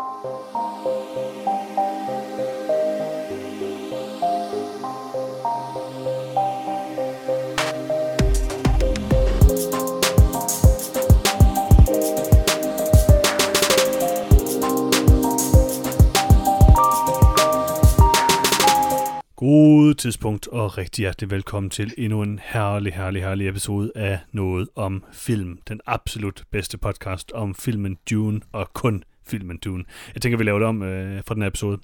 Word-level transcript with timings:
God 0.00 0.30
tidspunkt 19.94 20.48
og 20.48 20.78
rigtig 20.78 21.02
hjertelig 21.02 21.30
velkommen 21.30 21.70
til 21.70 21.94
endnu 21.98 22.22
en 22.22 22.40
herlig, 22.42 22.92
herlig, 22.92 23.22
herlig 23.22 23.48
episode 23.48 23.92
af 23.94 24.18
Noget 24.32 24.68
om 24.74 25.04
Film. 25.12 25.58
Den 25.68 25.80
absolut 25.86 26.44
bedste 26.50 26.78
podcast 26.78 27.32
om 27.32 27.54
filmen 27.54 27.98
Dune 28.10 28.40
og 28.52 28.72
kun 28.72 29.04
filmen 29.30 29.56
Dune. 29.56 29.84
Jeg 30.14 30.22
tænker, 30.22 30.38
vi 30.38 30.44
laver 30.44 30.58
det 30.58 30.68
om 30.68 30.82
øh, 30.82 31.22
for 31.26 31.34
den 31.34 31.42
her 31.42 31.48
episode. 31.48 31.78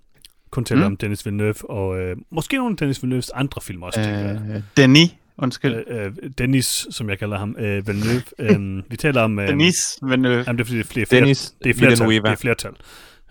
Kun 0.50 0.64
til 0.64 0.76
mm. 0.76 0.82
om 0.82 0.96
Dennis 0.96 1.26
Villeneuve 1.26 1.70
og 1.70 1.98
øh, 1.98 2.16
måske 2.30 2.56
nogle 2.56 2.72
af 2.72 2.76
Dennis 2.76 3.02
Villeneuves 3.02 3.30
andre 3.30 3.60
film 3.60 3.82
også. 3.82 4.00
Øh, 4.00 4.62
Denis, 4.76 5.14
undskyld. 5.38 5.84
Øh, 5.86 6.06
øh, 6.06 6.30
Dennis, 6.38 6.86
som 6.90 7.10
jeg 7.10 7.18
kalder 7.18 7.38
ham, 7.38 7.56
øh, 7.58 7.86
Villeneuve. 7.86 8.22
øh, 8.78 8.82
vi 8.90 8.96
taler 8.96 9.22
om... 9.22 9.38
Øh, 9.38 9.48
Denis 9.48 9.98
Villeneuve. 10.02 10.44
Jamen, 10.46 10.58
det 10.58 10.60
er 10.60 10.66
fordi, 10.66 10.78
det 10.78 10.84
er 10.84 10.88
flere, 10.88 11.06
flere, 11.06 11.20
Dennis 11.20 11.54
det 11.64 11.70
er 11.70 11.74
flertal. 11.74 12.08
Villeneuve. 12.08 12.22
Det 12.22 12.32
er 12.32 12.36
flertal. 12.36 12.72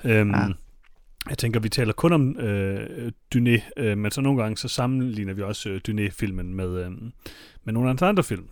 Øhm, 0.04 0.34
Ah. 0.34 0.52
Jeg 1.29 1.38
tænker, 1.38 1.59
vi 1.59 1.70
taler 1.70 1.93
kun 1.93 2.13
om 2.13 2.40
øh, 2.40 3.12
Dyné, 3.35 3.62
øh, 3.77 3.98
men 3.98 4.12
så 4.12 4.21
nogle 4.21 4.41
gange 4.41 4.57
så 4.57 4.68
sammenligner 4.68 5.34
vi 5.34 5.41
også 5.41 5.70
øh, 5.70 5.82
Dyné-filmen 5.88 6.54
med, 6.54 6.85
øh, 6.85 6.91
med 7.63 7.73
nogle 7.73 7.90
af 7.90 7.91
hans 7.91 8.02
andre 8.02 8.23
film. 8.23 8.48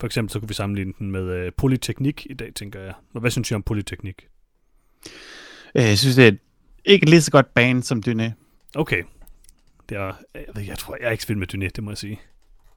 For 0.00 0.06
eksempel 0.06 0.32
så 0.32 0.38
kunne 0.38 0.48
vi 0.48 0.54
sammenligne 0.54 0.92
den 0.98 1.10
med 1.10 1.22
øh, 1.22 1.52
Polyteknik 1.56 2.26
i 2.30 2.34
dag, 2.34 2.54
tænker 2.54 2.80
jeg. 2.80 2.92
Og 3.14 3.20
hvad 3.20 3.30
synes 3.30 3.50
I 3.50 3.54
om 3.54 3.62
Polyteknik? 3.62 4.26
Øh, 5.74 5.82
Jeg 5.82 5.98
synes, 5.98 6.16
det 6.16 6.26
er 6.26 6.32
ikke 6.84 7.10
lige 7.10 7.22
så 7.22 7.30
godt 7.30 7.54
band 7.54 7.82
som 7.82 8.02
Dyné. 8.06 8.30
Okay. 8.74 9.02
Det 9.88 9.96
er, 9.98 10.12
jeg, 10.34 10.66
jeg 10.66 10.78
tror, 10.78 10.96
jeg 11.00 11.06
er 11.06 11.10
ikke 11.10 11.28
vild 11.28 11.38
med 11.38 11.54
Dyné, 11.54 11.68
det 11.76 11.84
må 11.84 11.90
jeg 11.90 11.98
sige. 11.98 12.20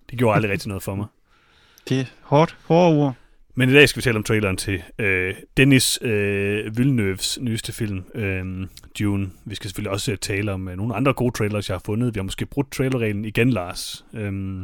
Det 0.09 0.17
gjorde 0.19 0.35
aldrig 0.35 0.51
rigtig 0.51 0.67
noget 0.67 0.83
for 0.83 0.95
mig. 0.95 1.05
Det 1.89 1.99
er 1.99 2.05
hårdt, 2.21 2.57
hårde 2.63 2.97
ord. 2.97 3.13
Men 3.55 3.69
i 3.69 3.73
dag 3.73 3.89
skal 3.89 3.97
vi 3.97 4.01
tale 4.03 4.17
om 4.17 4.23
traileren 4.23 4.57
til 4.57 4.83
øh, 4.99 5.35
Dennis 5.57 5.99
øh, 6.01 6.77
Villeneuves 6.77 7.39
nyeste 7.41 7.71
film, 7.73 8.03
øh, 8.15 8.67
Dune. 8.99 9.31
Vi 9.45 9.55
skal 9.55 9.69
selvfølgelig 9.69 9.91
også 9.91 10.11
øh, 10.11 10.17
tale 10.17 10.51
om 10.51 10.67
øh, 10.67 10.77
nogle 10.77 10.95
andre 10.95 11.13
gode 11.13 11.31
trailers, 11.37 11.69
jeg 11.69 11.75
har 11.75 11.81
fundet. 11.85 12.15
Vi 12.15 12.17
har 12.17 12.23
måske 12.23 12.45
brudt 12.45 12.71
trailerreglen 12.71 13.25
igen, 13.25 13.49
Lars. 13.49 14.05
Øh, 14.13 14.61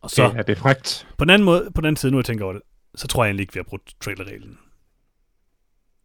og 0.00 0.10
så 0.10 0.28
Det 0.28 0.38
er 0.38 0.42
det 0.42 0.58
frækt. 0.58 1.06
på 1.18 1.24
den 1.24 1.30
anden 1.30 1.44
måde, 1.46 1.70
på 1.74 1.80
den 1.80 1.86
anden 1.86 1.96
side, 1.96 2.12
nu 2.12 2.18
jeg 2.18 2.24
tænker 2.24 2.44
over 2.44 2.52
det, 2.54 2.62
så 2.94 3.08
tror 3.08 3.24
jeg 3.24 3.28
egentlig 3.28 3.42
ikke, 3.42 3.54
vi 3.54 3.58
har 3.58 3.64
brudt 3.64 3.94
trailerreglen. 4.00 4.58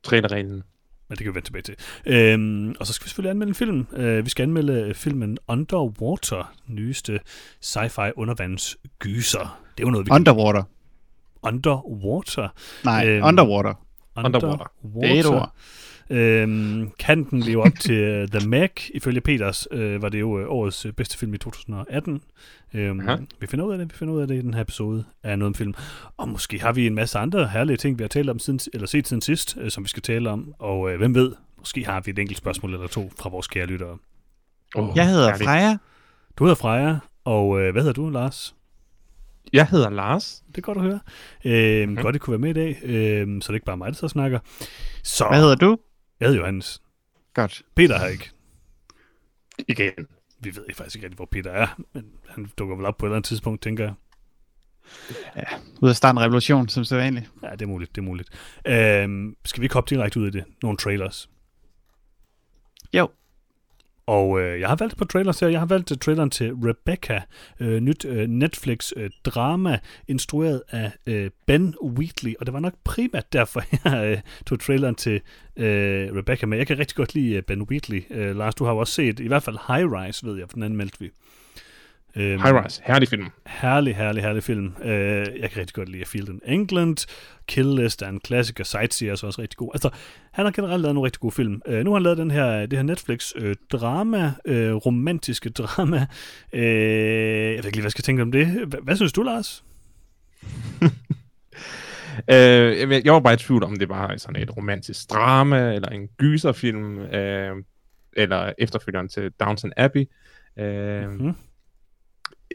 Trailerreglen. 0.03 0.63
Men 1.09 1.17
det 1.17 1.25
kan 1.25 1.25
vi 1.33 1.35
vende 1.35 1.47
tilbage 1.47 1.61
til. 1.61 1.75
Øhm, 2.05 2.75
og 2.79 2.87
så 2.87 2.93
skal 2.93 3.05
vi 3.05 3.09
selvfølgelig 3.09 3.29
anmelde 3.31 3.49
en 3.49 3.55
film. 3.55 3.87
Øh, 3.93 4.25
vi 4.25 4.29
skal 4.29 4.43
anmelde 4.43 4.73
øh, 4.73 4.95
filmen 4.95 5.37
Underwater, 5.47 6.53
nyeste 6.67 7.19
sci-fi 7.65 8.11
undervandsgyser. 8.15 9.59
Det 9.77 9.83
er 9.83 9.87
jo 9.87 9.91
noget, 9.91 10.05
vi 10.05 10.09
kan... 10.09 10.15
Underwater. 10.15 10.63
Underwater. 11.43 12.47
Nej, 12.85 13.07
Øhm, 13.07 13.25
Underwater. 13.27 13.73
Underwater. 14.17 14.71
Det 15.01 15.11
er 15.11 15.19
et 15.19 15.25
ord. 15.25 15.55
Øhm, 16.11 16.91
kan 16.99 17.23
den 17.23 17.39
leve 17.39 17.63
op 17.63 17.71
til 17.79 18.21
uh, 18.23 18.27
The 18.39 18.49
Meg? 18.49 18.69
Ifølge 18.93 19.21
Peters 19.21 19.67
øh, 19.71 20.01
var 20.01 20.09
det 20.09 20.19
jo 20.19 20.39
øh, 20.39 20.45
årets 20.49 20.85
øh, 20.85 20.93
bedste 20.93 21.17
film 21.17 21.33
i 21.33 21.37
2018. 21.37 22.21
Øhm, 22.73 22.99
Aha. 23.09 23.17
vi 23.39 23.47
finder 23.47 23.65
ud 23.65 23.71
af 23.71 23.77
det, 23.77 23.93
vi 23.93 23.97
finder 23.97 24.13
ud 24.13 24.21
af 24.21 24.27
det 24.27 24.35
i 24.35 24.41
den 24.41 24.53
her 24.53 24.61
episode 24.61 25.03
af 25.23 25.39
noget 25.39 25.47
om 25.47 25.55
film. 25.55 25.73
Og 26.17 26.29
måske 26.29 26.61
har 26.61 26.71
vi 26.73 26.87
en 26.87 26.95
masse 26.95 27.19
andre 27.19 27.47
herlige 27.47 27.77
ting, 27.77 27.97
vi 27.97 28.03
har 28.03 28.07
talt 28.07 28.29
om 28.29 28.39
siden, 28.39 28.59
eller 28.73 28.87
set 28.87 29.07
siden 29.07 29.21
sidst, 29.21 29.57
øh, 29.61 29.71
som 29.71 29.83
vi 29.83 29.89
skal 29.89 30.01
tale 30.03 30.29
om. 30.29 30.53
Og 30.59 30.91
øh, 30.91 30.97
hvem 30.97 31.15
ved, 31.15 31.31
måske 31.57 31.85
har 31.85 32.01
vi 32.05 32.11
et 32.11 32.19
enkelt 32.19 32.37
spørgsmål 32.37 32.73
eller 32.73 32.87
to 32.87 33.11
fra 33.19 33.29
vores 33.29 33.47
kære 33.47 33.65
lyttere. 33.65 33.97
Oh, 34.75 34.89
Jeg 34.95 35.07
hedder 35.07 35.37
Freja. 35.37 35.77
Du 36.37 36.43
hedder 36.43 36.55
Freja, 36.55 36.97
og 37.25 37.61
øh, 37.61 37.71
hvad 37.71 37.81
hedder 37.81 37.93
du, 37.93 38.09
Lars? 38.09 38.55
Jeg 39.53 39.67
hedder 39.67 39.89
Lars. 39.89 40.43
Det 40.47 40.57
er 40.57 40.61
godt 40.61 40.77
at 40.77 40.83
høre. 40.83 40.99
Øh, 41.45 41.87
Mhm. 41.89 41.97
Godt, 41.97 42.15
at 42.15 42.21
kunne 42.21 42.31
være 42.31 42.39
med 42.39 42.49
i 42.49 42.53
dag, 42.53 42.79
øh, 42.83 43.27
så 43.27 43.47
det 43.47 43.49
er 43.49 43.53
ikke 43.53 43.65
bare 43.65 43.77
mig, 43.77 43.87
der 43.87 43.93
så 43.93 44.07
snakker. 44.07 44.39
Så, 45.03 45.25
Hvad 45.29 45.39
hedder 45.39 45.55
du? 45.55 45.77
Jeg 46.21 46.27
hedder 46.29 46.41
Johannes. 46.41 46.81
Godt. 47.33 47.61
Peter 47.75 47.97
har 47.97 48.07
ikke. 48.07 48.31
Igen. 49.67 50.07
Vi 50.39 50.55
ved 50.55 50.65
ikke 50.69 50.77
faktisk 50.77 50.95
ikke 50.95 51.05
rigtig, 51.05 51.15
hvor 51.15 51.25
Peter 51.25 51.51
er, 51.51 51.81
men 51.93 52.11
han 52.29 52.51
dukker 52.57 52.75
vel 52.75 52.85
op 52.85 52.97
på 52.97 53.05
et 53.05 53.07
eller 53.07 53.15
andet 53.15 53.27
tidspunkt, 53.27 53.61
tænker 53.61 53.83
jeg. 53.83 53.93
Ud 55.81 55.89
af 55.89 55.95
starte 55.95 56.17
en 56.17 56.21
revolution, 56.21 56.69
som 56.69 56.83
så 56.83 56.95
vanligt. 56.95 57.31
Ja, 57.43 57.51
det 57.51 57.61
er 57.61 57.65
muligt, 57.65 57.95
det 57.95 58.01
er 58.01 58.05
muligt. 58.05 58.29
Øhm, 58.67 59.35
skal 59.45 59.61
vi 59.61 59.65
ikke 59.65 59.73
hoppe 59.73 59.95
direkte 59.95 60.19
ud 60.19 60.27
i 60.27 60.31
det? 60.31 60.45
Nogle 60.63 60.77
trailers. 60.77 61.29
Jo. 62.93 63.09
Og 64.11 64.41
øh, 64.41 64.59
jeg 64.59 64.69
har 64.69 64.75
valgt 64.75 64.97
på 64.97 65.05
trailers 65.05 65.39
her. 65.39 65.47
Jeg 65.47 65.59
har 65.59 65.65
valgt 65.65 65.91
uh, 65.91 65.97
traileren 65.97 66.29
til 66.29 66.53
Rebecca, 66.53 67.21
øh, 67.59 67.79
nyt 67.79 68.05
øh, 68.05 68.27
Netflix 68.27 68.91
øh, 68.95 69.09
drama, 69.25 69.79
instrueret 70.07 70.61
af 70.69 70.91
øh, 71.05 71.29
Ben 71.45 71.75
Wheatley. 71.83 72.35
Og 72.39 72.45
det 72.45 72.53
var 72.53 72.59
nok 72.59 72.73
primært 72.83 73.33
derfor, 73.33 73.63
jeg 73.85 74.11
øh, 74.11 74.17
tog 74.45 74.59
traileren 74.59 74.95
til 74.95 75.21
øh, 75.57 76.15
Rebecca 76.15 76.45
med. 76.45 76.57
Jeg 76.57 76.67
kan 76.67 76.79
rigtig 76.79 76.95
godt 76.95 77.15
lide 77.15 77.35
øh, 77.35 77.43
Ben 77.43 77.61
Wheatley. 77.61 78.03
Øh, 78.09 78.35
Lars, 78.35 78.55
du 78.55 78.63
har 78.63 78.71
jo 78.71 78.77
også 78.77 78.93
set 78.93 79.19
i 79.19 79.27
hvert 79.27 79.43
fald 79.43 79.57
High 79.67 79.91
Rise, 79.91 80.25
ved 80.25 80.37
jeg, 80.37 80.49
for 80.49 80.55
den 80.55 80.63
anmeldte 80.63 80.99
vi. 80.99 81.09
Øhm, 82.15 82.41
High 82.41 82.65
Rise. 82.65 82.81
Herlig 82.85 83.07
film. 83.09 83.27
Herlig, 83.47 83.95
herlig, 83.95 84.23
herlig 84.23 84.43
film. 84.43 84.73
Uh, 84.81 84.87
jeg 84.89 85.49
kan 85.51 85.57
rigtig 85.57 85.73
godt 85.73 85.89
lide 85.89 86.05
Field 86.05 86.29
in 86.29 86.41
England. 86.45 87.07
Kill 87.47 87.75
List 87.75 88.01
er 88.01 88.07
en 88.09 88.19
klassiker. 88.19 88.63
Sightseer 88.63 89.11
er 89.11 89.15
så 89.15 89.25
også 89.27 89.41
rigtig 89.41 89.57
god. 89.57 89.69
Altså, 89.73 89.89
han 90.31 90.45
har 90.45 90.51
generelt 90.51 90.81
lavet 90.81 90.95
nogle 90.95 91.05
rigtig 91.05 91.19
gode 91.19 91.31
film. 91.31 91.61
Uh, 91.67 91.73
nu 91.73 91.89
har 91.91 91.95
han 91.95 92.03
lavet 92.03 92.17
den 92.17 92.31
her, 92.31 92.65
det 92.65 92.73
her 92.79 92.83
Netflix 92.83 93.31
uh, 93.41 93.51
drama, 93.71 94.25
uh, 94.49 94.55
romantiske 94.75 95.49
drama. 95.59 96.05
Uh, 96.53 96.59
jeg 96.59 97.49
ved 97.49 97.55
ikke 97.55 97.65
lige, 97.65 97.73
hvad 97.73 97.83
jeg 97.83 97.91
skal 97.91 98.03
tænke 98.03 98.21
om 98.21 98.31
det. 98.31 98.47
H- 98.47 98.83
hvad 98.83 98.95
synes 98.95 99.13
du, 99.13 99.23
Lars? 99.23 99.63
Øh, 102.31 102.91
jeg, 103.05 103.13
var 103.13 103.19
bare 103.19 103.33
i 103.33 103.37
tvivl 103.37 103.63
om 103.63 103.75
det 103.75 103.89
var 103.89 104.13
sådan 104.17 104.41
et 104.41 104.57
romantisk 104.57 105.09
drama, 105.09 105.73
eller 105.73 105.89
en 105.89 106.07
gyserfilm, 106.17 106.99
øh, 106.99 107.55
eller 108.17 108.53
efterfølgeren 108.57 109.07
til 109.09 109.31
Downton 109.39 109.71
Abbey. 109.77 110.05
Øh, 110.59 111.09
Mhm. 111.09 111.35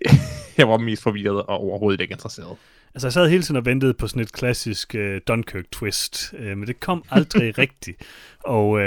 jeg 0.59 0.69
var 0.69 0.77
mest 0.77 1.03
forvirret 1.03 1.43
og 1.43 1.49
overhovedet 1.49 2.01
ikke 2.01 2.13
interesseret. 2.13 2.57
Altså, 2.95 3.07
jeg 3.07 3.13
sad 3.13 3.29
hele 3.29 3.43
tiden 3.43 3.57
og 3.57 3.65
ventede 3.65 3.95
på 3.95 4.09
sådan 4.09 4.23
et 4.23 4.33
klassisk 4.33 4.95
uh, 4.99 5.17
Dunkirk-twist, 5.31 6.35
uh, 6.39 6.45
men 6.45 6.67
det 6.67 6.81
kom 6.81 7.05
aldrig 7.11 7.59
rigtigt. 7.59 8.03
Og 8.45 8.69
uh, 8.71 8.81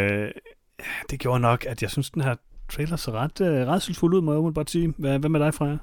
det 1.10 1.20
gjorde 1.20 1.40
nok, 1.40 1.66
at 1.66 1.82
jeg 1.82 1.92
synes, 1.92 2.10
den 2.10 2.22
her 2.22 2.36
trailer 2.70 2.96
så 2.96 3.12
ret 3.12 3.42
uh, 3.42 3.48
redselsfuld 3.48 4.14
ud, 4.14 4.22
må 4.22 4.32
jeg 4.32 4.40
umiddelbart 4.40 4.70
sige. 4.70 4.94
Hvad, 4.98 5.20
hvad 5.20 5.30
med 5.30 5.40
dig, 5.40 5.54
Freja? 5.54 5.78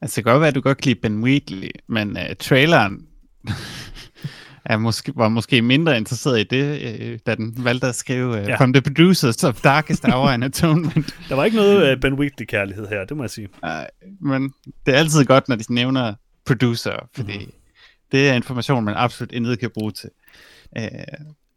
Altså, 0.00 0.16
det 0.16 0.24
kan 0.24 0.32
godt 0.32 0.40
være, 0.40 0.48
at 0.48 0.54
du 0.54 0.60
godt 0.60 0.78
kan 0.78 0.88
lide 0.88 1.00
Ben 1.00 1.22
Wheatley, 1.22 1.70
men 1.86 2.10
uh, 2.10 2.36
traileren 2.38 3.06
er 4.68 4.76
måske, 4.76 5.12
var 5.16 5.28
måske 5.28 5.62
mindre 5.62 5.96
interesseret 5.96 6.40
i 6.40 6.44
det, 6.44 7.12
uh, 7.12 7.18
da 7.26 7.34
den 7.34 7.54
valgte 7.64 7.86
at 7.86 7.94
skrive 7.94 8.30
uh, 8.30 8.48
Ja. 8.48 8.56
From 8.56 8.72
the 8.72 8.82
producers 8.82 9.44
of 9.44 9.60
Darkest 9.62 10.04
Hour 10.04 10.28
and 10.28 10.44
Atonement. 10.44 11.14
Der 11.28 11.34
var 11.34 11.44
ikke 11.44 11.56
noget 11.56 11.94
uh, 11.94 12.00
Ben 12.00 12.14
Wheatley-kærlighed 12.14 12.86
her, 12.88 13.04
det 13.04 13.16
må 13.16 13.22
jeg 13.22 13.30
sige. 13.30 13.48
Nej, 13.62 13.90
men 14.20 14.52
det 14.86 14.94
er 14.94 14.98
altid 14.98 15.24
godt, 15.24 15.48
når 15.48 15.56
de 15.56 15.72
nævner 15.74 16.14
producer, 16.46 17.08
fordi 17.16 17.38
mm. 17.38 17.52
det 18.12 18.28
er 18.30 18.34
information, 18.34 18.84
man 18.84 18.94
absolut 18.96 19.32
intet 19.32 19.58
kan 19.58 19.70
bruge 19.74 19.92
til. 19.92 20.10
Uh, 20.78 20.84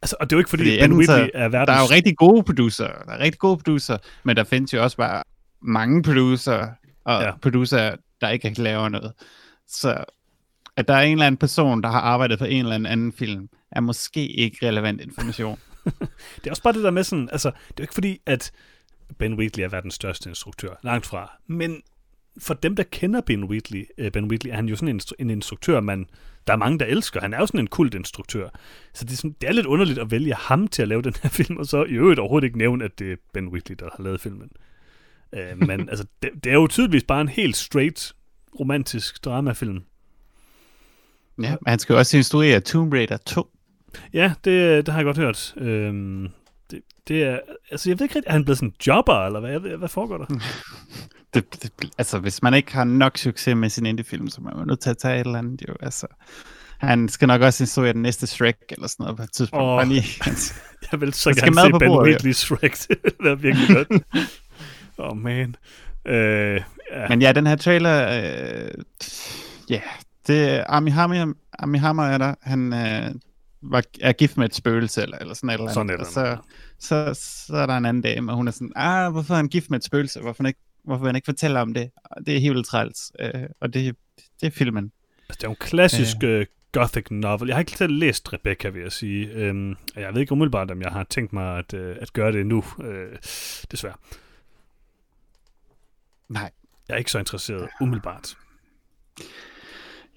Altså, 0.04 0.16
og 0.20 0.30
det 0.30 0.36
er 0.36 0.38
jo 0.38 0.40
ikke, 0.40 0.50
fordi, 0.50 0.64
Fordi 0.64 0.80
Ben 0.80 0.94
Wheatley 0.94 1.30
er 1.34 1.50
verdens... 1.50 1.68
der 1.68 1.74
er 1.74 1.80
jo 1.80 1.96
rigtig 1.96 2.18
gode 2.18 2.44
producer, 2.44 2.88
der 2.88 3.12
er 3.14 3.20
rigtig 3.20 3.40
gode 3.40 3.58
producer, 3.58 3.98
men 4.24 4.36
der 4.36 4.44
findes 4.44 4.74
jo 4.74 4.84
også 4.84 4.98
bare 4.98 5.24
mange 5.62 6.04
producer, 6.04 6.68
og 7.06 7.22
Ja. 7.24 7.32
producer, 7.42 7.96
der 8.22 8.30
ikke 8.30 8.62
laver 8.62 8.90
noget. 8.90 9.12
Så 9.68 10.04
at 10.82 10.88
der 10.88 10.94
er 10.94 11.02
en 11.02 11.12
eller 11.12 11.28
anden 11.28 11.38
person, 11.38 11.84
der 11.84 11.90
har 11.90 12.00
arbejdet 12.00 12.40
på 12.40 12.46
en 12.46 12.66
eller 12.66 12.90
anden 12.90 13.14
film, 13.14 13.50
er 13.72 13.82
måske 13.82 14.28
ikke 14.28 14.68
relevant 14.68 15.02
information. 15.02 15.60
Det 16.36 16.46
er 16.46 16.50
også 16.50 16.64
bare 16.64 16.74
det 16.74 16.84
der 16.84 16.92
med 16.92 17.04
sådan... 17.04 17.30
Altså, 17.32 17.50
det 17.50 17.70
er 17.70 17.74
jo 17.80 17.84
ikke 17.84 17.94
fordi, 17.94 18.20
at 18.26 18.52
Ben 19.20 19.34
Wheatley 19.34 19.64
er 19.64 19.70
verdens 19.70 19.94
største 19.94 20.30
instruktør. 20.30 20.70
Langt 20.84 21.06
fra. 21.06 21.32
Men 21.48 21.82
for 22.38 22.54
dem, 22.54 22.76
der 22.76 22.84
kender 22.84 23.22
Ben 23.22 23.44
Wheatley, 23.44 23.86
uh, 24.02 24.12
Ben 24.14 24.26
Wheatley 24.26 24.52
er 24.52 24.56
han 24.56 24.70
jo 24.70 24.76
sådan 24.76 24.90
en, 24.90 25.02
instru- 25.02 25.16
en 25.20 25.30
instruktør, 25.30 25.80
man, 25.80 26.06
der 26.48 26.54
er 26.54 26.58
mange, 26.58 26.80
der 26.80 26.86
elsker. 26.86 27.22
Han 27.22 27.34
er 27.34 27.40
jo 27.40 27.46
sådan 27.46 27.60
en 27.60 27.68
kult 27.68 27.94
instruktør. 27.94 28.50
Så 28.94 29.06
det 29.06 29.12
er, 29.12 29.18
sådan, 29.18 29.36
det 29.42 29.50
er 29.50 29.54
lidt 29.54 29.66
underligt 29.66 30.00
at 30.00 30.12
vælge 30.12 30.34
ham 30.34 30.68
til 30.68 30.82
at 30.82 30.88
lave 30.88 31.02
den 31.02 31.14
her 31.24 31.30
film, 31.40 31.58
og 31.58 31.66
så 31.66 31.84
i 31.84 31.94
øvrigt 31.94 32.20
overhovedet 32.20 32.46
ikke 32.46 32.58
nævne, 32.58 32.86
at 32.86 33.00
det 33.00 33.12
er 33.12 33.16
Ben 33.34 33.48
Wheatley, 33.48 33.76
der 33.80 33.90
har 33.98 34.04
lavet 34.04 34.22
filmen. 34.22 34.50
Uh, 35.34 35.68
men 35.68 35.80
altså, 35.92 36.06
det, 36.24 36.30
det 36.44 36.50
er 36.50 36.56
jo 36.56 36.68
tydeligvis 36.68 37.04
bare 37.04 37.22
en 37.22 37.30
helt 37.30 37.58
straight 37.58 38.14
romantisk 38.60 39.26
dramafilm. 39.26 39.84
Ja, 41.42 41.56
han 41.68 41.80
skal 41.80 41.94
jo 41.94 42.00
også 42.00 42.18
instruere 42.18 42.60
Tomb 42.60 42.94
Raider 42.94 43.18
2. 43.18 43.48
Ja, 44.14 44.34
det, 44.46 44.86
det 44.86 44.94
har 44.94 45.00
jeg 45.00 45.06
godt 45.06 45.18
hørt. 45.18 45.54
Øhm, 45.58 46.28
det, 46.72 46.82
det 47.08 47.24
er, 47.24 47.40
altså 47.72 47.90
jeg 47.90 48.00
ved 48.00 48.06
ikke 48.06 48.16
rigtig, 48.16 48.30
er 48.30 48.34
han 48.34 48.46
blevet 48.46 48.58
sådan 48.58 48.70
en 48.70 48.76
jobber, 48.88 49.26
eller 49.26 49.40
hvad, 49.40 49.60
hvad, 49.60 49.78
hvad 49.78 49.90
foregår 49.90 50.18
der? 50.18 50.26
Det, 51.34 51.64
det, 51.64 51.72
altså, 51.98 52.20
hvis 52.20 52.44
man 52.44 52.54
ikke 52.54 52.74
har 52.74 52.84
nok 52.84 53.18
succes 53.18 53.56
med 53.56 53.70
sin 53.70 53.86
indie-film, 53.86 54.28
så 54.28 54.42
er 54.52 54.58
man 54.58 54.68
nødt 54.68 54.80
til 54.80 54.90
at 54.90 54.98
tage 54.98 55.20
et 55.20 55.26
eller 55.26 55.40
andet, 55.40 55.62
jo. 55.68 55.76
Altså, 55.80 56.08
han 56.78 57.10
skal 57.10 57.28
nok 57.28 57.42
også 57.42 57.64
instruere 57.64 57.94
den 57.94 58.02
næste 58.02 58.28
Shrek, 58.28 58.58
eller 58.70 58.88
sådan 58.88 59.04
noget 59.04 59.18
på 59.18 59.24
et 59.24 59.32
tidspunkt. 59.32 59.64
Åh. 59.64 59.78
Oh. 59.78 59.88
Lige. 59.88 60.04
Jeg 60.92 61.02
vil 61.02 61.14
så 61.14 61.34
gerne 61.34 61.56
se 61.56 61.80
Ben. 61.80 61.92
Wheatley's 61.92 62.32
Shrek. 62.32 62.78
det 63.24 63.28
er 63.32 63.36
virkelig 63.36 63.68
godt. 63.76 64.04
oh 64.98 65.18
man. 65.18 65.56
Øh, 66.08 66.62
ja. 66.92 67.08
Men 67.10 67.22
ja, 67.22 67.32
den 67.32 67.48
her 67.48 67.56
trailer, 67.56 68.24
øh, 68.24 68.72
ja, 69.70 69.82
det 70.28 70.64
Army 70.68 70.92
Hammer, 70.92 71.34
Army 71.54 71.78
Hammer 71.78 72.04
er 72.04 72.18
der. 72.18 72.36
Han 72.42 72.74
øh, 72.74 73.16
var, 73.62 73.84
er 74.02 74.12
gift 74.14 74.38
med 74.38 74.46
et 74.46 74.56
spøgelse, 74.56 75.02
eller, 75.02 75.18
eller 75.18 75.34
sådan 75.34 75.50
et 75.50 75.54
eller 75.54 75.64
andet. 75.64 75.74
Sådan 75.74 75.90
et 75.90 75.94
og 75.94 76.00
eller 76.00 76.42
så, 76.80 77.14
så, 77.14 77.20
så 77.48 77.56
er 77.56 77.66
der 77.66 77.78
en 77.78 77.86
anden 77.86 78.04
dame, 78.04 78.32
og 78.32 78.36
hun 78.36 78.48
er 78.48 78.52
sådan, 78.52 78.72
ah, 78.76 79.12
hvorfor 79.12 79.34
er 79.34 79.38
han 79.38 79.48
gift 79.48 79.70
med 79.70 79.80
et 79.80 79.84
spøgelse? 79.84 80.20
Hvorfor, 80.20 80.44
han 80.44 80.48
ikke, 80.48 80.60
hvorfor 80.84 81.06
han 81.06 81.16
ikke 81.16 81.26
fortælle 81.26 81.60
om 81.60 81.74
det? 81.74 81.92
Det 82.26 82.36
er 82.36 82.40
helt 82.40 82.66
træls. 82.66 83.12
Øh, 83.20 83.44
og 83.60 83.74
det, 83.74 83.96
det 84.42 84.48
er 84.48 84.52
filmen. 84.52 84.92
Altså, 85.30 85.38
det 85.38 85.44
er 85.44 85.48
jo 85.48 85.52
en 85.52 85.58
klassisk 85.60 86.18
øh. 86.24 86.46
gothic 86.72 87.06
novel. 87.12 87.48
Jeg 87.48 87.56
har 87.56 87.60
ikke 87.60 87.72
selv 87.72 87.94
læst 87.94 88.34
Rebecca, 88.34 88.70
vil 88.70 88.82
jeg 88.82 88.92
sige. 88.92 89.32
Øhm, 89.32 89.76
jeg 89.96 90.14
ved 90.14 90.22
ikke 90.22 90.32
umiddelbart, 90.32 90.72
om 90.72 90.82
jeg 90.82 90.92
har 90.92 91.04
tænkt 91.04 91.34
mig 91.34 91.58
at, 91.58 91.74
øh, 91.74 91.96
at 92.02 92.14
gøre 92.14 92.32
det 92.32 92.46
nu. 92.46 92.64
Øh, 92.84 93.18
desværre. 93.72 93.96
Nej. 96.30 96.52
Jeg 96.88 96.94
er 96.94 96.98
ikke 96.98 97.12
så 97.12 97.20
interesseret 97.20 97.70
umiddelbart. 97.82 98.38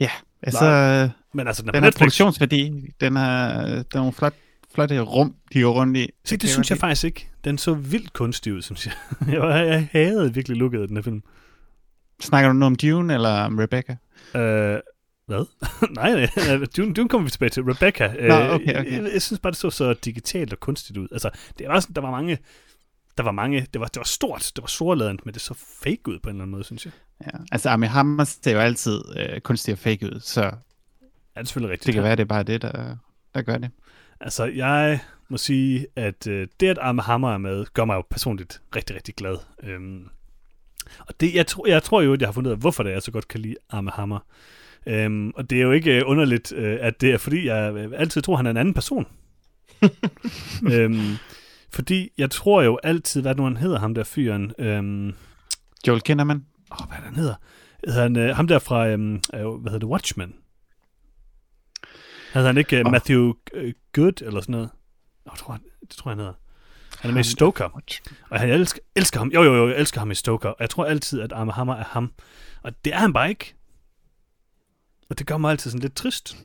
Ja, 0.00 0.10
altså, 0.42 0.64
øh, 0.66 1.10
Men 1.34 1.46
altså, 1.46 1.62
den 1.62 1.68
er 1.68 1.72
den 1.72 1.82
har 1.82 1.90
produktionsværdi. 1.90 2.72
Den 3.00 3.16
har, 3.16 3.62
den 3.64 3.84
har 3.92 3.98
nogle 3.98 4.12
flot, 4.12 4.34
flotte 4.74 5.00
rum, 5.00 5.34
de 5.52 5.60
går 5.60 5.72
rundt 5.72 5.96
i. 5.96 6.10
Se, 6.24 6.36
det 6.36 6.50
synes 6.50 6.70
jeg 6.70 6.78
faktisk 6.78 7.04
ikke. 7.04 7.28
Den 7.44 7.58
så 7.58 7.74
vildt 7.74 8.12
kunstig 8.12 8.54
ud, 8.54 8.62
synes 8.62 8.86
jeg. 8.86 8.94
jeg, 9.34 9.66
jeg 9.66 9.88
havde 9.92 10.34
virkelig 10.34 10.56
lukket 10.56 10.80
af 10.80 10.88
den 10.88 10.96
her 10.96 11.02
film. 11.02 11.22
Snakker 12.20 12.48
du 12.48 12.52
noget 12.52 12.72
om 12.72 12.76
Dune 12.76 13.14
eller 13.14 13.30
om 13.30 13.58
Rebecca? 13.58 13.96
Øh, 14.34 14.78
hvad? 15.26 15.44
nej, 15.96 16.28
nej, 16.36 16.58
Dune, 16.76 16.94
Dune 16.94 17.08
kommer 17.08 17.24
vi 17.24 17.30
tilbage 17.30 17.50
til. 17.50 17.62
Rebecca. 17.62 18.14
øh, 18.18 18.28
Nå, 18.28 18.34
okay, 18.34 18.80
okay. 18.80 18.92
Jeg, 18.92 19.12
jeg, 19.12 19.22
synes 19.22 19.40
bare, 19.40 19.50
det 19.50 19.58
så 19.58 19.70
så 19.70 19.94
digitalt 20.04 20.52
og 20.52 20.60
kunstigt 20.60 20.98
ud. 20.98 21.08
Altså, 21.12 21.30
det 21.58 21.68
var 21.68 21.80
sådan, 21.80 21.94
der 21.94 22.00
var 22.00 22.10
mange... 22.10 22.38
Der 23.18 23.24
var 23.24 23.32
mange... 23.32 23.66
Det 23.72 23.80
var, 23.80 23.86
det 23.86 23.96
var 23.96 24.04
stort. 24.04 24.52
Det 24.56 24.62
var 24.62 24.68
storladent, 24.68 25.26
men 25.26 25.34
det 25.34 25.42
så 25.42 25.54
fake 25.84 26.08
ud 26.08 26.18
på 26.18 26.28
en 26.28 26.36
eller 26.36 26.42
anden 26.42 26.50
måde, 26.50 26.64
synes 26.64 26.84
jeg. 26.84 26.92
Ja, 27.26 27.38
altså 27.52 27.68
Armie 27.70 27.88
Hammer 27.88 28.24
ser 28.24 28.52
jo 28.52 28.58
altid 28.58 29.02
øh, 29.16 29.40
kunstig 29.40 29.72
og 29.72 29.78
fake 29.78 30.06
ud, 30.06 30.20
så 30.20 30.42
Ja, 30.42 30.50
det 30.50 30.56
er 31.34 31.44
selvfølgelig 31.44 31.72
rigtigt. 31.72 31.86
det 31.86 31.94
kan 31.94 32.02
være, 32.02 32.16
det 32.16 32.22
er 32.22 32.26
bare 32.26 32.42
det, 32.42 32.62
der, 32.62 32.96
der 33.34 33.42
gør 33.42 33.58
det. 33.58 33.70
Altså, 34.20 34.44
jeg 34.44 35.00
må 35.28 35.36
sige, 35.36 35.86
at 35.96 36.26
øh, 36.26 36.48
det, 36.60 36.68
at 36.68 36.78
Arme 36.78 37.02
Hammer 37.02 37.34
er 37.34 37.38
med, 37.38 37.64
gør 37.74 37.84
mig 37.84 37.94
jo 37.94 38.02
personligt 38.10 38.62
rigtig, 38.76 38.96
rigtig 38.96 39.14
glad. 39.14 39.36
Øhm, 39.62 40.08
og 40.98 41.20
det, 41.20 41.34
jeg, 41.34 41.46
tror, 41.46 41.66
jeg 41.66 41.82
tror 41.82 42.00
jo, 42.02 42.12
at 42.12 42.20
jeg 42.20 42.28
har 42.28 42.32
fundet 42.32 42.50
ud 42.50 42.54
af, 42.54 42.60
hvorfor 42.60 42.82
det 42.82 42.90
er, 42.90 42.94
jeg 42.94 43.02
så 43.02 43.10
godt 43.10 43.28
kan 43.28 43.40
lide 43.40 43.56
Arme 43.70 43.90
Hammer. 43.90 44.18
Øhm, 44.86 45.32
og 45.36 45.50
det 45.50 45.58
er 45.58 45.62
jo 45.62 45.72
ikke 45.72 45.96
øh, 45.96 46.02
underligt, 46.06 46.52
øh, 46.52 46.78
at 46.80 47.00
det 47.00 47.12
er, 47.12 47.18
fordi 47.18 47.46
jeg 47.46 47.74
øh, 47.74 47.92
altid 47.96 48.22
tror, 48.22 48.36
han 48.36 48.46
er 48.46 48.50
en 48.50 48.56
anden 48.56 48.74
person. 48.74 49.06
øhm, 50.72 51.14
fordi 51.74 52.10
jeg 52.18 52.30
tror 52.30 52.62
jo 52.62 52.78
altid, 52.82 53.22
hvad 53.22 53.34
nu 53.34 53.44
han 53.44 53.56
hedder, 53.56 53.78
ham 53.78 53.94
der 53.94 54.04
fyren. 54.04 54.52
Øhm, 54.58 55.14
Joel 55.86 56.00
Kinnaman? 56.00 56.46
åh, 56.72 56.86
hvad 56.86 56.96
er 56.96 57.00
det, 57.00 57.04
han 57.04 57.16
hedder? 57.16 57.34
Hedder 57.86 58.02
han, 58.02 58.16
øh, 58.16 58.36
ham 58.36 58.46
der 58.46 58.58
fra, 58.58 58.88
øhm, 58.88 59.14
øh, 59.14 59.20
hvad 59.30 59.72
hedder 59.72 59.78
det, 59.78 59.88
Watchmen? 59.88 60.34
Havde 62.32 62.46
han 62.46 62.58
ikke 62.58 62.78
øh, 62.78 62.86
Åh. 62.86 62.92
Matthew 62.92 63.32
øh, 63.54 63.72
Good, 63.92 64.22
eller 64.22 64.40
sådan 64.40 64.52
noget? 64.52 64.70
Jeg 65.24 65.32
tror, 65.38 65.52
han, 65.52 65.62
det 65.80 65.96
tror 65.96 66.10
jeg, 66.10 66.12
han 66.12 66.18
hedder. 66.18 66.34
Han 67.00 67.10
er 67.10 67.14
med 67.14 67.24
i 67.24 67.28
Stoker, 67.28 67.82
og 68.30 68.40
han 68.40 68.50
elsker, 68.50 68.80
elsker 68.94 69.18
ham. 69.18 69.28
Jo, 69.28 69.42
jo, 69.42 69.54
jo, 69.54 69.68
jeg 69.68 69.78
elsker 69.78 70.00
ham 70.00 70.10
i 70.10 70.14
Stoker. 70.14 70.48
Og 70.48 70.56
jeg 70.60 70.70
tror 70.70 70.84
altid, 70.84 71.20
at 71.20 71.32
Arme 71.32 71.52
Hammer 71.52 71.74
er 71.74 71.84
ham. 71.84 72.12
Og 72.62 72.84
det 72.84 72.94
er 72.94 72.98
han 72.98 73.12
bare 73.12 73.28
ikke. 73.28 73.54
Og 75.10 75.18
det 75.18 75.26
gør 75.26 75.36
mig 75.36 75.50
altid 75.50 75.70
sådan 75.70 75.82
lidt 75.82 75.96
trist. 75.96 76.36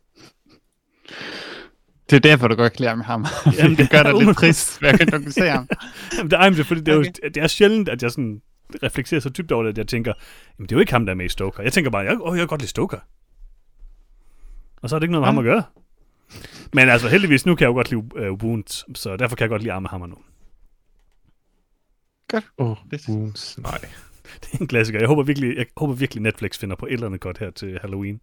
Det 2.09 2.15
er 2.15 2.19
derfor, 2.19 2.47
du 2.47 2.55
godt 2.55 2.73
kan 2.73 2.79
lide 2.79 2.89
Armie 2.89 3.05
Hammer. 3.05 3.27
Jamen, 3.57 3.77
det 3.77 3.89
gør 3.89 4.03
dig 4.03 4.13
lidt 4.25 4.37
trist, 4.41 4.79
hver 4.79 4.97
gang 4.97 5.11
du 5.11 5.19
kan 5.19 5.31
se 5.31 5.41
ham. 5.49 5.69
Jamen, 6.17 6.31
det 6.31 6.39
er, 6.39 6.49
det 6.49 6.59
er 6.59 6.63
fordi, 6.63 6.81
det 6.81 6.93
er, 6.93 6.97
Okay. 6.97 7.11
jo, 7.23 7.29
det 7.29 7.37
er 7.43 7.47
sjældent, 7.47 7.89
at 7.89 8.03
jeg 8.03 8.11
sådan 8.11 8.41
reflekterer 8.83 9.21
så 9.21 9.29
dybt 9.29 9.51
over 9.51 9.63
det, 9.63 9.69
at 9.69 9.77
jeg 9.77 9.87
tænker, 9.87 10.13
jamen 10.59 10.65
det 10.69 10.71
er 10.71 10.75
jo 10.75 10.79
ikke 10.79 10.91
ham, 10.91 11.05
der 11.05 11.13
er 11.13 11.15
med 11.17 11.25
i 11.25 11.29
Stoker. 11.29 11.63
Jeg 11.63 11.73
tænker 11.73 11.91
bare, 11.91 12.01
jeg, 12.01 12.17
åh, 12.21 12.37
jeg 12.37 12.41
kan 12.41 12.47
godt 12.47 12.61
lide 12.61 12.69
Stoker. 12.69 12.97
Og 14.81 14.89
så 14.89 14.95
er 14.95 14.99
det 14.99 15.03
ikke 15.03 15.11
noget 15.11 15.21
med 15.21 15.27
Ja. 15.27 15.31
ham 15.33 15.37
at 15.37 15.43
gøre. 15.43 15.63
Men 16.73 16.89
altså 16.89 17.07
heldigvis, 17.09 17.45
nu 17.45 17.55
kan 17.55 17.63
jeg 17.63 17.69
jo 17.69 17.73
godt 17.73 17.89
lide 17.91 18.31
uh, 18.31 18.37
Wounds, 18.43 18.99
så 18.99 19.17
derfor 19.17 19.35
kan 19.35 19.43
jeg 19.43 19.49
godt 19.49 19.61
lide 19.61 19.73
Arme 19.73 19.87
Hammer 19.87 20.07
nu. 20.07 20.15
Godt. 22.27 22.45
Åh, 22.57 22.75
Det- 22.91 23.09
Wounds. 23.09 23.57
Nej. 23.57 23.79
Det 24.41 24.53
er 24.53 24.57
en 24.57 24.67
klassiker. 24.67 24.99
Jeg 24.99 25.07
håber 25.07 25.23
virkelig, 25.23 25.57
jeg 25.57 25.65
håber 25.77 25.93
virkelig 25.93 26.23
Netflix 26.23 26.57
finder 26.59 26.75
på 26.75 26.85
et 26.85 26.93
eller 26.93 27.05
andet 27.05 27.21
godt 27.21 27.37
her 27.37 27.51
til 27.51 27.79
Halloween. 27.81 28.21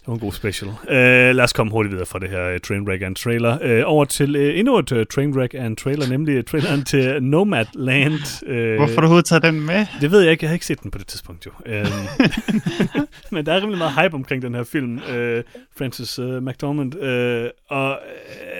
Det 0.00 0.08
var 0.08 0.14
en 0.14 0.20
god 0.20 0.32
special. 0.32 0.70
Uh, 0.70 1.36
lad 1.36 1.40
os 1.40 1.52
komme 1.52 1.72
hurtigt 1.72 1.92
videre 1.92 2.06
fra 2.06 2.18
det 2.18 2.30
her 2.30 2.54
uh, 2.54 2.60
Trainwreck 2.60 3.02
and 3.02 3.16
Trailer. 3.16 3.80
Uh, 3.80 3.92
over 3.92 4.04
til 4.04 4.36
uh, 4.36 4.58
endnu 4.58 4.78
et 4.78 4.92
uh, 4.92 5.02
Trainwreck 5.14 5.54
and 5.54 5.76
Trailer, 5.76 6.08
nemlig 6.08 6.38
uh, 6.38 6.44
traileren 6.44 6.84
til 6.84 7.22
Nomadland. 7.22 8.12
Uh, 8.12 8.76
Hvorfor 8.76 8.86
har 8.86 8.86
du 8.86 9.00
overhovedet 9.00 9.24
taget 9.24 9.42
den 9.42 9.60
med? 9.60 9.86
Det 10.00 10.10
ved 10.10 10.20
jeg 10.20 10.30
ikke. 10.30 10.44
Jeg 10.44 10.50
har 10.50 10.54
ikke 10.54 10.66
set 10.66 10.82
den 10.82 10.90
på 10.90 10.98
det 10.98 11.06
tidspunkt, 11.06 11.46
jo. 11.46 11.50
Um, 11.66 12.26
men 13.32 13.46
der 13.46 13.52
er 13.52 13.60
rimelig 13.60 13.78
meget 13.78 13.94
hype 14.02 14.14
omkring 14.14 14.42
den 14.42 14.54
her 14.54 14.64
film. 14.64 14.94
Uh, 14.94 15.42
Francis 15.78 16.18
uh, 16.18 16.42
McDormand. 16.42 16.94
Uh, 16.94 17.50
og 17.78 17.98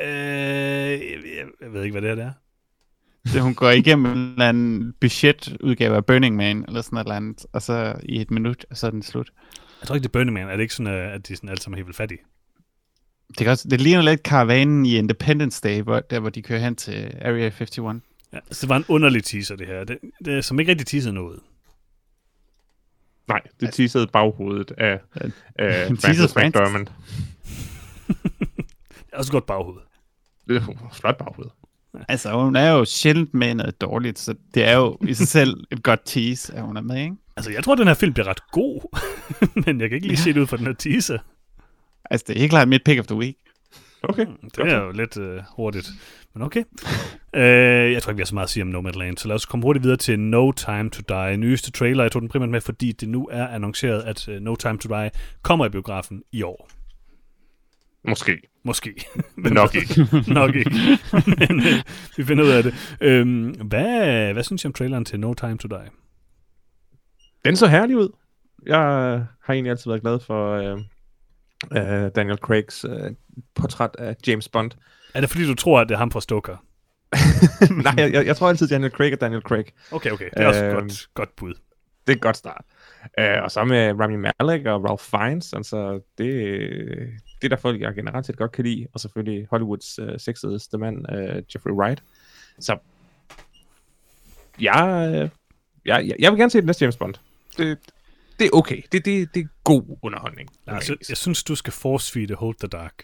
uh, 0.04 0.08
jeg, 0.08 1.46
jeg 1.60 1.72
ved 1.72 1.82
ikke, 1.82 2.00
hvad 2.00 2.08
det 2.08 2.16
her 2.16 2.26
er. 2.26 2.32
Det, 3.32 3.42
hun 3.42 3.54
går 3.54 3.70
igennem 3.70 4.06
en 4.06 4.18
eller 4.18 4.48
anden 4.48 4.94
budgetudgave 5.00 5.96
af 5.96 6.04
Burning 6.04 6.36
Man, 6.36 6.64
eller 6.68 6.82
sådan 6.82 6.98
et 6.98 7.02
eller 7.02 7.14
andet, 7.14 7.46
og 7.52 7.62
så 7.62 7.94
i 8.02 8.20
et 8.20 8.30
minut, 8.30 8.66
og 8.70 8.76
så 8.76 8.86
er 8.86 8.90
den 8.90 9.02
slut. 9.02 9.30
Jeg 9.80 9.86
tror 9.86 9.94
ikke, 9.94 10.02
det 10.02 10.08
er 10.08 10.18
Burning 10.18 10.32
Man. 10.32 10.48
Er 10.48 10.52
det 10.52 10.60
ikke 10.60 10.74
sådan, 10.74 11.06
uh, 11.06 11.14
at 11.14 11.28
de 11.28 11.36
sådan 11.36 11.48
alle 11.48 11.62
sammen 11.62 11.74
er 11.74 11.78
helt 11.78 11.86
vildt 11.86 11.96
fattige? 11.96 12.20
Det, 13.28 13.36
kan 13.36 13.48
også, 13.48 13.68
det 13.68 13.80
ligner 13.80 14.02
lidt 14.02 14.22
karavanen 14.22 14.86
i 14.86 14.96
Independence 14.96 15.60
Day, 15.62 15.82
hvor, 15.82 16.00
der 16.00 16.20
hvor 16.20 16.30
de 16.30 16.42
kører 16.42 16.60
hen 16.60 16.76
til 16.76 17.14
Area 17.20 17.46
51. 17.46 17.78
Ja, 18.32 18.38
så 18.50 18.60
det 18.60 18.68
var 18.68 18.76
en 18.76 18.84
underlig 18.88 19.24
teaser, 19.24 19.56
det 19.56 19.66
her. 19.66 19.84
Det, 19.84 19.98
det 20.24 20.34
er 20.34 20.40
som 20.40 20.60
ikke 20.60 20.70
rigtig 20.70 20.86
teaser 20.86 21.12
noget. 21.12 21.40
Nej, 23.28 23.40
det 23.60 23.72
teasede 23.72 24.06
baghovedet 24.06 24.70
af, 24.78 25.00
af 25.58 25.88
teasede 26.00 26.28
Francis. 26.28 26.36
McDormand. 26.36 26.86
Det 28.90 29.16
er 29.16 29.18
også 29.18 29.32
godt 29.32 29.46
baghoved. 29.46 29.80
Det 30.48 30.56
er 30.56 30.90
flot 30.92 31.18
baghoved. 31.18 31.50
Altså, 32.08 32.32
hun 32.32 32.56
er 32.56 32.70
jo 32.70 32.84
sjældent 32.84 33.34
med 33.34 33.54
noget 33.54 33.80
dårligt, 33.80 34.18
så 34.18 34.34
det 34.54 34.64
er 34.64 34.76
jo 34.76 34.98
i 35.08 35.14
sig 35.14 35.28
selv 35.28 35.64
et 35.70 35.82
godt 35.82 36.00
tease, 36.04 36.54
at 36.54 36.62
hun 36.62 36.76
er 36.76 36.80
med, 36.80 36.96
ikke? 36.96 37.16
Altså, 37.40 37.52
jeg 37.52 37.64
tror, 37.64 37.74
den 37.74 37.86
her 37.86 37.94
film 37.94 38.12
bliver 38.12 38.26
ret 38.26 38.50
god, 38.50 38.98
men 39.66 39.80
jeg 39.80 39.88
kan 39.88 39.96
ikke 39.96 40.06
lige 40.06 40.18
Ja. 40.18 40.22
se 40.24 40.32
det 40.32 40.40
ud 40.40 40.46
fra 40.46 40.56
den 40.56 40.66
her 40.66 40.72
teaser. 40.72 41.18
Altså, 42.10 42.24
det 42.28 42.36
er 42.36 42.40
helt 42.40 42.50
klart 42.50 42.68
mit 42.68 42.82
pick 42.84 43.00
of 43.00 43.06
the 43.06 43.16
week. 43.16 43.34
Okay. 44.02 44.26
Det 44.56 44.58
er 44.72 44.78
jo 44.84 44.90
lidt 44.90 45.16
øh, 45.16 45.40
hurtigt, 45.56 45.88
men 46.34 46.42
okay. 46.42 46.64
øh, 47.34 47.92
jeg 47.92 48.02
tror 48.02 48.10
ikke, 48.10 48.16
vi 48.16 48.20
har 48.20 48.26
så 48.26 48.34
meget 48.34 48.46
at 48.46 48.50
sige 48.50 48.62
om 48.62 48.68
Nomadland, 48.68 49.18
så 49.18 49.28
lad 49.28 49.34
os 49.34 49.46
komme 49.46 49.64
hurtigt 49.64 49.82
videre 49.82 49.96
til 49.96 50.20
No 50.20 50.52
Time 50.52 50.90
To 50.90 51.02
Die. 51.08 51.36
Nyeste 51.36 51.70
trailer, 51.70 52.04
jeg 52.04 52.12
tog 52.12 52.22
den 52.22 52.28
primært 52.28 52.48
med, 52.48 52.60
fordi 52.60 52.92
det 52.92 53.08
nu 53.08 53.28
er 53.32 53.46
annonceret, 53.48 54.02
at 54.02 54.28
uh, 54.28 54.34
No 54.34 54.54
Time 54.54 54.78
To 54.78 54.88
Die 54.88 55.10
kommer 55.42 55.66
i 55.66 55.68
biografen 55.68 56.22
i 56.32 56.42
år. 56.42 56.70
Måske. 58.08 58.40
Måske. 58.64 58.94
Nok 59.36 59.74
ikke. 59.74 60.06
Nok 60.32 60.54
ikke. 60.54 60.70
Men 61.12 61.60
øh, 61.60 61.82
vi 62.16 62.24
finder 62.24 62.44
ud 62.44 62.50
af 62.50 62.62
det. 62.62 62.96
Øhm, 63.00 63.48
hvad, 63.48 64.32
hvad 64.32 64.42
synes 64.42 64.64
I 64.64 64.66
om 64.66 64.72
traileren 64.72 65.04
til 65.04 65.20
No 65.20 65.34
Time 65.34 65.58
To 65.58 65.68
Die? 65.68 65.88
Den 67.44 67.56
så 67.56 67.66
herlig 67.66 67.96
ud. 67.96 68.08
Jeg 68.66 68.78
har 69.42 69.52
egentlig 69.52 69.70
altid 69.70 69.90
været 69.90 70.02
glad 70.02 70.20
for 70.20 70.52
øh, 70.52 70.78
øh, 71.72 72.10
Daniel 72.16 72.38
Craigs 72.38 72.84
øh, 72.84 73.10
portræt 73.54 73.90
af 73.98 74.16
James 74.26 74.48
Bond. 74.48 74.70
Er 75.14 75.20
det 75.20 75.30
fordi, 75.30 75.46
du 75.46 75.54
tror, 75.54 75.80
at 75.80 75.88
det 75.88 75.94
er 75.94 75.98
ham 75.98 76.10
fra 76.10 76.20
Stoker? 76.20 76.56
Nej, 77.82 77.94
jeg, 77.96 78.12
jeg, 78.12 78.26
jeg 78.26 78.36
tror 78.36 78.48
altid, 78.48 78.68
Daniel 78.68 78.90
Craig 78.92 79.12
er 79.12 79.16
Daniel 79.16 79.42
Craig. 79.42 79.64
Okay, 79.92 80.10
okay. 80.10 80.30
Det 80.36 80.42
er 80.42 80.46
også 80.48 80.64
et 80.64 80.70
Øhm, 80.70 80.80
godt, 80.80 81.08
godt 81.14 81.36
bud. 81.36 81.54
Det 82.06 82.12
er 82.12 82.16
et 82.16 82.20
godt 82.22 82.36
start. 82.36 82.64
Øh, 83.18 83.42
og 83.42 83.50
så 83.50 83.64
med 83.64 84.00
Rami 84.00 84.16
Malek 84.16 84.66
og 84.66 84.84
Ralph 84.84 85.02
Fiennes, 85.02 85.52
altså 85.52 86.00
det, 86.18 86.28
det 87.42 87.44
er 87.44 87.48
der 87.48 87.56
folk, 87.56 87.80
jeg 87.80 87.94
generelt 87.94 88.26
set 88.26 88.36
godt 88.36 88.52
kan 88.52 88.64
lide. 88.64 88.86
Og 88.92 89.00
selvfølgelig 89.00 89.46
Hollywoods 89.50 89.98
øh, 89.98 90.18
sexedeste 90.18 90.78
mand, 90.78 91.12
øh, 91.12 91.42
Jeffrey 91.54 91.72
Wright. 91.72 92.02
Så 92.58 92.76
jeg, 94.60 95.10
øh, 95.14 95.28
jeg, 95.84 96.06
jeg, 96.06 96.14
jeg 96.18 96.32
vil 96.32 96.38
gerne 96.38 96.50
se 96.50 96.58
den 96.58 96.66
næste 96.66 96.82
James 96.84 96.96
Bond. 96.96 97.14
Det, 97.58 97.78
det 98.38 98.46
er 98.46 98.50
okay. 98.52 98.82
Det, 98.92 99.04
det, 99.04 99.34
det 99.34 99.40
er 99.40 99.46
god 99.64 99.98
underholdning. 100.02 100.48
Altså, 100.66 100.96
jeg 101.08 101.16
synes, 101.16 101.44
du 101.44 101.54
skal 101.54 101.72
force 101.72 102.34
Hold 102.34 102.56
the 102.60 102.68
Dark. 102.68 103.02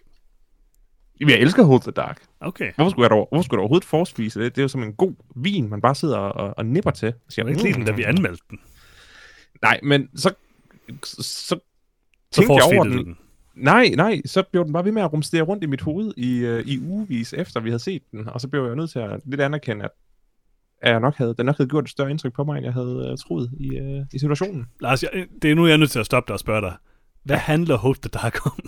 Jamen, 1.21 1.31
jeg 1.31 1.41
elsker 1.41 1.63
Hold 1.63 1.81
the 1.81 1.91
Dark. 1.91 2.23
Okay. 2.41 2.73
Hvorfor 2.75 2.91
skulle 2.91 3.05
jeg, 3.05 3.11
dog, 3.11 3.27
hvorfor 3.31 3.43
skulle 3.43 3.59
jeg 3.59 3.63
overhovedet 3.63 3.89
forspise 3.89 4.41
det? 4.41 4.57
Det 4.57 4.61
er 4.61 4.65
jo 4.65 4.69
som 4.69 4.83
en 4.83 4.93
god 4.93 5.15
vin, 5.37 5.69
man 5.71 5.81
bare 5.81 5.95
sidder 5.95 6.17
og, 6.19 6.55
og 6.57 6.67
nipper 6.67 6.91
til. 6.91 7.09
Og 7.09 7.33
siger, 7.33 7.43
Jeg 7.43 7.47
var 7.47 7.51
ikke 7.51 7.63
lige 7.63 7.75
den, 7.75 7.85
da 7.87 7.93
vi 7.93 8.03
anmeldte 8.03 8.43
den. 8.51 8.59
Nej, 9.63 9.81
men 9.83 10.09
så, 10.17 10.35
så, 11.05 11.17
så 11.23 11.23
Så 11.23 11.59
tænkte 12.33 12.55
jeg 12.55 12.63
over 12.77 12.85
den. 12.85 13.05
den. 13.05 13.17
Nej, 13.55 13.89
nej, 13.89 14.23
så 14.27 14.43
blev 14.43 14.65
den 14.65 14.73
bare 14.73 14.85
ved 14.85 14.93
med 14.93 15.03
at 15.03 15.13
rumstere 15.13 15.43
rundt 15.43 15.65
i 15.65 15.67
mit 15.67 15.81
hoved 15.81 16.15
i, 16.17 16.39
øh, 16.39 16.67
i 16.67 16.79
ugevis 16.79 17.33
efter 17.33 17.61
vi 17.61 17.71
havde 17.71 17.83
set 17.83 18.03
den, 18.13 18.29
og 18.29 18.41
så 18.41 18.49
blev 18.49 18.67
jeg 18.67 18.77
nødt 18.77 18.91
til 18.91 18.99
at 18.99 19.21
lidt 19.25 19.41
anerkende, 19.41 19.85
at 19.85 19.91
at 20.83 20.91
jeg 20.93 21.01
nok 21.01 21.17
havde, 21.17 21.35
den 21.39 21.47
nok 21.47 21.57
havde 21.57 21.69
gjort 21.71 21.85
et 21.85 21.91
større 21.91 22.11
indtryk 22.11 22.33
på 22.35 22.45
mig, 22.45 22.57
end 22.57 22.65
jeg 22.65 22.73
havde 22.73 23.09
uh, 23.13 23.19
troet 23.19 23.51
i, 23.61 23.81
uh, 23.81 24.07
i 24.13 24.19
situationen. 24.19 24.67
Lars, 24.81 25.03
jeg, 25.03 25.27
det 25.43 25.51
er 25.51 25.55
nu, 25.55 25.67
jeg 25.67 25.73
er 25.73 25.77
nødt 25.77 25.91
til 25.91 25.99
at 25.99 26.07
stoppe 26.07 26.29
dig 26.29 26.33
og 26.35 26.41
spørge 26.41 26.61
dig. 26.61 26.77
Hvad 27.25 27.37
handler 27.37 27.77
Hold 27.77 27.97
the 27.97 28.09
Dark 28.09 28.47
om? 28.47 28.59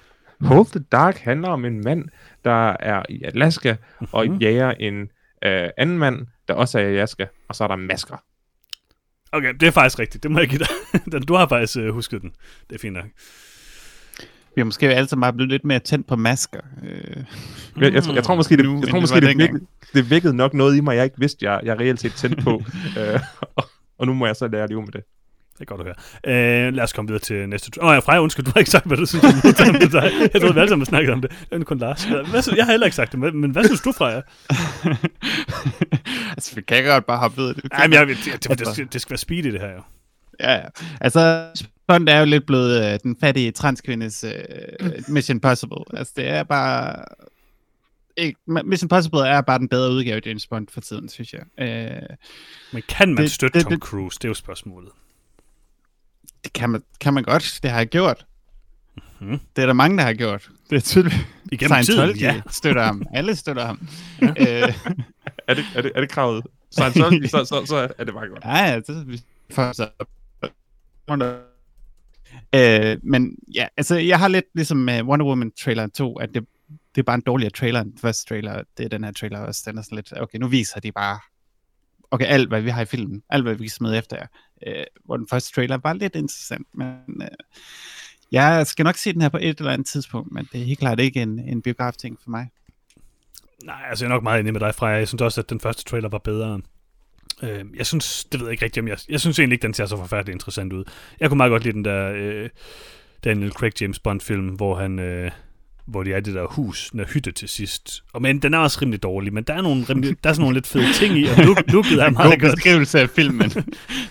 Hold 0.48 0.66
the 0.66 0.80
Dark 0.92 1.16
handler 1.18 1.48
om 1.48 1.64
en 1.64 1.80
mand, 1.84 2.04
der 2.44 2.76
er 2.80 3.02
i 3.08 3.22
Alaska 3.24 3.76
og 4.12 4.26
Mhm. 4.28 4.38
jager 4.38 4.70
en 4.70 5.00
øh, 5.44 5.68
anden 5.78 5.98
mand, 5.98 6.26
der 6.48 6.54
også 6.54 6.78
er 6.78 6.82
i 6.82 6.86
Alaska, 6.96 7.26
og 7.48 7.54
så 7.54 7.64
er 7.64 7.68
der 7.68 7.76
masker. 7.76 8.16
Okay, 9.32 9.54
det 9.60 9.66
er 9.66 9.70
faktisk 9.70 9.98
rigtigt. 9.98 10.22
Det 10.22 10.30
må 10.30 10.38
jeg 10.38 10.48
give 10.48 10.58
dig. 10.58 11.22
Du 11.28 11.34
har 11.34 11.48
faktisk 11.48 11.78
øh, 11.78 11.92
husket 11.92 12.22
den. 12.22 12.32
Det 12.70 12.74
er 12.76 12.80
fint 12.80 12.94
nok. 12.94 13.04
Vi 14.56 14.60
er 14.60 14.64
måske 14.64 14.88
alle 14.94 15.08
sammen 15.08 15.22
bare 15.22 15.32
blevet 15.32 15.50
lidt 15.50 15.64
mere 15.64 15.78
tændt 15.78 16.06
på 16.06 16.16
masker. 16.16 16.60
Øh, 16.84 17.16
Jeg, 17.80 17.92
jeg, 17.94 18.02
tror- 18.02 18.14
jeg 18.14 18.24
tror 18.24 18.34
måske, 18.34 18.56
det, 18.56 18.64
Nu, 18.64 18.74
jeg 18.80 18.82
tror 18.88 18.92
det 18.92 19.02
måske 19.02 19.14
var 19.14 19.20
det, 19.20 19.28
dengang. 19.28 19.52
vækkede, 19.52 19.66
det 19.94 20.10
vækkede 20.10 20.36
nok 20.36 20.54
noget 20.54 20.76
i 20.76 20.80
mig, 20.80 20.96
jeg 20.96 21.04
ikke 21.04 21.16
vidste, 21.18 21.50
jeg, 21.50 21.60
jeg 21.64 21.80
reelt 21.80 22.00
set 22.00 22.12
tændte 22.12 22.42
på. 22.42 22.62
øh, 23.00 23.20
og, 23.56 23.64
og 23.98 24.06
nu 24.06 24.14
må 24.14 24.26
jeg 24.26 24.36
så 24.36 24.48
lære 24.48 24.62
at 24.62 24.68
leve 24.70 24.80
med 24.80 24.92
det. 24.92 25.00
Det 25.54 25.60
er 25.60 25.64
godt 25.64 25.80
at 25.80 25.86
høre. 25.86 26.66
Øh, 26.66 26.74
lad 26.74 26.84
os 26.84 26.92
komme 26.92 27.08
videre 27.08 27.20
til 27.22 27.48
næste... 27.48 27.82
Åh 27.82 27.88
oh, 27.88 27.94
ja, 27.94 27.98
Freja, 27.98 28.20
undskyld, 28.20 28.44
du 28.44 28.50
har 28.54 28.58
ikke 28.58 28.70
sagt, 28.70 28.86
hvad 28.86 28.96
du 28.96 29.06
synes 29.06 29.24
om 29.24 29.74
det. 29.80 29.92
dig. 29.92 30.12
Jeg 30.32 30.40
troede, 30.40 30.54
vi 30.54 30.60
alle 30.60 30.68
sammen 30.68 30.86
snakkede 30.86 31.12
om 31.12 31.20
det. 31.20 31.30
Det 31.50 31.60
er 31.60 31.64
kun 31.64 31.78
Lars. 31.78 32.04
Hvad, 32.04 32.54
jeg 32.56 32.64
har 32.64 32.72
heller 32.72 32.86
ikke 32.86 32.96
sagt 32.96 33.12
det, 33.12 33.34
men 33.34 33.50
hvad 33.50 33.64
synes 33.64 33.80
du, 33.80 33.92
Freja? 33.92 34.20
altså, 36.36 36.54
vi 36.54 36.60
kan 36.62 36.84
godt 36.84 37.06
bare 37.06 37.18
hoppe 37.18 37.36
videre. 37.36 37.54
Nej, 37.72 37.86
men 37.86 37.92
jeg, 37.98 38.06
det, 38.06 38.16
det, 38.24 38.58
det, 38.58 38.76
det, 38.76 38.92
det 38.92 39.00
skal 39.00 39.10
være 39.10 39.18
speedy, 39.18 39.52
det 39.52 39.60
her 39.60 39.68
jo. 39.72 39.82
Ja, 40.40 40.52
ja. 40.54 40.62
Altså, 41.00 41.46
Bond 41.86 42.08
er 42.08 42.18
jo 42.18 42.24
lidt 42.24 42.46
blevet 42.46 42.92
øh, 42.94 42.98
den 43.02 43.16
fattige 43.20 43.50
transkvindes 43.52 44.24
øh, 44.24 44.32
Mission 45.08 45.40
Possible. 45.40 45.76
Altså, 45.94 46.12
det 46.16 46.28
er 46.28 46.42
bare... 46.42 47.04
Ikke, 48.16 48.38
Mission 48.64 48.88
Possible 48.88 49.20
er 49.28 49.40
bare 49.40 49.58
den 49.58 49.68
bedre 49.68 49.90
udgave 49.90 50.16
af 50.16 50.20
James 50.26 50.46
Bond 50.46 50.66
for 50.70 50.80
tiden, 50.80 51.08
synes 51.08 51.32
jeg. 51.34 51.42
Øh, 51.58 52.16
Men 52.72 52.82
kan 52.88 53.08
man 53.08 53.16
Det- 53.24 53.30
støtte 53.32 53.58
det- 53.58 53.64
Tom 53.64 53.72
det- 53.72 53.80
Cruise? 53.82 54.18
Det 54.18 54.24
er 54.24 54.28
jo 54.28 54.34
spørgsmålet. 54.34 54.90
det 56.44 56.52
kan 56.52 56.70
man, 56.70 56.82
kan 57.00 57.14
man 57.14 57.22
godt. 57.22 57.58
Det 57.62 57.70
har 57.70 57.78
jeg 57.78 57.86
gjort. 57.88 58.26
Mhm. 59.20 59.38
Det 59.56 59.62
er 59.62 59.66
der 59.66 59.72
mange, 59.72 59.98
der 59.98 60.04
har 60.04 60.12
gjort. 60.12 60.48
Det 60.70 60.76
er 60.76 60.80
tydeligt. 60.80 61.16
Igennem 61.52 61.70
tiden, 61.76 61.84
Scientology 61.84 62.20
ja. 62.20 62.40
støtter 62.50 62.82
ham. 62.82 63.02
Alle 63.14 63.36
støtter 63.36 63.64
ham. 63.66 63.88
øh, 64.22 64.74
Er 65.48 65.54
det, 65.54 65.64
er 65.74 65.82
det, 65.82 65.92
er 65.94 66.00
det 66.00 66.10
kravet? 66.10 66.46
Scientology, 66.70 67.26
så, 67.26 67.44
så, 67.44 67.66
så 67.66 67.76
er 67.98 68.04
det 68.04 68.14
bare 68.14 68.28
godt. 68.28 68.44
Ja, 68.44 68.56
ja, 68.64 68.76
det 68.80 69.08
vi 69.08 69.20
får 69.50 69.72
så. 69.72 69.88
Øh, 72.54 72.98
men 73.02 73.38
ja, 73.54 73.66
altså 73.76 73.96
jeg 73.96 74.18
har 74.18 74.28
lidt 74.28 74.44
ligesom 74.54 74.76
med 74.76 75.02
Wonder 75.02 75.26
Woman 75.26 75.52
trailer 75.64 75.86
2, 75.86 76.16
at 76.16 76.34
det, 76.34 76.46
det 76.94 77.00
er 77.00 77.04
bare 77.04 77.14
en 77.14 77.22
dårligere 77.26 77.50
trailer 77.50 77.80
end 77.80 77.98
første 77.98 78.28
trailer. 78.28 78.62
Det 78.78 78.84
er 78.84 78.88
den 78.88 79.04
her 79.04 79.12
trailer 79.12 79.38
også, 79.38 79.62
den 79.66 79.78
er 79.78 79.82
sådan 79.82 79.96
lidt, 79.96 80.12
okay, 80.20 80.38
nu 80.38 80.48
viser 80.48 80.80
de 80.80 80.92
bare, 80.92 81.18
okay, 82.10 82.26
alt 82.26 82.48
hvad 82.48 82.60
vi 82.60 82.70
har 82.70 82.82
i 82.82 82.84
filmen, 82.84 83.22
alt 83.30 83.42
hvad 83.42 83.54
vi 83.54 83.68
smed 83.68 83.98
efter 83.98 84.16
jer. 84.16 84.26
Øh, 84.66 84.84
hvor 85.04 85.16
den 85.16 85.28
første 85.30 85.52
trailer 85.54 85.78
var 85.82 85.92
lidt 85.92 86.16
interessant, 86.16 86.66
men 86.74 87.22
øh, 87.22 87.28
jeg 88.32 88.66
skal 88.66 88.84
nok 88.84 88.96
se 88.96 89.12
den 89.12 89.22
her 89.22 89.28
på 89.28 89.38
et 89.40 89.58
eller 89.58 89.72
andet 89.72 89.86
tidspunkt, 89.86 90.32
men 90.32 90.48
det 90.52 90.60
er 90.60 90.64
helt 90.64 90.78
klart 90.78 91.00
ikke 91.00 91.22
en, 91.22 91.38
en 91.38 91.62
biograf-ting 91.62 92.18
for 92.22 92.30
mig. 92.30 92.50
Nej, 93.64 93.82
altså 93.88 94.04
jeg 94.04 94.10
er 94.10 94.14
nok 94.14 94.22
meget 94.22 94.40
enig 94.40 94.52
med 94.52 94.60
dig, 94.60 94.74
Freja. 94.74 94.98
Jeg 94.98 95.08
synes 95.08 95.22
også, 95.22 95.40
at 95.40 95.50
den 95.50 95.60
første 95.60 95.84
trailer 95.84 96.08
var 96.08 96.18
bedre. 96.18 96.60
Øh, 97.42 97.64
jeg 97.76 97.86
synes, 97.86 98.24
det 98.24 98.40
ved 98.40 98.46
jeg 98.46 98.52
ikke 98.52 98.64
rigtigt, 98.64 98.82
om 98.82 98.88
jeg... 98.88 98.98
Jeg 99.08 99.20
synes 99.20 99.38
egentlig 99.38 99.54
ikke, 99.56 99.62
den 99.62 99.74
ser 99.74 99.86
så 99.86 99.96
forfærdeligt 99.96 100.34
interessant 100.34 100.72
ud. 100.72 100.84
Jeg 101.20 101.28
kunne 101.28 101.36
meget 101.36 101.50
godt 101.50 101.64
lide 101.64 101.74
den 101.74 101.84
der 101.84 102.12
øh, 102.16 102.48
Daniel 103.24 103.50
Craig 103.52 103.80
James 103.80 103.98
Bond 103.98 104.20
film, 104.20 104.48
hvor 104.48 104.74
han... 104.74 104.98
Øh, 104.98 105.30
hvor 105.86 106.02
de 106.02 106.12
er 106.12 106.16
i 106.16 106.20
det 106.20 106.34
der 106.34 106.46
hus, 106.46 106.88
den 106.90 106.98
der 107.00 107.06
hytte 107.14 107.32
til 107.32 107.48
sidst. 107.48 108.02
Og 108.12 108.22
men 108.22 108.38
den 108.42 108.54
er 108.54 108.58
også 108.58 108.78
rimelig 108.82 109.02
dårlig, 109.02 109.32
men 109.32 109.44
der 109.44 109.54
er, 109.54 109.62
nogle 109.62 109.84
rimelig, 109.90 110.16
der 110.24 110.30
er 110.30 110.34
sådan 110.34 110.42
nogle 110.42 110.54
lidt 110.56 110.66
fede 110.66 110.92
ting 110.92 111.18
i, 111.18 111.24
og 111.24 111.36
look, 111.44 111.62
looket 111.72 111.92
er 112.02 112.10
meget 112.10 112.30
God 112.32 112.40
godt. 112.40 112.54
beskrivelse 112.54 113.00
af 113.00 113.10
filmen. 113.10 113.50
den 113.50 113.64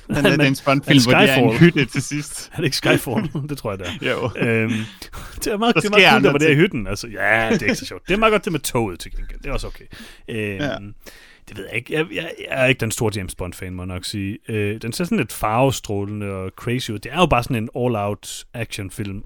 der 0.07 0.21
men- 0.29 0.41
James 0.41 0.61
Bond-film, 0.61 0.99
hvor 1.03 1.13
de 1.13 1.27
er 1.27 1.35
en 1.37 1.57
hytte 1.57 1.85
til 1.85 2.01
sidst. 2.01 2.49
Er 2.53 2.57
det 2.57 2.63
ikke 2.63 2.77
Skyfall? 2.77 3.29
det 3.49 3.57
tror 3.57 3.71
jeg, 3.71 3.79
det 3.79 3.87
er. 3.87 4.11
Jo. 4.11 4.31
øhm, 4.47 4.71
det 5.35 5.47
er 5.47 5.57
meget, 5.57 5.75
Der 5.75 5.81
det 5.81 5.87
er 5.87 5.91
meget 5.91 6.09
cool, 6.11 6.23
der 6.23 6.31
var 6.31 6.37
der 6.37 6.49
i 6.49 6.55
hytten. 6.55 6.87
Altså, 6.87 7.07
ja, 7.07 7.49
det 7.53 7.61
er 7.61 7.65
ikke 7.65 7.75
så 7.75 7.85
sjovt. 7.85 8.07
Det 8.07 8.13
er 8.13 8.17
meget 8.17 8.31
godt 8.31 8.45
det 8.45 8.51
med 8.51 8.59
toget 8.59 8.99
til 8.99 9.11
gengæld. 9.11 9.39
Det 9.39 9.49
er 9.49 9.53
også 9.53 9.67
okay. 9.67 9.85
Øhm, 10.29 10.59
Ja. 10.59 10.75
Det 11.47 11.57
ved 11.57 11.65
jeg 11.65 11.75
ikke. 11.75 11.93
Jeg, 11.93 12.07
jeg, 12.11 12.33
jeg 12.39 12.63
er 12.63 12.65
ikke 12.65 12.79
den 12.79 12.91
store 12.91 13.11
James 13.15 13.35
Bond-fan, 13.35 13.73
må 13.73 13.81
jeg 13.83 13.87
nok 13.87 14.05
sige. 14.05 14.37
Øh, 14.47 14.81
den 14.81 14.93
ser 14.93 15.03
sådan 15.03 15.17
lidt 15.17 15.31
farvestrålende 15.31 16.25
og 16.25 16.51
crazy 16.55 16.91
ud. 16.91 16.99
Det 16.99 17.11
er 17.11 17.19
jo 17.19 17.25
bare 17.25 17.43
sådan 17.43 17.55
en 17.55 17.69
all-out 17.75 18.45
actionfilm. 18.53 19.23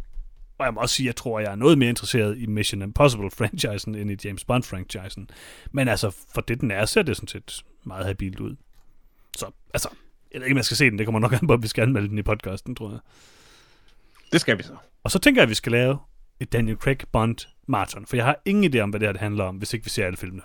Og 0.58 0.66
jeg 0.66 0.74
må 0.74 0.82
også 0.82 0.96
sige, 0.96 1.06
at 1.06 1.08
jeg 1.08 1.16
tror, 1.16 1.40
jeg 1.40 1.52
er 1.52 1.56
noget 1.56 1.78
mere 1.78 1.90
interesseret 1.90 2.38
i 2.38 2.46
Mission 2.46 2.82
Impossible-franchisen 2.82 3.96
end 3.96 4.12
i 4.12 4.28
James 4.28 4.46
Bond-franchisen. 4.52 5.28
Men 5.72 5.88
altså, 5.88 6.16
for 6.34 6.42
det 6.42 6.62
den 6.62 6.72
er, 6.72 6.86
ser 6.86 7.02
det 7.02 7.16
sådan 7.16 7.28
set 7.28 7.64
meget 7.84 8.06
habilt 8.06 8.40
ud. 8.40 8.56
Så, 9.38 9.46
altså, 9.74 9.90
jeg 10.34 10.42
ved 10.42 10.48
ikke, 10.48 10.58
jeg 10.58 10.66
skal 10.66 10.78
se 10.78 10.90
den. 10.90 10.98
Det 10.98 11.08
kommer 11.08 11.20
nok 11.20 11.34
an 11.34 11.48
på, 11.48 11.54
at 11.54 11.64
vi 11.64 11.68
skal 11.68 11.82
anmelde 11.82 12.10
den 12.10 12.18
i 12.18 12.22
podcasten, 12.22 12.76
tror 12.76 12.90
jeg. 12.90 13.00
Det 14.32 14.42
skal 14.42 14.58
vi 14.58 14.64
så. 14.64 14.76
Og 15.04 15.12
så 15.12 15.20
tænker 15.20 15.42
jeg, 15.42 15.44
at 15.44 15.50
vi 15.50 15.56
skal 15.56 15.72
lave 15.72 15.98
et 16.40 16.54
Daniel 16.54 16.78
Craig 16.78 16.98
Bond 17.12 17.38
marathon, 17.68 18.06
for 18.06 18.16
jeg 18.16 18.26
har 18.26 18.42
ingen 18.46 18.74
idé 18.74 18.80
om, 18.80 18.90
hvad 18.90 19.00
det 19.00 19.08
her 19.08 19.14
det 19.14 19.22
handler 19.22 19.44
om, 19.44 19.56
hvis 19.56 19.74
ikke 19.74 19.84
vi 19.84 19.90
ser 19.90 20.06
alle 20.06 20.18
filmene. 20.18 20.42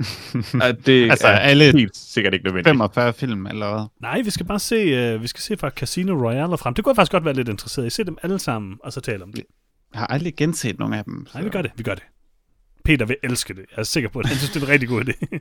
Ja, 0.62 0.72
det 0.72 1.10
Altså, 1.10 1.26
er 1.26 1.38
alle 1.38 1.72
helt 1.72 1.96
sikkert 1.96 2.34
ikke 2.34 2.44
nødvendigt. 2.44 2.72
45 2.72 3.12
film, 3.12 3.46
eller 3.46 3.70
hvad? 3.74 3.86
Nej, 4.00 4.20
vi 4.22 4.30
skal 4.30 4.46
bare 4.46 4.58
se, 4.58 5.14
uh, 5.14 5.22
vi 5.22 5.26
skal 5.26 5.40
se 5.40 5.56
fra 5.56 5.70
Casino 5.70 6.26
Royale 6.28 6.52
og 6.52 6.58
frem. 6.58 6.74
Det 6.74 6.84
kunne 6.84 6.90
jeg 6.90 6.96
faktisk 6.96 7.12
godt 7.12 7.24
være 7.24 7.34
lidt 7.34 7.48
interesseret 7.48 7.86
i. 7.86 7.90
Se 7.90 8.04
dem 8.04 8.18
alle 8.22 8.38
sammen, 8.38 8.76
og 8.84 8.92
så 8.92 9.00
tale 9.00 9.22
om 9.22 9.32
det. 9.32 9.44
Jeg 9.92 10.00
har 10.00 10.06
aldrig 10.06 10.36
genset 10.36 10.78
nogle 10.78 10.98
af 10.98 11.04
dem. 11.04 11.26
Nej, 11.34 11.42
vi 11.42 11.50
gør 11.50 11.62
det, 11.62 11.70
vi 11.76 11.82
gør 11.82 11.94
det. 11.94 12.02
Peter 12.84 13.06
vil 13.06 13.16
elske 13.22 13.54
det. 13.54 13.64
Jeg 13.70 13.78
er 13.78 13.82
sikker 13.82 14.08
på 14.08 14.22
det. 14.22 14.28
Han 14.28 14.36
synes, 14.38 14.50
det 14.50 14.60
er 14.62 14.66
en 14.66 14.72
rigtig 14.72 14.88
god 14.88 15.04
idé. 15.04 15.12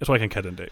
Jeg 0.00 0.06
tror 0.06 0.14
ikke, 0.14 0.22
han 0.22 0.30
kan 0.30 0.44
den 0.44 0.54
dag. 0.54 0.68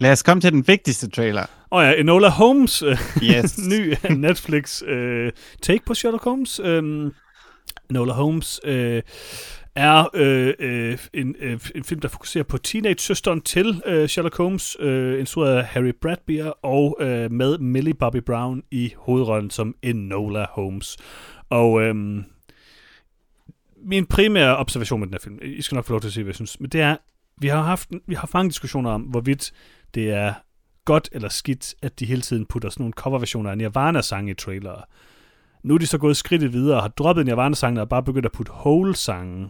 Lad 0.00 0.12
os 0.12 0.22
komme 0.22 0.40
til 0.40 0.52
den 0.52 0.68
vigtigste 0.68 1.10
trailer. 1.10 1.46
Og 1.70 1.84
ja, 1.84 1.92
Enola 2.00 2.28
Holmes, 2.28 2.82
øh, 2.82 2.98
Yes. 3.22 3.58
ny 3.72 3.94
Netflix 4.10 4.82
øh, 4.82 5.32
take 5.62 5.84
på 5.86 5.94
Sherlock 5.94 6.24
Holmes. 6.24 6.60
Øhm, 6.64 7.12
Enola 7.90 8.12
Holmes 8.12 8.60
øh, 8.64 9.02
er 9.74 10.08
øh, 10.14 10.54
øh, 10.58 10.98
en, 11.12 11.34
øh, 11.38 11.60
en 11.74 11.84
film, 11.84 12.00
der 12.00 12.08
fokuserer 12.08 12.44
på 12.44 12.58
teenage-søsteren 12.58 13.40
til 13.40 13.82
øh, 13.86 14.08
Sherlock 14.08 14.36
Holmes, 14.36 14.76
øh, 14.80 15.20
instrueret 15.20 15.56
af 15.56 15.64
Harry 15.64 15.92
Bradbeer, 16.00 16.50
og 16.64 16.96
øh, 17.00 17.32
med 17.32 17.58
Millie 17.58 17.94
Bobby 17.94 18.16
Brown 18.16 18.62
i 18.70 18.92
hovedrollen 18.96 19.50
som 19.50 19.74
Enola 19.82 20.46
Holmes. 20.50 20.96
Og 21.50 21.82
øh, 21.82 21.94
min 23.84 24.06
primære 24.06 24.56
observation 24.56 25.00
med 25.00 25.06
den 25.06 25.14
her 25.14 25.20
film, 25.20 25.38
I 25.42 25.62
skal 25.62 25.74
nok 25.76 25.84
få 25.84 25.92
lov 25.92 26.00
til 26.00 26.08
at 26.08 26.12
se, 26.12 26.22
hvad 26.22 26.28
jeg 26.28 26.34
synes, 26.34 26.60
men 26.60 26.70
det 26.70 26.80
er, 26.80 26.96
vi 27.40 27.48
har 27.48 27.62
haft 27.62 27.90
vi 28.06 28.14
har 28.14 28.30
mange 28.34 28.50
diskussioner 28.50 28.90
om, 28.90 29.02
hvorvidt 29.02 29.52
det 29.94 30.10
er 30.10 30.34
godt 30.84 31.08
eller 31.12 31.28
skidt, 31.28 31.74
at 31.82 32.00
de 32.00 32.06
hele 32.06 32.20
tiden 32.20 32.46
putter 32.46 32.68
sådan 32.68 32.82
nogle 32.82 32.92
coverversioner 32.92 33.50
af 33.50 33.58
Nirvana-sange 33.58 34.30
i 34.30 34.34
trailere. 34.34 34.82
Nu 35.62 35.74
er 35.74 35.78
de 35.78 35.86
så 35.86 35.98
gået 35.98 36.16
skridtet 36.16 36.52
videre 36.52 36.76
og 36.76 36.82
har 36.82 36.88
droppet 36.88 37.26
Nirvana-sangene 37.26 37.80
og 37.80 37.88
bare 37.88 38.02
begyndt 38.02 38.26
at 38.26 38.32
putte 38.32 38.52
Hole-sange 38.52 39.48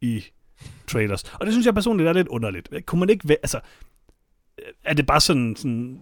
i 0.00 0.24
trailers. 0.86 1.22
Og 1.22 1.46
det 1.46 1.54
synes 1.54 1.66
jeg 1.66 1.74
personligt 1.74 2.08
er 2.08 2.12
lidt 2.12 2.28
underligt. 2.28 2.68
Kunne 2.86 3.00
man 3.00 3.10
ikke... 3.10 3.24
væ- 3.32 3.40
Altså, 3.42 3.60
er 4.84 4.94
det 4.94 5.06
bare 5.06 5.20
sådan... 5.20 5.56
sådan 5.56 5.98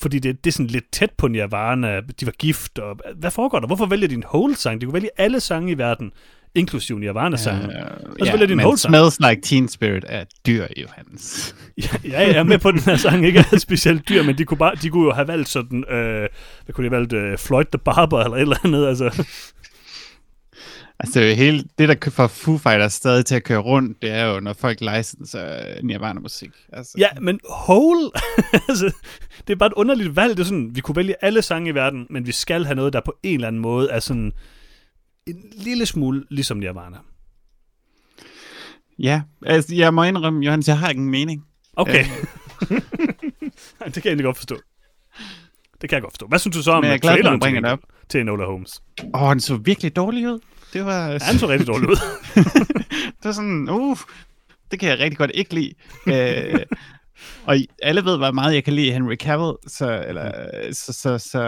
fordi 0.00 0.18
det, 0.18 0.44
det 0.44 0.50
er 0.50 0.52
sådan 0.52 0.66
lidt 0.66 0.84
tæt 0.92 1.10
på 1.18 1.28
Nirvana, 1.28 2.00
de 2.00 2.26
var 2.26 2.32
gift, 2.32 2.78
og 2.78 2.98
hvad 3.16 3.30
foregår 3.30 3.60
der? 3.60 3.66
Hvorfor 3.66 3.86
vælger 3.86 4.08
de 4.08 4.14
en 4.14 4.22
Hole-sang? 4.26 4.80
De 4.80 4.86
kunne 4.86 4.94
vælge 4.94 5.10
alle 5.16 5.40
sange 5.40 5.72
i 5.72 5.78
verden, 5.78 6.12
inklusive 6.54 7.00
Nirvana-sangen. 7.00 7.64
Uh, 7.66 8.26
så 8.26 8.30
vælger 8.32 8.46
de 8.46 8.52
en 8.52 8.60
Hole-sang. 8.60 8.90
Smells 8.94 9.20
Like 9.20 9.42
Teen 9.42 9.68
Spirit 9.68 10.04
er 10.08 10.24
dyr, 10.46 10.66
Johannes. 10.76 11.54
Ja, 11.82 11.88
ja, 12.04 12.18
jeg 12.20 12.36
er 12.36 12.42
med 12.42 12.58
på, 12.58 12.70
den 12.70 12.80
her 12.80 12.96
sang 12.96 13.26
ikke 13.26 13.44
er 13.52 13.58
specielt 13.58 14.08
dyr, 14.08 14.22
men 14.22 14.38
de 14.38 14.44
kunne, 14.44 14.58
bare, 14.58 14.74
de 14.74 14.90
kunne 14.90 15.04
jo 15.04 15.12
have 15.12 15.28
valgt 15.28 15.48
sådan, 15.48 15.84
øh, 15.90 16.28
hvad 16.64 16.72
kunne 16.72 16.84
de 16.88 16.90
have 16.90 16.98
valgt, 17.00 17.12
øh, 17.12 17.38
Floyd 17.38 17.64
the 17.64 17.78
Barber 17.78 18.20
eller 18.24 18.36
et 18.36 18.40
eller 18.40 18.56
andet, 18.64 18.86
altså. 18.88 19.24
Altså, 21.00 21.20
hele 21.20 21.64
det, 21.78 21.88
der 21.88 22.10
får 22.10 22.26
Foo 22.26 22.58
Fighters 22.58 22.92
stadig 22.92 23.26
til 23.26 23.34
at 23.34 23.44
køre 23.44 23.58
rundt, 23.58 24.02
det 24.02 24.10
er 24.10 24.24
jo, 24.24 24.40
når 24.40 24.52
folk 24.52 24.80
licenser 24.80 25.64
Nirvana-musik. 25.82 26.50
Altså, 26.72 26.94
Ja, 26.98 27.08
men 27.20 27.40
Hole, 27.50 28.10
altså, 28.68 28.92
det 29.46 29.52
er 29.52 29.56
bare 29.56 29.66
et 29.66 29.72
underligt 29.72 30.16
valg, 30.16 30.36
det 30.36 30.42
er 30.42 30.44
sådan, 30.44 30.70
vi 30.74 30.80
kunne 30.80 30.96
vælge 30.96 31.14
alle 31.22 31.42
sange 31.42 31.70
i 31.70 31.74
verden, 31.74 32.06
men 32.10 32.26
vi 32.26 32.32
skal 32.32 32.64
have 32.64 32.74
noget, 32.74 32.92
der 32.92 33.00
på 33.04 33.14
en 33.22 33.34
eller 33.34 33.48
anden 33.48 33.62
måde 33.62 33.90
er 33.90 34.00
sådan 34.00 34.32
en 35.26 35.36
lille 35.52 35.86
smule 35.86 36.24
ligesom 36.30 36.56
Nirvana. 36.56 36.96
ja 38.98 39.22
altså, 39.46 39.74
jeg 39.74 39.94
må 39.94 40.02
indrømme, 40.02 40.44
Johannes, 40.44 40.68
jeg 40.68 40.78
har 40.78 40.88
ikke 40.88 41.00
en 41.00 41.10
mening. 41.10 41.44
Okay, 41.76 42.04
Øh, 42.70 42.70
det 43.84 43.92
kan 43.94 44.04
jeg 44.04 44.06
egentlig 44.06 44.24
godt 44.24 44.36
forstå. 44.36 44.56
Det 45.80 45.90
kan 45.90 45.96
jeg 45.96 46.02
godt 46.02 46.12
forstå. 46.12 46.26
Hvad 46.26 46.38
synes 46.38 46.56
du 46.56 46.62
så 46.62 46.70
om 46.70 46.82
Men 46.82 46.88
jeg 46.88 46.94
er 46.94 46.98
glad 46.98 47.12
traileren 47.12 47.40
bringer 47.40 47.60
til, 47.60 47.64
det 47.64 47.72
op. 47.72 47.80
til 48.08 48.20
Enola 48.20 48.44
Holmes? 48.44 48.82
Åh, 49.14 49.22
oh, 49.22 49.30
den 49.30 49.40
så 49.40 49.56
virkelig 49.56 49.96
dårlig 49.96 50.28
ud. 50.28 50.40
Det 50.72 50.84
var, 50.84 51.08
Ja, 51.08 51.18
han 51.22 51.38
så 51.38 51.48
rigtig 51.48 51.66
dårligt 51.66 51.90
ud. 51.90 51.96
det 53.18 53.24
var 53.24 53.32
sådan, 53.32 53.68
uh, 53.70 53.98
det 54.70 54.80
kan 54.80 54.88
jeg 54.88 54.98
rigtig 54.98 55.18
godt 55.18 55.30
ikke 55.34 55.54
lide. 55.54 55.72
øh, 56.06 56.60
og 57.44 57.56
alle 57.82 58.04
ved, 58.04 58.16
hvor 58.16 58.30
meget 58.30 58.54
jeg 58.54 58.64
kan 58.64 58.72
lide 58.72 58.92
Henry 58.92 59.14
Cavill, 59.14 59.56
så, 59.66 60.04
eller, 60.08 60.32
så, 60.72 60.92
så, 60.92 61.18
så 61.18 61.40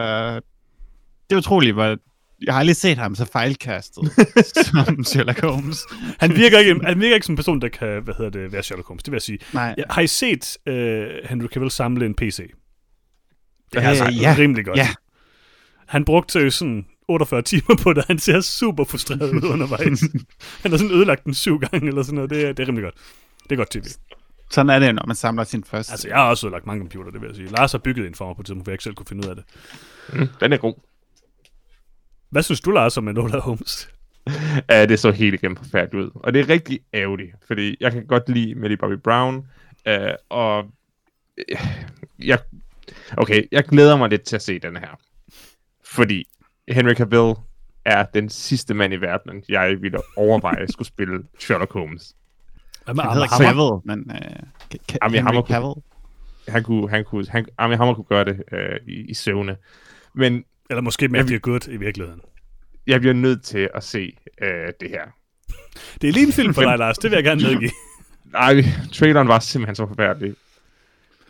det 1.31 1.35
er 1.35 1.39
utroligt, 1.39 1.75
hvor 1.75 1.97
jeg 2.47 2.55
har 2.55 2.61
aldrig 2.61 2.77
set 2.77 2.99
ham 2.99 3.15
så 3.15 3.25
fejlkastet 3.33 4.13
som 4.67 5.05
Sherlock 5.05 5.41
Holmes. 5.41 5.79
Han 6.19 6.37
virker 6.37 6.59
ikke, 6.59 6.81
han 6.83 7.01
virker 7.01 7.15
ikke 7.15 7.27
som 7.27 7.33
en 7.33 7.37
person, 7.37 7.61
der 7.61 7.69
kan 7.69 8.03
hvad 8.03 8.15
hedder 8.19 8.31
det, 8.31 8.53
være 8.53 8.63
Sherlock 8.63 8.89
Holmes, 8.89 9.03
det 9.03 9.13
vil 9.13 9.17
jeg 9.17 9.23
sige. 9.23 9.39
Nej. 9.53 9.75
Ja, 9.79 9.83
har 9.91 10.03
I 10.03 10.07
set 10.07 10.59
øh, 10.67 11.07
Henry 11.25 11.47
Cavill 11.47 11.71
samle 11.71 12.07
en 12.07 12.15
PC? 12.15 12.37
Det 13.73 13.79
er 13.79 13.81
Øh, 13.83 13.89
altså 13.89 14.05
ja. 14.05 14.35
rimelig 14.39 14.65
godt. 14.65 14.79
Ja. 14.79 14.89
Han 15.87 16.05
brugte 16.05 16.51
sådan 16.51 16.87
48 17.09 17.43
timer 17.43 17.77
på 17.83 17.93
det, 17.93 18.05
han 18.07 18.19
ser 18.19 18.41
super 18.41 18.85
frustreret 18.85 19.33
ud 19.33 19.45
undervejs. 19.53 20.01
han 20.63 20.71
har 20.71 20.79
sådan 20.79 20.95
ødelagt 20.95 21.25
den 21.25 21.35
syv 21.35 21.59
gange, 21.59 21.89
eller 21.89 22.03
sådan 22.03 22.15
noget. 22.15 22.31
Det 22.31 22.45
er, 22.47 22.53
det 22.53 22.63
er 22.63 22.67
rimelig 22.69 22.85
godt. 22.85 22.95
Det 23.43 23.53
er 23.53 23.57
godt 23.57 23.71
tv. 23.71 23.85
Sådan 24.51 24.71
er 24.71 24.79
det, 24.79 24.95
når 24.95 25.07
man 25.07 25.17
samler 25.17 25.45
sin 25.45 25.65
første. 25.65 25.93
Altså, 25.93 26.09
jeg 26.09 26.17
har 26.17 26.29
også 26.29 26.47
ødelagt 26.47 26.67
mange 26.67 26.81
computer, 26.81 27.11
det 27.11 27.21
vil 27.21 27.27
jeg 27.27 27.37
sige. 27.37 27.49
Lars 27.49 27.73
har 27.73 27.79
bygget 27.79 28.07
en 28.07 28.15
for 28.15 28.27
mig 28.27 28.37
på 28.37 28.43
et 28.43 28.47
tidspunkt, 28.47 28.65
for 28.65 28.71
jeg 28.71 28.75
ikke 28.75 28.85
selv 28.85 28.95
kunne 28.95 29.07
finde 29.07 29.27
ud 29.27 29.31
af 29.31 29.37
det. 29.37 29.45
Mm, 30.13 30.29
den 30.41 30.53
er 30.53 30.57
god. 30.57 30.75
Hvad 32.31 32.43
synes 32.43 32.61
du, 32.61 32.71
Lars, 32.71 32.97
om 32.97 33.09
Enola 33.09 33.39
Holmes? 33.39 33.89
Ja, 34.71 34.87
det 34.87 34.99
så 34.99 35.11
helt 35.11 35.35
igennem 35.35 35.57
forfærdeligt 35.57 36.05
ud. 36.05 36.11
Og 36.15 36.35
det 36.35 36.41
er 36.41 36.49
rigtig 36.49 36.81
ærgerligt, 36.95 37.33
fordi 37.47 37.77
jeg 37.81 37.93
kan 37.93 38.07
godt 38.07 38.29
lide 38.29 38.55
Millie 38.55 38.77
Bobby 38.77 38.95
Brown, 39.05 39.47
øh, 39.87 40.11
og 40.29 40.65
øh, 41.39 41.59
jeg, 42.19 42.39
okay, 43.17 43.43
jeg 43.53 43.65
glæder 43.65 43.97
mig 43.97 44.11
lidt 44.11 44.23
til 44.23 44.37
at 44.37 44.43
se 44.43 44.59
den 44.59 44.77
her. 44.77 44.99
Fordi 45.85 46.25
Henry 46.71 46.95
Cavill 46.95 47.35
er 47.85 48.05
den 48.05 48.29
sidste 48.29 48.75
mand 48.75 48.93
i 48.93 48.97
verden, 48.97 49.43
jeg 49.49 49.77
ville 49.83 49.99
overveje 50.17 50.61
at 50.61 50.73
skulle 50.73 50.89
spille 50.89 51.23
Sherlock 51.39 51.73
Holmes. 51.73 52.15
Hvad 52.85 52.95
med 52.95 53.05
hedder 53.05 53.27
Hammer? 53.47 53.81
Cavill, 53.83 53.99
men... 53.99 54.11
Øh, 54.11 54.17
Ka- 54.75 54.97
Jamen, 55.03 55.15
Henry 55.15 55.27
Hammer 55.27 55.43
kunne- 55.43 55.55
Cavill. 55.55 55.75
Han 56.49 56.63
kunne, 56.63 56.91
han 56.91 57.05
kunne, 57.05 57.27
han, 57.29 57.47
Armie 57.59 57.77
Hammer 57.77 57.95
kunne 57.95 58.05
gøre 58.05 58.25
det 58.25 58.43
øh, 58.53 58.77
i, 58.87 59.11
i 59.11 59.15
søvne. 59.15 59.57
Men 60.15 60.45
Eller 60.71 60.81
måske 60.83 61.09
Matthew 61.09 61.39
Good 61.39 61.69
i 61.69 61.77
virkeligheden. 61.77 62.21
jeg 62.87 63.01
bliver 63.01 63.15
nødt 63.15 63.43
til 63.43 63.69
at 63.75 63.85
se 63.85 64.17
øh, 64.43 64.49
det 64.81 64.91
her. 64.91 65.03
Det 66.01 66.09
er 66.09 66.13
lige 66.13 66.27
en 66.27 66.33
film 66.33 66.55
for 66.55 66.63
dig, 66.63 66.79
Lars. 66.79 66.99
Det 66.99 67.11
vil 67.11 67.17
jeg 67.17 67.25
gerne 67.25 67.43
medgive. 67.43 67.71
Nej, 68.33 68.63
traileren 68.93 69.29
var 69.29 69.39
simpelthen 69.39 69.75
så 69.75 69.87
forfærdelig. 69.87 70.35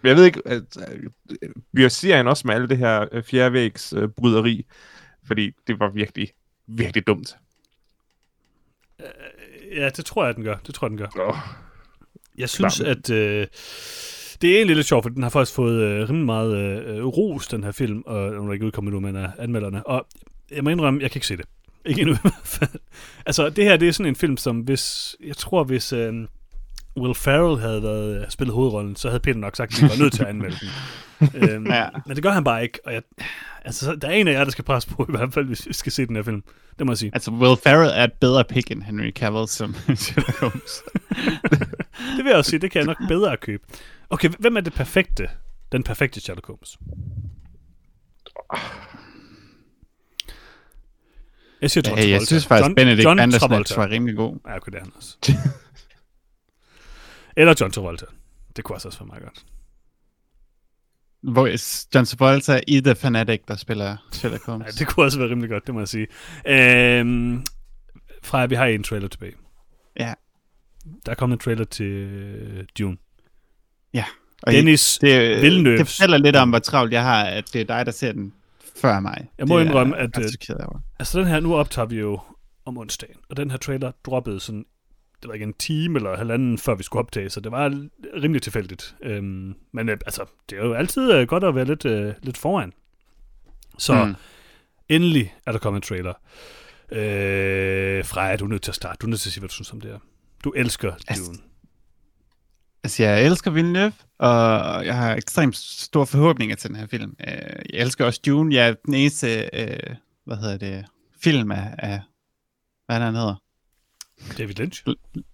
Jeg 0.03 0.17
ved 0.17 0.25
ikke, 0.25 0.43
at, 0.47 0.63
øh, 0.93 1.11
bliver 1.75 1.89
serien 1.89 2.27
også 2.29 2.47
med 2.47 2.55
alle 2.55 2.69
det 2.69 2.79
her 2.79 3.05
øh, 3.13 3.23
fjerdevægs 3.23 3.93
øh, 3.97 4.09
bryderi, 4.09 4.67
fordi 5.29 5.51
det 5.67 5.81
var 5.81 5.91
virkelig, 5.91 6.29
virkelig 6.67 7.07
dumt. 7.07 7.37
Ja, 9.77 9.89
det 9.89 10.05
tror 10.05 10.27
jeg, 10.27 10.35
den 10.37 10.45
gør. 10.45 10.57
Det 10.67 10.75
tror 10.75 10.87
jeg, 10.87 10.91
den 10.91 10.99
gør. 10.99 11.29
Oh, 11.29 11.37
Jeg 12.39 12.49
synes, 12.49 12.77
Klar. 12.77 12.91
at 12.91 13.11
øh, 13.11 13.47
det 14.43 14.51
er 14.51 14.57
egentlig 14.57 14.77
lidt 14.77 14.87
sjovt, 14.87 15.05
for 15.05 15.11
den 15.11 15.23
har 15.23 15.31
faktisk 15.31 15.55
fået 15.57 15.83
øh, 15.83 16.09
rimelig 16.09 16.27
meget 16.27 16.57
øh, 16.57 17.05
ros, 17.05 17.47
den 17.49 17.65
her 17.65 17.73
film, 17.73 18.03
og 18.07 18.33
den 18.33 18.49
er 18.49 18.53
ikke 18.53 18.67
udkommet 18.67 18.93
nu, 18.93 19.01
men 19.01 19.17
af 19.17 19.31
anmelderne. 19.39 19.87
Og 19.87 20.07
jeg 20.51 20.65
må 20.65 20.71
indrømme, 20.71 21.03
jeg 21.03 21.11
kan 21.11 21.19
ikke 21.19 21.27
se 21.27 21.37
det. 21.37 21.47
Ikke 21.85 22.01
endnu 22.01 22.15
i 22.15 22.19
hvert 22.23 22.41
fald. 22.45 22.71
Altså, 23.27 23.51
det 23.51 23.65
her, 23.65 23.77
det 23.77 23.89
er 23.89 23.93
sådan 23.93 24.11
en 24.13 24.17
film, 24.17 24.37
som 24.37 24.61
hvis, 24.61 25.17
jeg 25.25 25.37
tror, 25.37 25.65
hvis 25.65 25.93
øh, 25.93 26.15
Will 27.03 27.15
Ferrell 27.15 27.61
havde 27.61 27.83
været, 27.83 28.21
øh, 28.23 28.31
spillet 28.31 28.55
hovedrollen, 28.55 28.97
så 28.97 29.09
havde 29.09 29.21
Peter 29.21 29.39
nok 29.39 29.57
sagt, 29.57 29.75
at 29.75 29.83
vi 29.83 29.89
var 29.89 30.03
nødt 30.03 30.13
til 30.13 30.23
at 30.23 30.29
anmelde 30.29 30.57
den. 30.61 30.69
øhm, 31.51 31.67
Ja. 31.67 31.87
Men 32.07 32.15
det 32.17 32.23
gør 32.23 32.31
han 32.31 32.45
bare 32.45 32.63
ikke, 32.63 32.79
og 32.87 32.93
jeg, 32.93 33.03
altså, 33.65 33.85
så- 33.85 33.95
der 33.97 34.09
er 34.09 34.13
en 34.13 34.29
af 34.29 34.33
jer, 34.33 34.45
der 34.45 34.51
skal 34.51 34.65
presse 34.65 34.89
på, 34.89 35.07
i 35.09 35.13
hvert 35.13 35.33
fald, 35.35 35.47
hvis 35.47 35.67
vi 35.69 35.73
skal 35.73 35.93
se 35.93 36.07
den 36.07 36.17
her 36.17 36.23
film. 36.23 36.43
Det 36.79 36.87
må 36.87 36.93
jeg 36.93 36.99
sige. 36.99 37.11
Altså, 37.15 37.31
Will 37.31 37.57
Ferrell 37.63 37.91
er 37.95 38.05
et 38.05 38.13
bedre 38.13 38.45
pick 38.45 38.71
end 38.71 38.83
Henry 38.83 39.11
Cavill 39.13 39.49
som 39.49 39.75
Sherlock 39.95 40.41
Holmes. 40.41 40.83
Det 42.17 42.25
vil 42.25 42.27
jeg 42.27 42.37
også 42.37 42.51
sige, 42.51 42.61
det 42.61 42.71
kan 42.71 42.79
jeg 42.79 42.87
nok 42.87 43.09
bedre 43.09 43.33
at 43.33 43.41
købe. 43.41 43.63
Okay, 44.11 44.29
hvem 44.39 44.57
er 44.57 44.61
det 44.61 44.73
perfekte, 44.73 45.29
den 45.73 45.83
perfekte 45.83 46.21
Sherlock 46.21 46.47
Holmes? 46.47 46.79
Jeg 51.63 51.71
siger 51.71 51.83
John 51.91 51.99
Ja, 51.99 52.03
jeg 52.05 52.11
Travolta. 52.11 52.27
synes 52.27 52.47
faktisk, 52.47 52.65
John, 52.65 52.75
Benedict 52.75 53.05
John 53.05 53.19
Bandersnatch 53.19 53.49
Travolta. 53.75 53.75
var 53.81 53.89
rimelig 53.91 54.17
god. 54.17 54.39
Ja, 54.49 54.57
okay, 54.57 54.73
det 54.73 54.79
er 54.79 54.83
han 54.83 54.93
også. 54.97 55.17
Eller 57.39 57.55
John 57.61 57.73
Travolta. 57.73 58.07
Det 58.57 58.65
kunne 58.65 58.77
også 58.77 58.99
være 59.01 59.07
meget 59.07 59.23
godt. 59.23 59.45
Hvor 61.35 61.47
John 61.95 62.07
Travolta 62.07 62.61
i 62.67 62.81
The 62.81 62.95
Fanatic, 62.95 63.41
der 63.49 63.57
spiller 63.57 63.97
Sherlock 64.13 64.47
Ja, 64.49 64.53
Holmes. 64.53 64.75
det 64.75 64.87
kunne 64.87 65.07
også 65.07 65.19
være 65.19 65.31
rimelig 65.31 65.51
godt, 65.51 65.67
det 65.67 65.75
må 65.75 65.81
jeg 65.81 65.89
sige. 65.89 66.07
Øhm, 66.47 67.45
Freja, 68.23 68.47
vi 68.47 68.55
har 68.55 68.67
en 68.67 68.83
trailer 68.83 69.09
tilbage. 69.09 69.35
Ja. 69.99 70.15
Der 71.07 71.13
er 71.13 71.17
kommet 71.17 71.37
en 71.37 71.41
trailer 71.41 71.65
til 71.65 71.87
øh, 71.87 72.65
Dune. 72.79 72.97
Og 74.43 74.53
Dennis, 74.53 74.99
det, 75.01 75.43
Villeneuve. 75.43 75.79
det 75.79 75.87
fortæller 75.87 76.19
lidt 76.19 76.37
om, 76.37 76.49
hvor 76.49 76.59
travlt 76.59 76.93
jeg 76.93 77.03
har, 77.03 77.25
at 77.25 77.53
det 77.53 77.61
er 77.61 77.65
dig, 77.65 77.87
der 77.87 77.93
ser 77.93 78.13
den 78.13 78.33
før 78.77 79.01
mig. 79.01 79.29
Jeg 79.39 79.49
må 79.49 79.59
det 79.59 79.65
indrømme, 79.65 79.97
er, 79.97 80.03
at, 80.03 80.19
øh. 80.51 80.59
Altså 80.99 81.19
den 81.19 81.27
her, 81.29 81.41
nu 81.41 81.57
optager 81.57 81.87
vi 81.87 81.97
jo 81.97 82.21
om 82.65 82.79
onsdagen, 82.79 83.17
og 83.31 83.37
den 83.37 83.51
her 83.51 83.59
trailer 83.59 83.93
droppede 84.05 84.41
sådan, 84.41 84.65
det 85.23 85.29
var 85.29 85.35
ikke 85.35 85.45
en 85.45 85.53
time 85.55 85.99
eller 85.99 86.17
halvanden, 86.17 86.59
før 86.59 86.75
vi 86.75 86.83
skulle 86.83 87.01
optage, 87.01 87.31
så 87.31 87.41
det 87.41 87.53
var 87.53 87.87
rimelig 88.23 88.43
tilfældigt. 88.43 88.97
Øhm, 89.03 89.55
men 89.73 89.89
øh, 89.89 89.99
altså, 90.07 90.25
det 90.51 90.59
er 90.59 90.65
jo 90.65 90.73
altid 90.75 91.13
øh, 91.13 91.27
godt 91.27 91.45
at 91.45 91.55
være 91.55 91.65
lidt, 91.65 91.85
øh, 91.85 92.15
lidt 92.23 92.37
foran. 92.37 92.73
Så 93.79 94.05
mm. 94.05 94.15
Endelig 94.89 95.35
er 95.47 95.53
der 95.53 95.59
kommet 95.59 95.79
en 95.79 95.83
trailer. 95.83 96.15
Øh, 96.93 98.05
Freja, 98.05 98.37
du 98.37 98.45
er 98.45 98.49
nødt 98.49 98.63
til 98.63 98.71
at 98.71 98.75
starte. 98.75 98.97
Du 99.01 99.07
er 99.07 99.11
nødt 99.11 99.21
til 99.21 99.29
at 99.29 99.33
sige, 99.33 99.41
hvad 99.41 99.49
du 99.49 99.55
synes 99.55 99.73
om 99.73 99.81
det 99.81 99.91
her. 99.91 99.99
Du 100.45 100.51
elsker 100.51 100.93
Altså, 101.09 101.25
Dune. 101.27 101.39
Altså, 102.85 103.03
jeg 103.03 103.27
elsker 103.27 103.51
Villeneuve, 103.51 103.93
og 104.19 104.87
jeg 104.87 104.97
har 104.97 105.15
ekstremt 105.15 105.57
store 105.57 106.07
forhåbninger 106.07 106.57
til 106.57 106.69
den 106.71 106.77
her 106.77 106.87
film. 106.87 107.17
Øh, 107.21 107.33
Jeg 107.73 107.81
elsker 107.81 108.05
også 108.05 108.21
Dune. 108.27 108.55
Jeg 108.55 108.69
er 108.69 108.75
den 108.87 108.95
eneste, 108.95 109.51
øh, 109.53 109.95
hvad 110.25 110.37
hedder 110.37 110.57
det, 110.57 110.85
film 111.23 111.51
af, 111.51 111.75
af 111.79 112.01
hvad 112.87 112.97
er 112.97 113.01
det, 113.01 113.07
han 113.07 113.15
hedder? 113.15 113.35
David 114.39 114.55
Lynch. 114.55 114.85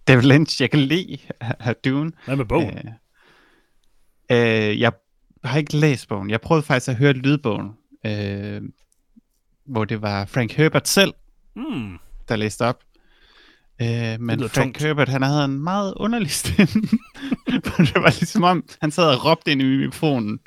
David 0.07 0.23
Lynch, 0.23 0.61
jeg 0.61 0.71
kan 0.71 0.79
lide 0.79 1.17
af 1.41 1.75
Dune. 1.75 2.11
Hvad 2.25 2.35
med 2.35 2.45
bogen? 2.45 2.77
Øh, 4.31 4.69
øh, 4.69 4.79
jeg 4.79 4.91
har 5.43 5.57
ikke 5.57 5.77
læst 5.77 6.07
bogen. 6.07 6.29
Jeg 6.29 6.41
prøvede 6.41 6.65
faktisk 6.65 6.89
at 6.89 6.95
høre 6.95 7.13
lydbogen, 7.13 7.71
øh, 8.05 8.61
hvor 9.65 9.85
det 9.85 10.01
var 10.01 10.25
Frank 10.25 10.51
Herbert 10.51 10.87
selv, 10.87 11.13
Mm. 11.55 11.97
der 12.29 12.35
læste 12.35 12.61
op. 12.65 12.83
Øh, 13.81 13.87
men 14.19 14.39
Frank 14.39 14.51
tungt. 14.53 14.81
Herbert, 14.81 15.09
han 15.09 15.21
havde 15.21 15.45
en 15.45 15.59
meget 15.63 15.93
underlig 15.97 16.31
stemme. 16.31 16.81
Det 17.77 17.95
var 17.95 18.09
ligesom 18.19 18.43
om, 18.43 18.63
han 18.81 18.91
sad 18.91 19.03
og 19.15 19.25
råbte 19.25 19.51
ind 19.51 19.61
i 19.61 19.65
mikrofonen. 19.65 20.39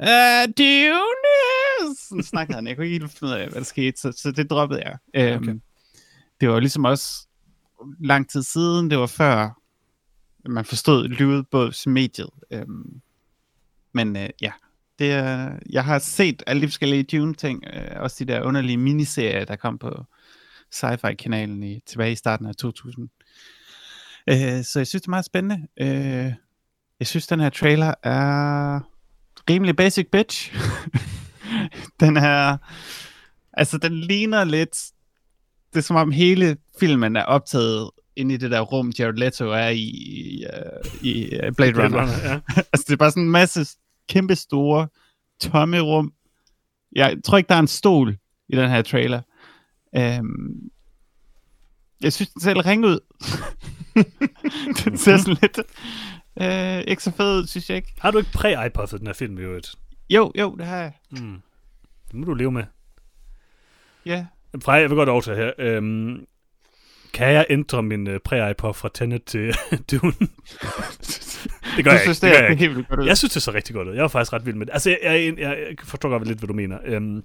Uh, 0.00 0.44
Dune! 0.58 1.96
Sådan 2.08 2.22
snakkede 2.22 2.54
han. 2.56 2.66
Jeg 2.66 2.76
kunne 2.76 2.86
ikke 2.86 2.98
helt 2.98 3.12
finde 3.12 3.32
ud 3.34 3.38
af, 3.38 3.48
hvad 3.48 3.60
der 3.60 3.64
skete, 3.64 4.00
så, 4.00 4.12
så 4.16 4.32
det 4.32 4.50
droppede 4.50 4.82
jeg. 4.82 4.96
Øhm, 5.14 5.42
Okay. 5.42 5.54
Det 6.40 6.48
var 6.48 6.60
ligesom 6.60 6.84
også 6.84 7.25
lang 8.00 8.30
tid 8.30 8.42
siden, 8.42 8.90
det 8.90 8.98
var 8.98 9.06
før 9.06 9.62
man 10.48 10.64
forstod 10.64 11.08
lydbogsmediet. 11.08 12.30
Øhm, 12.50 13.00
men 13.92 14.16
øh, 14.16 14.28
ja, 14.42 14.52
det 14.98 15.12
er, 15.12 15.58
jeg 15.70 15.84
har 15.84 15.98
set 15.98 16.42
alle 16.46 16.62
de 16.62 16.66
forskellige 16.66 17.02
Dune-ting, 17.02 17.64
øh, 17.74 17.90
også 17.96 18.24
de 18.24 18.32
der 18.32 18.42
underlige 18.42 18.76
miniserier, 18.76 19.44
der 19.44 19.56
kom 19.56 19.78
på 19.78 20.04
Sci-Fi-kanalen 20.70 21.62
i, 21.62 21.80
tilbage 21.86 22.12
i 22.12 22.16
starten 22.16 22.46
af 22.46 22.56
2000. 22.56 23.08
Øh, 24.28 24.36
så 24.64 24.78
jeg 24.78 24.86
synes, 24.86 24.90
det 24.90 25.06
er 25.06 25.10
meget 25.10 25.24
spændende. 25.24 25.66
Øh, 25.80 26.32
jeg 27.00 27.06
synes, 27.06 27.26
den 27.26 27.40
her 27.40 27.50
trailer 27.50 27.94
er 28.02 28.80
rimelig 29.50 29.76
basic 29.76 30.06
bitch. 30.12 30.54
den 32.00 32.16
er, 32.16 32.56
altså 33.52 33.78
den 33.78 33.94
ligner 33.94 34.44
lidt, 34.44 34.76
det 35.76 35.82
er 35.82 35.86
som 35.86 35.96
om 35.96 36.10
hele 36.10 36.56
filmen 36.80 37.16
er 37.16 37.22
optaget 37.22 37.90
inde 38.16 38.34
i 38.34 38.36
det 38.36 38.50
der 38.50 38.60
rum, 38.60 38.92
Jared 38.98 39.14
Leto 39.14 39.50
er 39.50 39.68
i, 39.68 39.80
i, 39.80 40.44
øh, 40.44 41.02
i 41.02 41.24
øh, 41.24 41.52
Blade 41.52 41.72
Blade 41.72 41.84
Runner. 41.84 42.00
Runner, 42.00 42.30
ja. 42.30 42.40
altså, 42.72 42.84
det 42.86 42.92
er 42.92 42.96
bare 42.96 43.10
sådan 43.10 43.22
en 43.22 43.30
masse 43.30 43.66
kæmpe 44.08 44.36
store, 44.36 44.88
tomme 45.40 45.80
rum. 45.80 46.12
Jeg 46.92 47.16
tror 47.24 47.38
ikke, 47.38 47.48
der 47.48 47.54
er 47.54 47.58
en 47.58 47.66
stol 47.66 48.16
i 48.48 48.56
den 48.56 48.70
her 48.70 48.82
trailer. 48.82 49.22
Øhm, 49.96 50.70
jeg 52.02 52.12
synes, 52.12 52.30
den 52.30 52.40
ser 52.40 52.66
ringe 52.66 52.88
ud. 52.88 52.98
den 54.84 54.98
ser 54.98 55.16
sådan 55.16 55.36
lidt... 55.42 55.58
Øh, 56.40 56.84
ikke 56.86 57.02
så 57.02 57.10
fed 57.10 57.38
ud, 57.38 57.46
synes 57.46 57.70
jeg 57.70 57.76
ikke. 57.76 57.94
Har 57.98 58.10
du 58.10 58.18
ikke 58.18 58.30
præ-iPuffet 58.30 58.98
den 58.98 59.06
her 59.06 59.14
film 59.14 59.38
i 59.38 59.40
øvrigt? 59.40 59.74
Jo, 60.10 60.32
jo, 60.38 60.54
det 60.58 60.66
har 60.66 60.76
jeg. 60.76 60.92
Mm. 61.10 61.42
Det 62.08 62.14
må 62.14 62.24
du 62.24 62.34
leve 62.34 62.52
med. 62.52 62.64
Ja. 64.06 64.26
Freja, 64.64 64.80
jeg 64.80 64.90
vil 64.90 64.96
godt 64.96 65.08
overtage 65.08 65.36
her. 65.36 65.52
Øhm, 65.58 66.26
kan 67.12 67.32
jeg 67.32 67.46
ændre 67.50 67.82
min 67.82 68.06
uh, 68.06 68.14
præ-iPod 68.24 68.72
fra 68.72 68.88
Tenet 68.94 69.24
til 69.24 69.54
Dune? 69.90 70.12
det 71.76 71.84
gør 71.84 71.90
jeg 71.90 72.00
synes, 72.00 72.22
ikke. 72.22 72.36
Det 72.36 72.42
gør 72.42 72.48
det, 72.48 72.60
er 72.60 72.60
jeg 72.60 72.60
ikke. 72.60 72.84
godt 72.88 73.00
ud. 73.00 73.06
Jeg 73.06 73.18
synes, 73.18 73.32
det 73.32 73.42
så 73.42 73.52
rigtig 73.52 73.74
godt 73.74 73.88
ud. 73.88 73.94
Jeg 73.94 74.02
var 74.02 74.08
faktisk 74.08 74.32
ret 74.32 74.46
vild 74.46 74.56
med 74.56 74.66
det. 74.66 74.72
Altså, 74.72 74.90
jeg, 74.90 74.98
jeg, 75.02 75.38
jeg, 75.38 75.58
jeg 75.68 75.76
forstår 75.84 76.08
godt 76.08 76.26
lidt, 76.26 76.38
hvad 76.38 76.46
du 76.46 76.54
mener. 76.54 76.78
Øhm, 76.84 77.22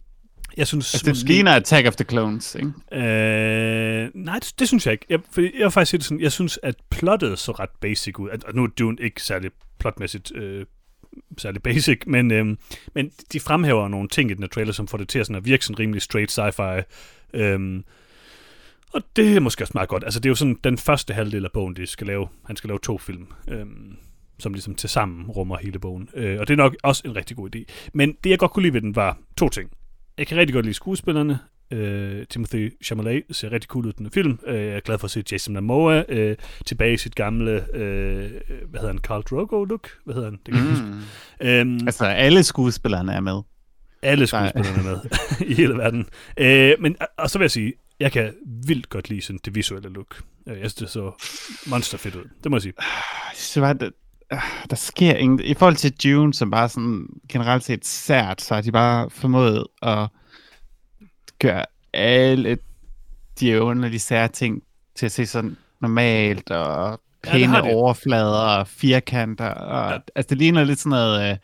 jeg 0.57 0.67
synes 0.67 0.93
altså, 0.93 1.11
det 1.11 1.29
ligner 1.29 1.55
Attack 1.55 1.87
of 1.87 1.95
the 1.95 2.05
Clones, 2.09 2.55
ikke? 2.55 2.71
Øh, 2.93 4.09
nej, 4.13 4.39
det, 4.39 4.53
det 4.59 4.67
synes 4.67 4.85
jeg 4.85 4.91
ikke. 4.91 5.05
Jeg, 5.09 5.19
for 5.31 5.41
jeg 5.41 5.51
vil 5.63 5.71
faktisk 5.71 5.89
sige 5.89 5.97
det 5.97 6.05
sådan, 6.05 6.21
jeg 6.21 6.31
synes, 6.31 6.59
at 6.63 6.75
plottet 6.89 7.39
så 7.39 7.51
ret 7.51 7.69
basic 7.81 8.19
ud. 8.19 8.29
At, 8.29 8.43
og 8.43 8.55
nu 8.55 8.63
er 8.63 8.67
Dune 8.67 8.97
ikke 8.99 9.23
særlig 9.23 9.51
plotmæssigt 9.79 10.31
øh, 10.35 10.65
særlig 11.37 11.63
basic, 11.63 12.01
men, 12.07 12.31
øh, 12.31 12.45
men 12.95 13.11
de 13.33 13.39
fremhæver 13.39 13.87
nogle 13.87 14.09
ting 14.09 14.31
i 14.31 14.33
den 14.33 14.43
her 14.43 14.49
trailer, 14.49 14.73
som 14.73 14.87
får 14.87 14.97
det 14.97 15.07
til 15.09 15.19
at, 15.19 15.25
sådan 15.25 15.35
at 15.35 15.45
virke 15.45 15.65
sådan 15.65 15.79
rimelig 15.79 16.01
straight 16.01 16.39
sci-fi. 16.39 16.83
Øh, 17.33 17.81
og 18.93 19.01
det 19.15 19.35
er 19.35 19.39
måske 19.39 19.63
også 19.63 19.71
meget 19.75 19.89
godt. 19.89 20.03
Altså, 20.03 20.19
det 20.19 20.25
er 20.25 20.31
jo 20.31 20.35
sådan 20.35 20.57
den 20.63 20.77
første 20.77 21.13
halvdel 21.13 21.45
af 21.45 21.51
bogen, 21.51 21.75
de 21.75 21.87
skal 21.87 22.07
lave. 22.07 22.27
Han 22.45 22.55
skal 22.55 22.67
lave 22.67 22.79
to 22.83 22.97
film, 22.97 23.27
øh, 23.47 23.65
som 24.39 24.53
ligesom 24.53 24.75
til 24.75 24.89
sammen 24.89 25.25
rummer 25.31 25.57
hele 25.57 25.79
bogen. 25.79 26.09
Øh, 26.13 26.39
og 26.39 26.47
det 26.47 26.53
er 26.53 26.57
nok 26.57 26.75
også 26.83 27.01
en 27.05 27.15
rigtig 27.15 27.37
god 27.37 27.55
idé. 27.55 27.63
Men 27.93 28.15
det, 28.23 28.29
jeg 28.29 28.39
godt 28.39 28.51
kunne 28.51 28.63
lide 28.63 28.73
ved 28.73 28.81
den, 28.81 28.95
var 28.95 29.17
to 29.37 29.49
ting. 29.49 29.71
Jeg 30.17 30.27
kan 30.27 30.37
rigtig 30.37 30.53
godt 30.53 30.65
lide 30.65 30.73
skuespillerne. 30.73 31.39
Øh, 31.73 32.25
Timothy 32.29 32.73
Chalamet 32.83 33.23
ser 33.31 33.51
rigtig 33.51 33.67
cool 33.67 33.85
ud 33.85 33.91
i 33.91 33.95
den 33.97 34.11
film. 34.11 34.39
Øh, 34.47 34.61
jeg 34.61 34.75
er 34.75 34.79
glad 34.79 34.97
for 34.97 35.05
at 35.05 35.11
se 35.11 35.23
Jason 35.31 35.53
Momoa 35.53 36.03
øh, 36.09 36.35
tilbage 36.65 36.93
i 36.93 36.97
sit 36.97 37.15
gamle, 37.15 37.75
øh, 37.75 38.31
hvad 38.69 38.79
hedder 38.79 38.87
han, 38.87 38.97
Carl 38.97 39.21
Drogo-look? 39.21 39.89
Hvad 40.05 40.15
hedder 40.15 40.29
han? 40.29 40.39
Det 40.45 40.53
kan. 40.53 40.63
Mm. 41.41 41.47
Øhm, 41.47 41.87
Altså, 41.87 42.05
alle 42.05 42.43
skuespillerne 42.43 43.13
er 43.13 43.19
med. 43.19 43.41
Alle 44.01 44.27
skuespillerne 44.27 44.79
er 44.79 44.83
med 44.83 44.99
i 45.49 45.53
hele 45.53 45.73
verden. 45.77 46.05
Øh, 46.37 46.75
men, 46.79 46.95
og 47.17 47.29
så 47.29 47.37
vil 47.37 47.43
jeg 47.43 47.51
sige, 47.51 47.73
jeg 47.99 48.11
kan 48.11 48.33
vildt 48.67 48.89
godt 48.89 49.09
lide 49.09 49.21
sådan 49.21 49.39
det 49.45 49.55
visuelle 49.55 49.89
look. 49.89 50.21
Øh, 50.47 50.53
Jeg 50.53 50.57
synes, 50.59 50.73
det 50.73 50.89
så 50.89 51.11
monsterfedt 51.67 52.15
ud. 52.15 52.23
Det 52.43 52.51
må 52.51 52.57
jeg 52.57 52.61
sige. 52.61 52.73
Jeg 52.77 52.85
synes 53.35 53.63
bare, 53.63 53.73
der, 53.73 53.89
der 54.69 54.75
sker 54.75 55.13
ingen... 55.15 55.39
I 55.43 55.53
forhold 55.53 55.75
til 55.75 55.93
Dune, 56.03 56.33
som 56.33 56.51
bare 56.51 56.69
sådan 56.69 57.05
generelt 57.29 57.63
set 57.63 57.85
sært, 57.85 58.41
så 58.41 58.53
har 58.53 58.61
de 58.61 58.71
bare 58.71 59.09
formået 59.09 59.67
at 59.81 60.07
gøre 61.39 61.65
alle 61.93 62.57
de 63.39 63.61
underlige 63.61 63.99
sære 63.99 64.27
ting 64.27 64.63
til 64.95 65.05
at 65.05 65.11
se 65.11 65.25
sådan 65.25 65.57
normalt 65.81 66.51
og 66.51 67.01
det 67.23 67.31
pæne 67.31 67.57
ja, 67.57 67.61
de. 67.69 67.75
overflader 67.75 68.57
og 68.59 68.67
firkanter. 68.67 69.47
Og, 69.49 69.91
ja. 69.91 69.97
Altså, 70.15 70.29
det 70.29 70.37
ligner 70.37 70.63
lidt 70.63 70.79
sådan 70.79 70.89
noget... 70.89 71.31
Øh, 71.31 71.37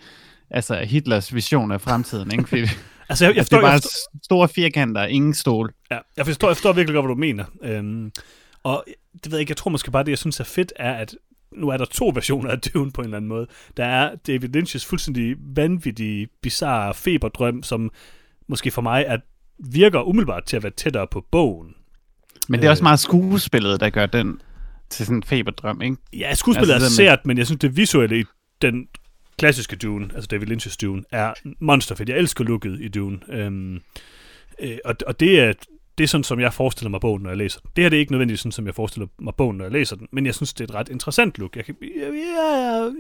altså, 0.52 0.76
Hitlers 0.76 1.34
vision 1.36 1.72
af 1.72 1.82
fremtiden, 1.82 2.32
ikke? 2.32 2.44
Fordi 2.50 2.62
Altså, 3.10 3.26
jeg, 3.26 3.36
jeg, 3.36 3.36
det 3.36 3.44
forstår, 3.44 3.58
er 3.58 3.62
bare 3.62 3.74
forstår, 3.82 4.20
store 4.24 4.48
firkanter, 4.50 5.04
ingen 5.06 5.34
stol. 5.34 5.74
ja, 5.92 5.98
jeg, 6.18 6.26
forstår, 6.26 6.48
jeg 6.48 6.56
forstår 6.58 6.74
virkelig 6.74 6.94
godt, 6.94 7.06
hvad 7.06 7.16
du 7.16 7.20
mener. 7.20 7.46
Øhm, 7.64 8.12
og 8.64 8.84
det 9.14 9.32
ved 9.32 9.38
jeg 9.38 9.40
ikke, 9.40 9.52
jeg 9.52 9.58
tror 9.58 9.72
måske 9.72 9.92
bare, 9.92 10.04
det 10.04 10.10
jeg 10.10 10.18
synes 10.18 10.40
er 10.40 10.44
fedt, 10.44 10.74
er, 10.76 10.94
at 10.94 11.16
nu 11.52 11.70
er 11.70 11.78
der 11.78 11.86
to 11.86 12.12
versioner 12.14 12.52
af 12.52 12.60
Dune 12.60 12.92
på 12.92 13.02
en 13.02 13.06
eller 13.06 13.18
anden 13.18 13.30
måde. 13.30 13.48
Der 13.78 13.86
er 13.86 14.16
David 14.28 14.56
Lynch's 14.56 14.88
fuldstændig 14.90 15.36
vanvittige, 15.56 16.28
bizarre 16.42 16.94
feberdrøm, 16.94 17.64
som 17.64 17.92
måske 18.48 18.72
for 18.72 18.82
mig 18.82 19.04
er, 19.08 19.18
virker 19.60 20.02
umiddelbart 20.08 20.44
til 20.46 20.58
at 20.58 20.64
være 20.64 20.74
tættere 20.78 21.08
på 21.12 21.26
bogen. 21.32 21.74
Men 22.50 22.60
det 22.60 22.68
er 22.68 22.72
også 22.72 22.82
Øh. 22.82 22.86
meget 22.86 23.00
skuespillet, 23.00 23.80
der 23.80 23.90
gør 23.90 24.06
den 24.06 24.42
til 24.90 25.06
sådan 25.06 25.18
en 25.18 25.24
feberdrøm, 25.24 25.82
ikke? 25.82 25.98
Ja, 26.14 26.34
skuespillet 26.34 26.74
Altså, 26.74 26.86
er 26.86 26.90
det 26.90 26.96
sært, 26.96 27.26
men 27.26 27.38
jeg 27.38 27.46
synes, 27.46 27.60
det 27.60 27.78
visuelle 27.78 28.20
i 28.20 28.24
den 28.62 28.88
klassiske 29.38 29.76
Dune, 29.76 30.10
altså 30.16 30.28
David 30.28 30.48
Lynch's 30.48 30.76
Dune, 30.82 31.04
er 31.12 31.34
monsterfedt. 31.60 32.10
Jeg 32.10 32.18
elsker 32.18 32.44
looket 32.44 32.82
i 32.82 32.88
Dune. 32.88 33.20
Øhm, 33.30 33.82
øh, 34.60 34.78
og, 34.86 34.96
og 35.08 35.20
det 35.20 35.40
er, 35.40 35.54
det 35.98 36.04
er 36.04 36.08
sådan, 36.08 36.24
som 36.24 36.40
jeg 36.40 36.54
forestiller 36.54 36.90
mig 36.90 37.02
bogen, 37.02 37.24
når 37.24 37.30
jeg 37.30 37.38
læser 37.38 37.60
den. 37.60 37.72
Det 37.76 37.84
her 37.84 37.90
det 37.90 37.98
er 37.98 38.00
ikke 38.00 38.12
nødvendigvis 38.12 38.40
sådan, 38.40 38.52
som 38.52 38.66
jeg 38.66 38.76
forestiller 38.76 39.08
mig 39.20 39.36
bogen, 39.36 39.58
når 39.58 39.66
jeg 39.66 39.72
læser 39.72 39.96
den, 39.96 40.08
men 40.12 40.26
jeg 40.26 40.36
synes, 40.36 40.54
det 40.54 40.64
er 40.64 40.68
et 40.68 40.76
ret 40.76 40.90
interessant 40.90 41.38
look. 41.38 41.56
Jeg, 41.56 41.66
kan, 41.66 41.76
jeg, 41.82 42.14
jeg 42.14 42.14
er 42.14 42.94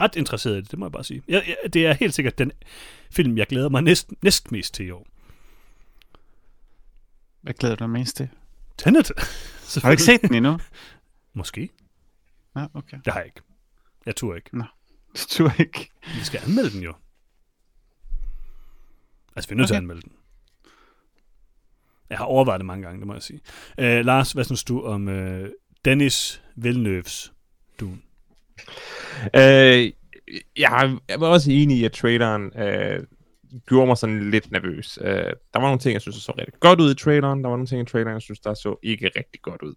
ret 0.00 0.16
interesseret 0.16 0.54
i 0.54 0.60
det, 0.60 0.70
det 0.70 0.78
må 0.78 0.84
jeg 0.84 0.92
bare 0.92 1.04
sige. 1.04 1.22
Jeg, 1.28 1.42
jeg, 1.48 1.72
det 1.72 1.86
er 1.86 1.92
helt 1.92 2.14
sikkert 2.14 2.38
den 2.38 2.52
film, 3.10 3.38
jeg 3.38 3.46
glæder 3.46 3.68
mig 3.68 3.82
næst, 3.82 4.12
næst 4.22 4.52
mest 4.52 4.74
til 4.74 4.86
i 4.86 4.90
år. 4.90 5.06
Hvad 7.40 7.54
glæder 7.54 7.76
du 7.76 7.84
dig 7.84 7.90
mest 7.90 8.16
til? 8.16 8.28
Tenet. 8.78 9.12
Har 9.82 9.88
du 9.88 9.90
ikke 9.90 10.02
set 10.02 10.22
den 10.22 10.34
endnu? 10.34 10.58
Måske. 11.32 11.70
Ja, 12.56 12.66
okay. 12.74 12.96
Det 13.04 13.12
har 13.12 13.20
jeg 13.20 13.26
ikke. 13.26 13.40
Jeg 14.06 14.16
tror 14.16 14.34
ikke. 14.34 14.50
Det 15.12 15.26
tror 15.28 15.44
jeg 15.44 15.60
ikke. 15.60 15.90
Vi 16.04 16.24
skal 16.24 16.40
anmelde 16.46 16.70
den 16.70 16.82
jo. 16.82 16.94
Altså, 19.36 19.48
vi 19.48 19.52
er 19.52 19.56
nødt 19.56 19.64
okay. 19.64 19.68
til 19.68 19.74
at 19.74 19.78
anmelde 19.78 20.02
den. 20.02 20.12
Jeg 22.10 22.18
har 22.18 22.24
overvejet 22.24 22.60
det 22.60 22.66
mange 22.66 22.82
gange, 22.82 22.98
det 22.98 23.06
må 23.06 23.12
jeg 23.12 23.22
sige. 23.22 23.40
Uh, 23.78 23.84
Lars, 23.84 24.32
hvad 24.32 24.44
synes 24.44 24.64
du 24.64 24.82
om 24.82 25.08
uh, 25.08 25.46
Dennis 25.84 26.42
Villeneuve's 26.56 27.32
Dune? 27.80 27.98
Øh, 29.34 29.92
jeg, 30.56 30.98
jeg 31.08 31.20
var 31.20 31.26
også 31.26 31.50
enig 31.52 31.78
i, 31.78 31.84
at 31.84 31.92
traileren 31.92 32.58
øh, 32.58 33.06
gjorde 33.66 33.86
mig 33.86 33.96
sådan 33.96 34.30
lidt 34.30 34.50
nervøs. 34.50 34.98
Øh, 35.02 35.32
der 35.54 35.58
var 35.58 35.60
nogle 35.60 35.78
ting, 35.78 35.92
jeg 35.92 36.00
synes, 36.00 36.16
der 36.16 36.20
så 36.20 36.32
rigtig 36.38 36.60
godt 36.60 36.80
ud 36.80 36.90
i 36.90 36.94
traileren. 36.94 37.42
Der 37.44 37.48
var 37.48 37.56
nogle 37.56 37.66
ting 37.66 37.82
i 37.82 37.84
traileren, 37.84 38.14
jeg 38.14 38.22
synes, 38.22 38.40
der 38.40 38.54
så 38.54 38.76
ikke 38.82 39.10
rigtig 39.16 39.42
godt 39.42 39.62
ud. 39.62 39.74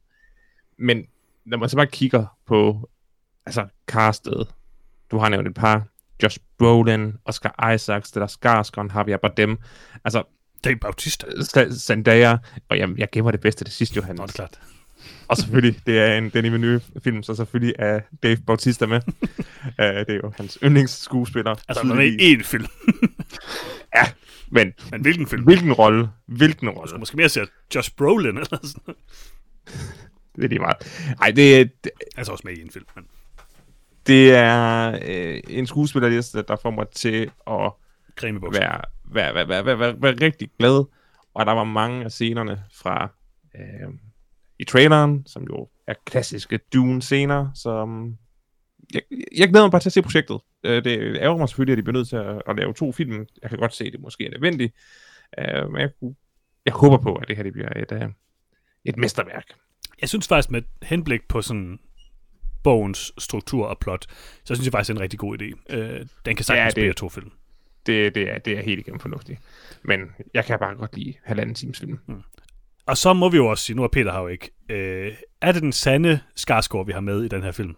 Men 0.78 1.06
når 1.46 1.58
man 1.58 1.70
så 1.70 1.76
bare 1.76 1.88
kigger 1.88 2.38
på 2.46 2.90
altså 3.46 3.68
castet, 3.88 4.48
du 5.12 5.18
har 5.18 5.30
nævnt 5.30 5.48
et 5.48 5.54
par, 5.54 5.84
Josh 6.24 6.38
Brolin, 6.58 7.14
Oscar 7.26 7.72
Isaacs, 7.74 8.08
Stellar 8.10 8.28
Skarsgård, 8.28 8.96
Javier 8.98 9.18
Bardem, 9.18 9.58
altså 10.06 10.24
Dave 10.64 10.76
Bautista. 10.76 11.28
Sa- 11.28 11.80
Zendaya, 11.80 12.38
og 12.70 12.78
jamen, 12.78 12.98
jeg 12.98 13.08
gemmer 13.12 13.32
det 13.32 13.40
bedste 13.40 13.64
til 13.64 13.74
sidst, 13.74 13.96
Johannes. 13.96 14.20
Nå, 14.20 14.26
det 14.26 14.32
er 14.32 14.36
klart. 14.36 14.60
Og 15.28 15.38
selvfølgelig, 15.38 15.82
det 15.86 16.00
er 16.00 16.18
en 16.18 16.30
Denis 16.30 16.52
Villeneuve-film, 16.52 17.24
så 17.24 17.36
selvfølgelig 17.36 17.76
er 17.80 18.00
Dave 18.24 18.38
Bautista 18.38 18.86
med. 18.86 19.02
uh, 19.08 19.86
det 20.08 20.10
er 20.10 20.20
jo 20.24 20.34
hans 20.38 20.58
yndlingsskuespiller. 20.64 21.56
Altså, 21.68 21.88
han 21.88 21.98
er 21.98 22.02
i 22.02 22.34
én 22.36 22.44
film. 22.44 22.66
Men 24.52 24.74
Men 24.92 25.02
hvilken 25.02 25.28
film? 25.28 25.44
hvilken 25.44 25.74
rolle? 25.74 26.10
Hvilken 26.28 26.68
Du 26.68 26.74
rolle? 26.74 26.98
måske 27.00 27.18
mere 27.18 27.30
se 27.30 27.42
Josh 27.76 27.92
Brolin 27.98 28.28
eller 28.38 28.46
sådan 28.64 28.82
noget. 28.88 28.98
Det 30.36 30.44
er 30.44 30.48
lige 30.48 30.60
meget. 30.60 30.76
Ej, 31.22 31.32
det, 31.32 31.60
er- 31.60 31.66
det, 31.84 31.92
Han 32.16 32.22
er 32.22 32.24
så 32.24 32.32
også 32.32 32.42
med 32.46 32.54
i 32.58 32.62
en 32.62 32.72
film, 32.72 32.86
men 32.96 33.06
det 34.08 34.34
er 34.36 35.00
øh, 35.08 35.40
en 35.50 35.68
skuespillerliste, 35.68 36.42
der 36.42 36.56
får 36.56 36.72
mig 36.72 36.88
til 36.90 37.32
at 37.48 37.72
være, 38.54 38.82
være, 39.06 39.36
være, 39.36 39.48
være, 39.48 39.66
være, 39.66 39.80
være, 39.80 40.02
være 40.02 40.16
rigtig 40.22 40.50
glad. 40.60 40.86
Og 41.34 41.46
der 41.46 41.52
var 41.52 41.64
mange 41.64 42.06
af 42.06 42.12
scenerne 42.12 42.64
fra 42.74 43.12
øh, 43.56 43.90
i 44.60 44.64
traileren, 44.64 45.24
som 45.26 45.44
jo 45.44 45.70
er 45.88 45.94
klassiske 46.06 46.60
Dune-scener, 46.74 47.50
som 47.56 48.18
jeg, 48.94 49.02
jeg 49.38 49.50
glæder 49.50 49.66
mig 49.66 49.72
bare 49.72 49.82
til 49.82 49.90
at 49.90 49.94
se 49.94 50.02
projektet. 50.02 50.40
Øh, 50.64 50.84
det 50.84 51.18
ærger 51.18 51.38
mig 51.38 51.50
selvfølgelig, 51.50 51.74
at 51.74 51.78
de 51.78 51.84
bliver 51.84 51.98
nødt 51.98 52.10
til 52.10 52.16
at, 52.16 52.42
at 52.48 52.56
lave 52.56 52.74
to 52.74 52.92
film. 52.92 53.26
Jeg 53.42 53.50
kan 53.50 53.60
godt 53.60 53.74
se, 53.74 53.86
at 53.86 53.92
det 53.94 54.02
måske 54.02 54.26
er 54.26 54.32
nødvendigt. 54.32 54.74
Øh, 55.40 55.72
men 55.72 55.82
jeg, 55.82 55.90
kunne- 56.00 56.16
jeg 56.66 56.74
håber 56.74 56.98
på, 56.98 57.16
at 57.16 57.28
det 57.28 57.36
her 57.36 57.44
det 57.44 57.54
bliver 57.54 57.70
et, 57.76 57.92
øh, 57.92 58.10
et 58.86 58.98
mesterværk. 58.98 59.46
Jeg 60.02 60.10
synes 60.10 60.28
faktisk, 60.28 60.52
med 60.52 60.62
henblik 60.84 61.22
på 61.30 61.42
sådan 61.42 61.80
bogens 62.66 63.14
struktur 63.18 63.66
og 63.66 63.78
plot, 63.82 64.06
så 64.46 64.56
synes 64.56 64.66
jeg 64.66 64.72
faktisk, 64.72 64.88
det 64.88 64.94
er 64.94 64.98
en 64.98 65.02
rigtig 65.04 65.20
god 65.20 65.38
idé. 65.42 65.76
Øh, 65.76 66.06
den 66.26 66.36
kan 66.36 66.46
sagtens 66.46 66.76
Ja, 66.78 66.82
det- 66.82 66.96
to 66.96 67.10
film. 67.10 67.32
Det, 67.86 68.16
det, 68.16 68.32
er, 68.32 68.38
det 68.38 68.58
er 68.58 68.64
helt 68.64 68.80
igennem 68.80 69.00
fornuftigt. 69.00 69.40
Men 69.84 70.00
jeg 70.34 70.46
kan 70.46 70.60
bare 70.60 70.76
godt 70.76 70.98
lide 70.98 71.14
halvanden 71.24 71.56
times 71.56 71.80
film. 71.80 72.00
Og 72.86 72.98
så 72.98 73.14
må 73.14 73.30
vi 73.30 73.38
jo 73.38 73.46
også 73.48 73.64
sige, 73.64 73.76
nu 73.76 73.84
er 73.84 73.88
Peter 73.88 74.12
her 74.12 74.20
jo 74.20 74.28
ikke, 74.28 74.52
øh, 74.70 75.12
er 75.42 75.52
det 75.52 75.62
den 75.62 75.72
sande 75.72 76.20
Skarsgård, 76.36 76.86
vi 76.86 76.92
har 76.92 77.00
med 77.00 77.24
i 77.24 77.28
den 77.28 77.44
her 77.44 77.52
film? 77.52 77.76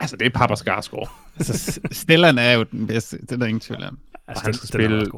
Altså, 0.00 0.16
det 0.16 0.26
er 0.26 0.30
Papa 0.30 0.54
Skarsgård. 0.54 1.10
Altså, 1.38 1.80
Stellan 1.92 2.38
er 2.38 2.52
jo 2.52 2.62
den 2.62 2.86
bedste, 2.86 3.18
det 3.18 3.32
er 3.32 3.36
der 3.36 3.46
ingen 3.46 3.60
tvivl 3.60 3.84
om. 3.84 3.98
Altså, 4.28 4.44
han 4.44 4.54
skal 4.54 4.68
spille-. 4.68 5.10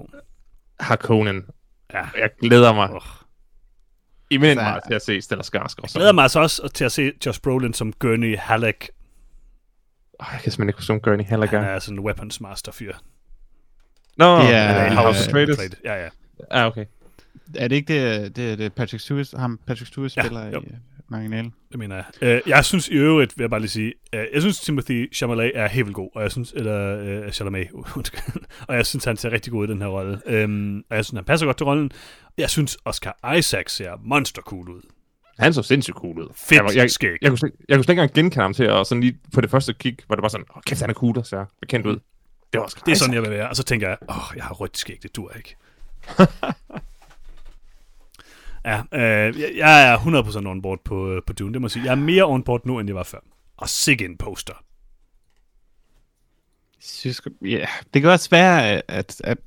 Harkonnen. 0.81 1.43
Ja. 1.93 2.03
Jeg 2.19 2.31
glæder 2.41 2.73
mig 2.75 2.91
Oh. 2.91 3.01
Imens 4.31 4.57
Så- 4.59 4.63
meget 4.63 4.83
til 4.87 4.95
at 4.95 5.03
se 5.03 5.21
Stellar 5.21 5.43
Skarsgård. 5.43 5.85
Jeg 5.85 5.91
glæder 5.95 6.13
mig 6.13 6.23
altså 6.23 6.41
også 6.41 6.69
til 6.75 6.85
at 6.85 6.93
se 6.93 7.13
Josh 7.27 7.41
Brolin 7.41 7.75
som 7.75 7.93
Gurney 7.93 8.39
Halleck. 8.39 8.89
Oh, 10.19 10.27
jeg 10.33 10.41
kan 10.43 10.53
simpelthen 10.53 10.69
ikke 10.69 10.77
forstå 10.79 10.99
Gurney 10.99 11.25
Halleck. 11.25 11.53
Han 11.53 11.65
er 11.65 11.79
sådan 11.79 11.99
en 11.99 12.05
weapons 12.05 12.41
master 12.41 12.73
fyr. 12.73 12.95
Nå, 14.17 14.25
er- 14.25 14.39
er 14.41 14.87
øh, 14.87 14.93
House 14.97 15.21
of 15.21 15.27
øh, 15.27 15.33
Traitors. 15.33 15.59
Ja, 15.85 16.03
ja. 16.03 16.09
Ja, 16.53 16.67
okay. 16.67 16.85
Er 17.57 17.69
det 17.69 17.77
ikke 17.77 17.95
det, 18.23 18.37
det, 18.37 18.59
det 18.59 18.73
Patrick 18.73 19.05
Stewart, 19.05 19.35
ham 19.37 19.61
Patrick 19.67 19.87
Stewart 19.89 20.17
Ja, 20.17 20.23
spiller 20.23 20.47
jo. 20.47 20.61
i 20.61 20.65
originalen? 21.13 21.55
Det 21.71 21.79
mener 21.79 21.97
jeg. 21.97 22.05
Øh, 22.21 22.41
jeg 22.47 22.65
synes 22.65 22.89
i 22.89 22.93
øvrigt, 22.95 23.39
vil 23.39 23.43
jeg 23.43 23.51
bare 23.51 23.61
lige 23.61 23.71
sige, 23.71 23.93
øh, 24.15 24.25
jeg 24.33 24.43
synes 24.43 24.61
Timothy 24.61 25.15
Chalamet 25.15 25.53
er 25.55 25.69
helt 25.69 25.87
vildt 25.87 25.97
god, 25.97 26.11
og 26.15 26.23
jeg 26.23 26.31
synes, 26.33 26.53
eller 26.57 26.99
øh, 27.25 27.33
Chalamet, 27.33 27.69
undskyld, 27.97 28.43
og 28.69 28.77
jeg 28.77 28.87
synes, 28.87 29.05
han 29.05 29.17
ser 29.17 29.31
rigtig 29.33 29.53
god 29.53 29.69
i 29.69 29.71
den 29.71 29.81
her 29.83 29.89
rolle. 29.89 30.21
Øhm, 30.27 30.79
og 30.91 30.97
jeg 30.97 31.05
synes, 31.05 31.19
han 31.19 31.25
passer 31.25 31.47
godt 31.47 31.57
til 31.57 31.65
rollen. 31.65 31.91
Jeg 32.39 32.51
synes, 32.51 32.79
Oscar 32.85 33.35
Isaac 33.39 33.65
ser 33.71 33.91
monster 34.05 34.43
cool 34.43 34.69
ud. 34.69 34.81
Han 35.39 35.53
så 35.53 35.63
sindssygt 35.63 35.97
cool 35.97 36.19
ud. 36.19 36.29
Fedt 36.37 36.53
jeg, 36.57 36.65
var- 36.65 36.73
jeg, 36.77 36.91
skæg. 36.91 37.17
jeg, 37.23 37.31
kunne 37.31 37.39
slet, 37.39 37.53
jeg 37.69 37.77
kunne 37.77 37.85
slet 37.85 37.93
ikke 37.93 38.01
engang 38.03 38.15
genkende 38.15 38.43
ham 38.43 38.55
til, 38.55 38.71
og 38.71 38.87
sådan 38.87 39.01
lige 39.03 39.19
på 39.35 39.41
det 39.41 39.51
første 39.51 39.75
kig, 39.75 39.97
hvor 40.07 40.17
det 40.17 40.23
var 40.23 40.29
sådan, 40.29 40.47
åh, 40.57 40.63
kæft, 40.67 40.81
han 40.81 40.91
er 40.91 40.95
cool, 40.95 41.15
der 41.15 41.23
ser 41.23 41.45
bekendt 41.61 41.87
ud. 41.87 41.93
Det 42.53 42.59
var 42.59 42.61
også 42.61 42.77
Det 42.87 42.93
er 42.93 42.97
sådan, 42.97 43.15
jeg 43.15 43.23
vil 43.23 43.31
være. 43.31 43.49
Og 43.49 43.57
så 43.57 43.63
tænker 43.63 43.89
jeg, 43.89 43.97
åh, 44.11 44.37
jeg 44.37 44.45
har 44.45 44.55
rødt 44.55 44.79
skæg, 44.79 44.99
det 45.03 45.17
dur 45.17 45.33
ikke. 45.37 45.57
ja, 48.65 48.83
øh, 48.93 49.41
jeg, 49.41 49.53
jeg 49.57 49.93
er 49.93 49.99
100% 49.99 50.47
on 50.47 50.63
board 50.63 50.79
på, 50.85 51.11
øh, 51.11 51.23
på 51.27 51.33
Dune, 51.33 51.53
det 51.53 51.61
må 51.61 51.67
jeg 51.67 51.71
sige. 51.71 51.85
Jeg 51.85 51.91
er 51.91 51.97
mere 51.97 52.25
on 52.25 52.43
board 52.43 52.67
nu, 52.67 52.79
end 52.79 52.89
jeg 52.89 52.97
var 52.97 53.03
før. 53.03 53.19
Og 53.57 53.69
sikke 53.69 54.05
en 54.05 54.17
poster. 54.17 54.65
synes, 56.81 57.23
ja, 57.43 57.67
det 57.95 58.03
kan 58.03 58.11
også 58.11 58.31
være, 58.31 58.83
at, 58.91 59.21
at 59.25 59.39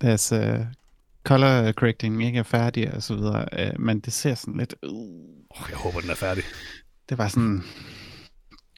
deres 0.00 0.32
uh, 0.32 0.66
color 1.24 1.72
correcting 1.72 2.24
ikke 2.24 2.38
er 2.38 2.42
færdig 2.42 2.94
og 2.94 3.02
så 3.02 3.14
videre, 3.14 3.48
uh, 3.52 3.80
men 3.80 4.00
det 4.00 4.12
ser 4.12 4.34
sådan 4.34 4.56
lidt, 4.56 4.74
uh, 4.82 5.30
Oh, 5.50 5.66
jeg 5.70 5.76
håber, 5.78 6.00
den 6.00 6.10
er 6.10 6.14
færdig. 6.14 6.44
det 7.08 7.18
var 7.18 7.28
sådan 7.28 7.62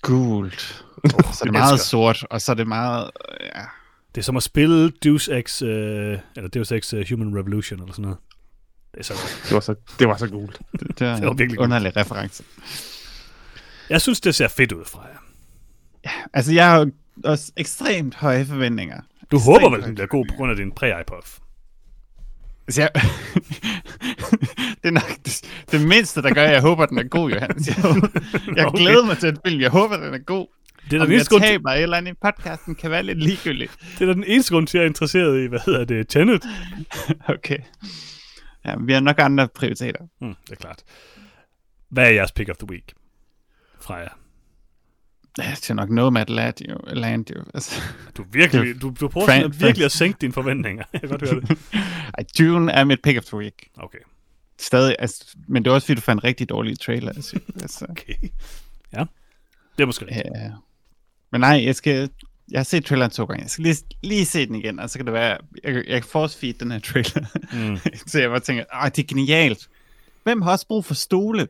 gult, 0.03 0.85
og 0.97 1.35
så 1.35 1.39
er 1.41 1.45
det 1.45 1.53
meget 1.53 1.73
elsker. 1.73 1.87
sort, 1.87 2.25
og 2.31 2.41
så 2.41 2.53
er 2.53 2.57
det 2.57 2.67
meget, 2.67 3.05
uh, 3.05 3.47
ja, 3.55 3.65
Det 4.15 4.21
er 4.21 4.23
som 4.23 4.37
at 4.37 4.43
spille 4.43 4.91
Deus 4.91 5.29
Ex, 5.29 5.63
øh, 5.63 6.19
eller 6.37 6.49
Deus 6.49 6.73
Ex 6.73 6.95
uh, 6.95 7.01
Human 7.11 7.39
Revolution, 7.39 7.81
eller 7.81 7.93
sådan 7.93 8.03
noget. 8.03 8.19
Det 8.93 9.01
er 9.01 9.05
så 9.05 9.15
Det 9.49 9.55
var 9.55 9.61
så, 9.61 9.75
det 9.99 10.09
var 10.09 10.17
så 10.17 10.27
gult. 10.29 10.61
det, 10.73 10.81
det, 10.99 11.07
var 11.07 11.15
Det 11.17 11.25
var 11.25 11.31
en 11.33 11.39
virkelig 11.39 11.59
godt. 11.59 11.65
underlig 11.65 11.97
reference. 11.97 12.45
Jeg 13.91 14.01
synes, 14.01 14.21
det 14.21 14.35
ser 14.35 14.49
fedt 14.49 14.73
ud 14.73 14.85
fra 14.85 15.07
jer. 15.13 15.19
Altså, 16.33 16.53
jeg 16.53 16.71
har 16.71 16.89
også 17.25 17.53
ekstremt 17.57 18.15
høje 18.15 18.45
forventninger. 18.47 19.01
Du 19.31 19.37
Ekstremt 19.37 19.61
håber 19.63 19.77
vel, 19.77 19.85
den 19.87 19.95
bliver 19.95 20.07
god 20.07 20.27
på 20.31 20.35
grund 20.37 20.51
af 20.51 20.57
din 20.57 20.73
præ-iPod. 20.73 21.39
Altså, 22.67 22.81
jeg... 22.81 22.91
det 24.83 24.89
er 24.89 24.91
nok 24.91 25.11
det, 25.25 25.41
det 25.73 25.89
mindste, 25.89 26.23
der 26.23 26.35
gør, 26.35 26.45
at 26.45 26.53
jeg 26.53 26.61
håber, 26.61 26.87
den 26.87 26.99
er 26.99 27.03
god, 27.09 27.31
Johannes. 27.31 27.69
Jeg, 27.69 27.77
jeg 28.57 28.67
Okay. 28.67 28.79
glæder 28.79 29.07
mig 29.07 29.19
til 29.19 29.29
den 29.29 29.39
film. 29.47 29.61
Jeg 29.61 29.71
håber, 29.71 29.97
den 29.97 30.15
er 30.15 30.19
god. 30.19 30.47
Det 30.91 30.97
er, 30.97 31.01
Om 31.01 31.07
den 31.07 31.13
jeg 31.13 31.17
eneste 31.17 31.31
grund, 31.31 31.43
til, 31.45 31.55
et 31.77 31.83
eller 31.83 31.97
andet 31.97 32.13
i 32.13 32.15
podcasten, 32.23 32.75
kan 32.75 32.91
være 32.91 33.03
lidt 33.03 33.19
ligegyldigt. 33.23 33.73
det 33.99 34.03
er 34.03 34.07
da 34.07 34.13
den 34.13 34.25
eneste 34.27 34.55
grund 34.55 34.67
til, 34.67 34.79
at 34.79 34.81
jeg 34.81 34.85
er 34.87 34.91
interesseret 34.91 35.45
i, 35.45 35.47
hvad 35.47 35.61
hedder 35.67 35.85
det, 35.85 36.09
Tenet. 36.09 36.43
Okay. 37.35 37.59
Ja, 38.65 38.75
vi 38.81 38.93
har 38.93 39.01
nok 39.01 39.19
andre 39.19 39.49
prioriteter. 39.49 40.01
Hmm, 40.21 40.35
det 40.47 40.53
er 40.53 40.57
klart. 40.57 40.83
Hvad 41.89 42.05
er 42.07 42.11
jeres 42.11 42.33
pick 42.33 42.49
of 42.51 42.57
the 42.57 42.69
week? 42.71 42.93
Fra 43.81 43.95
jer. 43.95 44.19
Ja, 45.39 45.51
Det 45.51 45.71
er 45.71 45.75
nok 45.75 45.91
Nomad 45.91 46.53
jo. 46.69 46.79
Land, 46.87 47.31
jo. 47.37 47.45
Altså, 47.55 47.81
Du, 48.17 48.25
virkelig, 48.33 48.83
du, 48.83 48.95
du 49.01 49.09
prøver 49.09 49.27
Fran- 49.27 49.31
sådan 49.41 49.51
at 49.51 49.61
virkelig 49.61 49.85
at 49.85 49.93
sænke 49.93 50.19
dine 50.21 50.33
forventninger. 50.33 50.85
Jeg 50.93 51.01
kan 51.01 51.11
godt 51.11 51.31
høre 51.31 51.41
det. 51.41 51.59
ej, 52.19 52.25
Dune 52.39 52.73
er 52.73 52.85
mit 52.85 52.99
pick 53.03 53.19
of 53.19 53.25
the 53.25 53.37
week. 53.37 53.69
Okay. 53.77 53.99
Stadig, 54.59 54.97
altså, 54.99 55.37
men 55.49 55.65
det 55.65 55.71
er 55.71 55.75
også 55.75 55.87
fordi, 55.87 55.95
du 55.95 56.01
fandt 56.01 56.21
en 56.23 56.25
rigtig 56.25 56.49
dårlig 56.49 56.81
trailer. 56.81 57.13
Altså, 57.63 57.87
okay. 57.89 58.15
Ja. 58.93 59.05
Det 59.77 59.83
er 59.83 59.87
måske 59.87 60.05
rigtigt. 60.05 60.27
ja. 60.35 60.51
Men 61.33 61.41
nej, 61.41 61.63
jeg 61.65 61.77
skal... 61.77 62.11
Jeg 62.51 62.59
har 62.59 62.65
set 62.65 62.85
traileren 62.85 63.11
to 63.11 63.25
gange. 63.25 63.43
Jeg 63.43 63.51
skal 63.51 63.63
lige, 63.65 63.77
lige 64.03 64.25
se 64.27 64.47
den 64.47 64.55
igen, 64.55 64.79
og 64.81 64.91
så 64.91 64.99
kan 64.99 65.07
det 65.07 65.15
være... 65.15 65.39
Jeg, 65.65 65.75
jeg 65.75 66.03
kan 66.03 66.11
force 66.11 66.39
feed 66.39 66.55
den 66.55 66.71
her 66.71 66.79
trailer. 66.79 67.27
Mm. 67.53 67.79
så 68.11 68.21
jeg 68.21 68.31
bare 68.31 68.41
tænker, 68.41 68.65
Åh, 68.83 68.87
det 68.89 68.99
er 68.99 69.07
genialt. 69.07 69.69
Hvem 70.25 70.43
har 70.43 70.51
også 70.51 70.67
brug 70.67 70.85
for 70.85 70.95
stole? 70.95 71.49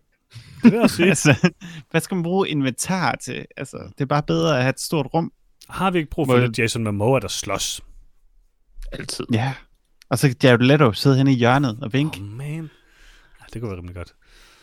Det 0.62 0.72
jeg 0.72 0.90
sige. 0.90 1.09
altså, 1.14 1.50
hvad 1.90 2.00
skal 2.00 2.14
man 2.14 2.22
bruge 2.22 2.48
inventar 2.48 3.14
til? 3.16 3.44
Altså, 3.57 3.76
det 3.98 4.00
er 4.00 4.07
bare 4.07 4.22
bedre 4.22 4.57
at 4.57 4.62
have 4.62 4.70
et 4.70 4.81
stort 4.81 5.07
rum. 5.14 5.33
Har 5.68 5.90
vi 5.90 5.98
ikke 5.98 6.11
brug 6.11 6.26
for 6.26 6.37
Må- 6.37 6.44
lidt 6.46 6.59
Jason 6.59 6.85
Momoa, 6.85 7.18
der 7.20 7.28
slås? 7.28 7.81
Altid. 8.92 9.24
Ja. 9.33 9.55
Og 10.11 10.18
så 10.18 10.28
kan 10.28 10.37
Jared 10.42 10.59
Leto 10.59 10.92
sidde 10.92 11.16
henne 11.16 11.33
i 11.33 11.37
hjørnet 11.37 11.78
og 11.83 11.92
vinke. 11.92 12.18
Oh, 12.20 12.26
man. 12.26 12.70
Ja, 13.40 13.44
det 13.55 13.61
kunne 13.61 13.70
være 13.70 13.78
rimelig 13.78 13.96
godt. 13.96 14.09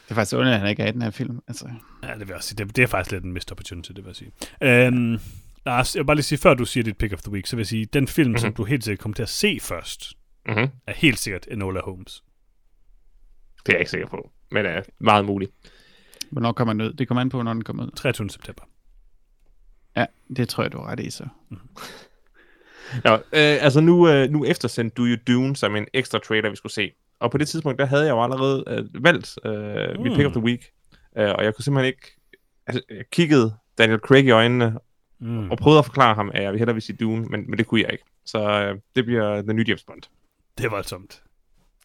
Det 0.06 0.12
er 0.12 0.15
faktisk 0.15 0.34
underligt, 0.36 0.54
at 0.54 0.60
han 0.60 0.70
ikke 0.70 0.84
er 0.84 0.88
i 0.88 0.92
den 0.92 1.02
her 1.02 1.12
film. 1.12 1.39
Altså, 1.48 1.70
Ja, 2.04 2.13
det 2.13 2.20
vil 2.20 2.30
jeg 2.30 2.44
sige. 2.44 2.58
Det, 2.65 2.76
det 2.76 2.84
er 2.84 2.88
faktisk 2.88 3.12
lidt 3.12 3.24
en 3.24 3.32
missed 3.34 3.52
opportunity, 3.52 3.89
det 3.92 3.98
vil 3.98 4.06
jeg 4.10 4.15
sige. 4.15 4.32
Øhm, 4.63 5.20
Lars, 5.65 5.95
jeg 5.95 6.00
vil 6.00 6.06
bare 6.06 6.15
lige 6.15 6.24
sige, 6.24 6.39
før 6.39 6.54
du 6.54 6.65
siger 6.65 6.84
dit 6.84 6.98
pick 6.98 7.13
of 7.13 7.22
the 7.22 7.32
week, 7.32 7.45
så 7.48 7.56
vil 7.56 7.62
jeg 7.62 7.67
sige, 7.67 7.86
den 7.86 8.08
film, 8.08 8.30
mm-hmm. 8.30 8.38
som 8.39 8.48
Mhm. 8.48 8.56
du 8.56 8.63
helt 8.63 8.84
sikkert 8.84 9.00
kommer 9.04 9.15
til 9.15 9.24
at 9.24 9.30
se 9.30 9.58
først, 9.62 10.13
Mm-hmm. 10.45 10.67
er 10.88 10.93
helt 10.93 11.19
sikkert 11.19 11.48
Enola 11.52 11.80
Holmes. 11.82 12.24
Det 13.65 13.69
er 13.69 13.74
jeg 13.74 13.80
ikke 13.80 13.91
sikker 13.91 14.08
på, 14.08 14.32
men 14.52 14.65
er 14.65 14.82
meget 15.00 15.26
muligt. 15.26 15.52
hvornår 16.32 16.52
kommer 16.52 16.74
den 16.74 16.82
ud? 16.82 16.93
Det 16.93 17.08
kommer 17.08 17.22
an 17.22 17.30
på, 17.30 17.38
hvornår 17.38 17.54
den 17.54 17.63
kommer 17.63 17.84
ud. 17.86 17.91
23. 17.91 18.30
september. 18.30 18.63
Ja, 19.95 20.06
det 20.36 20.50
tror 20.50 20.63
jeg, 20.63 20.72
du 20.72 20.78
er 20.78 20.88
ret 20.88 21.00
i 21.00 21.10
så. 21.10 21.28
Ja, 23.06 23.13
øh, 23.15 23.63
altså 23.63 23.82
nu, 23.82 24.10
øh, 24.10 24.30
nu 24.30 24.45
eftersendte 24.45 24.95
du 24.95 25.04
jo 25.06 25.17
Dune 25.28 25.56
som 25.56 25.76
en 25.76 25.86
ekstra 25.93 26.19
trailer, 26.19 26.50
vi 26.50 26.56
skulle 26.56 26.74
se. 26.74 26.91
Og 27.19 27.32
på 27.32 27.38
det 27.38 27.48
tidspunkt, 27.48 27.80
der 27.80 27.86
havde 27.86 28.04
jeg 28.06 28.10
jo 28.12 28.24
allerede 28.24 28.63
øh, 28.67 29.04
valgt 29.04 29.38
øh, 29.45 29.95
mm. 29.98 30.04
mit 30.04 30.12
pick 30.15 30.26
of 30.26 30.32
the 30.32 30.41
week. 30.41 30.65
Øh, 31.17 31.30
og 31.38 31.43
jeg 31.43 31.56
kunne 31.56 31.63
simpelthen 31.63 31.88
ikke... 31.88 32.12
Altså, 32.67 32.82
jeg 32.89 33.06
kiggede 33.12 33.54
Daniel 33.78 34.00
Craig 34.00 34.26
i 34.26 34.30
øjnene 34.30 34.78
Mm. 35.22 35.52
og 35.52 35.58
prøvede 35.58 35.80
at 35.80 35.86
forklare 35.86 36.16
ham, 36.16 36.32
at 36.34 36.44
jeg 36.44 36.52
hellere 36.52 36.74
vil 36.74 36.82
sige 36.82 36.98
Dune, 36.98 37.26
men, 37.26 37.50
men 37.50 37.58
det 37.58 37.68
kunne 37.68 37.82
jeg 37.82 37.92
ikke. 37.92 38.04
Så 38.26 38.40
øh, 38.40 38.78
det 38.96 39.06
bliver 39.06 39.42
den 39.42 39.56
nye 39.56 39.66
James 39.68 39.84
Bond. 39.84 40.02
Det 40.58 40.66
er 40.66 40.70
voldsomt. 40.70 41.24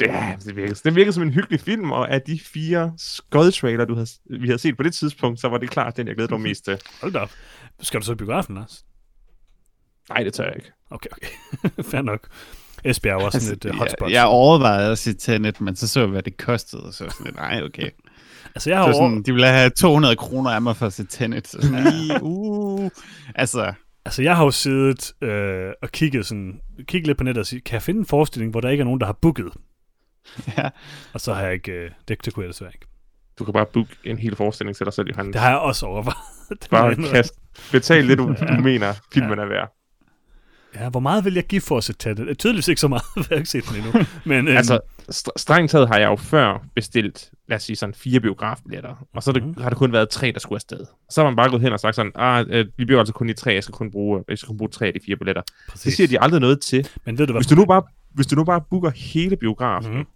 Ja, 0.01 0.37
det 0.44 0.57
virkede, 0.57 0.75
det 0.85 0.94
virkede 0.94 1.12
som 1.12 1.23
en 1.23 1.31
hyggelig 1.31 1.61
film, 1.61 1.90
og 1.92 2.11
af 2.11 2.23
de 2.23 2.40
fire 2.40 2.92
skød-trailer, 2.97 3.85
du 3.85 3.94
havde, 3.94 4.09
vi 4.25 4.47
havde 4.47 4.59
set 4.59 4.77
på 4.77 4.83
det 4.83 4.94
tidspunkt, 4.94 5.40
så 5.40 5.49
var 5.49 5.59
det 5.59 5.70
klart 5.70 5.97
den, 5.97 6.07
jeg 6.07 6.14
glædede 6.14 6.35
mig 6.35 6.40
mest 6.40 6.64
til. 6.64 6.79
Hold 7.01 7.12
da 7.12 7.18
op. 7.18 7.31
Skal 7.81 8.01
du 8.01 8.05
så 8.05 8.12
i 8.12 8.14
biografen, 8.14 8.55
Lars? 8.55 8.85
Nej, 10.09 10.23
det 10.23 10.35
tør 10.35 10.44
jeg 10.44 10.57
ikke. 10.57 10.73
Okay, 10.90 11.09
okay. 11.12 11.29
Fair 11.90 12.03
nok. 12.03 12.29
Esbjerg 12.85 13.20
er 13.20 13.25
også 13.25 13.40
sådan 13.40 13.57
et 13.57 13.64
uh, 13.64 13.70
hotspot. 13.70 13.90
Altså, 13.90 14.05
jeg, 14.07 14.12
jeg 14.12 14.27
overvejede 14.27 14.92
at 14.92 14.99
sige 14.99 15.14
Tenet, 15.14 15.61
men 15.61 15.77
så 15.77 15.88
så 15.88 16.01
jeg, 16.01 16.09
hvad 16.09 16.23
det 16.23 16.37
kostede, 16.37 16.83
og 16.83 16.94
så 16.94 17.05
var 17.05 17.11
sådan 17.11 17.27
lidt, 17.27 17.37
nej, 17.37 17.62
okay. 17.62 17.90
Altså, 18.54 18.70
jeg 18.70 18.76
Det 18.76 18.86
har 18.86 18.94
over... 18.94 19.08
sådan, 19.08 19.22
de 19.22 19.32
ville 19.32 19.46
have 19.46 19.70
200 19.70 20.16
kroner 20.16 20.50
af 20.50 20.62
mig 20.62 20.76
for 20.76 20.86
at 20.86 20.92
se 20.92 21.06
Tenet. 21.06 21.48
Så 21.48 21.58
sådan 21.62 21.84
lige, 21.84 22.18
uh, 22.22 22.90
altså, 23.34 23.72
Altså, 24.06 24.22
jeg 24.22 24.36
har 24.36 24.44
jo 24.44 24.50
siddet 24.50 25.12
øh, 25.22 25.72
og 25.82 25.90
kigget, 25.90 26.26
sådan, 26.26 26.60
kigget 26.84 27.06
lidt 27.06 27.18
på 27.18 27.24
nettet 27.24 27.40
og 27.40 27.46
sige, 27.46 27.60
kan 27.60 27.74
jeg 27.74 27.82
finde 27.82 28.00
en 28.00 28.06
forestilling, 28.06 28.50
hvor 28.50 28.60
der 28.60 28.68
ikke 28.68 28.80
er 28.80 28.84
nogen, 28.84 29.00
der 29.00 29.06
har 29.06 29.18
booket? 29.22 29.52
ja. 30.58 30.70
Og 31.12 31.20
så 31.20 31.34
har 31.34 31.42
jeg 31.42 31.52
ikke... 31.52 31.72
Øh, 31.72 31.90
det, 32.08 32.24
det 32.24 32.34
kunne 32.34 32.42
jeg 32.42 32.48
desværre 32.48 32.72
ikke. 32.74 32.86
Du 33.38 33.44
kan 33.44 33.52
bare 33.52 33.66
booke 33.66 33.96
en 34.04 34.18
hel 34.18 34.36
forestilling 34.36 34.76
til 34.76 34.86
dig 34.86 34.92
selv, 34.92 35.08
Johannes. 35.08 35.32
Det 35.32 35.40
har 35.40 35.50
jeg 35.50 35.58
også 35.58 35.86
overvejet. 35.86 36.68
Bare 36.70 36.96
kast. 36.96 37.34
Betal 37.72 38.08
det, 38.08 38.18
du, 38.18 38.34
du 38.56 38.62
mener, 38.70 38.92
filmen 39.14 39.38
er 39.38 39.46
værd. 39.46 39.72
Ja, 40.80 40.88
hvor 40.88 41.00
meget 41.00 41.24
vil 41.24 41.34
jeg 41.34 41.44
give 41.44 41.60
for 41.60 41.76
at 41.78 41.84
se 41.84 41.92
Tenet? 41.92 42.38
Tydeligvis 42.38 42.68
ikke 42.68 42.80
så 42.80 42.88
meget, 42.88 43.02
for 43.14 43.20
jeg 43.20 43.26
har 43.30 43.37
ikke 43.37 43.48
set 43.50 43.64
den 43.68 43.76
endnu. 43.76 43.92
Men, 44.24 44.48
øhm, 44.48 44.56
Altså, 44.56 44.78
st- 45.12 45.32
strengt 45.37 45.70
taget 45.70 45.88
har 45.88 45.98
jeg 45.98 46.06
jo 46.06 46.16
før 46.16 46.64
bestilt, 46.74 47.30
lad 47.48 47.56
os 47.56 47.62
sige 47.62 47.76
sådan 47.76 47.94
fire 47.94 48.20
biografbilletter, 48.20 49.06
og 49.14 49.22
så 49.22 49.32
det, 49.32 49.42
Mhm. 49.42 49.62
har 49.62 49.68
det 49.68 49.78
kun 49.78 49.92
været 49.92 50.08
tre, 50.08 50.32
der 50.32 50.40
skulle 50.40 50.56
afsted. 50.56 50.87
Så 51.10 51.20
har 51.22 51.30
man 51.30 51.37
bare 51.37 51.50
gået 51.50 51.62
hen 51.62 51.72
og 51.72 51.80
sagt 51.80 51.96
sådan, 51.96 52.12
ah, 52.14 52.46
øh, 52.48 52.66
vi 52.76 52.84
bliver 52.84 52.98
altså 52.98 53.14
kun 53.14 53.28
i 53.28 53.32
tre, 53.34 53.50
jeg 53.54 53.62
skal 53.62 53.72
kun 53.72 53.90
bruge, 53.90 54.24
jeg 54.28 54.38
skal 54.38 54.46
kun 54.48 54.56
bruge 54.56 54.70
tre 54.70 54.87
af 54.87 54.92
de 54.92 55.00
fire 55.06 55.16
billetter. 55.16 55.42
præcis. 55.68 55.82
Det 55.84 55.92
siger 55.92 56.08
de 56.08 56.20
aldrig 56.20 56.40
noget 56.40 56.60
til. 56.60 56.88
Men 57.06 57.18
ved 57.18 57.26
du 57.26 57.32
hvad? 57.32 57.40
Hvis 57.40 57.46
du 57.46 57.54
nu 57.54 57.64
bare, 57.66 57.82
hvis 58.14 58.26
du 58.26 58.37
nu 58.37 58.44
bare 58.44 58.60
booker 58.70 58.90
hele 58.90 59.37
biografen, 59.37 59.90
mm-hmm. 59.90 60.06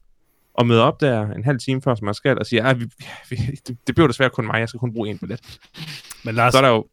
og 0.54 0.66
møder 0.66 0.82
op 0.82 1.00
der 1.00 1.30
en 1.30 1.44
halv 1.44 1.58
time 1.58 1.82
før, 1.82 1.94
som 1.94 2.04
man 2.04 2.14
skal, 2.14 2.38
og 2.38 2.46
siger, 2.46 2.64
ah, 2.66 2.80
vi, 2.80 2.86
vi, 3.30 3.36
det, 3.36 3.76
det 3.86 3.94
bliver 3.94 4.06
desværre 4.06 4.30
kun 4.30 4.46
mig, 4.46 4.60
jeg 4.60 4.68
skal 4.68 4.80
kun 4.80 4.92
bruge 4.92 5.08
en 5.08 5.18
billet. 5.18 5.58
Men 6.24 6.34
Lars, 6.34 6.52
Så 6.52 6.58
er 6.58 6.62
der 6.62 6.68
jo 6.68 6.86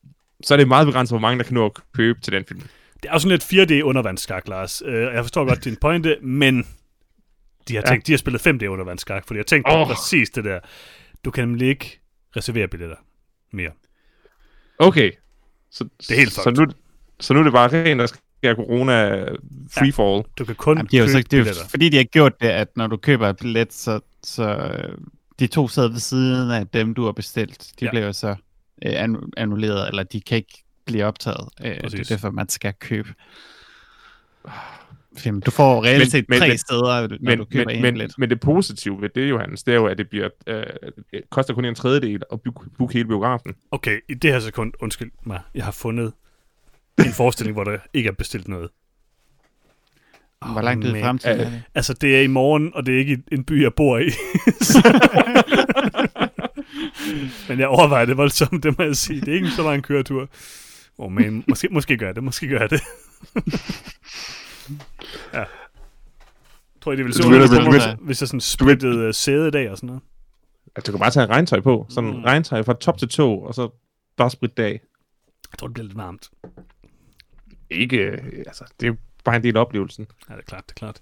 så 0.44 0.54
er 0.54 0.58
det 0.58 0.68
meget 0.68 0.86
begrænset, 0.88 1.12
hvor 1.12 1.20
mange 1.20 1.38
der 1.38 1.44
kan 1.44 1.54
nå 1.54 1.66
at 1.66 1.72
købe 1.94 2.22
til 2.22 2.34
den 2.34 2.44
film. 2.48 2.62
Det 3.06 3.10
er 3.10 3.14
jo 3.14 3.20
sådan 3.20 3.38
lidt 3.70 3.72
4D 3.82 3.84
undervandsskak, 3.84 4.48
Lars. 4.48 4.82
Øh, 4.86 5.02
jeg 5.14 5.24
forstår 5.24 5.46
godt 5.46 5.64
din 5.64 5.76
pointe, 5.76 6.18
men 6.22 6.68
de 7.68 7.76
har, 7.76 7.82
Ja. 7.86 7.90
tænkt, 7.90 8.08
de 8.08 8.12
har 8.12 8.18
spillet 8.18 8.48
5D 8.48 8.66
undervandsskak, 8.66 9.28
fordi 9.28 9.38
jeg 9.38 9.46
tænkte 9.46 9.70
oh. 9.70 9.88
Præcis 9.88 10.30
det 10.30 10.44
der. 10.44 10.60
Du 11.26 11.32
kan 11.32 11.48
nemlig 11.48 11.68
ikke 11.68 12.00
reservere 12.38 12.68
billetter 12.68 12.96
mere. 13.52 13.72
Okay. 14.80 15.12
Så, 15.72 15.84
Det 16.02 16.12
er 16.12 16.16
helt 16.16 16.32
så 16.34 16.50
nu, 16.58 16.66
så 17.20 17.34
nu 17.34 17.40
er 17.40 17.44
det 17.44 17.54
bare 17.54 17.68
rent, 17.84 18.00
der 18.00 18.06
skal 18.06 18.56
corona 18.56 19.26
freefall. 19.72 20.24
Du 20.38 20.46
kan 20.46 20.56
kun 20.56 20.78
Jamen, 20.78 20.88
det 20.92 20.98
er 20.98 21.02
jo, 21.02 21.08
så, 21.08 21.18
det 21.32 21.34
er 21.34 21.44
jo 21.46 21.54
fordi, 21.70 21.90
de 21.90 21.98
har 21.98 22.04
gjort 22.04 22.42
det, 22.42 22.48
at 22.48 22.68
når 22.76 22.88
du 22.88 22.98
køber 22.98 23.30
et 23.30 23.38
billet, 23.38 23.74
så, 23.74 24.00
så 24.24 24.44
øh, 24.56 24.98
de 25.40 25.48
to 25.48 25.68
sæder 25.68 25.90
ved 25.90 26.00
siden 26.00 26.52
af 26.52 26.68
dem, 26.68 26.94
du 26.94 27.06
har 27.06 27.12
bestilt, 27.12 27.62
de 27.62 27.66
Ja. 27.82 27.86
ja. 27.86 27.92
bliver 27.92 28.06
jo 28.06 28.14
så 28.14 28.36
øh, 28.86 29.04
annu- 29.04 29.30
annulleret, 29.38 29.88
eller 29.88 30.04
de 30.04 30.22
kan 30.22 30.38
ikke 30.38 30.64
blive 30.86 31.06
optaget. 31.06 31.50
Øh, 31.66 31.72
det 31.92 32.00
er 32.00 32.04
derfor, 32.04 32.32
man 32.32 32.50
skal 32.50 32.74
købe 32.80 33.14
film. 35.18 35.42
Du 35.42 35.52
får 35.52 35.84
reelt 35.86 36.12
set 36.12 36.26
men- 36.30 36.40
tre 36.40 36.48
men- 36.48 36.58
steder, 36.58 37.02
når 37.08 37.18
Men, 37.22 37.38
du 37.38 37.46
køber 37.46 37.66
men, 37.66 37.86
en 37.86 37.98
men, 37.98 38.10
men 38.18 38.30
det 38.30 38.40
positive 38.40 39.02
ved 39.02 39.10
det, 39.10 39.30
Johannes, 39.30 39.64
det 39.64 39.72
er 39.72 39.76
jo, 39.76 39.86
at 39.86 39.98
det 39.98 40.10
bliver, 40.10 40.30
øh, 40.48 40.64
det 41.12 41.22
koster 41.30 41.54
kun 41.54 41.66
en 41.66 41.76
tredjedel 41.76 42.22
at 42.32 42.40
booke, 42.78 42.94
hele 42.94 43.08
biografen. 43.08 43.56
Okay, 43.72 44.00
i 44.10 44.14
det 44.14 44.32
her 44.32 44.40
sekund, 44.40 44.74
undskyld 44.80 45.12
mig, 45.24 45.40
jeg 45.56 45.64
har 45.66 45.72
fundet 45.72 46.14
en 47.00 47.14
forestilling, 47.14 47.54
hvor 47.56 47.64
der 47.64 47.78
ikke 47.94 48.08
er 48.08 48.14
bestilt 48.14 48.48
noget. 48.48 48.70
Hvor 50.52 50.62
langt 50.62 50.86
ud 50.86 50.90
i 50.90 50.94
men- 50.94 51.04
fremtiden 51.04 51.40
øh, 51.40 51.46
er 51.46 51.50
det? 51.50 51.64
Altså, 51.76 51.94
det 51.94 52.18
er 52.18 52.22
i 52.22 52.28
morgen, 52.28 52.72
og 52.76 52.86
det 52.86 52.96
er 52.96 53.00
ikke 53.00 53.24
en 53.32 53.44
by, 53.44 53.64
jeg 53.64 53.74
bor 53.74 53.98
i. 53.98 54.04
Men 57.50 57.60
jeg 57.60 57.68
overvejer 57.68 58.06
det 58.06 58.18
voldsomt, 58.18 58.64
det 58.64 58.78
må 58.78 58.84
jeg 58.84 58.96
sige. 58.96 59.22
Det 59.22 59.28
er 59.28 59.34
ikke 59.34 59.50
så 59.52 59.64
lang 59.64 59.84
køretur. 59.84 60.30
Oh, 60.98 61.12
men 61.12 61.44
måske, 61.48 61.68
måske 61.72 61.98
gør 61.98 62.12
det, 62.12 62.24
måske 62.24 62.48
gør 62.48 62.68
det. 62.68 62.82
ja. 65.34 65.44
Tror 66.82 66.92
I, 66.92 66.96
det 66.96 67.06
ville 67.06 67.14
se 67.14 67.28
ud, 67.28 67.98
hvis, 68.06 68.22
jeg- 68.22 68.28
sådan 68.28 68.42
splittede 68.42 69.08
uh, 69.08 69.14
sæde 69.14 69.48
i 69.48 69.52
dag 69.52 69.72
og 69.72 69.78
sådan 69.78 69.88
noget? 69.88 70.02
Altså, 70.76 70.92
du 70.92 70.98
kan 70.98 71.00
bare 71.00 71.12
tage 71.12 71.26
regntøj 71.26 71.60
på. 71.62 71.86
Sådan 71.90 72.10
Mm. 72.10 72.24
regntøj 72.24 72.64
fra 72.64 72.74
top 72.74 72.98
til 72.98 73.10
to, 73.10 73.42
og 73.42 73.54
så 73.56 73.70
bare 74.18 74.30
spritte 74.30 74.56
det 74.58 74.64
af. 74.64 74.82
Jeg 75.52 75.60
tror, 75.60 75.68
det 75.68 75.74
bliver 75.74 75.88
lidt 75.88 75.98
varmt. 75.98 76.30
Ikke, 77.70 77.98
øh, 77.98 78.18
altså, 78.48 78.64
det 78.80 78.88
er 78.88 78.94
bare 79.24 79.36
en 79.36 79.44
del 79.44 79.58
af 79.58 79.62
oplevelsen. 79.62 80.08
Ja, 80.30 80.34
det 80.34 80.40
er 80.42 80.46
klart, 80.46 80.64
det 80.68 80.72
er 80.72 80.80
klart. 80.80 81.00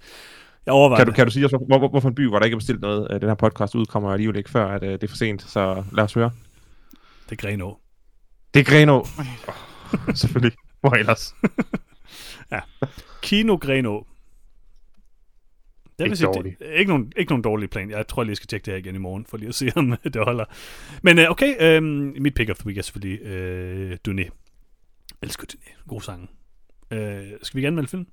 Jeg 0.65 0.73
overvejer 0.73 0.99
Kan 0.99 1.05
du, 1.05 1.09
det. 1.09 1.15
kan 1.15 1.25
du 1.25 1.31
sige 1.31 1.45
os, 1.45 1.51
hvor, 1.51 1.77
hvor, 1.79 1.89
hvorfor 1.89 2.09
en 2.09 2.15
by, 2.15 2.27
hvor 2.27 2.39
der 2.39 2.45
ikke 2.45 2.55
er 2.55 2.59
bestilt 2.59 2.81
noget? 2.81 3.07
Øh, 3.11 3.21
Den 3.21 3.29
her 3.29 3.35
podcast 3.35 3.75
udkommer 3.75 4.11
alligevel 4.11 4.37
ikke 4.37 4.49
før, 4.49 4.67
at 4.67 4.83
øh, 4.83 4.91
det 4.91 5.03
er 5.03 5.07
for 5.07 5.15
sent, 5.17 5.41
så 5.41 5.83
lad 5.91 6.03
os 6.03 6.13
høre. 6.13 6.31
Det 7.29 7.31
er 7.31 7.35
Grenå. 7.47 7.77
Det 8.53 8.59
er 8.59 8.63
Grenå. 8.63 8.99
Oh, 8.99 9.07
selvfølgelig. 10.21 10.57
Hvor 10.79 10.91
ellers? 10.91 11.35
Kino 13.21 13.55
Grenå. 13.55 14.07
Det 15.99 16.05
Ikke 16.05 16.15
sige. 16.15 16.43
Det, 16.43 16.55
ikke, 16.73 16.89
nogen, 16.89 17.11
ikke 17.17 17.31
nogen 17.31 17.43
dårlig 17.43 17.69
plan. 17.69 17.89
Jeg 17.89 18.07
tror 18.07 18.21
jeg 18.21 18.25
lige, 18.25 18.31
jeg 18.31 18.37
skal 18.37 18.47
tjekke 18.47 18.65
det 18.65 18.73
her 18.73 18.77
igen 18.79 18.95
i 18.95 18.97
morgen, 18.97 19.25
for 19.25 19.37
lige 19.37 19.49
at 19.49 19.55
se, 19.55 19.71
om 19.75 19.97
det 20.03 20.23
holder. 20.23 20.45
Men 21.01 21.19
øh, 21.19 21.29
okay, 21.29 21.55
øh, 21.59 21.83
mit 22.21 22.33
pick 22.33 22.49
of 22.49 22.57
the 22.57 22.67
week 22.67 22.77
er 22.77 22.81
selvfølgelig 22.81 23.21
øh, 23.21 23.97
Duné. 24.07 24.29
Elsker 25.21 25.45
Duné. 25.53 25.83
God 25.87 26.01
sang. 26.01 26.29
Øh, 26.91 27.27
skal 27.43 27.57
vi 27.57 27.65
gerne 27.65 27.75
melde 27.75 27.89
film? 27.89 28.07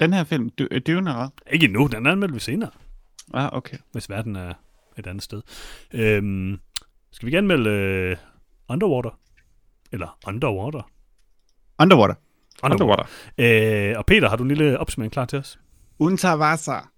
Den 0.00 0.12
her 0.12 0.24
film, 0.24 0.50
du, 0.50 0.68
øh, 0.70 0.80
Dune 0.86 1.10
eller? 1.10 1.28
Ikke 1.52 1.64
endnu, 1.64 1.86
den 1.86 2.06
anmelder 2.06 2.34
vi 2.34 2.40
senere, 2.40 2.70
Ah, 3.34 3.52
okay. 3.52 3.76
hvis 3.92 4.10
verden 4.10 4.36
er 4.36 4.54
et 4.98 5.06
andet 5.06 5.22
sted. 5.22 5.42
Øh, 5.94 6.58
skal 7.10 7.26
vi 7.26 7.32
gerne 7.32 7.46
melde 7.48 7.70
øh, 7.70 8.16
Underwater? 8.68 9.18
Eller 9.92 10.18
Underwater? 10.26 10.82
Underwater. 11.82 12.14
Underwater. 12.62 13.04
Øh, 13.38 13.98
og 13.98 14.06
Peter, 14.06 14.28
har 14.28 14.36
du 14.36 14.42
en 14.42 14.48
lille 14.48 14.78
opsummering 14.78 15.12
klar 15.12 15.24
til 15.24 15.38
os? 15.38 15.58
Unterwasser. 15.98 16.90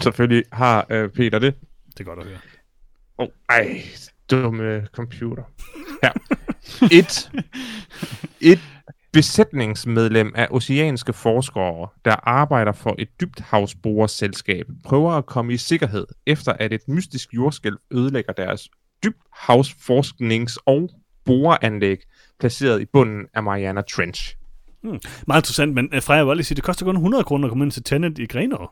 Selvfølgelig 0.00 0.44
har 0.52 0.86
øh, 0.90 1.10
Peter 1.10 1.38
det. 1.38 1.54
Det 1.86 2.00
er 2.00 2.04
godt 2.04 2.18
at 2.18 2.24
høre. 2.26 2.38
Oh, 3.18 3.28
ej, 3.48 3.82
dumme 4.30 4.86
computer. 4.92 5.42
Ja. 6.02 6.10
Et, 6.98 7.30
et 8.40 8.60
besætningsmedlem 9.12 10.32
af 10.34 10.48
oceanske 10.50 11.12
forskere, 11.12 11.88
der 12.04 12.28
arbejder 12.28 12.72
for 12.72 12.94
et 12.98 13.08
dybthavsborerselskab, 13.20 14.66
prøver 14.84 15.12
at 15.12 15.26
komme 15.26 15.52
i 15.52 15.56
sikkerhed, 15.56 16.06
efter 16.26 16.52
at 16.52 16.72
et 16.72 16.88
mystisk 16.88 17.34
jordskælv 17.34 17.78
ødelægger 17.90 18.32
deres 18.32 18.68
dybthavsforsknings- 19.06 20.56
og 20.66 20.90
boreanlæg, 21.24 21.98
placeret 22.40 22.82
i 22.82 22.84
bunden 22.84 23.26
af 23.34 23.42
Mariana 23.42 23.82
Trench. 23.82 24.36
Meget 25.26 25.40
interessant, 25.40 25.74
men 25.74 25.94
uh, 25.96 26.02
Freja, 26.02 26.18
jeg 26.18 26.26
vil 26.26 26.36
lige 26.36 26.44
sige, 26.44 26.56
det 26.56 26.64
koster 26.64 26.84
kun 26.84 26.96
100 26.96 27.24
kroner 27.24 27.46
at 27.46 27.50
komme 27.50 27.64
ind 27.64 27.72
til 27.72 27.82
Tenet 27.82 28.18
i 28.18 28.26
Grenaa. 28.26 28.66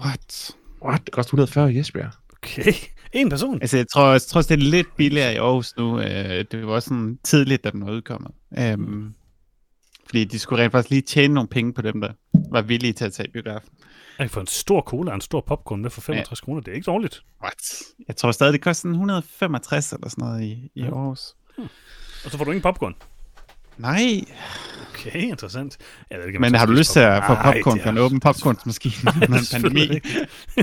What? 0.00 0.56
What? 0.84 1.00
Det 1.06 1.12
koster 1.12 1.28
140 1.28 1.72
i 1.72 1.78
Esbjerg. 1.78 2.10
Okay, 2.32 2.72
en 3.12 3.30
person. 3.30 3.60
Altså, 3.60 3.76
jeg 3.76 3.86
tror, 3.88 4.10
jeg 4.10 4.22
tror 4.22 4.38
også, 4.38 4.54
det 4.54 4.62
er 4.62 4.70
lidt 4.70 4.96
billigere 4.96 5.32
i 5.34 5.36
Aarhus 5.36 5.76
nu. 5.76 6.00
Øh, 6.00 6.44
det 6.50 6.66
var 6.66 6.80
sådan 6.80 7.18
tidligt, 7.24 7.64
da 7.64 7.70
den 7.70 7.86
var 7.86 7.92
udkommet. 7.92 8.30
Um, 8.74 9.14
fordi 10.06 10.24
de 10.24 10.38
skulle 10.38 10.62
rent 10.62 10.72
faktisk 10.72 10.90
lige 10.90 11.02
tjene 11.02 11.34
nogle 11.34 11.48
penge 11.48 11.72
på 11.72 11.82
dem, 11.82 12.00
der 12.00 12.12
var 12.50 12.62
villige 12.62 12.92
til 12.92 13.04
at 13.04 13.12
tage 13.12 13.28
biografen. 13.32 13.70
Jeg 14.18 14.24
kan 14.24 14.30
få 14.30 14.40
en 14.40 14.46
stor 14.46 14.80
cola 14.80 15.10
og 15.10 15.14
en 15.14 15.20
stor 15.20 15.40
popcorn 15.40 15.82
med 15.82 15.90
for 15.90 16.00
65 16.00 16.40
ja. 16.40 16.44
kroner. 16.44 16.60
Det 16.60 16.70
er 16.70 16.74
ikke 16.74 16.86
dårligt. 16.86 17.22
What? 17.42 17.82
Jeg 18.08 18.16
tror 18.16 18.32
stadig, 18.32 18.52
det 18.52 18.60
koster 18.60 18.80
sådan 18.80 18.92
165 18.92 19.92
eller 19.92 20.08
sådan 20.08 20.24
noget 20.24 20.42
i, 20.42 20.70
i 20.74 20.80
Ja. 20.80 20.86
Aarhus. 20.86 21.34
Og 22.24 22.30
så 22.30 22.38
får 22.38 22.44
du 22.44 22.50
ingen 22.50 22.62
popcorn. 22.62 22.94
Nej, 23.78 24.24
Okay, 25.06 25.22
interessant. 25.22 25.76
Jeg 26.10 26.18
ved 26.18 26.26
ikke, 26.26 26.38
men 26.38 26.54
har 26.54 26.66
du 26.66 26.72
lyst 26.72 26.92
til 26.92 27.00
at 27.00 27.22
få 27.26 27.34
popcorn 27.34 27.80
fra 27.80 27.90
en 27.90 27.98
åben 27.98 28.20
popcornsmaskine 28.20 28.94
under 29.28 29.38
en 29.38 29.44
pandemi? 29.52 29.80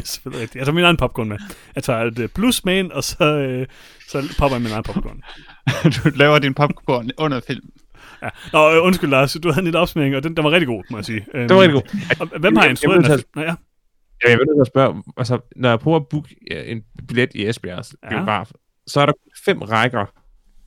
Selvfølgelig 0.03 0.41
rigtigt. 0.41 0.55
Jeg 0.55 0.65
tager 0.65 0.71
min 0.73 0.83
egen 0.83 0.97
popcorn 0.97 1.29
med. 1.29 1.37
Jeg 1.75 1.83
tager 1.83 1.99
et 1.99 2.19
øh, 2.19 2.29
plus 2.29 2.65
med 2.65 2.77
ind, 2.79 2.91
og 2.91 3.03
så, 3.03 3.23
øh, 3.23 3.67
så 4.07 4.35
popper 4.39 4.55
jeg 4.55 4.61
min 4.61 4.71
egen 4.71 4.83
popcorn. 4.83 5.21
du 5.95 6.09
laver 6.17 6.39
din 6.39 6.53
popcorn 6.53 7.11
under 7.17 7.39
film. 7.47 7.69
Ja. 8.21 8.29
Nå, 8.53 8.75
øh, 8.75 8.83
undskyld 8.83 9.09
Lars, 9.09 9.33
du 9.43 9.47
havde 9.51 9.59
en 9.59 9.63
lille 9.65 9.79
opsmæring, 9.79 10.15
og 10.15 10.23
den, 10.23 10.35
den 10.35 10.43
var 10.43 10.51
rigtig 10.51 10.67
god, 10.67 10.83
må 10.89 10.97
jeg 10.97 11.05
sige. 11.05 11.25
Øhm, 11.33 11.47
Det 11.47 11.55
var 11.57 11.61
rigtig 11.63 11.83
godt. 11.83 12.21
Og 12.33 12.39
hvem 12.39 12.55
har 12.55 12.65
instrueret 12.65 13.05
den? 13.05 13.19
Nå, 13.35 13.41
ja. 13.41 13.55
Ja, 14.25 14.29
jeg 14.29 14.37
vil 14.37 14.45
nødt 14.57 14.67
spørge, 14.67 15.03
altså, 15.17 15.39
når 15.55 15.69
jeg 15.69 15.79
prøver 15.79 15.97
at 15.99 16.07
booke 16.07 16.35
ja, 16.51 16.61
en 16.63 16.81
billet 17.07 17.29
i 17.35 17.47
Esbjergs 17.47 17.95
Ja. 18.03 18.09
biograf, 18.09 18.51
så 18.87 18.99
er 19.01 19.05
der 19.05 19.13
fem 19.45 19.61
rækker, 19.61 20.05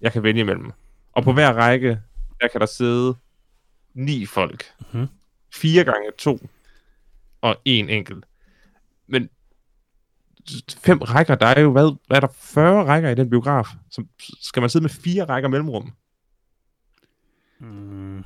jeg 0.03 0.13
kan 0.13 0.23
vælge 0.23 0.41
imellem. 0.41 0.73
Og 1.13 1.25
på 1.25 1.33
hver 1.33 1.53
række, 1.53 2.01
der 2.41 2.49
kan 2.49 2.61
der 2.61 2.67
sidde 2.67 3.15
ni 3.95 4.27
folk. 4.27 4.65
Mhm. 4.93 5.07
Fire 5.55 5.85
gange 5.85 6.11
to, 6.19 6.39
og 7.41 7.57
en 7.65 7.89
enkelt. 7.89 8.25
Men 9.07 9.29
fem 10.79 10.99
rækker, 10.99 11.35
der 11.35 11.47
er 11.47 11.61
jo, 11.61 11.73
hvad, 11.73 11.97
hvad 12.07 12.17
er 12.17 12.21
der, 12.21 12.29
40 12.35 12.85
rækker 12.85 13.11
i 13.11 13.15
den 13.15 13.31
biograf? 13.31 13.67
Så 13.91 14.05
skal 14.41 14.61
man 14.61 14.71
sidde 14.71 14.83
med 14.83 14.91
fire 14.91 15.25
rækker 15.25 15.49
mellemrum? 15.49 15.93
Mm, 17.59 18.25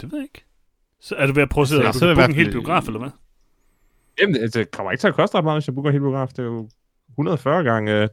det 0.00 0.12
ved 0.12 0.18
jeg 0.18 0.24
ikke. 0.24 0.44
Så 1.00 1.14
er 1.14 1.26
du 1.26 1.32
ved 1.32 1.42
at 1.42 1.48
prøve 1.48 1.62
at 1.62 1.68
sidde 1.68 1.92
Så- 1.92 2.04
og 2.04 2.10
er 2.10 2.14
booke 2.14 2.24
en 2.30 2.34
hel 2.34 2.50
biograf, 2.52 2.86
eller 2.86 2.98
hvad? 3.00 3.10
Jamen, 4.20 4.36
altså, 4.36 4.58
det 4.58 4.70
kommer 4.70 4.92
ikke 4.92 5.00
til 5.02 5.08
at 5.08 5.14
koste 5.14 5.36
ret 5.38 5.44
meget, 5.44 5.56
hvis 5.56 5.66
jeg 5.66 5.74
booker 5.74 5.90
en 5.90 5.94
hel 5.94 6.00
biograf. 6.00 6.28
Det 6.28 6.38
er 6.38 6.42
jo 6.42 6.70
140 7.08 7.64
gange, 7.64 8.08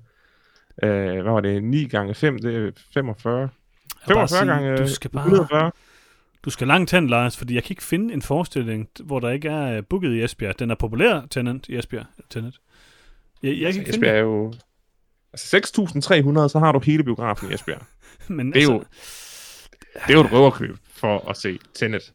øh, 0.83 1.21
hvad 1.21 1.31
var 1.31 1.39
det, 1.39 1.63
9 1.63 1.87
gange 1.87 2.13
5, 2.13 2.39
det 2.39 2.55
er 2.55 2.71
45. 2.93 3.39
Jeg 3.39 3.49
vil 4.07 4.13
bare 4.13 4.27
45 4.27 4.45
gange 4.45 4.77
du 4.77 4.87
skal 4.87 5.11
bare, 5.11 5.23
140. 5.25 5.71
Du 6.45 6.49
skal 6.49 6.67
langt 6.67 6.91
hen, 6.91 7.07
Lars, 7.07 7.37
fordi 7.37 7.55
jeg 7.55 7.63
kan 7.63 7.71
ikke 7.71 7.83
finde 7.83 8.13
en 8.13 8.21
forestilling, 8.21 8.89
hvor 9.03 9.19
der 9.19 9.29
ikke 9.29 9.49
er 9.49 9.77
uh, 9.77 9.83
booket 9.89 10.13
i 10.13 10.23
Esbjerg. 10.23 10.59
Den 10.59 10.71
er 10.71 10.75
populær, 10.75 11.21
Tenant, 11.31 11.69
i 11.69 11.77
Esbjerg. 11.77 12.05
Tenant. 12.29 12.55
Jeg, 13.43 13.59
jeg 13.59 13.73
kan 13.73 13.81
ikke 13.81 13.91
finde 13.91 14.07
Esbjerg 14.07 14.15
er 14.15 14.19
jo... 14.19 14.53
Altså 15.33 15.57
6.300, 15.57 16.49
så 16.49 16.59
har 16.59 16.71
du 16.71 16.79
hele 16.79 17.03
biografen 17.03 17.51
i 17.51 17.53
Esbjerg. 17.53 17.81
det, 18.27 18.29
men 18.37 18.53
Det 18.53 18.59
er 18.59 18.63
jo, 18.63 18.73
altså, 18.73 18.89
det 20.07 20.09
er 20.09 20.13
jo 20.13 20.21
et 20.21 20.31
røverkøb 20.31 20.77
for 20.89 21.29
at 21.29 21.37
se 21.37 21.59
Tenet 21.73 22.13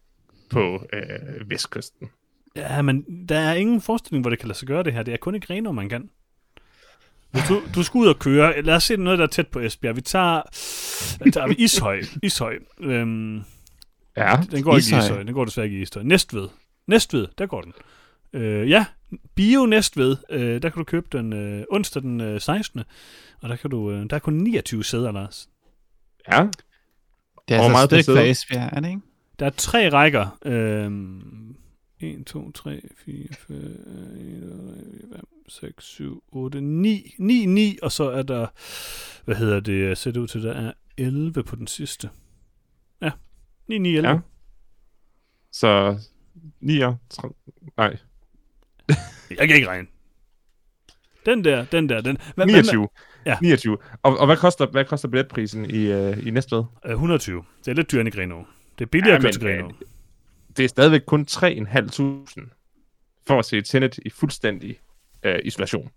på 0.50 0.86
øh, 0.92 1.50
Vestkysten. 1.50 2.10
Ja, 2.56 2.82
men 2.82 3.26
der 3.28 3.38
er 3.38 3.54
ingen 3.54 3.80
forestilling, 3.80 4.22
hvor 4.22 4.30
det 4.30 4.38
kan 4.38 4.48
lade 4.48 4.58
sig 4.58 4.68
gøre 4.68 4.82
det 4.82 4.92
her. 4.92 5.02
Det 5.02 5.14
er 5.14 5.18
kun 5.18 5.34
i 5.34 5.38
Grenaa, 5.38 5.72
man 5.72 5.88
kan. 5.88 6.10
Hvis 7.34 7.44
du, 7.48 7.62
du 7.74 7.82
skal 7.82 7.98
ud 7.98 8.06
og 8.06 8.18
køre, 8.18 8.62
lad 8.62 8.74
os 8.74 8.84
se 8.84 8.96
noget, 8.96 9.18
der 9.18 9.24
er 9.24 9.28
tæt 9.28 9.48
på 9.48 9.60
Esbjerg. 9.60 9.96
Vi 9.96 10.00
tager, 10.00 10.42
tager 11.32 11.46
vi? 11.46 11.54
Ishøj. 11.58 12.02
Ishøj. 12.22 12.58
Øhm, 12.80 13.42
Ja, 14.16 14.36
den 14.50 14.62
går 14.62 14.76
ikke 14.76 14.84
i 14.84 14.88
Ishøj. 14.88 14.98
Ishøj. 15.00 15.22
Den 15.22 15.34
går 15.34 15.44
desværre 15.44 15.66
ikke 15.66 15.78
i 15.78 15.82
Ishøj. 15.82 16.02
Næstved. 16.02 16.48
Næstved, 16.86 17.26
der 17.38 17.46
går 17.46 17.60
den. 17.60 17.72
Øh, 18.32 18.70
ja, 18.70 18.84
Bio 19.34 19.66
Næstved. 19.66 20.16
Øh, 20.30 20.62
der 20.62 20.68
kan 20.68 20.78
du 20.78 20.84
købe 20.84 21.06
den 21.12 21.32
øh, 21.32 21.64
onsdag 21.70 22.02
den 22.02 22.20
øh, 22.20 22.40
16. 22.40 22.82
Og 23.42 23.48
der, 23.48 23.56
kan 23.56 23.70
du, 23.70 23.90
øh, 23.90 24.10
der 24.10 24.16
er 24.16 24.20
kun 24.20 24.34
29 24.34 24.84
sæder, 24.84 25.12
Lars. 25.12 25.48
ja. 26.32 26.46
Det 27.48 27.54
er 27.54 27.58
Hvor 27.58 27.64
altså 27.64 27.68
meget 27.96 28.04
stykke 28.04 28.18
fra? 28.20 28.26
Esbjerg, 28.26 28.70
er 28.72 28.80
det 28.80 28.88
ikke? 28.88 29.00
Der 29.38 29.46
er 29.46 29.50
tre 29.50 29.88
rækker. 29.90 30.38
Øhm, 30.44 31.56
1, 32.04 32.26
2, 32.26 32.50
3, 32.52 32.80
4, 32.96 33.26
5, 33.34 35.26
6, 35.48 35.84
7, 35.84 36.24
8, 36.32 36.60
9. 36.60 37.14
9, 37.18 37.46
9, 37.46 37.78
og 37.82 37.92
så 37.92 38.10
er 38.10 38.22
der, 38.22 38.46
hvad 39.24 39.36
hedder 39.36 39.60
det, 39.60 39.98
ser 39.98 40.10
det 40.10 40.20
ud 40.20 40.26
til, 40.26 40.42
der 40.42 40.52
er 40.52 40.72
11 40.96 41.42
på 41.42 41.56
den 41.56 41.66
sidste. 41.66 42.10
Ja, 43.02 43.10
9, 43.68 43.78
9, 43.78 43.96
11. 43.96 44.08
Ja. 44.08 44.18
Så 45.52 45.98
9 46.60 46.78
nej, 47.76 47.96
Jeg 49.38 49.48
kan 49.48 49.56
ikke 49.56 49.68
regne. 49.68 49.86
Den 51.26 51.44
der, 51.44 51.64
den 51.64 51.88
der, 51.88 52.00
den. 52.00 52.18
Hvad, 52.34 52.46
29. 52.46 52.88
Ja. 53.26 53.38
29. 53.42 53.78
Og, 54.02 54.18
og 54.18 54.26
hvad 54.26 54.36
koster, 54.36 54.66
hvad 54.66 54.84
koster 54.84 55.08
billetprisen 55.08 55.70
i, 55.70 55.92
øh, 55.92 56.26
i 56.26 56.30
Næstved? 56.30 56.64
Hvad, 56.82 56.92
120. 56.92 57.44
Det 57.64 57.68
er 57.70 57.74
lidt 57.74 57.92
dyrere 57.92 58.00
end 58.00 58.14
i 58.14 58.18
Grenaa. 58.18 58.42
Det 58.78 58.84
er 58.84 58.86
billigere 58.86 59.12
Ja, 59.12 59.16
at 59.16 59.22
køre 59.22 59.32
til 59.32 59.42
Grenaa. 59.42 59.68
Det 60.56 60.64
er 60.64 60.68
stadigvæk 60.68 61.00
kun 61.06 61.26
3.500 61.30 61.42
for 63.26 63.38
at 63.38 63.44
se 63.44 63.62
Tenet 63.62 63.98
i 64.06 64.10
fuldstændig 64.10 64.78
øh, 65.22 65.38
isolation. 65.44 65.90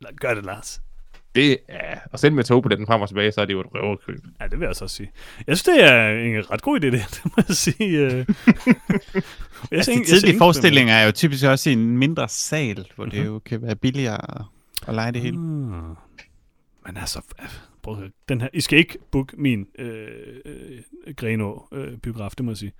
Lad- 0.00 0.12
Gør 0.16 0.34
det, 0.34 0.44
Lars. 0.44 0.80
Det 1.34 1.58
er, 1.68 1.98
og 2.12 2.18
selv 2.18 2.32
med 2.34 2.44
togbilletten 2.44 2.86
frem 2.86 3.00
og 3.00 3.08
tilbage, 3.08 3.32
så 3.32 3.40
er 3.40 3.44
det 3.44 3.52
jo 3.52 3.60
et 3.60 3.66
røverkøb. 3.74 4.20
Ja, 4.40 4.46
det 4.46 4.60
vil 4.60 4.66
jeg 4.66 4.76
så 4.76 4.84
også 4.84 4.96
sige. 4.96 5.10
Jeg 5.46 5.58
synes, 5.58 5.62
det 5.78 5.84
er 5.84 6.08
en 6.10 6.50
ret 6.50 6.62
god 6.62 6.80
idé, 6.80 6.86
det, 6.86 6.92
det 7.14 7.24
må 7.24 7.42
jeg 7.48 7.56
sige. 7.56 7.98
øh. 7.98 8.12
jeg 8.12 8.26
Altså, 9.72 9.90
de 9.90 10.04
tidlige 10.04 10.38
forestillinger 10.38 10.94
er 10.94 11.04
jo 11.06 11.12
typisk 11.12 11.44
også 11.44 11.70
i 11.70 11.72
en 11.72 11.98
mindre 11.98 12.28
sal, 12.28 12.88
hvor 12.96 13.04
det 13.04 13.14
Mhm. 13.18 13.24
jo 13.32 13.38
kan 13.38 13.62
være 13.62 13.76
billigere 13.76 14.40
at, 14.88 14.94
lege 14.94 15.12
det 15.12 15.20
hele. 15.20 15.36
Ah. 15.36 15.96
Men 16.86 16.96
altså, 16.96 17.22
prøv 17.82 17.94
at 17.94 18.00
høre. 18.00 18.10
den 18.28 18.40
her, 18.40 18.48
I 18.52 18.60
skal 18.60 18.78
ikke 18.78 18.98
booke 19.10 19.36
min 19.40 19.66
øh, 19.78 20.08
øh, 20.44 20.80
Greno-biograf, 21.16 22.30
det 22.36 22.44
må 22.44 22.50
jeg 22.50 22.58
sige. 22.58 22.72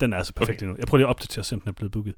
Den 0.00 0.12
er 0.12 0.16
altså 0.16 0.32
perfekt 0.32 0.58
okay. 0.58 0.62
endnu. 0.62 0.76
Jeg 0.78 0.86
prøver 0.86 0.98
lige 0.98 1.06
at 1.06 1.10
opdatere, 1.10 1.44
om 1.52 1.60
den 1.60 1.68
er 1.68 1.72
blevet 1.72 1.92
booket. 1.92 2.14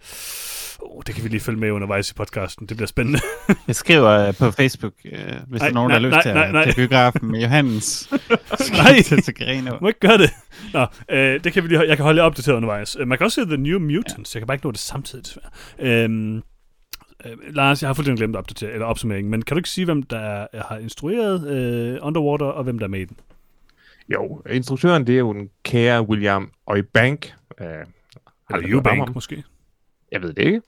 Oh, 0.80 1.02
det 1.06 1.14
kan 1.14 1.24
vi 1.24 1.28
lige 1.28 1.40
følge 1.40 1.58
med 1.58 1.70
undervejs 1.70 2.10
i 2.10 2.14
podcasten. 2.14 2.66
Det 2.66 2.76
bliver 2.76 2.86
spændende. 2.86 3.20
Jeg 3.68 3.76
skriver 3.76 4.10
øh, 4.10 4.34
på 4.34 4.50
Facebook, 4.50 4.92
øh, 5.04 5.12
hvis 5.12 5.24
Nej, 5.28 5.58
der 5.58 5.64
er 5.66 5.72
nogen, 5.72 5.90
der 5.90 6.00
har 6.00 6.08
nej, 6.08 6.10
lyst 6.10 6.22
til 6.22 6.34
nej, 6.34 6.46
at 6.46 6.52
nej. 6.52 6.64
til 6.64 6.74
biografen 6.74 7.30
med 7.30 7.40
Johannes. 7.40 8.08
Nej. 8.72 9.02
til, 9.02 9.78
må 9.80 9.88
ikke 9.88 10.00
gøre 10.00 10.18
det. 10.18 10.30
Nå, 10.72 10.86
øh, 11.10 11.44
det 11.44 11.52
kan 11.52 11.62
vi 11.62 11.68
lige, 11.68 11.80
jeg 11.80 11.96
kan 11.96 12.04
holde 12.04 12.20
jer 12.20 12.26
opdateret 12.26 12.56
undervejs. 12.56 12.96
Øh, 13.00 13.08
Man 13.08 13.18
kan 13.18 13.24
også 13.24 13.40
se 13.40 13.46
The 13.46 13.56
New 13.56 13.78
Mutants. 13.78 14.34
Ja. 14.34 14.38
Jeg 14.38 14.40
kan 14.40 14.46
bare 14.46 14.54
ikke 14.54 14.66
nå 14.66 14.70
det 14.70 14.80
samtidig, 14.80 15.24
desværre. 15.24 15.50
Øhm, 15.78 16.36
øh, 16.36 16.42
Lars, 17.54 17.82
jeg 17.82 17.88
har 17.88 17.94
fuldstændig 17.94 18.18
glemt 18.18 18.36
at 18.36 18.38
opdatere, 18.38 18.70
eller 18.72 18.86
opsummeringen, 18.86 19.30
men 19.30 19.42
kan 19.42 19.54
du 19.54 19.58
ikke 19.58 19.70
sige, 19.70 19.84
hvem 19.84 20.02
der 20.02 20.18
er, 20.18 20.46
har 20.68 20.78
instrueret 20.78 21.48
øh, 21.48 21.98
Underwater, 22.02 22.46
og 22.46 22.64
hvem 22.64 22.78
der 22.78 22.86
er 22.86 22.90
med 22.90 23.00
i 23.00 23.04
den? 23.04 23.16
Jo, 24.08 24.42
instruktøren 24.50 25.06
det 25.06 25.14
er 25.14 25.18
jo 25.18 25.32
den 25.32 25.50
kære 25.62 26.08
William 26.08 26.52
Eubank. 26.76 27.34
Øh, 27.60 27.66
Eller 28.50 28.76
Eubank, 28.76 29.14
måske? 29.14 29.44
Jeg 30.12 30.22
ved 30.22 30.32
det 30.32 30.42
ikke. 30.42 30.62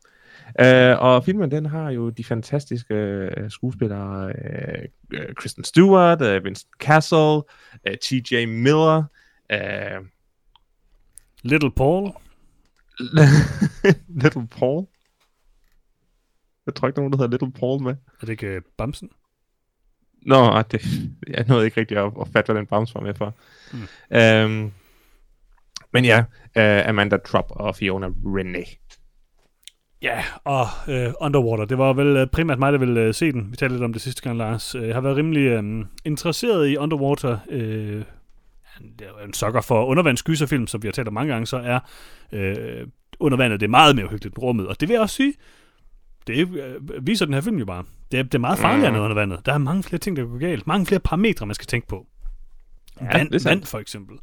Øh, 0.61 1.03
og 1.03 1.25
filmen 1.25 1.51
den 1.51 1.67
har 1.67 1.91
jo 1.91 2.11
de 2.11 2.25
fantastiske 2.25 2.95
øh, 2.95 3.51
skuespillere 3.51 4.33
øh, 4.33 4.85
øh, 5.11 5.35
Kristen 5.35 5.65
Stewart, 5.65 6.23
øh, 6.23 6.45
Vincent 6.45 6.71
Castle, 6.79 7.43
øh, 7.87 7.97
T.J. 8.03 8.47
Miller, 8.47 9.05
øh, 9.53 10.05
Little 11.43 11.71
Paul. 11.71 12.13
Little 14.23 14.47
Paul. 14.47 14.87
Jeg 16.67 16.75
tror 16.75 16.89
ikke, 16.89 16.99
nogen, 16.99 17.13
der 17.13 17.19
hedder 17.19 17.31
Little 17.31 17.53
Paul 17.53 17.83
med. 17.83 17.93
Er 17.93 18.21
det 18.21 18.29
ikke 18.29 18.47
øh, 18.47 18.63
Bamsen? 18.79 19.11
Nå, 20.27 20.45
ej, 20.45 20.63
det, 20.63 20.83
jeg 21.29 21.45
nåede 21.49 21.65
ikke 21.65 21.81
rigtig 21.81 21.97
at, 21.97 22.13
at 22.21 22.29
fatte, 22.33 22.53
hvad 22.53 22.61
den 22.61 22.67
bams 22.67 22.95
var 22.95 23.01
med 23.01 23.15
for. 23.15 23.35
Mm. 23.73 24.17
Øhm, 24.17 24.73
men 25.93 26.05
ja, 26.05 26.25
uh, 26.57 26.89
Amanda 26.89 27.17
Trupp 27.17 27.47
og 27.51 27.77
Fiona 27.77 28.07
Renee. 28.25 28.65
Ja, 30.03 30.25
og 30.45 30.67
øh, 30.89 31.13
Underwater, 31.21 31.65
det 31.65 31.79
var 31.79 31.93
vel 31.93 32.17
øh, 32.17 32.27
primært 32.27 32.59
mig, 32.59 32.73
der 32.73 32.79
ville 32.79 33.01
øh, 33.01 33.15
se 33.15 33.33
den. 33.33 33.51
Vi 33.51 33.57
talte 33.57 33.75
lidt 33.75 33.85
om 33.85 33.93
det 33.93 34.03
sidste 34.03 34.23
gang, 34.23 34.39
Lars. 34.39 34.75
Øh, 34.75 34.87
Jeg 34.87 34.95
har 34.95 35.01
været 35.01 35.17
rimelig 35.17 35.47
øh, 35.47 35.85
interesseret 36.05 36.69
i 36.69 36.77
Underwater. 36.77 37.39
Øh, 37.51 38.03
det 38.99 39.07
er 39.21 39.25
en 39.25 39.33
sokker 39.33 39.61
for 39.61 39.85
undervandsgyserfilm, 39.85 40.67
som 40.67 40.83
vi 40.83 40.89
har 40.89 40.93
talt 40.93 41.09
om 41.09 41.15
mange 41.15 41.33
gange, 41.33 41.47
så 41.47 41.57
er 41.57 41.81
øh, 42.33 42.87
under 43.21 43.37
vandet, 43.39 43.61
det 43.61 43.67
er 43.67 43.71
meget 43.71 43.97
mere 43.97 44.07
uhyggeligt 44.07 44.35
end 44.35 44.43
rummet. 44.43 44.67
Og 44.67 44.81
det 44.81 44.89
vil 44.89 44.95
jeg 44.95 45.03
også 45.03 45.17
sige, 45.17 45.35
det 46.27 46.49
øh, 46.59 47.07
viser 47.07 47.25
den 47.25 47.35
her 47.35 47.41
film 47.41 47.59
jo 47.59 47.65
bare. 47.65 47.85
Det 48.11 48.19
er, 48.19 48.23
det 48.23 48.35
er 48.35 48.39
meget 48.39 48.59
farligere 48.59 48.91
Mm. 48.91 48.97
mm. 48.97 49.03
under 49.05 49.15
vandet. 49.15 49.47
Der 49.47 49.53
er 49.53 49.59
mange 49.59 49.83
flere 49.83 49.99
ting, 49.99 50.17
der 50.17 50.23
kan 50.23 50.31
gå 50.33 50.39
galt. 50.39 50.67
Mange 50.67 50.87
flere 50.87 51.01
parametre, 51.01 51.47
man 51.47 51.55
skal 51.55 51.67
tænke 51.67 51.87
på. 51.89 52.07
Ja, 53.01 53.19
vand, 53.19 53.31
det 53.31 53.47
er 53.47 53.49
vand 53.51 53.65
for 53.65 53.79
eksempel. 53.79 54.19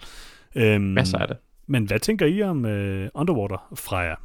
Øhm, 0.56 0.84
Masser 0.84 1.18
af 1.18 1.28
det. 1.28 1.38
Men 1.68 1.86
hvad 1.86 2.00
tænker 2.00 2.26
I 2.26 2.42
om 2.42 2.66
øh, 2.66 3.10
Underwater, 3.14 3.68
Freja? 3.76 4.16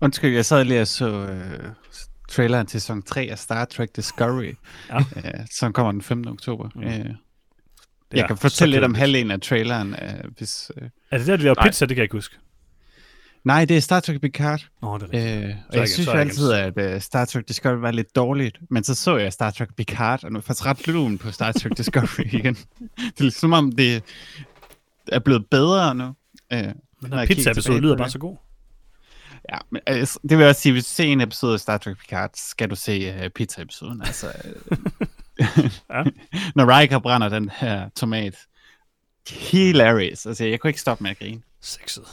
Undskyld, 0.00 0.34
jeg 0.34 0.44
sad 0.44 0.64
lige 0.64 0.80
og 0.80 0.86
så 0.86 1.08
øh, 1.26 1.68
traileren 2.28 2.66
til 2.66 2.80
sæson 2.80 3.02
3 3.02 3.28
af 3.30 3.38
Star 3.38 3.64
Trek 3.64 3.96
Discovery, 3.96 4.52
Ja. 4.90 4.98
øh, 5.16 5.46
som 5.50 5.72
kommer 5.72 5.92
den 5.92 6.02
15. 6.02 6.28
oktober. 6.32 6.68
Mm. 6.74 6.82
Øh, 6.82 6.90
Det 6.90 7.14
jeg 8.12 8.26
kan 8.26 8.36
fortælle 8.36 8.72
lidt 8.72 8.84
om 8.84 8.94
halvdelen 8.94 9.30
af 9.30 9.40
traileren, 9.40 9.92
øh, 10.02 10.30
hvis... 10.38 10.70
Øh, 10.76 10.88
Er 11.10 11.18
det 11.18 11.26
der, 11.26 11.36
de 11.36 11.42
laver 11.42 11.54
Nej. 11.58 11.68
pizza? 11.68 11.84
Det 11.86 11.88
kan 11.96 11.96
jeg 12.00 12.04
ikke 12.04 12.16
huske. 12.16 12.36
Nej, 13.46 13.64
det 13.64 13.76
er 13.76 13.80
Star 13.80 14.00
Trek 14.00 14.20
Picard. 14.20 14.66
Oh, 14.82 15.00
det 15.00 15.08
er 15.12 15.12
rigtigt. 15.12 15.44
Øh, 15.44 15.54
og 15.68 15.74
jeg 15.74 15.80
jeg 15.80 15.88
synes 15.88 16.06
jo 16.06 16.12
altid, 16.12 16.52
at 16.52 16.94
uh, 16.94 17.00
Star 17.00 17.24
Trek 17.24 17.48
Discovery 17.48 17.80
var 17.80 17.90
lidt 17.90 18.16
dårligt, 18.16 18.58
men 18.70 18.84
så 18.84 18.94
så 18.94 19.16
jeg 19.16 19.32
Star 19.32 19.50
Trek 19.50 19.74
Picard, 19.76 20.24
og 20.24 20.32
nu 20.32 20.36
er 20.36 20.40
jeg 20.40 20.44
faktisk 20.44 20.66
ret 20.66 20.86
lun 20.86 21.18
på 21.18 21.30
Star 21.30 21.52
Trek 21.52 21.76
Discovery 21.78 22.26
igen. 22.32 22.54
det 22.54 22.98
er 22.98 23.22
ligesom 23.22 23.40
som 23.40 23.52
om, 23.52 23.72
det 23.72 24.02
er 25.12 25.18
blevet 25.18 25.46
bedre 25.50 25.94
nu. 25.94 26.14
Øh, 26.52 26.58
Den 26.58 26.68
jeg 26.68 26.74
kigger 27.02 27.26
pizza-episode 27.26 27.80
lyder 27.80 27.96
bare 27.96 28.10
så 28.10 28.18
god. 28.18 28.36
Ja, 29.52 29.58
men 29.70 29.82
altså, 29.86 30.18
det 30.22 30.30
vil 30.30 30.38
jeg 30.38 30.48
også 30.48 30.60
sige, 30.60 30.72
hvis 30.72 30.84
du 30.84 30.90
ser 30.90 31.04
en 31.04 31.20
episode 31.20 31.54
af 31.54 31.60
Star 31.60 31.78
Trek 31.78 31.98
Picard, 31.98 32.30
skal 32.34 32.70
du 32.70 32.74
se 32.74 33.24
uh, 33.24 33.30
pizza-episoden. 33.34 34.02
Altså, 34.02 34.32
Ja. 35.38 35.48
Når 36.56 36.78
Riker 36.78 36.98
brænder 36.98 37.28
den 37.28 37.50
her 37.56 37.88
tomat. 37.96 38.36
Hilarious. 39.30 40.26
Altså, 40.26 40.44
jeg 40.44 40.60
kunne 40.60 40.68
ikke 40.68 40.80
stoppe 40.80 41.02
med 41.02 41.10
at 41.10 41.18
grine. 41.18 41.42
Sexet. 41.60 42.04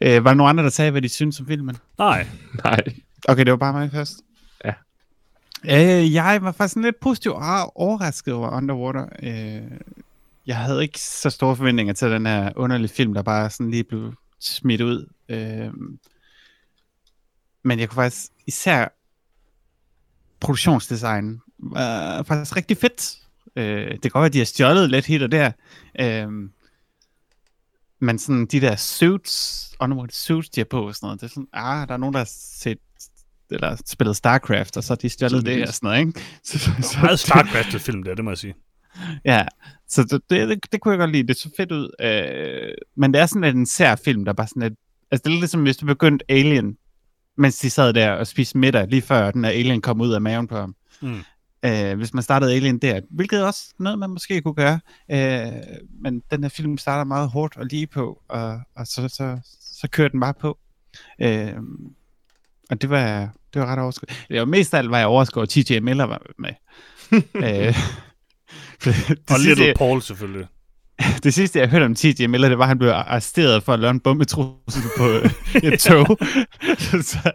Øh, 0.00 0.24
var 0.24 0.30
der 0.30 0.34
nogen 0.34 0.50
andre, 0.50 0.64
der 0.64 0.70
sagde, 0.70 0.90
hvad 0.90 1.02
de 1.02 1.08
synes 1.08 1.40
om 1.40 1.46
filmen? 1.46 1.76
Nej, 1.98 2.26
Nej. 2.64 2.80
Okay, 3.28 3.44
det 3.44 3.50
var 3.50 3.56
bare 3.56 3.72
mig 3.72 3.90
først. 3.90 4.20
Ja. 4.64 4.72
Øh, 5.64 6.14
jeg 6.14 6.38
var 6.42 6.52
faktisk 6.52 6.76
lidt 6.76 7.00
positiv 7.00 7.32
og 7.32 7.76
overrasket 7.76 8.34
over 8.34 8.50
Underwater. 8.50 9.06
Øh, 9.22 9.70
jeg 10.46 10.56
havde 10.56 10.82
ikke 10.82 11.00
så 11.00 11.30
store 11.30 11.56
forventninger 11.56 11.92
til 11.92 12.10
den 12.10 12.26
her 12.26 12.52
underlige 12.56 12.88
film, 12.88 13.14
der 13.14 13.22
bare 13.22 13.50
sådan 13.50 13.70
lige 13.70 13.84
blev 13.84 14.14
smidt 14.40 14.80
ud. 14.80 15.06
Øh, 15.28 15.70
men 17.64 17.78
jeg 17.78 17.88
kunne 17.88 18.02
faktisk 18.02 18.32
især 18.46 18.88
produktionsdesign 20.40 21.40
var 21.58 22.22
faktisk 22.22 22.56
rigtig 22.56 22.76
fedt. 22.76 23.16
Øh, 23.56 23.90
det 23.90 24.02
kan 24.02 24.10
godt 24.10 24.20
være, 24.20 24.26
at 24.26 24.32
de 24.32 24.38
har 24.38 24.44
stjålet 24.44 24.90
lidt 24.90 25.06
hit 25.06 25.22
og 25.22 25.32
der. 25.32 25.52
Øh, 26.00 26.28
men 28.00 28.18
sådan 28.18 28.46
de 28.46 28.60
der 28.60 28.76
suits, 28.76 29.66
underwater 29.80 30.14
suits, 30.14 30.48
de 30.48 30.60
har 30.60 30.66
på 30.70 30.86
og 30.86 30.94
sådan 30.94 31.06
noget, 31.06 31.20
det 31.20 31.26
er 31.26 31.30
sådan, 31.30 31.48
ah, 31.52 31.88
der 31.88 31.94
er 31.94 31.98
nogen, 31.98 32.12
der 32.12 32.20
har 32.20 32.30
set 32.60 32.78
eller 33.50 33.76
spillet 33.86 34.16
StarCraft, 34.16 34.76
og 34.76 34.84
så 34.84 34.92
har 34.92 34.96
de 34.96 35.08
stjålet 35.08 35.46
det 35.46 35.68
og 35.68 35.74
sådan 35.74 35.86
noget, 35.86 36.00
ikke? 36.00 36.20
Så, 36.44 36.58
så, 36.58 36.98
meget 37.02 37.18
startcraftet 37.18 37.80
film 37.80 38.02
der, 38.02 38.14
det 38.14 38.24
må 38.24 38.30
jeg 38.30 38.38
sige. 38.38 38.54
Ja, 39.24 39.46
så 39.88 40.02
det, 40.02 40.20
det, 40.30 40.48
det, 40.48 40.72
det 40.72 40.80
kunne 40.80 40.92
jeg 40.92 40.98
godt 40.98 41.10
lide. 41.12 41.26
Det 41.26 41.36
så 41.36 41.50
fedt 41.56 41.72
ud. 41.72 41.90
Øh, 42.00 42.74
men 42.96 43.14
det 43.14 43.20
er 43.20 43.26
sådan 43.26 43.42
lidt 43.42 43.56
en 43.56 43.66
sær 43.66 43.96
film, 43.96 44.24
der 44.24 44.32
bare 44.32 44.46
sådan 44.46 44.62
lidt... 44.62 44.74
Altså, 45.10 45.22
det 45.22 45.26
er 45.26 45.30
lidt 45.30 45.40
ligesom, 45.40 45.62
hvis 45.62 45.76
du 45.76 45.86
begyndte 45.86 46.24
Alien, 46.28 46.76
mens 47.36 47.58
de 47.58 47.70
sad 47.70 47.92
der 47.92 48.10
og 48.10 48.26
spiste 48.26 48.58
middag, 48.58 48.88
lige 48.88 49.02
før 49.02 49.30
den 49.30 49.44
her 49.44 49.50
Alien 49.50 49.80
kom 49.80 50.00
ud 50.00 50.12
af 50.12 50.20
maven 50.20 50.46
på 50.46 50.56
ham. 50.56 50.74
Mm. 51.00 51.20
Øh, 51.64 51.96
hvis 51.96 52.14
man 52.14 52.22
startede 52.22 52.54
Alien 52.54 52.78
der, 52.78 53.00
hvilket 53.10 53.44
også 53.44 53.74
noget, 53.78 53.98
man 53.98 54.10
måske 54.10 54.40
kunne 54.40 54.54
gøre. 54.54 54.80
Øh, 55.10 55.52
men 56.02 56.22
den 56.30 56.42
her 56.44 56.48
film 56.48 56.78
starter 56.78 57.04
meget 57.04 57.28
hårdt 57.28 57.56
og 57.56 57.66
lige 57.66 57.86
på, 57.86 58.22
og, 58.28 58.60
og 58.76 58.86
så, 58.86 59.08
så, 59.08 59.38
så 59.60 59.88
kører 59.88 60.08
den 60.08 60.20
bare 60.20 60.34
på. 60.34 60.58
Øh, 61.20 61.52
og 62.70 62.82
det 62.82 62.90
var, 62.90 63.32
det 63.54 63.60
var 63.60 63.66
ret 63.66 63.78
overskuddet. 63.78 64.26
Det 64.28 64.38
var 64.38 64.44
mest 64.44 64.74
af 64.74 64.78
alt, 64.78 64.90
var 64.90 64.98
jeg 64.98 65.06
overskuddet, 65.06 65.56
at 65.56 65.66
TJ 65.66 65.78
Miller 65.78 66.04
var 66.04 66.22
med. 66.38 66.50
øh, 67.46 67.74
det, 68.84 69.18
Og 69.30 69.40
Little 69.40 69.66
jeg, 69.66 69.74
Paul 69.76 70.02
selvfølgelig. 70.02 70.46
det 71.24 71.34
sidste, 71.34 71.58
jeg 71.58 71.68
hørte 71.68 71.84
om 71.84 71.94
TJ 71.94 72.26
Miller, 72.26 72.48
det 72.48 72.58
var, 72.58 72.64
at 72.64 72.68
han 72.68 72.78
blev 72.78 72.90
arresteret 72.90 73.62
for 73.62 73.72
at 73.72 73.80
lave 73.80 73.90
en 73.90 74.00
bombetrussel 74.00 74.82
på 74.98 75.08
øh, 75.08 75.30
et 75.72 75.80
tog. 75.80 76.06
så 77.10 77.18
jeg 77.24 77.32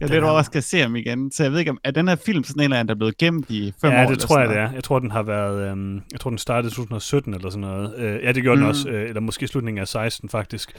er 0.00 0.06
lidt 0.06 0.12
er- 0.12 0.28
overrasket 0.28 0.56
at 0.56 0.64
se 0.64 0.80
ham 0.80 0.96
igen. 0.96 1.32
Så 1.32 1.42
jeg 1.42 1.52
ved 1.52 1.58
ikke, 1.58 1.70
om 1.70 1.78
er 1.84 1.90
den 1.90 2.08
her 2.08 2.16
film 2.16 2.44
sådan 2.44 2.60
en 2.60 2.64
eller 2.64 2.76
anden, 2.76 2.88
der 2.88 2.94
er 2.94 2.98
blevet 2.98 3.18
gemt 3.18 3.50
i 3.50 3.72
fem 3.80 3.92
år? 3.92 3.96
Ja, 3.96 4.06
det 4.06 4.18
tror 4.18 4.38
jeg, 4.38 4.48
det 4.48 4.56
er. 4.56 4.72
Jeg 4.72 4.84
tror, 4.84 4.98
den 4.98 5.10
har 5.10 5.22
været... 5.22 5.70
Øhm, 5.70 5.94
jeg 6.12 6.20
tror, 6.20 6.30
den 6.30 6.38
startede 6.38 6.68
i 6.68 6.74
2017 6.74 7.34
eller 7.34 7.50
sådan 7.50 7.60
noget. 7.60 7.94
Øh, 7.98 8.22
ja, 8.22 8.32
det 8.32 8.42
gjorde 8.42 8.56
mm. 8.56 8.62
den 8.62 8.68
også. 8.68 8.88
Øh, 8.88 9.08
eller 9.08 9.20
måske 9.20 9.48
slutningen 9.48 9.80
af 9.80 9.88
16, 9.88 10.28
faktisk. 10.28 10.72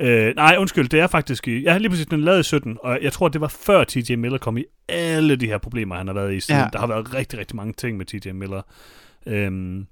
Øh, 0.00 0.34
nej, 0.36 0.56
undskyld, 0.58 0.88
det 0.88 1.00
er 1.00 1.06
faktisk 1.06 1.48
i... 1.48 1.62
Ja, 1.62 1.78
lige 1.78 1.90
præcis, 1.90 2.06
den 2.06 2.20
lavet 2.20 2.40
i 2.40 2.42
17, 2.42 2.76
og 2.82 2.98
jeg 3.02 3.12
tror, 3.12 3.28
det 3.28 3.40
var 3.40 3.48
før 3.48 3.84
TJ 3.84 4.14
Miller 4.14 4.38
kom 4.38 4.58
i 4.58 4.64
alle 4.88 5.36
de 5.36 5.46
her 5.46 5.58
problemer, 5.58 5.94
han 5.96 6.06
har 6.06 6.14
været 6.14 6.34
i 6.34 6.40
siden. 6.40 6.60
Ja. 6.60 6.68
Der 6.72 6.78
har 6.78 6.86
været 6.86 7.14
rigtig, 7.14 7.38
rigtig 7.38 7.56
mange 7.56 7.72
ting 7.72 7.96
med 7.96 8.06
TJ 8.06 8.30
Miller. 8.30 8.62
Øhm, 9.26 9.86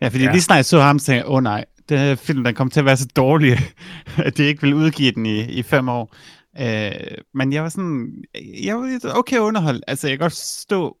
Ja, 0.00 0.08
fordi 0.08 0.24
Ja. 0.24 0.32
lige 0.32 0.42
snart 0.42 0.56
jeg 0.56 0.64
så 0.64 0.80
ham, 0.80 0.98
så 0.98 1.06
tænkte 1.06 1.18
jeg, 1.18 1.26
åh 1.28 1.34
oh, 1.36 1.42
nej, 1.42 1.64
den 1.88 1.98
her 1.98 2.14
film, 2.14 2.44
den 2.44 2.54
kom 2.54 2.70
til 2.70 2.80
at 2.80 2.86
være 2.86 2.96
så 2.96 3.06
dårlig, 3.16 3.58
at 4.26 4.36
de 4.36 4.42
ikke 4.42 4.60
ville 4.60 4.76
udgive 4.76 5.12
den 5.12 5.26
i, 5.26 5.40
i 5.44 5.62
fem 5.62 5.88
år. 5.88 6.14
Øh, 6.60 7.18
men 7.34 7.52
jeg 7.52 7.62
var 7.62 7.68
sådan, 7.68 8.24
jeg 8.62 8.76
var 8.76 9.12
okay 9.14 9.38
underholdt. 9.38 9.84
Altså, 9.86 10.08
jeg 10.08 10.18
kan 10.18 10.24
godt 10.24 10.32
forstå, 10.32 10.96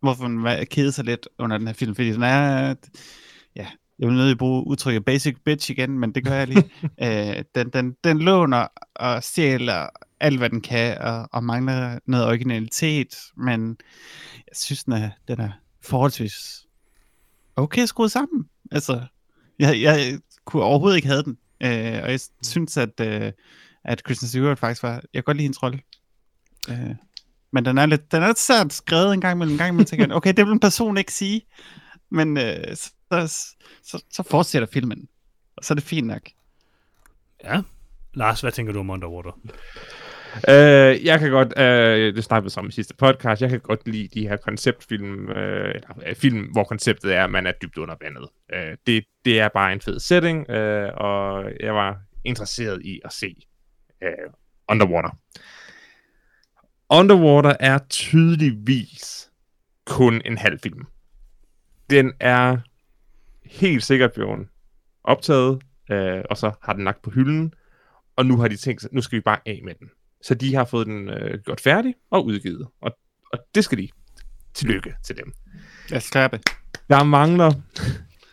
hvorfor 0.00 0.28
man 0.28 0.66
kede 0.66 0.92
sig 0.92 1.04
lidt 1.04 1.28
under 1.38 1.58
den 1.58 1.66
her 1.66 1.74
film, 1.74 1.94
fordi 1.94 2.12
den 2.12 2.22
er, 2.22 2.74
ja, 3.56 3.66
jeg 3.98 4.08
vil 4.08 4.16
nødig 4.16 4.38
bruge 4.38 4.66
udtrykket 4.66 5.04
basic 5.04 5.36
bitch 5.44 5.70
igen, 5.70 5.98
men 5.98 6.12
det 6.14 6.24
gør 6.24 6.34
jeg 6.34 6.48
lige. 6.48 6.70
øh, 7.02 7.44
den, 7.54 7.70
den, 7.70 7.96
den 8.04 8.18
låner 8.18 8.66
og 8.94 9.24
stjæler 9.24 9.86
alt, 10.20 10.38
hvad 10.38 10.50
den 10.50 10.60
kan, 10.60 10.98
og, 10.98 11.28
og 11.32 11.44
mangler 11.44 11.98
noget 12.06 12.26
originalitet, 12.26 13.16
men 13.36 13.76
jeg 14.34 14.56
synes, 14.56 14.84
den 14.84 14.92
er, 14.92 15.10
den 15.28 15.40
er 15.40 15.50
forholdsvis 15.82 16.63
okay 17.56 17.86
skruet 17.86 18.12
sammen. 18.12 18.48
Altså, 18.72 19.02
jeg, 19.58 19.82
jeg 19.82 20.18
kunne 20.44 20.62
overhovedet 20.62 20.96
ikke 20.96 21.08
have 21.08 21.22
den. 21.22 21.38
Øh, 21.60 22.02
og 22.02 22.10
jeg 22.10 22.20
synes, 22.42 22.76
at, 22.76 23.00
øh, 23.00 23.32
at 23.84 24.04
Kristen 24.04 24.28
Stewart 24.28 24.58
faktisk 24.58 24.82
var... 24.82 24.92
Jeg 24.92 25.02
kan 25.14 25.22
godt 25.22 25.36
lide 25.36 25.44
hendes 25.44 25.62
rolle. 25.62 25.80
Øh, 26.68 26.94
men 27.52 27.64
den 27.64 27.78
er 27.78 27.86
lidt, 27.86 28.12
den 28.12 28.22
er 28.22 28.26
lidt 28.26 28.38
sært 28.38 28.72
skrevet 28.72 29.14
en 29.14 29.20
gang 29.20 29.36
imellem. 29.36 29.54
En 29.54 29.58
gang 29.58 29.68
imellem 29.68 29.86
tænker 29.86 30.14
okay, 30.14 30.32
det 30.36 30.46
vil 30.46 30.52
en 30.52 30.60
person 30.60 30.96
ikke 30.96 31.12
sige. 31.12 31.46
Men 32.10 32.36
øh, 32.36 32.76
så, 32.76 32.92
så, 33.82 34.04
så 34.10 34.22
fortsætter 34.22 34.68
filmen. 34.72 35.08
Og 35.56 35.64
så 35.64 35.72
er 35.72 35.76
det 35.76 35.84
fint 35.84 36.06
nok. 36.06 36.22
ja. 37.44 37.62
Lars, 38.14 38.40
hvad 38.40 38.52
tænker 38.52 38.72
du 38.72 38.80
om 38.80 38.90
Underwater? 38.90 39.38
Øh, 40.48 41.04
jeg 41.04 41.18
kan 41.20 41.30
godt, 41.30 41.58
øh, 41.58 42.14
det 42.14 42.24
snakkede 42.24 42.52
vi 42.54 42.60
om 42.60 42.68
i 42.68 42.72
sidste 42.72 42.94
podcast, 42.94 43.42
jeg 43.42 43.50
kan 43.50 43.60
godt 43.60 43.88
lide 43.88 44.20
de 44.20 44.28
her 44.28 44.36
konceptfilm, 44.36 45.28
øh, 45.28 45.74
eller 45.74 45.88
øh, 46.06 46.14
film, 46.14 46.42
hvor 46.52 46.64
konceptet 46.64 47.14
er, 47.14 47.24
at 47.24 47.30
man 47.30 47.46
er 47.46 47.52
dybt 47.52 47.78
under 47.78 47.94
vandet. 48.00 48.28
Øh, 48.54 48.76
det, 48.86 49.04
det 49.24 49.40
er 49.40 49.48
bare 49.48 49.72
en 49.72 49.80
fed 49.80 50.00
setting, 50.00 50.50
øh, 50.50 50.90
og 50.94 51.44
jeg 51.60 51.74
var 51.74 51.98
interesseret 52.24 52.82
i 52.84 53.00
at 53.04 53.12
se 53.12 53.36
øh, 54.02 54.08
Underwater. 54.68 55.18
Underwater 56.90 57.56
er 57.60 57.78
tydeligvis 57.90 59.30
kun 59.86 60.22
en 60.24 60.38
halv 60.38 60.58
film. 60.62 60.86
Den 61.90 62.12
er 62.20 62.56
helt 63.44 63.82
sikkert 63.82 64.12
blevet 64.12 64.48
optaget, 65.04 65.62
øh, 65.90 66.22
og 66.30 66.36
så 66.36 66.52
har 66.62 66.72
den 66.72 66.84
lagt 66.84 67.02
på 67.02 67.10
hylden, 67.10 67.54
og 68.16 68.26
nu 68.26 68.36
har 68.36 68.48
de 68.48 68.56
tænkt 68.56 68.82
sig, 68.82 68.90
nu 68.92 69.00
skal 69.00 69.16
vi 69.16 69.20
bare 69.20 69.38
af 69.46 69.60
med 69.64 69.74
den. 69.74 69.90
Så 70.24 70.34
de 70.34 70.54
har 70.54 70.64
fået 70.64 70.86
den 70.86 71.08
øh, 71.08 71.40
gjort 71.44 71.60
færdig 71.60 71.94
og 72.10 72.26
udgivet, 72.26 72.66
og, 72.80 72.96
og 73.32 73.38
det 73.54 73.64
skal 73.64 73.78
de. 73.78 73.88
Tillykke 74.54 74.94
til 75.02 75.16
dem. 75.16 75.32
Jeg 75.90 76.02
skal 76.02 76.12
klappe. 76.12 76.40
Der 76.90 77.04
mangler, 77.04 77.52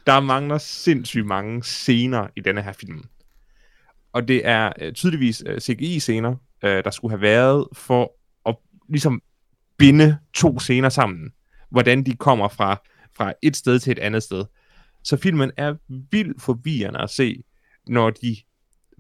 der 0.08 0.20
mangler 0.20 0.58
sindssygt 0.58 1.26
mange 1.26 1.64
scener 1.64 2.28
i 2.36 2.40
denne 2.40 2.62
her 2.62 2.72
film. 2.72 3.04
Og 4.14 4.28
det 4.28 4.48
er 4.48 4.74
øh, 4.80 4.94
tydeligvis 4.94 5.44
øh, 5.46 5.60
CGI-scener, 5.60 6.36
øh, 6.64 6.84
der 6.84 6.92
skulle 6.92 7.12
have 7.12 7.22
været 7.22 7.68
for 7.74 8.14
at 8.46 8.56
ligesom 8.90 9.22
binde 9.78 10.18
to 10.34 10.60
scener 10.60 10.90
sammen. 10.90 11.32
Hvordan 11.70 12.04
de 12.04 12.16
kommer 12.16 12.48
fra, 12.48 12.82
fra 13.18 13.34
et 13.42 13.56
sted 13.56 13.80
til 13.80 13.92
et 13.92 14.00
andet 14.00 14.24
sted. 14.24 14.46
Så 15.04 15.18
filmen 15.18 15.52
er 15.58 15.76
vildt 16.12 16.42
forvirrende 16.42 17.00
at 17.00 17.10
se, 17.10 17.44
når 17.88 18.10
de 18.10 18.38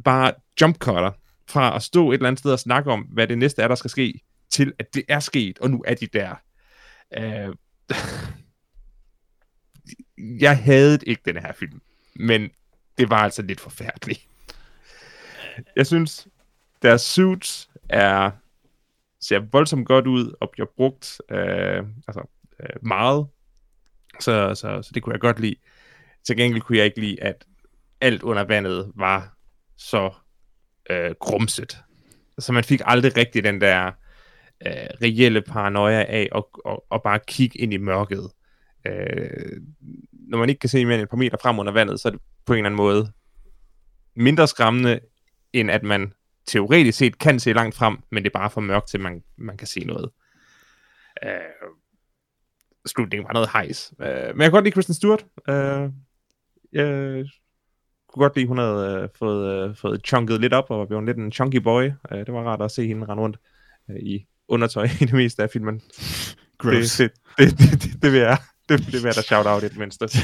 bare 0.04 0.34
jumpcutter 0.62 1.12
fra 1.50 1.76
at 1.76 1.84
stå 1.84 2.12
et 2.12 2.14
eller 2.14 2.28
andet 2.28 2.39
sted 2.39 2.52
og 2.52 2.60
snakke 2.60 2.92
om, 2.92 3.02
hvad 3.02 3.28
det 3.28 3.38
næste 3.38 3.62
er, 3.62 3.68
der 3.68 3.76
skal 3.76 3.89
ske, 3.89 4.22
til 4.50 4.74
at 4.80 4.94
det 4.94 5.04
er 5.08 5.20
sket, 5.20 5.60
og 5.60 5.72
nu 5.72 5.84
er 5.88 5.94
de 5.94 6.08
der. 6.08 6.36
Øh, 7.18 7.56
jeg 10.42 10.58
havde 10.58 11.00
ikke 11.08 11.22
den 11.26 11.38
her 11.38 11.54
film, 11.54 11.82
men 12.16 12.50
det 12.98 13.10
var 13.10 13.18
altså 13.18 13.42
lidt 13.42 13.60
forfærdeligt. 13.60 14.28
Jeg 15.76 15.88
synes, 15.88 16.28
deres 16.82 17.02
suits 17.02 17.70
er 17.89 18.32
ser 19.22 19.39
voldsomt 19.39 19.88
godt 19.88 20.08
ud 20.08 20.34
og 20.42 20.50
bliver 20.52 20.68
brugt 20.78 21.22
øh, 21.32 21.84
altså, 22.08 22.30
øh, 22.60 22.86
meget. 22.88 23.28
Så, 24.20 24.56
så, 24.56 24.82
så 24.82 24.92
det 24.94 25.04
kunne 25.04 25.14
jeg 25.14 25.22
godt 25.22 25.39
lide. 25.39 25.56
Til 26.24 26.38
gengæld 26.38 26.62
kunne 26.62 26.78
jeg 26.78 26.86
ikke 26.86 27.00
lide, 27.00 27.24
at 27.24 27.46
alt 28.02 28.24
under 28.24 28.44
vandet 28.44 28.92
var 28.96 29.38
så 29.78 30.14
øh, 30.92 31.16
grumset. 31.20 31.78
Så 32.39 32.52
man 32.52 32.64
fik 32.64 32.82
aldrig 32.86 33.18
rigtig 33.18 33.44
den 33.44 33.62
der 33.62 33.86
øh, 34.66 34.88
reelle 35.02 35.42
paranoia 35.42 36.04
af 36.04 36.30
at, 36.36 36.44
og, 36.66 36.86
og 36.89 37.04
bare 37.04 37.20
kigge 37.28 37.60
ind 37.60 37.74
i 37.74 37.78
mørket. 37.78 38.32
Øh, 38.88 39.62
når 40.12 40.38
man 40.38 40.50
ikke 40.50 40.60
kan 40.60 40.70
se 40.70 40.86
mere 40.86 40.96
end 40.96 41.04
et 41.04 41.10
par 41.10 41.18
meter 41.18 41.38
frem 41.42 41.60
under 41.60 41.72
vandet, 41.72 42.00
så 42.00 42.08
er 42.08 42.12
det 42.12 42.22
på 42.46 42.54
en 42.54 42.58
eller 42.58 42.70
anden 42.70 42.78
måde 42.78 43.12
mindre 44.16 44.48
skræmmende, 44.48 45.00
end 45.54 45.72
at 45.72 45.84
man 45.84 46.14
teoretisk 46.48 46.98
set 46.98 47.20
kan 47.20 47.39
se 47.39 47.54
langt 47.54 47.76
frem, 47.76 47.98
men 48.12 48.24
det 48.24 48.30
er 48.30 48.39
bare 48.39 48.50
for 48.50 48.62
mørkt 48.62 48.89
til, 48.89 49.00
man, 49.00 49.24
man 49.38 49.58
kan 49.58 49.68
se 49.68 49.80
noget. 49.80 50.10
Øh, 51.24 51.70
slutningen 52.86 53.28
var 53.28 53.34
noget 53.34 53.50
hejs. 53.54 53.94
Øh, 54.02 54.08
men 54.08 54.42
jeg 54.42 54.46
kan 54.46 54.52
godt 54.52 54.64
lide 54.64 54.74
Kristen 54.74 54.96
Stewart. 54.96 55.26
Øh, 55.50 55.89
jeg 56.72 57.26
kunne 58.14 58.24
godt 58.24 58.36
lide, 58.36 58.47
hun 58.47 58.57
havde 58.57 58.99
øh, 59.03 59.09
fået, 59.20 59.70
øh, 59.70 59.76
fået 59.76 60.01
chunket 60.07 60.41
lidt 60.41 60.53
op, 60.53 60.66
og 60.70 60.80
var 60.80 60.86
blevet 60.86 61.05
lidt 61.05 61.18
en 61.18 61.32
chunky 61.32 61.57
boy. 61.57 61.84
Øh, 61.84 62.18
det 62.20 62.34
var 62.34 62.43
rart 62.43 62.62
at 62.62 62.72
se 62.72 62.88
hende 62.88 63.05
rende 63.05 63.24
rundt 63.24 63.38
øh, 63.89 63.95
i 63.95 64.26
undertøj 64.47 64.84
i 65.01 65.05
det 65.05 65.14
meste 65.14 65.43
af 65.43 65.49
filmen. 65.49 65.82
Gross. 66.57 66.97
Det, 66.97 67.12
det, 67.38 67.49
det, 67.49 67.59
det, 67.59 67.84
det, 67.84 68.01
det 68.01 68.12
vil 68.12 68.20
jeg 68.20 68.38
det, 68.70 68.80
det 68.80 68.93
vil 68.93 69.03
jeg 69.03 69.16
da 69.16 69.22
shout 69.22 69.45
out 69.45 69.64
i 69.64 69.68
det 69.70 69.78
mindste. 69.78 70.09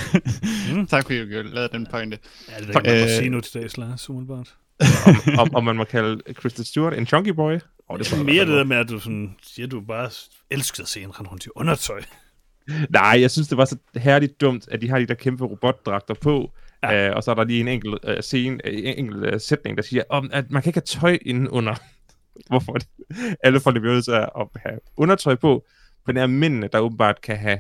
Mm. 0.74 0.88
tak 0.88 1.04
fordi 1.04 1.20
du 1.20 1.42
lavede 1.42 1.70
den 1.74 1.88
pointe. 1.92 2.20
Ja, 2.50 2.54
det 2.60 2.76
er 2.76 2.80
ikke, 2.80 2.90
man 2.90 3.04
Øh, 3.04 3.10
sige 3.10 3.30
nu 3.30 3.42
til 3.42 3.62
dags, 3.62 3.78
Lars, 3.78 4.10
umiddelbart. 4.10 4.56
om, 5.08 5.40
om, 5.40 5.56
om, 5.56 5.64
man 5.64 5.76
må 5.76 5.84
kalde 5.84 6.34
Kristen 6.34 6.64
Stewart 6.64 6.94
en 6.94 7.06
chunky 7.06 7.30
boy. 7.30 7.60
Oh, 7.90 8.00
Det 8.00 8.14
er 8.14 8.24
mere 8.24 8.46
det 8.46 8.54
der 8.54 8.64
med, 8.64 8.78
at 8.78 8.90
du 8.90 9.00
sådan, 9.00 9.36
siger, 9.44 9.68
du 9.68 9.82
bare 9.82 10.10
elskede 10.50 10.82
at 10.82 10.88
se 10.88 11.02
en 11.02 11.20
rende 11.20 11.30
rundt 11.30 11.46
i 11.46 11.50
undertøj. 11.56 12.02
Nej, 12.90 13.18
jeg 13.22 13.32
synes, 13.32 13.48
det 13.48 13.58
var 13.58 13.66
så 13.66 13.78
herligt 13.96 14.42
dumt, 14.42 14.68
at 14.72 14.82
de 14.82 14.90
har 14.90 15.00
de 15.00 15.06
der 15.06 15.14
kæmpe 15.14 15.46
robotdragter 15.46 16.14
på, 16.14 16.52
Ja. 16.92 17.10
øh, 17.10 17.16
og 17.16 17.24
så 17.24 17.32
er 17.32 17.36
der 17.36 17.44
lige 17.44 17.60
en 17.60 17.68
enkelt 17.68 18.06
uh, 18.08 18.14
scene, 18.22 18.54
uh, 18.68 18.74
en 18.74 18.98
enkelt 18.98 19.34
uh, 19.34 19.40
sætning, 19.40 19.78
der 19.78 19.84
siger, 19.84 20.04
om, 20.10 20.30
at 20.34 20.52
man 20.52 20.62
kan 20.62 20.70
ikke 20.70 20.78
have 20.78 21.00
tøj 21.00 21.18
inden 21.22 21.48
under. 21.48 21.76
Hvorfor 22.50 22.74
det? 22.74 22.88
Alle 23.44 23.60
folk 23.60 23.80
bliver 23.80 23.94
nødt 23.94 24.06
til 24.06 24.12
at 24.12 24.48
have 24.56 24.80
undertøj 24.98 25.36
på, 25.36 25.66
men 26.08 26.16
det 26.16 26.22
er 26.22 26.28
mændene, 26.28 26.70
der 26.74 26.80
åbenbart 26.80 27.22
kan 27.22 27.38
have 27.38 27.60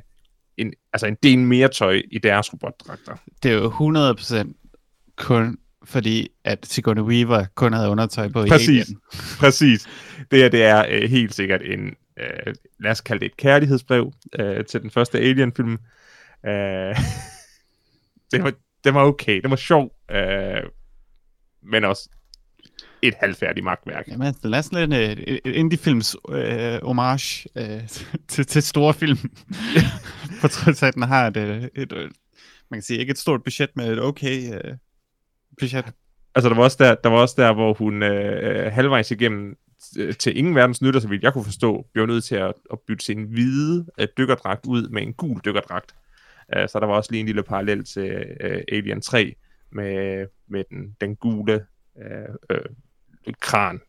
en, 0.57 0.73
altså 0.93 1.07
en 1.07 1.17
del 1.23 1.39
mere 1.39 1.67
tøj 1.67 2.01
i 2.11 2.17
deres 2.17 2.53
robotdragter. 2.53 3.15
Det 3.43 3.51
er 3.51 3.55
jo 3.55 3.69
100% 3.69 4.53
kun 5.15 5.57
fordi, 5.87 6.27
at 6.43 6.65
Sigourney 6.65 7.01
Weaver 7.01 7.45
kun 7.55 7.73
havde 7.73 7.89
undertøj 7.89 8.27
på 8.27 8.43
i 8.43 8.49
Præcis. 8.49 8.69
Alien. 8.69 8.99
Præcis. 9.39 9.87
Det 10.31 10.39
her, 10.39 10.49
det 10.49 10.63
er 10.63 10.85
øh, 10.89 11.09
helt 11.09 11.33
sikkert 11.33 11.61
en, 11.61 11.95
øh, 12.19 12.55
lad 12.79 12.91
os 12.91 13.01
kalde 13.01 13.19
det 13.19 13.25
et 13.25 13.37
kærlighedsbrev 13.37 14.13
øh, 14.39 14.65
til 14.65 14.81
den 14.81 14.91
første 14.91 15.19
Alien-film. 15.19 15.77
Øh, 16.45 16.51
det, 18.31 18.43
var, 18.43 18.53
det 18.87 18.93
var 18.93 19.03
okay, 19.05 19.41
det 19.41 19.49
var 19.49 19.55
sjov, 19.55 19.91
øh, 20.11 20.63
men 21.63 21.83
også 21.83 22.09
et 23.01 23.13
halvfærdigt 23.19 23.63
magtværk. 23.63 24.07
Jamen, 24.07 24.33
det 24.43 24.53
er 24.53 24.61
sådan 24.61 24.91
et, 24.91 25.39
et 25.45 25.55
indie-films 25.55 26.15
øh, 26.29 26.79
homage 26.83 27.49
øh, 27.55 27.87
til, 28.31 28.45
til 28.45 28.63
store 28.63 28.93
film. 28.93 29.17
på 30.41 30.47
trods 30.47 30.83
af, 30.83 30.87
at 30.87 30.93
den 30.93 31.03
har 31.03 31.27
et, 31.27 31.37
øh, 31.37 31.63
et, 31.75 31.93
øh, 31.93 32.11
man 32.69 32.77
kan 32.77 32.81
sige, 32.81 32.99
ikke 32.99 33.11
et 33.11 33.17
stort 33.17 33.43
budget, 33.43 33.69
men 33.75 33.85
et 33.85 34.01
okay 34.01 34.53
øh, 34.53 34.73
budget. 35.59 35.85
Altså, 36.35 36.49
der 36.49 36.55
var 36.55 36.63
også 36.63 36.77
der, 36.79 36.95
der, 36.95 37.09
var 37.09 37.17
også 37.17 37.35
der 37.37 37.53
hvor 37.53 37.73
hun 37.73 38.03
øh, 38.03 38.71
halvvejs 38.71 39.11
igennem 39.11 39.55
til 40.19 40.37
ingen 40.37 40.55
verdens 40.55 40.81
nytter, 40.81 40.99
så 40.99 41.07
vidt 41.07 41.23
jeg 41.23 41.33
kunne 41.33 41.43
forstå, 41.43 41.85
blev 41.93 42.05
nødt 42.05 42.23
til 42.23 42.35
at, 42.35 42.53
at 42.71 42.79
bytte 42.87 43.05
sin 43.05 43.23
hvide 43.23 43.85
øh, 43.99 44.07
dykkerdragt 44.17 44.65
ud 44.65 44.89
med 44.89 45.01
en 45.01 45.13
gul 45.13 45.41
dykkerdragt. 45.45 45.95
Øh, 46.55 46.69
så 46.69 46.79
der 46.79 46.85
var 46.85 46.93
også 46.93 47.11
lige 47.11 47.19
en 47.19 47.25
lille 47.25 47.43
parallel 47.43 47.83
til 47.85 48.25
øh, 48.41 48.61
Alien 48.71 49.01
3 49.01 49.35
med, 49.71 50.25
med 50.49 50.63
den, 50.69 50.95
den 51.01 51.15
gule 51.15 51.65
øh, 52.01 52.11
øh, 52.49 52.61
kran 53.41 53.79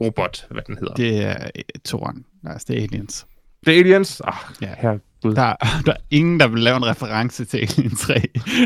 robot, 0.00 0.46
hvad 0.50 0.62
den 0.66 0.78
hedder. 0.78 0.94
Det, 0.94 1.24
er 1.24 1.50
øh, 1.56 1.62
toren. 1.84 2.24
Altså, 2.46 2.66
det 2.68 2.78
er 2.78 2.82
Aliens. 2.82 3.26
det 3.66 3.74
er 3.76 3.80
Aliens? 3.80 4.20
Ah, 4.24 4.34
Ja. 4.62 4.68
ja. 4.68 4.74
her 4.78 4.98
Gud. 5.22 5.34
Der, 5.34 5.54
der 5.86 5.92
er 5.92 5.96
ingen, 6.10 6.40
der 6.40 6.48
vil 6.48 6.60
lave 6.62 6.76
en 6.76 6.86
reference 6.86 7.44
til 7.44 7.58
Alien 7.58 7.96
3. 7.96 8.14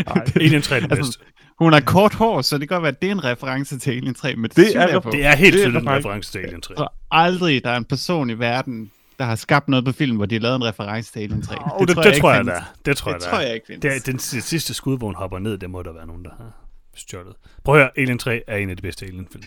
Nej, 0.07 0.25
Alien 0.37 0.63
3 0.63 0.77
er 0.77 0.81
den 0.81 0.91
Altså. 0.93 1.19
Hun 1.59 1.73
har 1.73 1.81
kort 1.81 2.15
hår, 2.15 2.43
så 2.43 2.59
det 2.59 2.69
kan 2.69 2.75
godt 2.77 2.83
være, 2.83 2.93
at 2.93 3.03
det 3.03 3.09
er 3.09 3.13
en 3.13 3.25
reference 3.25 3.79
til 3.79 3.91
Alien 3.91 4.15
3, 4.15 4.37
men 4.37 4.45
det, 4.45 4.57
Det 4.57 4.77
er- 4.77 4.99
på. 5.01 5.11
Det 5.11 5.25
er 5.25 5.37
helt 5.37 5.55
tydeligt 5.55 5.83
en 5.83 5.91
reference 5.91 6.33
til 6.33 6.39
Alien 6.39 6.61
3. 6.61 6.73
Jeg 6.73 6.77
tror 6.79 6.95
aldrig, 7.11 7.65
der 7.65 7.71
er 7.71 7.77
en 7.77 7.85
person 7.85 8.31
i 8.31 8.39
verden, 8.39 8.91
der 9.19 9.25
har 9.25 9.35
skabt 9.37 9.69
noget 9.69 9.85
på 9.85 9.93
film, 9.93 10.17
hvor 10.17 10.27
de 10.27 10.35
har 10.35 10.41
lavet 10.41 10.57
en 10.57 10.65
reference 10.65 11.13
til 11.13 11.21
Alien 11.21 11.43
3. 11.43 11.57
Oh, 11.75 11.87
det, 11.87 11.97
det, 11.97 12.05
det 12.05 12.15
tror 12.21 12.31
jeg, 12.31 12.41
ikke 12.41 12.51
der. 12.51 12.61
findes. 12.61 12.81
Det 12.87 12.97
tror 12.97 13.11
jeg, 13.11 13.15
Det 13.21 13.25
der. 13.25 13.31
tror 13.31 13.41
jeg 13.41 13.55
ikke 13.55 13.67
findes. 13.67 13.95
Det 14.05 14.07
den 14.07 14.19
si- 14.19 14.41
sidste 14.41 14.75
skud, 14.75 14.99
hvor 14.99 15.07
hun 15.07 15.15
hopper 15.15 15.39
ned, 15.39 15.59
det 15.59 15.71
må 15.71 15.83
der 15.83 15.93
være 15.93 16.07
nogen, 16.07 16.25
der 16.25 16.31
har 16.39 16.67
stjålet. 16.97 17.35
Prøv 17.65 17.75
at 17.75 17.81
høre, 17.81 17.91
Alien 17.97 18.19
3 18.19 18.43
er 18.47 18.57
en 18.57 18.71
af 18.71 18.77
de 18.77 18.83
bedste 18.83 19.07
Alien-film. 19.07 19.45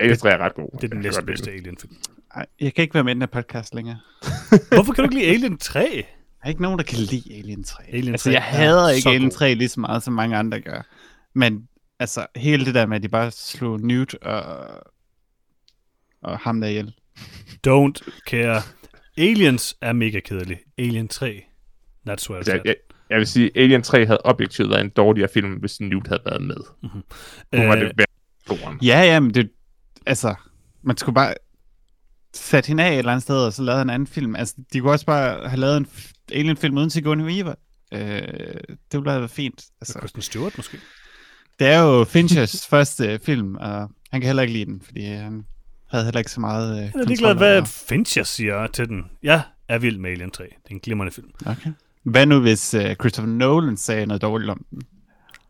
Alien 0.00 0.18
3 0.18 0.30
er 0.30 0.38
ret 0.38 0.54
god. 0.54 0.68
Det 0.72 0.84
er 0.84 0.88
den 0.88 0.88
Jeg 0.88 0.90
kan 0.90 1.00
næste 1.02 1.20
godt 1.20 1.26
lide 1.26 1.32
bedste 1.36 1.50
Alien-film. 1.50 1.96
Jeg 2.60 2.74
kan 2.74 2.82
ikke 2.82 2.94
være 2.94 3.04
med 3.04 3.12
i 3.12 3.14
den 3.14 3.22
her 3.22 3.26
podcast 3.26 3.74
længere. 3.74 3.98
Hvorfor 4.74 4.92
kan 4.92 5.04
du 5.04 5.10
ikke 5.10 5.14
lide 5.14 5.26
Alien 5.34 5.58
3? 5.58 5.80
Der 5.80 6.46
er 6.46 6.48
ikke 6.48 6.62
nogen, 6.62 6.78
der 6.78 6.84
kan 6.84 6.98
lide 6.98 7.34
Alien 7.38 7.64
3. 7.64 7.84
Alien 7.92 8.14
altså, 8.14 8.24
3 8.24 8.32
jeg 8.32 8.38
er 8.38 8.42
hader 8.42 8.88
ikke 8.90 9.08
Alien 9.08 9.22
god. 9.22 9.30
3 9.30 9.54
lige 9.54 9.68
så 9.68 9.80
meget, 9.80 10.02
som 10.02 10.14
mange 10.14 10.36
andre 10.36 10.60
gør. 10.60 10.82
Men 11.34 11.68
altså, 11.98 12.26
hele 12.36 12.64
det 12.64 12.74
der 12.74 12.86
med, 12.86 12.96
at 12.96 13.02
de 13.02 13.08
bare 13.08 13.30
slog 13.30 13.80
Newt 13.80 14.14
og, 14.14 14.68
og 16.22 16.38
ham 16.38 16.60
der 16.60 16.68
ihjel. 16.68 16.94
Don't 17.66 18.20
care. 18.26 18.62
Aliens 19.18 19.76
er 19.80 19.92
mega 19.92 20.20
kedelig. 20.20 20.58
Alien 20.78 21.08
3, 21.08 21.44
that's 22.08 22.30
where 22.30 22.40
it's 22.40 22.50
Altså, 22.50 22.52
jeg, 22.52 22.62
jeg, 22.64 22.74
jeg 23.10 23.18
vil 23.18 23.26
sige, 23.26 23.50
Alien 23.56 23.82
3 23.82 24.06
havde 24.06 24.20
objektivt 24.24 24.70
været 24.70 24.80
en 24.80 24.90
dårligere 24.90 25.28
film, 25.34 25.52
hvis 25.52 25.80
Newt 25.80 26.06
havde 26.06 26.22
været 26.26 26.42
med. 26.42 26.56
Nu 26.82 26.88
var 27.52 27.76
Øh, 27.76 27.80
det 27.80 27.92
værd. 27.98 28.78
Ja, 28.82 29.00
ja, 29.02 29.20
men 29.20 29.34
det, 29.34 29.50
altså, 30.06 30.34
man 30.82 30.96
skulle 30.96 31.14
bare 31.14 31.34
sætte 32.34 32.66
hende 32.68 32.84
af 32.84 32.92
et 32.92 32.98
eller 32.98 33.12
andet 33.12 33.22
sted, 33.22 33.36
og 33.36 33.52
så 33.52 33.62
lave 33.62 33.82
en 33.82 33.90
anden 33.90 34.06
film. 34.06 34.36
Altså, 34.36 34.54
de 34.72 34.80
kunne 34.80 34.92
også 34.92 35.06
bare 35.06 35.48
have 35.48 35.60
lavet 35.60 35.76
en 35.76 35.86
Alien-film 36.32 36.78
uden 36.78 36.90
Sigourney 36.90 37.24
Weaver. 37.24 37.54
Øh, 37.92 38.00
det 38.68 38.92
ville 38.92 39.10
have 39.10 39.20
været 39.20 39.30
fint. 39.30 39.64
Altså, 39.80 39.98
Kristen 39.98 40.22
Stewart 40.22 40.56
måske? 40.56 40.78
det 41.58 41.66
er 41.66 41.80
jo 41.80 42.04
Finchers 42.04 42.66
første 42.70 43.18
film, 43.22 43.54
og 43.54 43.90
han 44.10 44.20
kan 44.20 44.22
heller 44.28 44.42
ikke 44.42 44.52
lide 44.52 44.64
den, 44.64 44.80
fordi 44.84 45.04
han 45.04 45.44
havde 45.94 46.04
heller 46.04 46.18
ikke 46.18 46.30
så 46.30 46.40
meget 46.40 46.78
øh, 46.78 46.84
Jeg 46.94 47.00
er 47.00 47.06
ligeglad, 47.06 47.34
hvad 47.34 47.62
Fincher 47.66 48.22
siger 48.22 48.66
til 48.66 48.88
den. 48.88 49.04
Jeg 49.22 49.42
er 49.68 49.78
vild 49.78 49.98
med 49.98 50.10
Alien 50.10 50.30
3. 50.30 50.44
Det 50.44 50.50
er 50.70 50.74
en 50.74 50.80
glimrende 50.80 51.12
film. 51.12 51.30
Okay. 51.46 51.70
Hvad 52.02 52.26
nu, 52.26 52.40
hvis 52.40 52.74
uh, 52.74 52.92
Christopher 53.00 53.32
Nolan 53.32 53.76
sagde 53.76 54.06
noget 54.06 54.22
dårligt 54.22 54.50
om 54.50 54.64
den? 54.70 54.82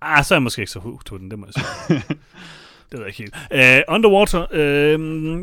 Ah, 0.01 0.24
så 0.24 0.34
er 0.34 0.36
jeg 0.36 0.42
måske 0.42 0.62
ikke 0.62 0.72
så 0.72 0.78
hooked 0.78 1.11
på 1.11 1.18
den, 1.18 1.30
det 1.30 1.38
må 1.38 1.47
jeg 1.47 1.55
sige. 1.55 1.99
det 2.90 2.99
ved 2.99 2.99
jeg 2.99 3.07
ikke 3.07 3.18
helt. 3.18 3.34
Uh, 3.88 3.95
Underwater, 3.95 4.47
uh, 4.53 5.40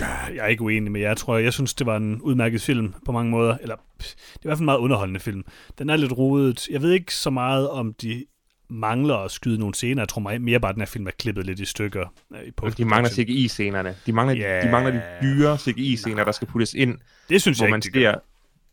ja, 0.00 0.06
jeg 0.34 0.44
er 0.44 0.46
ikke 0.46 0.62
uenig 0.62 0.92
med 0.92 1.00
jer, 1.00 1.14
tror 1.14 1.36
jeg. 1.36 1.44
Jeg 1.44 1.52
synes, 1.52 1.74
det 1.74 1.86
var 1.86 1.96
en 1.96 2.20
udmærket 2.20 2.62
film 2.62 2.94
på 3.06 3.12
mange 3.12 3.30
måder. 3.30 3.56
Eller, 3.62 3.76
det 3.98 4.06
er 4.34 4.38
i 4.38 4.42
hvert 4.42 4.56
fald 4.56 4.60
en 4.60 4.64
meget 4.64 4.78
underholdende 4.78 5.20
film. 5.20 5.44
Den 5.78 5.90
er 5.90 5.96
lidt 5.96 6.12
rodet. 6.12 6.68
Jeg 6.68 6.82
ved 6.82 6.92
ikke 6.92 7.14
så 7.14 7.30
meget, 7.30 7.70
om 7.70 7.94
de 7.94 8.24
mangler 8.70 9.14
at 9.16 9.30
skyde 9.30 9.58
nogle 9.58 9.74
scener. 9.74 10.02
Jeg 10.02 10.08
tror 10.08 10.20
meget 10.20 10.42
mere 10.42 10.60
bare, 10.60 10.68
at 10.68 10.74
den 10.74 10.80
her 10.80 10.86
film 10.86 11.06
er 11.06 11.10
klippet 11.10 11.46
lidt 11.46 11.60
i 11.60 11.64
stykker. 11.64 12.06
Uh, 12.30 12.38
i 12.68 12.70
De 12.76 12.84
mangler 12.84 13.10
CGI-scenerne. 13.10 13.96
De 14.06 14.12
mangler, 14.12 14.34
Ja. 14.36 14.66
de 14.66 14.70
mangler 14.70 14.92
de 14.92 15.02
dyre 15.22 15.58
CGI-scener, 15.58 16.24
der 16.24 16.32
skal 16.32 16.48
puttes 16.48 16.74
ind, 16.74 16.98
Det 17.28 17.40
synes 17.42 17.58
hvor 17.58 17.66
jeg 17.66 17.70
man, 17.70 17.82
ikke, 17.86 18.00
ser, 18.00 18.14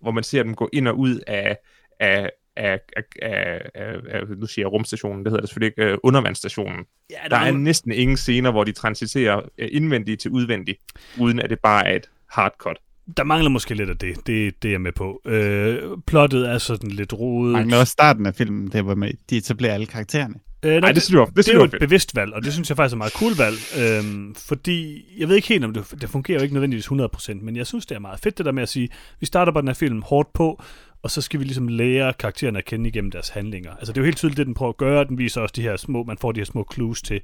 hvor 0.02 0.12
man 0.12 0.24
ser 0.24 0.44
dem 0.44 0.56
gå 0.56 0.70
ind 0.74 0.88
og 0.88 0.98
ud 1.00 1.20
af, 1.28 1.58
af, 2.00 2.30
af, 2.56 2.80
af, 2.98 3.04
af, 3.22 3.62
af, 3.76 3.96
af 4.10 4.22
nu 4.38 4.46
siger 4.48 4.64
jeg 4.66 4.72
rumstationen, 4.72 5.26
det 5.26 5.32
hedder 5.32 5.42
det 5.42 5.50
selvfølgelig 5.50 5.74
ikke, 5.78 5.94
uh, 5.94 5.98
undervandsstationen. 6.04 6.86
Ja, 7.10 7.16
Der 7.30 7.36
er 7.36 7.40
mangler- 7.40 7.60
næsten 7.64 7.92
ingen 7.92 8.18
scener, 8.18 8.52
hvor 8.52 8.64
de 8.64 8.72
transiterer 8.72 9.36
uh, 9.38 9.46
indvendigt 9.58 10.22
til 10.22 10.32
udvendigt, 10.32 10.80
uden 11.20 11.40
at 11.40 11.50
det 11.50 11.60
bare 11.60 11.88
er 11.88 11.96
et 11.96 12.10
hardcut. 12.30 12.78
Der 13.18 13.24
mangler 13.24 13.50
måske 13.50 13.74
lidt 13.74 13.90
af 13.90 13.98
det. 13.98 14.16
Det, 14.28 14.64
det 14.64 14.70
er 14.70 14.74
jeg 14.74 14.82
med 14.82 14.92
på. 14.92 15.22
Øh, 15.26 15.82
plottet 16.08 16.50
er 16.50 16.58
sådan 16.58 16.92
lidt 16.92 17.14
rodet. 17.14 17.54
Mangler 17.54 17.78
også 17.78 17.92
starten 17.92 18.26
af 18.26 18.36
filmen, 18.36 18.68
der 18.72 18.82
hvor 18.82 18.96
med, 18.96 19.12
de 19.30 19.38
etablerer 19.38 19.74
alle 19.74 19.86
karaktererne. 19.86 20.36
Øh, 20.64 20.82
Nej, 20.82 20.92
det 20.92 21.04
synes 21.04 21.20
jeg 21.20 21.28
det 21.28 21.36
det 21.36 21.46
synes 21.46 21.56
er 21.56 21.60
jo 21.60 21.66
et 21.66 21.76
bevidst 21.80 22.16
valg, 22.16 22.34
og 22.34 22.44
det 22.44 22.54
synes 22.54 22.70
jeg 22.70 22.78
faktisk 22.78 22.94
er 22.94 22.96
et 22.96 22.98
meget 22.98 23.14
cool 23.14 23.34
valg, 23.38 23.58
øhm, 23.80 24.36
fordi 24.36 25.06
jeg 25.18 25.30
ved 25.30 25.36
ikke 25.36 25.48
helt, 25.48 25.66
om 25.66 25.74
det, 25.74 25.94
det 26.02 26.10
fungerer 26.10 26.40
jo 26.40 26.44
ikke 26.44 26.54
nødvendigvis 26.54 26.88
100%, 26.88 27.34
men 27.42 27.56
jeg 27.56 27.68
synes, 27.68 27.86
det 27.86 27.96
er 27.96 28.00
meget 28.00 28.20
fedt 28.20 28.38
det 28.38 28.46
der 28.46 28.52
med 28.52 28.64
at 28.64 28.70
sige, 28.70 28.90
vi 29.20 29.26
starter 29.26 29.52
bare 29.52 29.62
den 29.62 29.68
her 29.68 29.74
film 29.74 30.02
hårdt 30.02 30.34
på, 30.34 30.62
og 31.04 31.12
så 31.12 31.22
skal 31.22 31.40
vi 31.40 31.46
ligesom 31.46 31.68
lære 31.68 32.14
karaktererne 32.14 32.58
at 32.58 32.66
kende 32.66 32.90
igennem 32.90 33.12
deres 33.12 33.30
handlinger. 33.30 33.72
Altså 33.72 33.94
det 33.94 33.98
er 33.98 34.02
jo 34.02 34.06
helt 34.06 34.18
tydeligt, 34.18 34.38
det 34.38 34.46
den 34.46 34.54
prøver 34.54 34.70
at 34.70 34.78
gøre, 34.78 35.06
den 35.06 35.18
viser 35.18 35.42
også 35.42 35.54
de 35.56 35.62
her 35.62 35.78
små, 35.78 36.04
man 36.04 36.18
får 36.18 36.32
de 36.32 36.40
her 36.40 36.46
små 36.46 36.68
clues 36.74 37.02
til, 37.02 37.22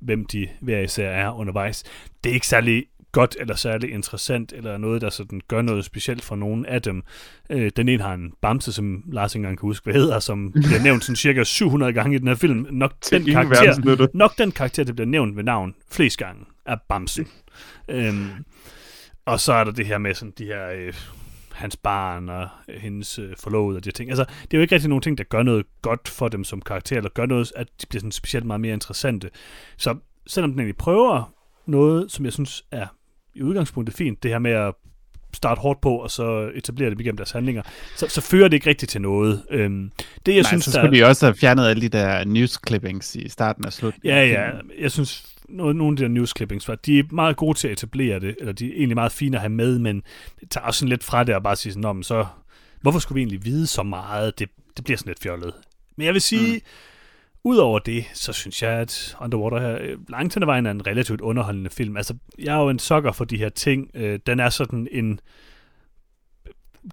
hvem 0.00 0.24
de 0.24 0.48
hver 0.60 0.80
især 0.80 1.10
er 1.10 1.38
undervejs. 1.38 1.84
Det 2.24 2.30
er 2.30 2.34
ikke 2.34 2.46
særlig 2.46 2.84
godt 3.16 3.36
eller 3.40 3.54
særlig 3.54 3.90
interessant, 3.92 4.52
eller 4.52 4.78
noget, 4.78 5.00
der 5.00 5.10
sådan 5.10 5.40
gør 5.48 5.62
noget 5.62 5.84
specielt 5.84 6.24
for 6.24 6.36
nogen 6.36 6.66
af 6.66 6.82
dem. 6.82 7.02
Øh, 7.50 7.70
den 7.76 7.88
ene 7.88 8.02
har 8.02 8.14
en 8.14 8.32
bamse, 8.42 8.72
som 8.72 9.02
Lars 9.12 9.34
ikke 9.34 9.38
engang 9.42 9.58
kan 9.58 9.66
huske, 9.66 9.84
hvad 9.84 9.94
hedder, 9.94 10.18
som 10.18 10.52
bliver 10.52 10.82
nævnt 10.82 11.04
sådan 11.04 11.16
cirka 11.16 11.44
700 11.44 11.92
gange 11.92 12.16
i 12.16 12.18
den 12.18 12.28
her 12.28 12.34
film. 12.34 12.66
Nok 12.70 12.92
den 13.10 13.24
karakter, 13.24 14.06
nok 14.14 14.38
den 14.38 14.52
karakter, 14.52 14.84
der 14.84 14.92
bliver 14.92 15.06
nævnt 15.06 15.36
ved 15.36 15.44
navn 15.44 15.74
flest 15.90 16.18
gange, 16.18 16.44
er 16.66 16.76
Bamsen. 16.88 17.26
øhm, 17.88 18.30
og 19.24 19.40
så 19.40 19.52
er 19.52 19.64
der 19.64 19.72
det 19.72 19.86
her 19.86 19.98
med 19.98 20.14
sådan 20.14 20.34
de 20.38 20.44
her 20.44 20.70
øh, 20.70 20.94
hans 21.52 21.76
barn 21.76 22.28
og 22.28 22.48
hendes 22.68 23.18
øh, 23.18 23.34
forlovede 23.38 23.76
og 23.76 23.84
de 23.84 23.90
ting. 23.90 24.10
Altså, 24.10 24.24
det 24.24 24.54
er 24.54 24.58
jo 24.58 24.62
ikke 24.62 24.74
rigtig 24.74 24.88
nogen 24.88 25.02
ting, 25.02 25.18
der 25.18 25.24
gør 25.24 25.42
noget 25.42 25.66
godt 25.82 26.08
for 26.08 26.28
dem 26.28 26.44
som 26.44 26.60
karakter, 26.60 26.96
eller 26.96 27.10
gør 27.10 27.26
noget, 27.26 27.52
at 27.56 27.68
de 27.82 27.86
bliver 27.86 28.00
sådan 28.00 28.12
specielt 28.12 28.46
meget 28.46 28.60
mere 28.60 28.74
interessante. 28.74 29.30
Så 29.76 29.96
selvom 30.26 30.50
den 30.50 30.60
egentlig 30.60 30.76
prøver 30.76 31.32
noget, 31.66 32.12
som 32.12 32.24
jeg 32.24 32.32
synes 32.32 32.64
er 32.70 32.86
i 33.36 33.42
udgangspunktet 33.42 33.96
fint, 33.96 34.22
det 34.22 34.30
her 34.30 34.38
med 34.38 34.50
at 34.50 34.74
starte 35.34 35.60
hårdt 35.60 35.80
på, 35.80 35.96
og 35.96 36.10
så 36.10 36.50
etablere 36.54 36.90
det 36.90 37.00
igennem 37.00 37.16
deres 37.16 37.30
handlinger, 37.30 37.62
så, 37.96 38.08
så 38.08 38.20
fører 38.20 38.48
det 38.48 38.54
ikke 38.56 38.70
rigtigt 38.70 38.90
til 38.90 39.00
noget. 39.00 39.42
Øhm, 39.50 39.90
det, 40.26 40.34
jeg 40.34 40.42
Nej, 40.42 40.48
synes, 40.48 40.64
så 40.64 40.70
der, 40.70 40.84
skulle 40.86 40.98
de 40.98 41.04
også 41.04 41.26
have 41.26 41.34
fjernet 41.34 41.68
alle 41.68 41.82
de 41.82 41.88
der 41.88 42.24
news 42.24 42.58
clippings 42.66 43.16
i 43.16 43.28
starten 43.28 43.66
og 43.66 43.72
slutningen. 43.72 44.18
Ja, 44.18 44.26
ja. 44.26 44.50
Jeg 44.80 44.90
synes, 44.90 45.26
nogle, 45.48 45.78
nogle 45.78 45.92
af 45.92 45.96
de 45.96 46.02
der 46.02 46.08
news 46.08 46.32
clippings, 46.36 46.70
de 46.86 46.98
er 46.98 47.02
meget 47.10 47.36
gode 47.36 47.58
til 47.58 47.68
at 47.68 47.72
etablere 47.72 48.20
det, 48.20 48.36
eller 48.40 48.52
de 48.52 48.66
er 48.66 48.72
egentlig 48.76 48.96
meget 48.96 49.12
fine 49.12 49.36
at 49.36 49.40
have 49.40 49.50
med, 49.50 49.78
men 49.78 50.02
det 50.40 50.50
tager 50.50 50.66
også 50.66 50.78
sådan 50.78 50.88
lidt 50.88 51.04
fra 51.04 51.24
det 51.24 51.32
at 51.32 51.42
bare 51.42 51.56
sige 51.56 51.72
sådan, 51.72 51.82
"Nå, 51.82 51.92
men 51.92 52.02
så 52.02 52.26
hvorfor 52.80 52.98
skulle 52.98 53.16
vi 53.16 53.20
egentlig 53.20 53.44
vide 53.44 53.66
så 53.66 53.82
meget? 53.82 54.38
Det, 54.38 54.48
det 54.76 54.84
bliver 54.84 54.98
sådan 54.98 55.10
lidt 55.10 55.22
fjollet. 55.22 55.52
Men 55.96 56.06
jeg 56.06 56.14
vil 56.14 56.22
sige, 56.22 56.54
mm. 56.54 56.60
Udover 57.46 57.78
det, 57.78 58.04
så 58.14 58.32
synes 58.32 58.62
jeg, 58.62 58.72
at 58.72 59.16
Underwater 59.20 59.60
her 59.60 59.78
øh, 59.80 59.98
langt 60.08 60.34
hen 60.34 60.42
ad 60.42 60.46
vejen 60.46 60.66
er 60.66 60.70
en 60.70 60.86
relativt 60.86 61.20
underholdende 61.20 61.70
film. 61.70 61.96
Altså, 61.96 62.14
jeg 62.38 62.56
er 62.56 62.62
jo 62.62 62.68
en 62.68 62.78
sokker 62.78 63.12
for 63.12 63.24
de 63.24 63.38
her 63.38 63.48
ting. 63.48 63.90
Øh, 63.94 64.18
den 64.26 64.40
er 64.40 64.48
sådan 64.48 64.88
en 64.90 65.20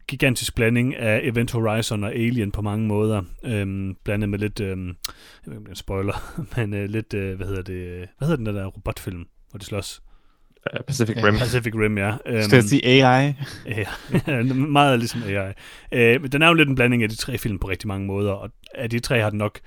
gigantisk 0.07 0.55
blanding 0.55 0.95
af 0.95 1.19
Event 1.23 1.51
Horizon 1.51 2.03
og 2.03 2.13
Alien 2.13 2.51
på 2.51 2.61
mange 2.61 2.87
måder. 2.87 3.21
Øhm, 3.43 3.95
blandet 4.03 4.29
med 4.29 4.39
lidt, 4.39 4.59
øhm, 4.59 4.87
jeg 4.87 4.95
ved 5.45 5.53
ikke 5.53 5.57
om 5.57 5.63
det 5.63 5.67
er 5.67 5.71
en 5.71 5.75
spoiler, 5.75 6.33
men 6.57 6.73
øh, 6.73 6.89
lidt, 6.89 7.13
øh, 7.13 7.37
hvad 7.37 7.47
hedder 7.47 7.61
det, 7.61 8.07
hvad 8.17 8.27
hedder 8.27 8.35
den 8.35 8.45
der, 8.45 8.51
der 8.51 8.65
robotfilm, 8.65 9.25
hvor 9.49 9.57
de 9.57 9.65
slås? 9.65 10.01
Uh, 10.73 10.85
Pacific 10.87 11.23
Rim. 11.23 11.37
Pacific 11.37 11.73
Rim, 11.75 11.97
ja. 11.97 12.15
Øhm, 12.25 12.41
Skal 12.41 12.55
jeg 12.55 12.63
sige 12.63 12.85
AI? 12.85 13.33
Ja, 14.27 14.43
meget 14.79 14.99
ligesom 14.99 15.23
AI. 15.23 15.53
Øh, 15.91 16.21
men 16.21 16.31
den 16.31 16.41
er 16.41 16.47
jo 16.47 16.53
lidt 16.53 16.69
en 16.69 16.75
blanding 16.75 17.03
af 17.03 17.09
de 17.09 17.15
tre 17.15 17.37
film 17.37 17.59
på 17.59 17.69
rigtig 17.69 17.87
mange 17.87 18.07
måder, 18.07 18.31
og 18.31 18.49
af 18.75 18.89
de 18.89 18.99
tre 18.99 19.21
har 19.21 19.29
den 19.29 19.39
nok 19.39 19.59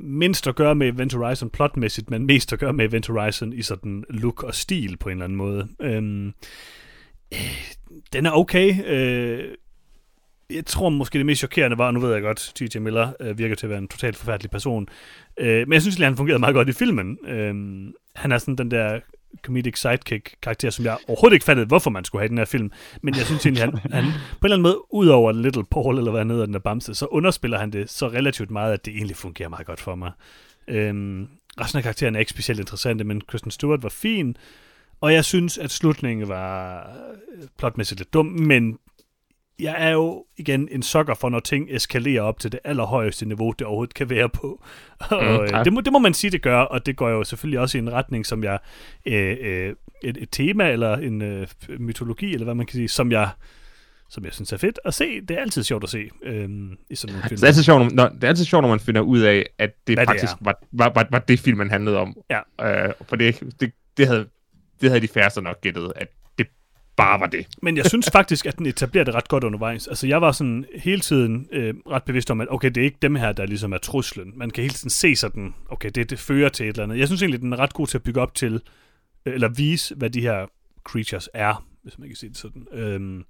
mindst 0.00 0.46
at 0.46 0.54
gøre 0.54 0.74
med 0.74 0.88
Event 0.88 1.14
Horizon 1.14 1.50
plotmæssigt, 1.50 2.10
men 2.10 2.26
mest 2.26 2.52
at 2.52 2.58
gøre 2.58 2.72
med 2.72 2.84
Event 2.84 3.06
Horizon 3.06 3.52
i 3.52 3.62
sådan 3.62 4.04
look 4.10 4.42
og 4.42 4.54
stil 4.54 4.96
på 4.96 5.08
en 5.08 5.12
eller 5.12 5.24
anden 5.24 5.38
måde. 5.38 5.68
Øhm, 5.80 6.32
øh, 7.34 7.38
den 8.12 8.26
er 8.26 8.30
okay. 8.30 8.74
Øh, 8.86 9.44
jeg 10.50 10.66
tror 10.66 10.88
måske 10.88 11.18
det 11.18 11.26
mest 11.26 11.38
chokerende 11.38 11.78
var, 11.78 11.90
nu 11.90 12.00
ved 12.00 12.12
jeg 12.12 12.22
godt, 12.22 12.52
T.J. 12.54 12.78
Miller 12.78 13.12
øh, 13.20 13.38
virker 13.38 13.54
til 13.54 13.66
at 13.66 13.70
være 13.70 13.78
en 13.78 13.88
totalt 13.88 14.16
forfærdelig 14.16 14.50
person, 14.50 14.88
øh, 15.38 15.68
men 15.68 15.72
jeg 15.72 15.82
synes, 15.82 15.96
at 15.96 16.04
han 16.04 16.16
fungerede 16.16 16.40
meget 16.40 16.54
godt 16.54 16.68
i 16.68 16.72
filmen. 16.72 17.18
Øh, 17.26 17.54
han 18.14 18.32
er 18.32 18.38
sådan 18.38 18.56
den 18.56 18.70
der 18.70 19.00
comedic 19.42 19.78
sidekick-karakter, 19.78 20.70
som 20.70 20.84
jeg 20.84 20.98
overhovedet 21.08 21.34
ikke 21.34 21.44
fattede, 21.44 21.66
hvorfor 21.66 21.90
man 21.90 22.04
skulle 22.04 22.20
have 22.20 22.26
i 22.26 22.28
den 22.28 22.38
her 22.38 22.44
film. 22.44 22.72
Men 23.02 23.16
jeg 23.16 23.26
synes 23.26 23.46
egentlig, 23.46 23.64
han, 23.64 23.78
han 23.92 24.04
på 24.04 24.10
en 24.10 24.14
eller 24.44 24.56
anden 24.56 24.62
måde, 24.62 24.94
ud 24.94 25.06
over 25.06 25.32
Little 25.32 25.64
Paul, 25.64 25.98
eller 25.98 26.10
hvad 26.10 26.20
han 26.20 26.30
hedder, 26.30 26.44
den 26.44 26.54
der 26.54 26.60
bamse, 26.60 26.94
så 26.94 27.06
underspiller 27.06 27.58
han 27.58 27.70
det 27.70 27.90
så 27.90 28.08
relativt 28.08 28.50
meget, 28.50 28.72
at 28.72 28.84
det 28.84 28.94
egentlig 28.94 29.16
fungerer 29.16 29.48
meget 29.48 29.66
godt 29.66 29.80
for 29.80 29.94
mig. 29.94 30.12
Øhm, 30.68 31.28
resten 31.60 31.76
af 31.76 31.82
karakteren 31.82 32.14
er 32.14 32.20
ikke 32.20 32.30
specielt 32.30 32.60
interessante, 32.60 33.04
men 33.04 33.20
Kristen 33.20 33.50
Stewart 33.50 33.82
var 33.82 33.88
fin, 33.88 34.36
og 35.00 35.12
jeg 35.12 35.24
synes, 35.24 35.58
at 35.58 35.70
slutningen 35.70 36.28
var 36.28 36.78
øh, 37.36 37.48
plotmæssigt 37.58 38.00
lidt 38.00 38.14
dum, 38.14 38.26
men 38.26 38.78
jeg 39.60 39.74
er 39.78 39.90
jo 39.90 40.24
igen 40.36 40.68
en 40.70 40.82
sokker 40.82 41.14
for, 41.14 41.28
når 41.28 41.40
ting 41.40 41.68
eskalerer 41.70 42.22
op 42.22 42.40
til 42.40 42.52
det 42.52 42.60
allerhøjeste 42.64 43.26
niveau, 43.26 43.50
det 43.58 43.66
overhovedet 43.66 43.94
kan 43.94 44.10
være 44.10 44.28
på. 44.28 44.64
Og 45.10 45.22
Mm, 45.22 45.54
øh, 45.54 45.64
det, 45.64 45.72
må, 45.72 45.80
det 45.80 45.92
må 45.92 45.98
man 45.98 46.14
sige, 46.14 46.30
det 46.30 46.42
gør, 46.42 46.60
og 46.60 46.86
det 46.86 46.96
går 46.96 47.08
jo 47.08 47.24
selvfølgelig 47.24 47.60
også 47.60 47.78
i 47.78 47.80
en 47.80 47.92
retning, 47.92 48.26
som 48.26 48.44
jeg... 48.44 48.58
Øh, 49.06 49.36
øh, 49.40 49.74
et, 50.02 50.16
et 50.16 50.28
tema 50.32 50.70
eller 50.70 50.96
en 50.96 51.22
øh, 51.22 51.46
mytologi, 51.78 52.32
eller 52.32 52.44
hvad 52.44 52.54
man 52.54 52.66
kan 52.66 52.72
sige, 52.72 52.88
som 52.88 53.12
jeg 53.12 53.28
som 54.10 54.24
jeg 54.24 54.32
synes 54.32 54.52
er 54.52 54.56
fedt 54.56 54.78
at 54.84 54.94
se. 54.94 55.20
Det 55.20 55.30
er 55.30 55.40
altid 55.40 55.62
sjovt 55.62 55.84
at 55.84 55.90
se 55.90 56.10
øh, 56.22 56.48
i 56.90 56.94
sådan 56.94 57.12
nogle 57.14 57.28
film. 57.28 57.36
Det 57.36 57.42
er, 57.42 57.46
altid 57.46 57.62
sjovt, 57.62 57.94
når, 57.94 58.08
det 58.08 58.24
er 58.24 58.28
altid 58.28 58.44
sjovt, 58.44 58.62
når 58.62 58.68
man 58.68 58.80
finder 58.80 59.00
ud 59.00 59.20
af, 59.20 59.46
at 59.58 59.70
det 59.86 59.96
Hvad 59.96 60.06
det 60.06 60.10
faktisk 60.10 60.32
er. 60.32 60.36
var, 60.40 60.58
var, 60.72 60.92
var, 60.94 61.08
var 61.10 61.18
det, 61.18 61.40
filmen 61.40 61.70
handlede 61.70 61.98
om. 61.98 62.16
Ja. 62.30 62.86
Øh, 62.86 62.92
for 63.08 63.16
det, 63.16 63.40
det, 63.60 63.72
det, 63.96 64.06
havde, 64.06 64.28
det 64.80 64.90
havde 64.90 65.00
de 65.00 65.08
færreste 65.08 65.42
nok 65.42 65.60
gættet, 65.60 65.92
at 65.96 66.08
det 66.38 66.46
bare 66.98 67.20
var 67.20 67.26
det. 67.26 67.46
Men 67.62 67.76
jeg 67.76 67.86
synes 67.86 68.10
faktisk, 68.12 68.46
at 68.46 68.58
den 68.58 68.66
etablerer 68.66 69.04
det 69.04 69.14
ret 69.14 69.28
godt 69.28 69.44
undervejs. 69.44 69.86
Altså, 69.86 70.06
jeg 70.06 70.20
var 70.20 70.32
sådan 70.32 70.64
hele 70.74 71.00
tiden 71.00 71.48
øh, 71.52 71.74
ret 71.90 72.02
bevidst 72.02 72.30
om, 72.30 72.40
at 72.40 72.46
okay, 72.50 72.68
det 72.68 72.76
er 72.80 72.84
ikke 72.84 72.98
dem 73.02 73.14
her, 73.14 73.32
der 73.32 73.46
ligesom 73.46 73.72
er 73.72 73.78
truslen. 73.78 74.32
Man 74.36 74.50
kan 74.50 74.62
hele 74.62 74.74
tiden 74.74 74.90
se 74.90 75.16
sådan, 75.16 75.54
okay, 75.68 75.90
det, 75.94 76.10
det 76.10 76.18
fører 76.18 76.48
til 76.48 76.64
et 76.64 76.68
eller 76.68 76.82
andet. 76.82 76.98
Jeg 76.98 77.06
synes 77.08 77.22
egentlig, 77.22 77.40
den 77.40 77.52
er 77.52 77.56
ret 77.58 77.72
god 77.74 77.86
til 77.86 77.98
at 77.98 78.02
bygge 78.02 78.20
op 78.20 78.34
til, 78.34 78.60
øh, 79.26 79.34
eller 79.34 79.48
vise, 79.48 79.94
hvad 79.94 80.10
de 80.10 80.20
her 80.20 80.46
creatures 80.84 81.28
er, 81.34 81.66
hvis 81.82 81.98
man 81.98 82.08
kan 82.08 82.16
sige 82.16 82.30
det 82.30 82.38
sådan. 82.38 82.66
Øhm, 82.72 83.24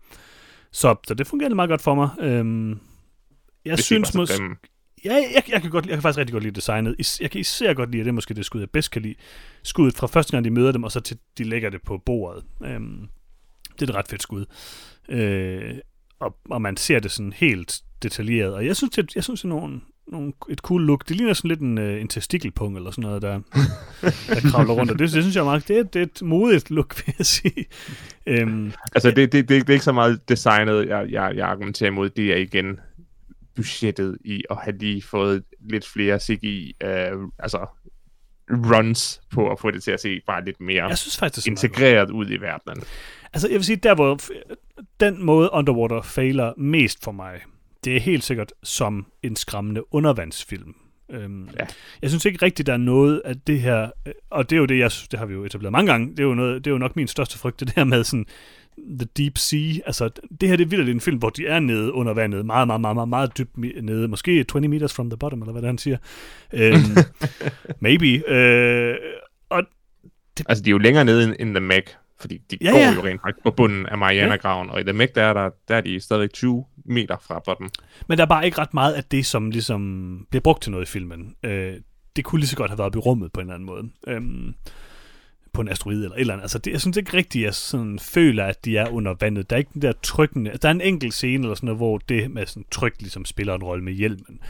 så, 0.72 0.96
så 1.08 1.14
det 1.14 1.26
fungerer 1.26 1.54
meget 1.54 1.70
godt 1.70 1.82
for 1.82 1.94
mig. 1.94 2.08
Øhm, 2.20 2.70
jeg 3.64 3.74
Hvis 3.74 3.84
synes 3.84 4.14
måske... 4.14 4.42
Ja, 5.04 5.14
jeg, 5.14 5.42
jeg, 5.48 5.62
kan 5.62 5.70
godt, 5.70 5.86
jeg 5.86 5.94
kan 5.94 6.02
faktisk 6.02 6.18
rigtig 6.18 6.32
godt 6.32 6.42
lide 6.44 6.54
designet. 6.54 6.94
Is- 6.98 7.20
Jeg 7.20 7.30
kan 7.30 7.40
især 7.40 7.74
godt 7.74 7.90
lide, 7.90 8.00
at 8.00 8.04
det 8.04 8.10
er 8.10 8.14
måske 8.14 8.34
det 8.34 8.46
skud, 8.46 8.60
jeg 8.60 8.70
bedst 8.70 8.90
kan 8.90 9.02
lide. 9.02 9.14
Skuddet 9.62 9.96
fra 9.96 10.06
første 10.06 10.32
gang, 10.32 10.44
de 10.44 10.50
møder 10.50 10.72
dem, 10.72 10.84
og 10.84 10.92
så 10.92 11.00
til 11.00 11.18
de 11.38 11.44
lægger 11.44 11.70
det 11.70 11.82
på 11.82 11.98
bordet. 12.06 12.44
Øhm, 12.64 13.08
det 13.80 13.90
er 13.90 13.92
et 13.92 13.96
ret 13.96 14.08
fedt 14.08 14.22
skud. 14.22 14.44
Øh, 15.08 15.74
og, 16.20 16.36
og 16.50 16.62
man 16.62 16.76
ser 16.76 17.00
det 17.00 17.10
sådan 17.10 17.32
helt 17.32 17.80
detaljeret. 18.02 18.54
Og 18.54 18.66
jeg 18.66 18.76
synes, 18.76 18.94
det, 18.94 19.14
jeg 19.14 19.24
synes, 19.24 19.40
det 19.40 19.50
er 19.50 19.54
nogle, 19.54 19.80
nogle, 20.06 20.32
et 20.50 20.58
cool 20.58 20.86
look. 20.86 21.08
Det 21.08 21.16
ligner 21.16 21.32
sådan 21.32 21.48
lidt 21.48 21.60
en, 21.60 21.78
øh, 21.78 22.00
en 22.00 22.08
testikelpung 22.08 22.76
eller 22.76 22.90
sådan 22.90 23.02
noget, 23.02 23.22
der, 23.22 23.40
der 24.28 24.50
kravler 24.50 24.74
rundt. 24.74 24.92
Og 24.92 24.98
det, 24.98 25.12
det 25.12 25.22
synes 25.22 25.34
jeg 25.36 25.40
er 25.40 25.44
meget, 25.44 25.68
det 25.68 25.78
er, 25.78 25.82
det 25.82 25.98
er 25.98 26.02
et 26.02 26.22
modigt 26.22 26.70
look, 26.70 27.06
vil 27.06 27.14
jeg 27.18 27.26
sige. 27.26 27.66
Øhm, 28.26 28.72
Altså, 28.94 29.10
det, 29.10 29.32
det, 29.32 29.48
det, 29.48 29.48
det 29.48 29.68
er 29.68 29.72
ikke 29.72 29.84
så 29.84 29.92
meget 29.92 30.28
designet, 30.28 30.88
jeg, 30.88 31.10
jeg, 31.10 31.36
jeg 31.36 31.48
argumenterer 31.48 31.90
imod. 31.90 32.10
Det 32.10 32.32
er 32.32 32.36
igen 32.36 32.80
budgettet 33.56 34.18
i 34.24 34.44
at 34.50 34.56
have 34.56 34.78
lige 34.78 35.02
fået 35.02 35.44
lidt 35.70 35.86
flere 35.86 36.20
CGI, 36.20 36.76
øh, 36.82 37.12
altså 37.38 37.66
runs 38.50 39.20
på 39.34 39.50
at 39.50 39.60
få 39.60 39.70
det 39.70 39.82
til 39.82 39.90
at 39.90 40.00
se 40.00 40.20
bare 40.26 40.44
lidt 40.44 40.60
mere 40.60 40.88
jeg 40.88 40.98
synes 40.98 41.18
faktisk, 41.18 41.46
er 41.46 41.50
integreret 41.50 42.10
ud 42.10 42.30
i 42.30 42.36
verdenen. 42.36 42.84
Altså, 43.32 43.48
jeg 43.48 43.54
vil 43.54 43.64
sige, 43.64 43.76
der 43.76 43.94
hvor 43.94 44.18
den 45.00 45.24
måde 45.24 45.50
Underwater 45.52 46.02
fejler 46.02 46.52
mest 46.56 47.04
for 47.04 47.12
mig, 47.12 47.40
det 47.84 47.96
er 47.96 48.00
helt 48.00 48.24
sikkert 48.24 48.52
som 48.62 49.06
en 49.22 49.36
skræmmende 49.36 49.94
undervandsfilm. 49.94 50.74
Øhm, 51.10 51.48
Ja. 51.58 51.66
Jeg 52.02 52.10
synes 52.10 52.24
ikke 52.24 52.42
rigtigt, 52.42 52.66
der 52.66 52.72
er 52.72 52.76
noget 52.76 53.22
af 53.24 53.34
det 53.46 53.60
her, 53.60 53.90
øh, 54.06 54.12
og 54.30 54.50
det 54.50 54.56
er 54.56 54.60
jo 54.60 54.66
det, 54.66 54.78
jeg, 54.78 54.90
det 55.10 55.18
har 55.18 55.26
vi 55.26 55.34
jo 55.34 55.44
etableret 55.44 55.72
mange 55.72 55.92
gange, 55.92 56.10
det 56.10 56.20
er 56.20 56.24
jo, 56.24 56.34
noget, 56.34 56.64
det 56.64 56.70
er 56.70 56.74
jo 56.74 56.78
nok 56.78 56.96
min 56.96 57.08
største 57.08 57.38
frygt, 57.38 57.60
det 57.60 57.76
der 57.76 57.84
med 57.84 58.04
sådan, 58.04 58.26
The 58.98 59.08
Deep 59.16 59.38
Sea, 59.38 59.72
altså 59.86 60.10
det 60.40 60.48
her 60.48 60.56
det 60.56 60.64
er 60.64 60.68
vildt 60.68 60.88
en 60.88 61.00
film, 61.00 61.16
hvor 61.18 61.30
de 61.30 61.46
er 61.46 61.60
nede 61.60 61.92
under 61.92 62.14
vandet, 62.14 62.46
meget, 62.46 62.66
meget, 62.66 62.80
meget, 62.80 62.94
meget, 62.94 63.08
meget 63.08 63.38
dybt 63.38 63.56
nede, 63.82 64.08
måske 64.08 64.44
20 64.44 64.68
meters 64.68 64.94
from 64.94 65.10
the 65.10 65.16
bottom, 65.16 65.42
eller 65.42 65.52
hvad 65.52 65.62
det 65.62 65.66
er, 65.66 65.70
han 65.70 65.78
siger. 65.78 65.96
Øhm, 66.52 66.96
maybe. 67.80 68.30
Øh, 68.30 68.96
og 69.48 69.62
Altså, 70.48 70.64
de 70.64 70.70
er 70.70 70.72
jo 70.72 70.78
længere 70.78 71.04
nede 71.04 71.24
end, 71.24 71.36
end 71.38 71.54
The 71.54 71.60
Meg, 71.60 71.82
fordi 72.20 72.38
de 72.50 72.58
Ja, 72.60 72.66
ja, 72.66 72.72
går 72.72 72.78
ja. 72.78 72.92
jo 72.94 73.04
rent 73.04 73.20
faktisk 73.20 73.42
på 73.44 73.50
bunden 73.50 73.86
af 73.86 73.98
Mariana-graven, 73.98 74.70
og 74.70 74.80
i 74.80 74.92
Meg, 74.92 75.08
der 75.14 75.22
er, 75.22 75.32
der, 75.32 75.50
der 75.68 75.76
er 75.76 75.80
de 75.80 76.00
stadigvæk 76.00 76.32
20 76.32 76.64
meter 76.84 77.16
fra 77.22 77.42
bottom. 77.44 77.70
Men 78.08 78.18
der 78.18 78.24
er 78.24 78.28
bare 78.28 78.44
ikke 78.46 78.58
ret 78.58 78.74
meget 78.74 78.92
af 78.92 79.04
det, 79.04 79.26
som 79.26 79.50
ligesom 79.50 80.26
bliver 80.30 80.42
brugt 80.42 80.62
til 80.62 80.72
noget 80.72 80.86
i 80.86 80.90
filmen. 80.90 81.34
Øh, 81.42 81.74
det 82.16 82.24
kunne 82.24 82.38
lige 82.40 82.48
så 82.48 82.56
godt 82.56 82.70
have 82.70 82.78
været 82.78 82.86
oppe 82.86 82.98
i 82.98 83.00
rummet 83.00 83.32
på 83.32 83.40
en 83.40 83.46
eller 83.46 83.54
anden 83.54 83.66
måde. 83.66 83.90
Øhm, 84.06 84.54
på 85.52 85.60
en 85.60 85.68
asteroide 85.68 86.04
eller 86.04 86.14
et 86.16 86.20
eller 86.20 86.32
andet. 86.34 86.42
Altså, 86.44 86.58
det, 86.58 86.70
jeg 86.70 86.80
synes 86.80 86.96
ikke 86.96 87.16
rigtigt, 87.16 87.42
at 87.42 87.46
jeg 87.46 87.54
sådan 87.54 87.98
føler, 87.98 88.44
at 88.44 88.64
de 88.64 88.76
er 88.76 88.88
under 88.88 89.14
vandet. 89.20 89.50
Der 89.50 89.56
er 89.56 89.58
ikke 89.58 89.70
den 89.74 89.82
der 89.82 89.92
trykkende... 90.02 90.50
Der 90.62 90.68
er 90.68 90.72
en 90.72 90.80
enkelt 90.80 91.14
scene 91.14 91.42
eller 91.44 91.54
sådan 91.54 91.66
noget, 91.66 91.78
hvor 91.78 91.98
det 91.98 92.30
med 92.30 92.46
sådan 92.46 92.64
tryk 92.70 92.94
ligesom 93.00 93.24
spiller 93.24 93.54
en 93.54 93.62
rolle 93.62 93.84
med 93.84 93.92
hjelmen. 93.92 94.40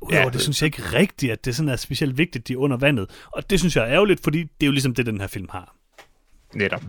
Udover 0.00 0.14
ja, 0.14 0.18
Ja, 0.18 0.24
det, 0.24 0.26
det 0.26 0.32
det- 0.32 0.42
synes 0.42 0.62
jeg 0.62 0.66
ikke 0.66 0.82
rigtigt, 0.98 1.32
at 1.32 1.44
det 1.44 1.56
sådan 1.56 1.68
er 1.68 1.76
specielt 1.76 2.18
vigtigt, 2.18 2.48
de 2.48 2.52
er 2.52 2.56
under 2.56 2.76
vandet. 2.76 3.10
Og 3.32 3.50
det 3.50 3.58
synes 3.58 3.76
jeg 3.76 3.84
er 3.84 3.88
ærgerligt, 3.94 4.20
fordi 4.24 4.38
det 4.42 4.62
er 4.62 4.66
jo 4.66 4.72
ligesom 4.72 4.94
det, 4.94 5.06
den 5.06 5.20
her 5.20 5.26
film 5.26 5.46
har. 5.50 5.74
Netop. 6.54 6.82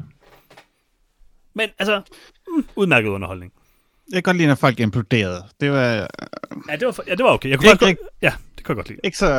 Men 1.60 1.70
altså, 1.80 2.02
mm, 2.48 2.64
udmærket 2.76 3.10
underholdning. 3.10 3.52
Jeg 4.12 4.16
kan 4.16 4.24
godt 4.24 4.38
lide, 4.38 4.48
når 4.48 4.56
folk 4.56 4.80
imploderede. 4.80 5.44
Det 5.62 5.72
var 5.72 5.84
Ja, 6.70 6.76
det 6.76 6.86
var, 6.88 7.04
ja, 7.08 7.16
det 7.16 7.24
var 7.26 7.32
okay. 7.32 7.50
Jeg 7.50 7.58
kunne 7.60 7.72
ikke 7.72 7.86
godt, 7.86 7.98
ja, 8.22 8.34
det 8.58 8.64
kunne 8.66 8.72
jeg 8.74 8.76
godt 8.76 8.90
lide. 8.90 9.00
ikke 9.04 9.18
så 9.18 9.32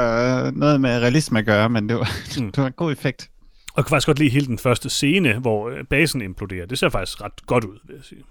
øh, 0.47 0.57
noget 0.57 0.81
med 0.81 0.91
realisme 0.91 1.39
at 1.39 1.47
gøre, 1.47 1.69
men 1.71 1.89
det 1.89 1.97
var, 1.97 2.11
Mm. 2.41 2.53
det 2.53 2.59
var 2.63 2.67
en 2.67 2.73
god 2.73 2.93
effekt. 2.93 3.31
Og 3.69 3.73
jeg 3.77 3.85
kunne 3.85 3.89
faktisk 3.95 4.07
godt 4.07 4.19
lide 4.19 4.31
hele 4.31 4.47
den 4.47 4.59
første 4.59 4.89
scene, 4.91 5.39
hvor 5.39 5.71
øh, 5.71 5.85
basen 5.85 6.23
imploderer. 6.23 6.67
Det 6.67 6.79
ser 6.79 6.89
faktisk 6.89 7.21
ret 7.23 7.47
godt 7.47 7.65
ud, 7.65 7.79
vil 7.87 7.95
jeg 7.97 8.05
sige. 8.05 8.25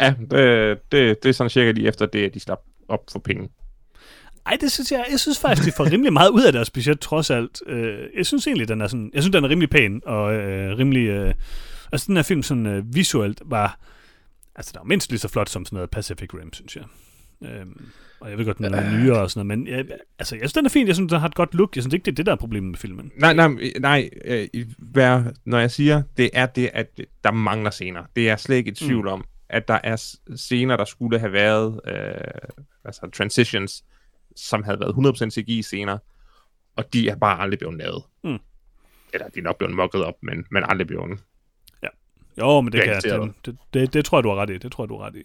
Ja, 0.00 0.14
det, 0.30 0.78
det, 0.92 1.22
det 1.22 1.28
er 1.28 1.32
sådan 1.32 1.50
cirka 1.50 1.70
lige 1.70 1.88
efter 1.88 2.06
det, 2.06 2.24
at 2.26 2.34
de 2.34 2.40
slap 2.40 2.60
op 2.88 3.00
for 3.12 3.18
penge. 3.18 3.48
Ej, 4.46 4.56
det 4.60 4.72
synes 4.72 4.92
jeg, 4.92 5.04
jeg 5.10 5.20
synes 5.20 5.38
faktisk, 5.40 5.66
de 5.68 5.72
får 5.76 5.90
rimelig 5.92 6.12
meget 6.12 6.30
ud 6.30 6.42
af 6.42 6.52
deres 6.52 6.70
budget, 6.70 7.00
trods 7.00 7.30
alt. 7.30 7.62
Øh, 7.66 7.98
jeg 8.16 8.26
synes 8.26 8.46
egentlig, 8.46 8.68
den 8.68 8.80
er 8.80 8.86
sådan, 8.86 9.10
jeg 9.14 9.22
synes, 9.22 9.32
den 9.32 9.44
er 9.44 9.48
rimelig 9.48 9.70
pæn, 9.70 10.00
og 10.06 10.34
øh, 10.34 10.78
rimelig, 10.78 11.08
øh, 11.08 11.34
altså 11.94 12.06
den 12.06 12.16
her 12.16 12.22
film 12.22 12.42
sådan 12.42 12.66
øh, 12.66 12.94
visuelt 12.94 13.42
var, 13.44 13.78
altså 14.54 14.70
der 14.74 14.80
var 14.80 14.84
mindst 14.84 15.10
lige 15.10 15.18
så 15.18 15.28
flot 15.28 15.48
som 15.48 15.64
sådan 15.64 15.76
noget 15.76 15.90
Pacific 15.90 16.34
Rim, 16.34 16.52
synes 16.52 16.76
jeg. 16.76 16.84
Øhm, 17.42 17.86
og 18.20 18.30
jeg 18.30 18.38
ved 18.38 18.44
godt, 18.44 18.58
den 18.58 18.74
er 18.74 18.98
nyere 18.98 19.20
og 19.20 19.30
sådan 19.30 19.46
noget, 19.46 19.58
men 19.58 19.74
jeg, 19.74 19.86
altså, 20.18 20.36
jeg 20.36 20.40
synes, 20.40 20.52
den 20.52 20.64
er 20.64 20.70
fin. 20.70 20.86
Jeg 20.86 20.94
synes, 20.94 21.10
den 21.10 21.20
har 21.20 21.28
et 21.28 21.34
godt 21.34 21.54
look. 21.54 21.76
Jeg 21.76 21.82
synes 21.82 21.94
ikke, 21.94 22.04
det 22.04 22.10
er 22.10 22.14
det, 22.14 22.26
der 22.26 22.32
er 22.32 22.36
problemet 22.36 22.70
med 22.70 22.78
filmen. 22.78 23.12
Nej, 23.16 23.32
nej, 23.32 23.48
nej 23.80 24.10
øh, 24.24 24.48
hvad, 24.78 25.22
når 25.44 25.58
jeg 25.58 25.70
siger, 25.70 26.02
det 26.16 26.30
er 26.32 26.46
det, 26.46 26.70
at 26.72 27.00
der 27.24 27.32
mangler 27.32 27.70
scener. 27.70 28.04
Det 28.16 28.30
er 28.30 28.36
slet 28.36 28.56
ikke 28.56 28.70
i 28.70 28.74
tvivl 28.74 29.08
om. 29.08 29.24
at 29.48 29.68
der 29.68 29.78
er 29.84 30.16
scener, 30.36 30.76
der 30.76 30.84
skulle 30.84 31.18
have 31.18 31.32
været, 31.32 31.80
øh, 31.86 32.14
altså 32.84 33.10
transitions, 33.12 33.84
som 34.36 34.62
havde 34.62 34.80
været 34.80 34.92
100% 34.92 35.30
CGI-scener, 35.30 35.98
og 36.76 36.92
de 36.92 37.08
er 37.08 37.16
bare 37.16 37.40
aldrig 37.40 37.58
blevet 37.58 37.78
lavet. 37.78 38.02
Mm. 38.24 38.38
Eller 39.12 39.28
de 39.28 39.38
er 39.38 39.42
nok 39.42 39.58
blevet 39.58 39.74
mokket 39.74 40.04
op, 40.04 40.14
men, 40.22 40.44
men 40.50 40.64
aldrig 40.68 40.86
blevet. 40.86 41.20
Jo, 42.38 42.60
men 42.60 42.72
det, 42.72 42.82
kan, 42.82 42.88
Garanteret. 42.88 43.32
det, 43.46 43.56
det, 43.74 43.92
det, 43.92 44.04
tror 44.04 44.18
jeg, 44.18 44.24
du 44.24 44.28
har 44.28 44.36
ret 44.36 44.50
i. 44.50 44.58
Det 44.58 44.72
tror 44.72 44.84
jeg, 44.84 44.88
du 44.88 44.98
har 44.98 45.06
ret 45.06 45.16
i. 45.16 45.22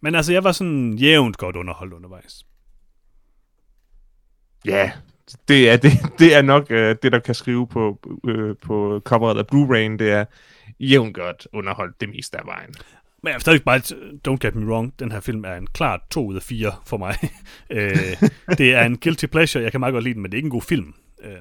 Men 0.00 0.14
altså, 0.14 0.32
jeg 0.32 0.44
var 0.44 0.52
sådan 0.52 0.92
jævnt 0.92 1.36
godt 1.36 1.56
underholdt 1.56 1.92
undervejs. 1.92 2.46
Ja, 4.64 4.92
det 5.48 5.70
er, 5.70 5.76
det, 5.76 5.92
det 6.18 6.34
er 6.34 6.42
nok 6.42 6.70
øh, 6.70 6.96
det, 7.02 7.12
der 7.12 7.18
kan 7.18 7.34
skrive 7.34 7.66
på, 7.66 7.98
øh, 8.28 8.56
på 8.56 9.00
coveret 9.04 9.38
af 9.38 9.44
Blu-ray, 9.52 9.96
det 9.98 10.10
er 10.10 10.24
jævnt 10.80 11.14
godt 11.14 11.48
underholdt 11.52 12.00
det 12.00 12.08
meste 12.08 12.38
af 12.38 12.46
vejen. 12.46 12.74
Men 13.22 13.28
jeg 13.28 13.34
er 13.34 13.38
stadig 13.38 13.62
bare, 13.62 13.78
don't 14.28 14.38
get 14.40 14.54
me 14.54 14.66
wrong, 14.66 14.94
den 14.98 15.12
her 15.12 15.20
film 15.20 15.44
er 15.44 15.54
en 15.54 15.66
klart 15.66 16.00
2 16.10 16.26
ud 16.26 16.36
af 16.36 16.42
4 16.42 16.72
for 16.86 16.96
mig. 16.96 17.14
øh, 17.70 17.96
det 18.58 18.74
er 18.74 18.84
en 18.84 18.96
guilty 18.96 19.26
pleasure, 19.26 19.62
jeg 19.62 19.70
kan 19.70 19.80
meget 19.80 19.92
godt 19.92 20.04
lide 20.04 20.14
den, 20.14 20.22
men 20.22 20.32
det 20.32 20.36
er 20.36 20.38
ikke 20.38 20.46
en 20.46 20.50
god 20.50 20.62
film. 20.62 20.94
Øh, 21.22 21.36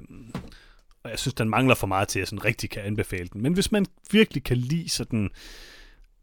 og 1.03 1.09
jeg 1.09 1.19
synes, 1.19 1.33
den 1.33 1.49
mangler 1.49 1.75
for 1.75 1.87
meget 1.87 2.07
til, 2.07 2.19
at 2.19 2.21
jeg 2.21 2.27
sådan 2.27 2.45
rigtig 2.45 2.69
kan 2.69 2.83
anbefale 2.83 3.27
den. 3.33 3.41
Men 3.41 3.53
hvis 3.53 3.71
man 3.71 3.85
virkelig 4.11 4.43
kan 4.43 4.57
lide 4.57 4.89
sådan 4.89 5.29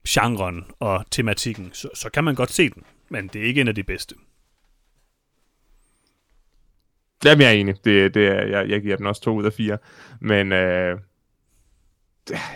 genren 0.08 0.64
og 0.78 1.04
tematikken, 1.10 1.70
så, 1.72 1.88
så 1.94 2.10
kan 2.10 2.24
man 2.24 2.34
godt 2.34 2.52
se 2.52 2.70
den. 2.70 2.82
Men 3.08 3.28
det 3.28 3.42
er 3.42 3.44
ikke 3.46 3.60
en 3.60 3.68
af 3.68 3.74
de 3.74 3.82
bedste. 3.82 4.14
Jamen, 7.24 7.42
jeg 7.42 7.48
er 7.48 7.52
enig. 7.52 7.84
Det, 7.84 8.14
det 8.14 8.26
er, 8.26 8.46
jeg, 8.46 8.68
jeg 8.68 8.82
giver 8.82 8.96
den 8.96 9.06
også 9.06 9.22
to 9.22 9.34
ud 9.34 9.44
af 9.44 9.52
fire. 9.52 9.78
Men 10.20 10.52
øh, 10.52 10.98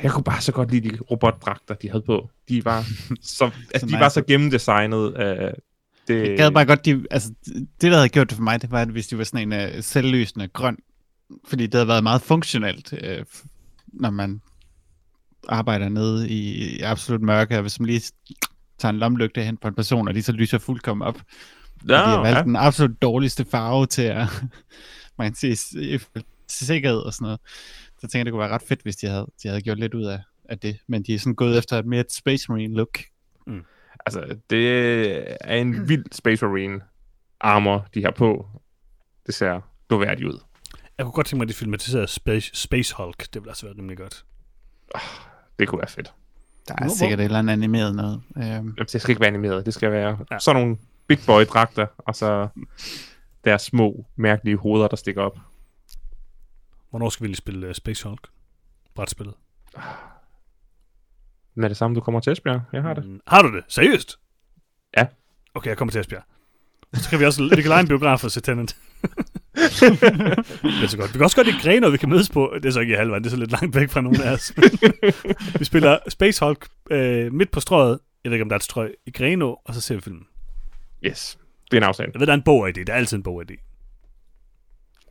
jeg 0.02 0.12
kunne 0.12 0.24
bare 0.24 0.40
så 0.40 0.52
godt 0.52 0.70
lide 0.70 0.90
de 0.90 0.98
robotdragter, 1.10 1.74
de 1.74 1.90
havde 1.90 2.02
på. 2.02 2.30
De 2.48 2.64
var 2.64 2.84
så, 3.38 3.50
altså, 3.74 3.86
de 3.86 4.00
var 4.00 4.08
så 4.08 4.22
gennemdesignet. 4.22 5.16
Øh, 5.18 5.52
det, 6.08 6.28
Jeg 6.28 6.36
gad 6.36 6.50
bare 6.50 6.66
godt, 6.66 6.84
de, 6.84 7.06
altså, 7.10 7.34
det 7.46 7.92
der 7.92 7.94
havde 7.96 8.08
gjort 8.08 8.30
det 8.30 8.36
for 8.36 8.42
mig, 8.42 8.62
det 8.62 8.70
var, 8.70 8.82
at 8.82 8.88
hvis 8.88 9.06
de 9.06 9.18
var 9.18 9.24
sådan 9.24 9.52
en 9.52 9.76
uh, 9.76 9.82
selvlysende 9.84 10.48
grøn, 10.48 10.78
fordi 11.44 11.66
det 11.66 11.74
havde 11.74 11.88
været 11.88 12.02
meget 12.02 12.22
funktionelt, 12.22 12.92
uh, 12.92 13.24
når 13.86 14.10
man 14.10 14.42
arbejder 15.48 15.88
nede 15.88 16.28
i, 16.30 16.52
i 16.76 16.80
absolut 16.80 17.22
mørke, 17.22 17.56
og 17.56 17.62
hvis 17.62 17.80
man 17.80 17.86
lige 17.86 18.02
tager 18.78 18.90
en 18.92 18.98
lomlygte 18.98 19.42
hen 19.44 19.56
på 19.56 19.68
en 19.68 19.74
person, 19.74 20.08
og 20.08 20.14
de 20.14 20.22
så 20.22 20.32
lyser 20.32 20.58
fuldkommen 20.58 21.06
op. 21.08 21.18
ja, 21.88 21.92
de 21.94 21.98
har 21.98 22.20
valgt 22.20 22.38
ja. 22.38 22.42
den 22.42 22.56
absolut 22.56 23.02
dårligste 23.02 23.44
farve 23.44 23.86
til 23.86 24.02
at, 24.02 24.26
man 25.18 25.26
kan 25.28 25.34
sige, 25.34 25.56
s- 25.56 25.74
til 26.48 26.66
sikkerhed 26.66 26.98
og 26.98 27.12
sådan 27.14 27.24
noget. 27.24 27.40
Så 28.00 28.00
tænker 28.00 28.18
jeg, 28.18 28.24
det 28.26 28.32
kunne 28.32 28.40
være 28.40 28.48
ret 28.54 28.62
fedt, 28.62 28.82
hvis 28.82 28.96
de 28.96 29.06
havde, 29.06 29.26
de 29.42 29.48
havde 29.48 29.60
gjort 29.62 29.78
lidt 29.78 29.94
ud 29.94 30.04
af, 30.04 30.20
af 30.44 30.58
det. 30.58 30.78
Men 30.88 31.02
de 31.02 31.14
er 31.14 31.18
sådan 31.18 31.34
gået 31.34 31.58
efter 31.58 31.78
et 31.78 31.86
mere 31.86 32.00
et 32.00 32.12
Space 32.12 32.52
Marine 32.52 32.74
look. 32.74 32.98
Altså, 34.06 34.36
det 34.50 34.68
er 35.40 35.54
en 35.56 35.88
vild 35.88 36.04
Space 36.12 36.46
Marine 36.46 36.80
armor, 37.40 37.86
de 37.94 38.04
har 38.04 38.10
på. 38.10 38.46
Det 39.26 39.34
ser 39.34 39.60
doværdigt 39.90 40.28
ud. 40.28 40.38
Jeg 41.02 41.06
kunne 41.06 41.12
godt 41.14 41.26
tænke 41.26 41.38
mig, 41.38 41.44
at 41.44 41.48
de 41.48 41.54
filmatiserede 41.54 42.06
Space, 42.06 42.50
Space 42.54 42.94
Hulk. 42.96 43.18
Det 43.20 43.34
ville 43.34 43.50
altså 43.50 43.66
være 43.66 43.74
rimelig 43.78 43.96
godt. 43.98 44.24
Det 45.58 45.68
kunne 45.68 45.78
være 45.78 45.88
fedt. 45.88 46.12
Der 46.68 46.74
er 46.78 46.88
sikkert 46.88 47.20
et 47.20 47.24
eller 47.24 47.38
andet 47.38 47.52
animeret 47.52 47.94
noget. 47.94 48.22
Øhm, 48.36 48.44
Jamen, 48.46 48.74
det 48.74 49.00
skal 49.00 49.10
ikke 49.10 49.20
være 49.20 49.28
animeret. 49.28 49.66
Det 49.66 49.74
skal 49.74 49.90
være 49.92 50.18
Ja. 50.30 50.38
sådan 50.38 50.62
nogle 50.62 50.76
big 51.06 51.18
boy 51.26 51.42
dragter, 51.42 51.86
og 51.98 52.14
så 52.14 52.48
deres 53.44 53.62
små, 53.62 54.06
mærkelige 54.16 54.56
hoveder, 54.56 54.88
der 54.88 54.96
stikker 54.96 55.22
op. 55.22 55.38
Hvornår 56.90 57.08
skal 57.08 57.22
vi 57.24 57.28
lige 57.28 57.36
spille 57.36 57.68
uh, 57.68 57.74
Space 57.74 58.08
Hulk? 58.08 58.28
Brætspillet. 58.94 59.34
Med 61.54 61.68
det 61.68 61.76
samme, 61.76 61.94
du 61.96 62.00
kommer 62.00 62.20
til 62.20 62.32
Esbjerg. 62.32 62.60
Jeg 62.72 62.82
har 62.82 62.94
det. 62.94 63.04
Mm, 63.06 63.20
Har 63.26 63.42
du 63.42 63.56
det? 63.56 63.64
Seriøst? 63.68 64.18
Ja. 64.96 65.06
Okay, 65.54 65.68
jeg 65.68 65.76
kommer 65.78 65.92
til 65.92 66.00
Esbjerg. 66.00 66.22
Så 66.94 67.10
kan 67.10 67.18
vi 67.18 67.24
også 67.24 67.42
vi 67.56 67.62
kan 67.62 67.68
lege 67.68 67.80
en 67.80 67.88
biograf 67.88 68.24
og 68.24 68.30
se 68.30 68.40
Tenant. 68.40 68.76
det 69.56 70.82
er 70.82 70.86
så 70.86 70.96
godt. 70.96 71.12
Vi 71.14 71.18
kan 71.18 71.22
også 71.22 71.36
godt 71.36 71.48
i 71.48 71.54
Greno, 71.62 71.88
vi 71.88 71.96
kan 71.96 72.08
mødes 72.08 72.30
på. 72.30 72.52
Det 72.54 72.64
er 72.64 72.70
så 72.70 72.80
ikke 72.80 72.92
i 72.92 72.96
halvvejen, 72.96 73.24
det 73.24 73.28
er 73.28 73.30
så 73.30 73.36
lidt 73.36 73.50
langt 73.50 73.76
væk 73.76 73.90
fra 73.90 74.00
nogen 74.00 74.20
af 74.20 74.32
os. 74.32 74.52
vi 75.58 75.64
spiller 75.64 75.98
Space 76.08 76.44
Hulk 76.44 76.66
øh, 76.90 77.32
midt 77.32 77.50
på 77.50 77.60
strøget. 77.60 77.98
Jeg 78.24 78.30
ved 78.30 78.36
ikke, 78.36 78.42
om 78.42 78.48
der 78.48 78.54
er 78.54 78.58
et 78.58 78.64
strøg 78.64 78.94
i 79.06 79.10
Greno, 79.10 79.54
og 79.64 79.74
så 79.74 79.80
ser 79.80 79.94
vi 79.94 80.00
filmen. 80.00 80.26
Yes. 81.06 81.38
Det 81.70 81.76
er 81.76 81.80
en 81.80 81.88
aftale. 81.88 82.10
Jeg 82.14 82.20
ved, 82.20 82.26
der 82.26 82.32
er 82.32 82.36
en 82.36 82.42
bog 82.42 82.68
i 82.68 82.72
det. 82.72 82.86
Der 82.86 82.92
er 82.92 82.96
altid 82.96 83.16
en 83.16 83.22
bog 83.22 83.42
i 83.42 83.44
det. 83.44 83.56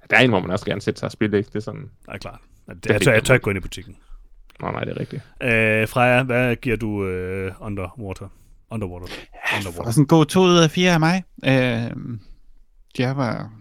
Der 0.09 0.17
er 0.17 0.21
en, 0.21 0.29
hvor 0.29 0.39
man 0.39 0.49
også 0.51 0.65
gerne 0.65 0.81
sætte 0.81 0.99
sig 0.99 1.07
og 1.07 1.11
spille, 1.11 1.37
ikke? 1.37 1.47
Det 1.47 1.55
er 1.55 1.59
sådan... 1.59 1.81
Det 1.81 1.89
er 2.07 2.17
klart. 2.17 2.39
Det, 2.67 2.83
Det 2.83 2.89
er 2.89 2.93
jeg, 2.93 3.01
tør, 3.01 3.13
jeg 3.13 3.23
tør 3.23 3.33
ikke 3.33 3.43
gå 3.43 3.49
ind 3.49 3.57
i 3.57 3.61
butikken. 3.61 3.97
Nej, 4.61 4.71
nej, 4.71 4.83
det 4.83 4.97
er 4.97 4.99
rigtigt. 4.99 5.21
Øh, 5.43 5.87
Freja, 5.87 6.23
hvad 6.23 6.55
giver 6.55 6.75
du 6.75 7.05
øh, 7.05 7.51
Underwater? 7.61 8.27
Underwater. 8.71 9.07
Underwater. 9.57 9.81
Og 9.81 9.93
sådan 9.93 10.03
en 10.03 10.07
god 10.07 10.25
to 10.25 10.41
ud 10.41 10.57
af 10.57 10.71
fire 10.71 10.93
af 10.93 10.99
mig. 10.99 11.23
Øhm, 11.45 12.19
jeg 12.97 13.17
var... 13.17 13.51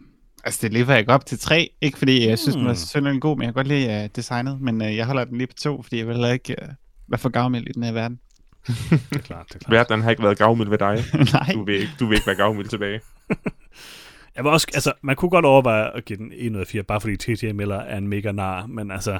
Altså, 0.44 0.58
det 0.62 0.72
lever 0.72 0.90
jeg 0.90 0.98
ikke 0.98 1.12
op 1.12 1.26
til 1.26 1.38
tre. 1.38 1.70
Ikke 1.80 1.98
fordi 1.98 2.28
jeg 2.28 2.38
synes, 2.38 2.54
den 2.56 2.64
var 2.64 2.70
Hmm. 2.70 2.76
synderligt 2.76 3.22
god, 3.22 3.36
men 3.36 3.42
jeg 3.42 3.48
kan 3.48 3.54
godt 3.54 3.66
lide 3.66 4.04
uh, 4.04 4.08
designet. 4.16 4.60
Men 4.60 4.82
uh, 4.82 4.96
jeg 4.96 5.06
holder 5.06 5.24
den 5.24 5.38
lige 5.38 5.46
på 5.46 5.52
to, 5.60 5.82
fordi 5.82 5.98
jeg 5.98 6.06
vil 6.06 6.14
heller 6.14 6.32
ikke 6.32 6.56
uh, 6.62 6.68
være 7.08 7.18
for 7.18 7.28
gavmild 7.28 7.66
i 7.68 7.72
den 7.72 7.82
her 7.82 7.92
verden. 7.92 8.20
Det 8.66 8.74
er 9.12 9.18
klart, 9.18 9.46
det 9.48 9.54
er 9.54 9.58
klart. 9.58 9.70
Verden 9.70 10.02
har 10.02 10.10
ikke 10.10 10.22
været 10.22 10.38
gavmild 10.38 10.68
ved 10.68 10.78
dig. 10.78 11.04
Nej. 11.32 11.50
Du 11.54 11.64
vil 11.64 11.74
ikke, 11.74 11.92
du 12.00 12.06
vil 12.06 12.14
ikke 12.14 12.26
være 12.26 12.36
gavmild 12.36 12.68
tilbage. 12.68 13.00
Jeg 14.36 14.44
var 14.44 14.50
også, 14.50 14.66
altså, 14.74 14.92
man 15.02 15.16
kunne 15.16 15.30
godt 15.30 15.44
overveje 15.44 15.96
at 15.96 16.04
give 16.04 16.16
den 16.16 16.32
1 16.34 16.54
ud 16.54 16.60
af 16.60 16.66
4, 16.66 16.82
bare 16.82 17.00
fordi 17.00 17.16
T.J. 17.16 17.52
Miller 17.52 17.76
er 17.76 17.98
en 17.98 18.08
mega 18.08 18.32
nar, 18.32 18.66
men 18.66 18.90
altså, 18.90 19.10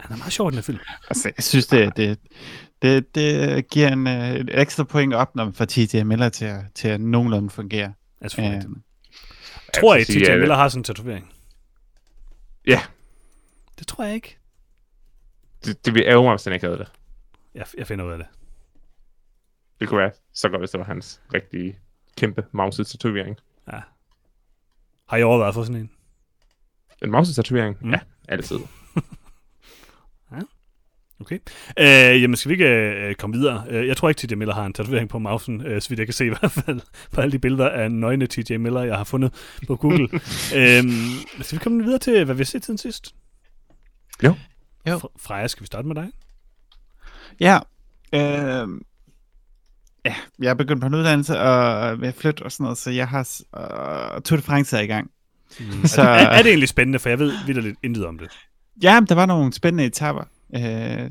han 0.00 0.12
er 0.12 0.16
meget 0.16 0.32
sjov 0.32 0.48
i 0.48 0.50
den 0.50 0.54
her 0.56 0.62
film. 0.62 0.78
Altså, 1.08 1.32
jeg 1.36 1.44
synes, 1.44 1.66
det, 1.66 1.96
det, 1.96 2.18
det, 2.82 3.14
det 3.14 3.68
giver 3.70 3.88
en, 3.88 4.06
uh, 4.06 4.12
et 4.28 4.50
ekstra 4.60 4.84
point 4.84 5.14
op, 5.14 5.36
når 5.36 5.44
man 5.44 5.54
får 5.54 5.64
TJ 5.64 6.02
Miller 6.02 6.28
til 6.28 6.44
at, 6.44 6.60
til 6.74 6.88
at 6.88 7.00
nogenlunde 7.00 7.50
fungere. 7.50 7.92
Altså, 8.20 8.42
Øh, 8.42 8.62
øh, 9.76 9.80
tror 9.80 9.94
jeg, 9.94 10.06
sige, 10.06 10.24
T.J. 10.24 10.30
at- 10.30 10.38
Miller 10.38 10.54
har 10.54 10.68
sådan 10.68 10.80
en 10.80 10.84
tatovering? 10.84 11.32
Ja, 12.66 12.80
Det 13.78 13.86
tror 13.86 14.04
jeg 14.04 14.14
ikke. 14.14 14.38
det, 15.64 15.86
det 15.86 15.94
vil 15.94 16.02
ærge 16.06 16.22
mig, 16.22 16.32
hvis 16.32 16.44
han 16.44 16.52
ikke 16.52 16.66
havde 16.66 16.78
det. 16.78 16.92
Jeg, 17.54 17.66
jeg 17.78 17.86
finder 17.86 18.04
ud 18.04 18.12
af 18.12 18.18
det. 18.18 18.26
Det 19.80 19.88
kunne 19.88 19.98
være 20.00 20.10
så 20.32 20.48
godt, 20.48 20.60
hvis 20.60 20.70
det 20.70 20.78
var 20.80 20.86
hans 20.86 21.20
rigtige 21.34 21.78
kæmpe 22.16 22.44
mouse-tatovering. 22.52 23.36
Ja. 23.72 23.80
Har 25.08 25.16
I 25.16 25.22
overvejet 25.22 25.48
at 25.48 25.54
få 25.54 25.64
sådan 25.64 25.80
en? 25.80 25.90
En 27.02 27.10
mouse-tatovering? 27.10 27.76
Mm. 27.80 27.90
Ja, 27.90 28.00
altid. 28.28 28.58
Okay. 31.20 31.38
Øh, 31.78 32.22
jamen, 32.22 32.36
skal 32.36 32.48
vi 32.48 32.54
ikke 32.54 32.68
øh, 32.68 33.14
komme 33.14 33.36
videre? 33.36 33.64
Øh, 33.70 33.86
jeg 33.86 33.96
tror 33.96 34.08
ikke, 34.08 34.26
T.J. 34.26 34.34
Miller 34.34 34.54
har 34.54 34.66
en 34.66 34.72
tatovering 34.72 35.08
på 35.08 35.18
mausen, 35.18 35.66
øh, 35.66 35.82
så 35.82 35.88
vidt 35.88 35.98
jeg 35.98 36.06
kan 36.06 36.14
se 36.14 36.26
i 36.26 36.28
hvert 36.28 36.52
fald 36.52 36.80
på 37.12 37.20
alle 37.20 37.32
de 37.32 37.38
billeder 37.38 37.68
af 37.68 37.92
nøgne 37.92 38.26
T.J. 38.26 38.56
Miller, 38.56 38.82
jeg 38.82 38.96
har 38.96 39.04
fundet 39.04 39.34
på 39.66 39.76
Google. 39.76 40.08
øhm, 40.56 40.90
skal 41.40 41.58
vi 41.58 41.62
komme 41.62 41.82
videre 41.84 41.98
til, 41.98 42.24
hvad 42.24 42.34
vi 42.34 42.40
har 42.40 42.44
set 42.44 42.64
siden 42.64 42.78
sidst? 42.78 43.14
Jo. 44.22 44.34
Jo. 44.88 44.96
Fre- 44.98 45.16
Freja, 45.18 45.46
skal 45.48 45.60
vi 45.60 45.66
starte 45.66 45.88
med 45.88 45.94
dig? 45.96 46.08
Ja. 47.40 47.58
Øh, 48.14 48.68
ja, 50.04 50.14
jeg 50.38 50.50
er 50.50 50.54
begyndt 50.54 50.80
på 50.80 50.86
en 50.86 50.94
uddannelse 50.94 51.38
og 51.40 52.00
ved 52.00 52.08
at 52.08 52.14
flytte 52.14 52.42
og 52.42 52.52
sådan 52.52 52.64
noget, 52.64 52.78
så 52.78 52.90
jeg 52.90 53.08
har 53.08 53.20
øh, 53.56 54.20
Tour 54.22 54.36
de 54.36 54.42
France 54.42 54.76
er 54.76 54.80
i 54.80 54.86
gang. 54.86 55.10
Mm. 55.60 55.86
Så- 55.86 56.02
er, 56.02 56.06
er, 56.06 56.42
det 56.42 56.48
egentlig 56.48 56.68
spændende, 56.68 56.98
for 56.98 57.08
jeg 57.08 57.18
ved 57.18 57.32
vildt 57.46 57.64
lidt 57.64 57.78
intet 57.82 58.06
om 58.06 58.18
det. 58.18 58.28
Ja, 58.82 59.00
der 59.08 59.14
var 59.14 59.26
nogle 59.26 59.52
spændende 59.52 59.84
etaper. 59.84 60.24
Øh, 60.54 61.10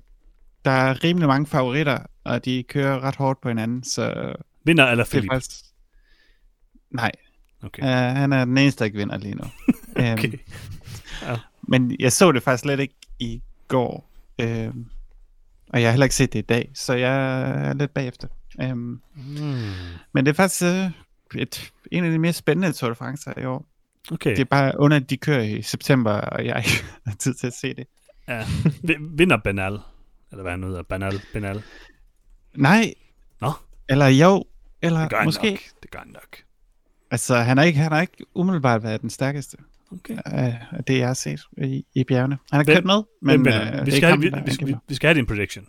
der 0.65 0.71
er 0.71 1.03
rimelig 1.03 1.27
mange 1.27 1.47
favoritter, 1.47 1.99
og 2.23 2.45
de 2.45 2.63
kører 2.63 2.99
ret 2.99 3.15
hårdt 3.15 3.41
på 3.41 3.47
hinanden, 3.49 3.83
så 3.83 4.33
Vinder 4.63 4.85
eller 4.87 5.03
er 5.03 5.07
Philip? 5.09 5.31
faktisk... 5.31 5.51
Nej, 6.91 7.11
Okay. 7.63 7.83
øh, 7.83 8.15
han 8.17 8.33
er 8.33 8.45
den 8.45 8.57
eneste, 8.57 8.79
der 8.79 8.85
ikke 8.85 8.97
vinder 8.97 9.17
lige 9.17 9.35
nu. 9.35 9.43
Øhm, 9.97 10.13
okay. 10.13 10.31
Men 11.67 11.95
jeg 11.99 12.11
så 12.11 12.31
det 12.31 12.43
faktisk 12.43 12.61
slet 12.61 12.79
ikke 12.79 12.95
i 13.19 13.41
går. 13.67 14.09
Øhm, 14.41 14.85
og 15.69 15.81
jeg 15.81 15.87
har 15.87 15.91
heller 15.91 16.05
ikke 16.05 16.15
set 16.15 16.33
det 16.33 16.39
i 16.39 16.41
dag, 16.41 16.71
så 16.75 16.93
jeg 16.93 17.41
er 17.69 17.73
lidt 17.73 17.93
bagefter. 17.93 18.27
Øhm, 18.61 19.01
Mm. 19.15 19.71
men 20.13 20.25
det 20.25 20.27
er 20.27 20.33
faktisk 20.33 20.63
øh, 20.63 21.41
et, 21.41 21.71
en 21.91 22.03
af 22.05 22.11
de 22.11 22.19
mere 22.19 22.33
spændende 22.33 22.71
Tour 22.73 22.89
de 22.89 22.95
France 22.95 23.33
i 23.41 23.45
år. 23.45 23.65
Okay. 24.11 24.29
Det 24.29 24.39
er 24.39 24.45
bare 24.45 24.79
under, 24.79 24.97
at 24.97 25.09
de 25.09 25.17
kører 25.17 25.41
i 25.43 25.61
september, 25.61 26.11
og 26.11 26.45
jeg 26.45 26.57
ikke 26.57 26.83
har 27.07 27.15
tid 27.19 27.33
til 27.33 27.47
at 27.47 27.53
se 27.53 27.73
det. 27.73 27.87
Ja. 28.27 28.45
Vi- 28.83 28.97
Vinder 28.99 29.37
Banal? 29.37 29.79
Eller 30.31 30.41
hvad 30.41 30.51
han 30.51 30.63
hedder? 30.63 30.81
Banal? 30.83 31.21
Banal? 31.33 31.63
Nej. 32.55 32.93
Nå. 33.41 33.51
Eller 33.89 34.07
jo. 34.07 34.45
Eller 34.81 34.99
Det 35.01 35.09
gør 35.09 35.23
måske. 35.23 35.49
nok. 35.49 35.59
Det 35.83 35.91
gør 35.91 35.99
han 35.99 36.07
nok. 36.07 36.37
Altså, 37.11 37.35
han 37.35 37.57
har 37.57 37.63
ikke, 37.63 37.79
han 37.79 37.91
har 37.91 38.01
ikke 38.01 38.25
umiddelbart 38.35 38.83
været 38.83 39.01
den 39.01 39.09
stærkeste 39.09 39.57
Okay. 39.91 40.17
af 40.25 40.59
det, 40.87 40.97
jeg 40.97 41.07
har 41.07 41.13
set 41.13 41.41
i, 41.57 41.85
i 41.95 42.03
bjergene. 42.03 42.37
Han 42.51 42.57
har 42.57 42.63
Hvem- 42.63 42.75
kørt 42.75 42.85
med, 42.85 43.03
Men, 43.21 43.43
men, 43.43 43.53
øh, 43.53 43.85
vi, 43.85 43.91
skal 43.91 43.93
ikke 43.93 44.07
have, 44.07 44.11
ham, 44.11 44.21
vi, 44.21 44.31
vi, 44.45 44.53
skal, 44.53 44.67
vi, 44.67 44.75
vi 44.87 44.95
skal 44.95 45.07
have 45.07 45.15
din 45.17 45.25
prediction. 45.25 45.67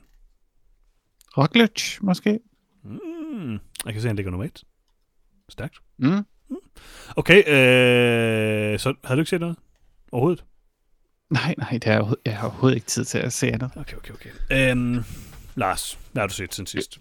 Roglic, 1.38 1.98
måske? 2.00 2.40
Mm. 2.84 3.52
Jeg 3.84 3.92
kan 3.92 4.02
se, 4.02 4.06
han 4.09 4.16
ligger 4.16 4.30
nummer 4.30 4.44
et. 4.46 4.64
Stærkt. 5.48 5.78
Mm. 5.98 6.24
Okay, 7.16 7.38
øh, 7.38 8.78
så 8.78 8.94
havde 9.04 9.16
du 9.16 9.20
ikke 9.20 9.30
set 9.30 9.40
noget? 9.40 9.56
Overhovedet? 10.12 10.44
Nej, 11.30 11.54
nej, 11.58 11.70
det 11.70 11.86
er, 11.86 12.14
jeg 12.24 12.36
har 12.36 12.48
overhovedet 12.48 12.76
ikke 12.76 12.86
tid 12.86 13.04
til 13.04 13.18
at 13.18 13.32
se 13.32 13.46
andet. 13.48 13.70
Okay, 13.76 13.96
okay, 13.96 14.14
okay. 14.14 14.30
Øhm, 14.70 15.04
Lars, 15.54 15.98
hvad 16.12 16.22
har 16.22 16.26
du 16.26 16.34
set 16.34 16.54
siden 16.54 16.66
sidst? 16.66 16.98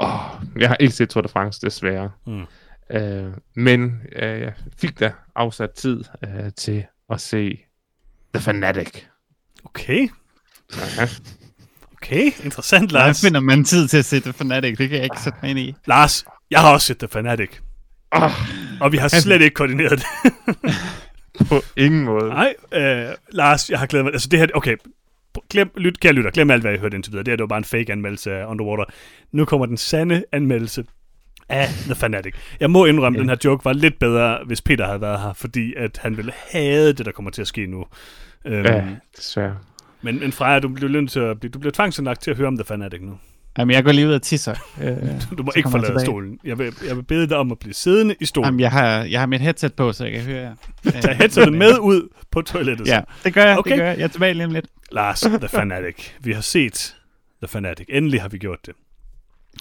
Åh, 0.00 0.20
jeg 0.56 0.68
har 0.68 0.76
ikke 0.80 0.94
set 0.94 1.08
Tour 1.10 1.22
de 1.22 1.28
France, 1.28 1.60
desværre. 1.60 2.10
Mm. 2.26 2.44
Øh, 2.96 3.32
men 3.56 4.00
øh, 4.16 4.40
jeg 4.40 4.52
fik 4.78 5.00
da 5.00 5.12
afsat 5.36 5.70
tid 5.70 6.04
øh, 6.24 6.52
til 6.56 6.84
at 7.10 7.20
se 7.20 7.58
The 8.34 8.42
Fanatic. 8.42 9.02
Okay, 9.64 10.08
Ja. 10.98 11.08
okay. 11.92 12.30
Interessant, 12.44 12.92
Lars. 12.92 13.20
finder 13.20 13.40
man 13.40 13.64
tid 13.64 13.88
til 13.88 13.98
at 13.98 14.04
se 14.04 14.20
The 14.20 14.32
Fanatic, 14.32 14.78
det 14.78 14.88
kan 14.88 14.96
jeg 14.96 15.04
ikke 15.04 15.20
sætte 15.20 15.38
mig 15.42 15.50
ind 15.50 15.58
i. 15.58 15.74
Lars, 15.86 16.24
jeg 16.50 16.60
har 16.60 16.72
også 16.72 16.86
set 16.86 16.98
The 16.98 17.08
Fanatic. 17.08 17.50
Oh, 18.10 18.30
Og 18.80 18.92
vi 18.92 18.96
har 18.96 19.08
slet 19.08 19.40
ikke 19.42 19.54
koordineret 19.54 19.98
det. 19.98 20.32
på 21.48 21.54
ingen 21.76 22.04
måde. 22.04 22.28
Nej, 22.28 22.54
øh, 22.72 23.06
Lars, 23.32 23.70
jeg 23.70 23.78
har 23.78 23.86
glædet 23.86 24.04
mig. 24.04 24.12
Altså 24.12 24.28
det 24.28 24.38
her, 24.38 24.46
okay, 24.54 24.76
glem, 25.50 25.70
lyt, 25.76 26.00
kære 26.00 26.12
lytter, 26.12 26.30
glem 26.30 26.50
alt, 26.50 26.62
hvad 26.62 26.70
jeg 26.72 26.80
hørte 26.80 26.94
indtil 26.94 27.12
videre. 27.12 27.24
Det 27.24 27.32
her 27.32 27.36
det 27.36 27.42
var 27.42 27.46
bare 27.48 27.58
en 27.58 27.64
fake 27.64 27.92
anmeldelse 27.92 28.32
af 28.32 28.46
Underwater. 28.46 28.84
Nu 29.32 29.44
kommer 29.44 29.66
den 29.66 29.76
sande 29.76 30.24
anmeldelse 30.32 30.84
af 31.48 31.66
The 31.68 31.94
Fanatic. 31.94 32.34
Jeg 32.60 32.70
må 32.70 32.84
indrømme, 32.84 33.18
at 33.18 33.20
den 33.20 33.28
her 33.28 33.36
joke 33.44 33.64
var 33.64 33.72
lidt 33.72 33.98
bedre, 33.98 34.38
hvis 34.46 34.60
Peter 34.62 34.86
havde 34.86 35.00
været 35.00 35.20
her, 35.20 35.32
fordi 35.32 35.74
at 35.76 35.98
han 36.02 36.16
ville 36.16 36.32
have 36.50 36.92
det, 36.92 37.06
der 37.06 37.12
kommer 37.12 37.30
til 37.30 37.40
at 37.42 37.48
ske 37.48 37.66
nu. 37.66 37.84
Øhm, 38.46 38.64
Ja, 38.64 38.84
desværre. 39.16 39.56
men, 40.02 40.20
men 40.20 40.32
Freja, 40.32 40.58
du 40.58 40.68
bliver 40.68 40.90
nødt 40.90 41.10
til 41.10 41.20
at 41.20 41.40
blive, 41.40 41.50
du 41.50 41.58
bliver 41.58 41.72
tvangsindlagt 41.72 42.22
til 42.22 42.30
at 42.30 42.36
høre 42.36 42.48
om 42.48 42.56
The 42.56 42.64
Fanatic 42.64 43.00
nu. 43.02 43.18
Jamen, 43.58 43.74
jeg 43.74 43.84
går 43.84 43.92
lige 43.92 44.08
ud 44.08 44.12
og 44.14 44.22
tisser. 44.22 44.54
Øh, 44.80 44.86
Du 45.38 45.42
må 45.42 45.50
Så 45.52 45.56
ikke 45.56 45.66
jeg 45.66 45.70
forlade 45.70 45.88
tilbage. 45.90 46.04
stolen. 46.06 46.38
Jeg 46.44 46.58
vil, 46.58 46.74
jeg 46.86 46.96
vil 46.96 47.02
bede 47.02 47.28
dig 47.28 47.36
om 47.36 47.52
at 47.52 47.58
blive 47.58 47.74
siddende 47.74 48.14
i 48.20 48.24
stolen. 48.24 48.46
Jamen, 48.46 48.60
jeg 48.60 48.70
har, 48.70 49.04
jeg 49.04 49.20
har 49.20 49.26
mit 49.26 49.40
headset 49.40 49.74
på, 49.74 49.92
så 49.92 50.04
jeg 50.04 50.12
kan 50.12 50.22
høre 50.22 50.40
jer. 50.42 50.54
Tag 51.02 51.16
headsetet 51.16 51.52
med 51.52 51.78
ud 51.78 52.08
på 52.30 52.42
toilettet. 52.42 52.86
Ja, 52.86 53.00
det 53.24 53.34
gør 53.34 53.44
jeg, 53.44 53.58
Okay. 53.58 53.70
det 53.70 53.78
gør 53.78 53.86
jeg. 53.86 53.98
Jeg 53.98 54.04
er 54.04 54.08
tilbage 54.08 54.34
lige 54.34 54.44
om 54.46 54.52
lidt. 54.52 54.66
Lars, 54.92 55.20
The 55.20 55.48
Fanatic. 55.48 56.10
Vi 56.20 56.32
har 56.32 56.40
set 56.40 56.96
The 57.42 57.48
Fanatic. 57.48 57.86
Endelig 57.88 58.20
har 58.22 58.28
vi 58.28 58.38
gjort 58.38 58.58
det. 58.66 58.74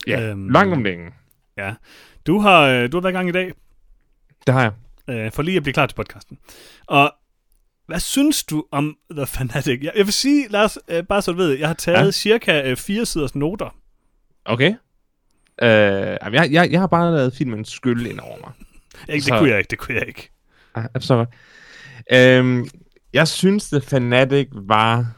Ja, 0.07 0.21
Øhm, 0.29 0.49
langt 0.49 0.73
om 0.73 0.83
længe. 0.83 1.05
Ja. 1.57 1.73
Du 2.27 2.39
har, 2.39 2.61
øh, 2.61 2.91
du 2.91 2.97
har 2.97 3.01
været 3.01 3.11
i 3.13 3.15
gang 3.15 3.29
i 3.29 3.31
dag, 3.31 3.51
Det 4.47 4.53
har 4.53 4.61
jeg. 4.61 4.71
øh, 5.15 5.31
for 5.31 5.43
lige 5.43 5.57
at 5.57 5.63
blive 5.63 5.73
klar 5.73 5.85
til 5.85 5.95
podcasten. 5.95 6.37
Og 6.87 7.13
hvad 7.87 7.99
synes 7.99 8.43
du 8.43 8.65
om 8.71 8.95
The 9.17 9.25
Fanatic? 9.25 9.79
Jeg, 9.83 9.91
jeg 9.97 10.05
vil 10.05 10.13
sige, 10.13 10.47
Lars, 10.49 10.77
øh, 10.87 11.03
bare 11.03 11.21
så 11.21 11.31
du 11.31 11.37
ved, 11.37 11.51
jeg 11.59 11.67
har 11.69 11.73
taget 11.73 11.97
ja. 11.97 12.03
Ja. 12.03 12.11
cirka 12.11 12.61
øh, 12.69 12.77
fire 12.77 13.05
siders 13.05 13.35
noter. 13.35 13.75
Okay. 14.45 14.73
Øh, 15.61 15.67
jeg, 16.33 16.47
jeg, 16.51 16.71
jeg 16.71 16.79
har 16.79 16.87
bare 16.87 17.15
lavet 17.15 17.35
filmen 17.35 17.65
skylle 17.65 18.09
ind 18.09 18.19
over 18.19 18.37
mig. 18.39 18.51
Ikke, 19.09 19.13
det 19.15 19.23
Så- 19.23 19.37
kunne 19.39 19.49
jeg 19.49 19.57
ikke, 19.57 19.67
det 19.69 19.79
kunne 19.79 19.95
jeg 19.97 20.07
ikke. 20.07 20.29
Ah, 20.75 20.83
jeg 20.93 21.01
forstår 21.01 21.15
godt. 21.15 21.29
Øhm, 22.13 22.67
jeg 23.13 23.27
synes, 23.27 23.69
The 23.69 23.81
Fanatic 23.81 24.47
var 24.51 25.13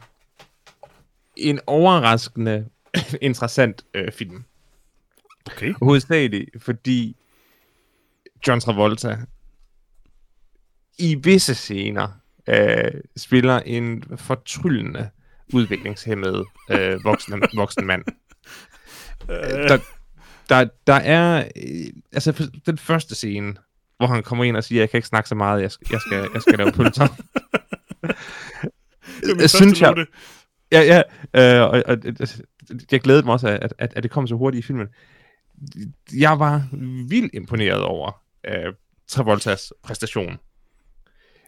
en 1.36 1.60
overraskende 1.66 2.68
interessant 3.20 3.84
øh, 3.94 4.12
film. 4.12 4.44
Okay. 5.46 5.74
Hovedsageligt, 5.82 6.50
fordi 6.62 7.16
John 8.46 8.60
Travolta 8.60 9.18
i 10.98 11.14
visse 11.14 11.54
scener 11.54 12.08
øh, 12.46 12.90
spiller 13.16 13.60
en 13.60 14.04
fortryllende 14.16 15.10
udviklingshemmet 15.52 16.44
øh, 16.70 17.04
voksen, 17.04 17.42
voksen 17.54 17.86
mand. 17.86 18.04
Øh, 19.28 19.68
Der, 19.68 19.78
der, 20.48 20.68
der 20.86 20.94
er 20.94 21.44
øh, 21.56 21.86
altså 22.12 22.50
den 22.66 22.78
første 22.78 23.14
scene, 23.14 23.54
hvor 23.96 24.06
han 24.06 24.22
kommer 24.22 24.44
ind 24.44 24.56
og 24.56 24.64
siger, 24.64 24.80
jeg 24.82 24.90
kan 24.90 24.98
ikke 24.98 25.08
snakke 25.08 25.28
så 25.28 25.34
meget, 25.34 25.62
jeg 25.62 25.70
skal, 25.72 25.86
jeg 25.90 26.00
skal, 26.00 26.28
jeg 26.34 26.42
skal 26.42 26.58
lave 26.58 26.72
pølser. 26.72 27.06
det 29.20 29.30
er 29.30 29.34
første 29.38 29.48
synes, 29.48 29.80
jeg- 29.80 29.90
note. 29.90 30.06
Ja, 30.72 30.80
ja. 30.82 31.02
Øh, 31.56 31.62
og, 31.62 31.82
og, 31.86 31.96
og, 32.20 32.28
jeg 32.92 33.00
glædede 33.00 33.24
mig 33.26 33.32
også, 33.32 33.48
at, 33.48 33.74
at, 33.78 33.92
at 33.96 34.02
det 34.02 34.10
kom 34.10 34.26
så 34.26 34.34
hurtigt 34.34 34.64
i 34.64 34.66
filmen. 34.66 34.86
Jeg 36.14 36.38
var 36.38 36.68
vildt 37.08 37.34
imponeret 37.34 37.82
over 37.82 38.22
øh, 38.48 38.72
Travoltas 39.08 39.72
præstation. 39.82 40.38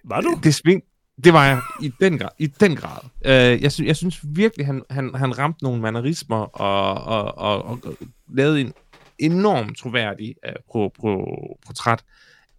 Var 0.05 0.21
du? 0.21 0.41
Det 0.43 0.55
sving, 0.55 0.83
det 1.25 1.33
var 1.33 1.47
jeg 1.47 1.61
i 1.83 1.93
den 2.01 2.19
grad. 2.19 2.29
I 2.39 2.47
den 2.47 2.77
grad. 2.77 3.01
Øh, 3.25 3.63
jeg, 3.63 3.73
sy- 3.73 3.83
jeg 3.83 3.97
synes 3.97 4.21
virkelig, 4.23 4.67
han, 4.67 4.83
han, 4.91 5.15
han 5.15 5.39
ramte 5.39 5.65
nogle 5.65 5.81
mannerismer 5.81 6.37
og, 6.37 6.95
og, 7.05 7.39
og, 7.39 7.65
og, 7.65 7.81
og 7.85 7.95
lavede 8.29 8.61
en 8.61 8.73
enormt 9.19 9.79
troværdig 9.79 10.35
øh, 10.47 10.53
pro, 10.69 10.89
pro, 10.89 11.59
portræt 11.67 12.05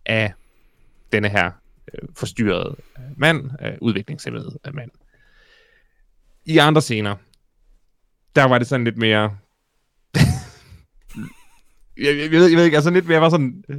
af 0.06 0.34
denne 1.12 1.30
her 1.30 1.52
øh, 1.94 2.10
forstyrrede 2.16 2.76
øh, 2.98 3.04
mand, 3.18 3.50
øh, 3.62 3.74
udviklingshemmede 3.82 4.60
øh, 4.68 4.76
mand. 4.76 4.92
I 6.46 6.58
andre 6.58 6.82
scener, 6.82 7.16
der 8.36 8.44
var 8.44 8.58
det 8.58 8.68
sådan 8.68 8.84
lidt 8.84 8.98
mere... 8.98 9.38
jeg, 11.98 12.18
jeg, 12.18 12.32
ved, 12.32 12.48
jeg 12.48 12.58
ved 12.58 12.66
ikke, 12.66 12.78
altså 12.78 12.90
lidt 12.90 13.08
mere 13.08 13.22
var 13.22 13.30
sådan... 13.30 13.64
Øh, 13.70 13.78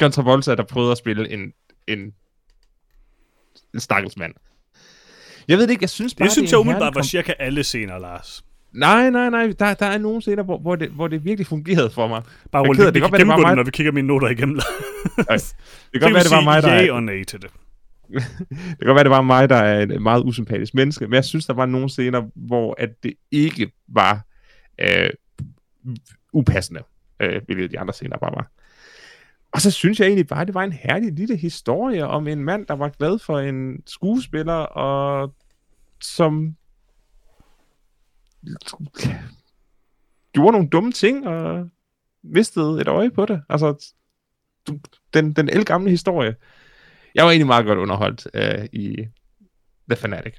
John 0.00 0.12
Travolta, 0.12 0.54
der 0.54 0.64
prøvede 0.64 0.92
at 0.92 0.98
spille 0.98 1.30
en, 1.30 1.52
en, 1.86 2.14
en 3.74 3.80
stakkels 3.80 4.16
mand. 4.16 4.32
Jeg 5.48 5.58
ved 5.58 5.64
det 5.66 5.70
ikke, 5.70 5.82
jeg 5.82 5.90
synes 5.90 6.14
bare, 6.14 6.24
Det 6.24 6.32
synes 6.32 6.52
er 6.52 6.56
jeg 6.56 6.60
en 6.60 6.66
umiddelbart 6.66 6.94
var 6.94 7.00
kom- 7.00 7.04
cirka 7.06 7.32
alle 7.38 7.64
scener, 7.64 7.98
Lars. 7.98 8.44
Nej, 8.72 9.10
nej, 9.10 9.30
nej. 9.30 9.52
Der, 9.58 9.74
der 9.74 9.86
er 9.86 9.98
nogle 9.98 10.20
scener, 10.22 10.42
hvor, 10.42 10.58
hvor, 10.58 10.76
det, 10.76 10.88
hvor 10.90 11.08
det 11.08 11.24
virkelig 11.24 11.46
fungerede 11.46 11.90
for 11.90 12.08
mig. 12.08 12.22
Bare 12.52 12.62
Jeg 12.62 12.68
roligt, 12.68 12.80
keder 12.80 12.92
vi, 12.92 12.94
det. 12.94 12.94
Det 12.94 13.02
kan 13.02 13.12
det 13.12 13.18
gennemgå 13.20 13.48
det, 13.48 13.56
når 13.56 13.62
vi 13.64 13.70
kigger 13.70 13.92
mine 13.92 14.06
noter 14.08 14.28
igennem. 14.28 14.56
Det 14.56 14.64
kan 15.92 16.00
godt 16.00 16.14
være, 16.14 16.22
det 16.22 16.30
var 16.30 16.40
mig, 16.44 16.62
der 16.62 16.68
er, 16.68 16.92
og 16.92 17.02
nej 17.02 17.24
til 17.24 17.42
det. 17.42 17.50
det 18.08 18.78
kan 18.78 18.86
godt 18.86 18.94
være, 18.94 19.04
det 19.04 19.10
var 19.10 19.22
mig, 19.22 19.48
der 19.48 19.56
er 19.56 19.82
en 19.82 20.02
meget 20.02 20.22
usympatisk 20.24 20.74
menneske, 20.74 21.06
men 21.06 21.14
jeg 21.14 21.24
synes, 21.24 21.46
der 21.46 21.52
var 21.54 21.66
nogle 21.66 21.88
scener, 21.88 22.22
hvor 22.34 22.74
at 22.78 22.88
det 23.02 23.14
ikke 23.30 23.70
var 23.88 24.20
øh, 24.80 25.10
upassende, 26.32 26.80
øh, 27.22 27.40
hvilket 27.46 27.70
de 27.70 27.78
andre 27.78 27.94
scener 27.94 28.16
bare 28.18 28.32
var. 28.36 28.50
Og 29.52 29.60
så 29.60 29.70
synes 29.70 30.00
jeg 30.00 30.06
egentlig 30.06 30.26
bare, 30.26 30.40
at 30.40 30.46
det 30.46 30.54
var 30.54 30.64
en 30.64 30.72
herlig 30.72 31.12
lille 31.12 31.36
historie 31.36 32.06
om 32.06 32.28
en 32.28 32.44
mand, 32.44 32.66
der 32.66 32.74
var 32.74 32.88
glad 32.88 33.18
for 33.18 33.38
en 33.38 33.82
skuespiller, 33.86 34.52
og 34.52 35.34
som 36.00 36.56
gjorde 40.32 40.52
nogle 40.52 40.68
dumme 40.68 40.92
ting, 40.92 41.26
og 41.26 41.68
mistede 42.22 42.80
et 42.80 42.88
øje 42.88 43.10
på 43.10 43.26
det. 43.26 43.42
Altså, 43.48 43.92
den, 45.14 45.32
den 45.32 45.48
elgamle 45.48 45.90
historie. 45.90 46.36
Jeg 47.14 47.24
var 47.24 47.30
egentlig 47.30 47.46
meget 47.46 47.66
godt 47.66 47.78
underholdt 47.78 48.28
øh, 48.34 48.68
i 48.72 48.96
The 49.90 49.96
Fanatic. 49.96 50.34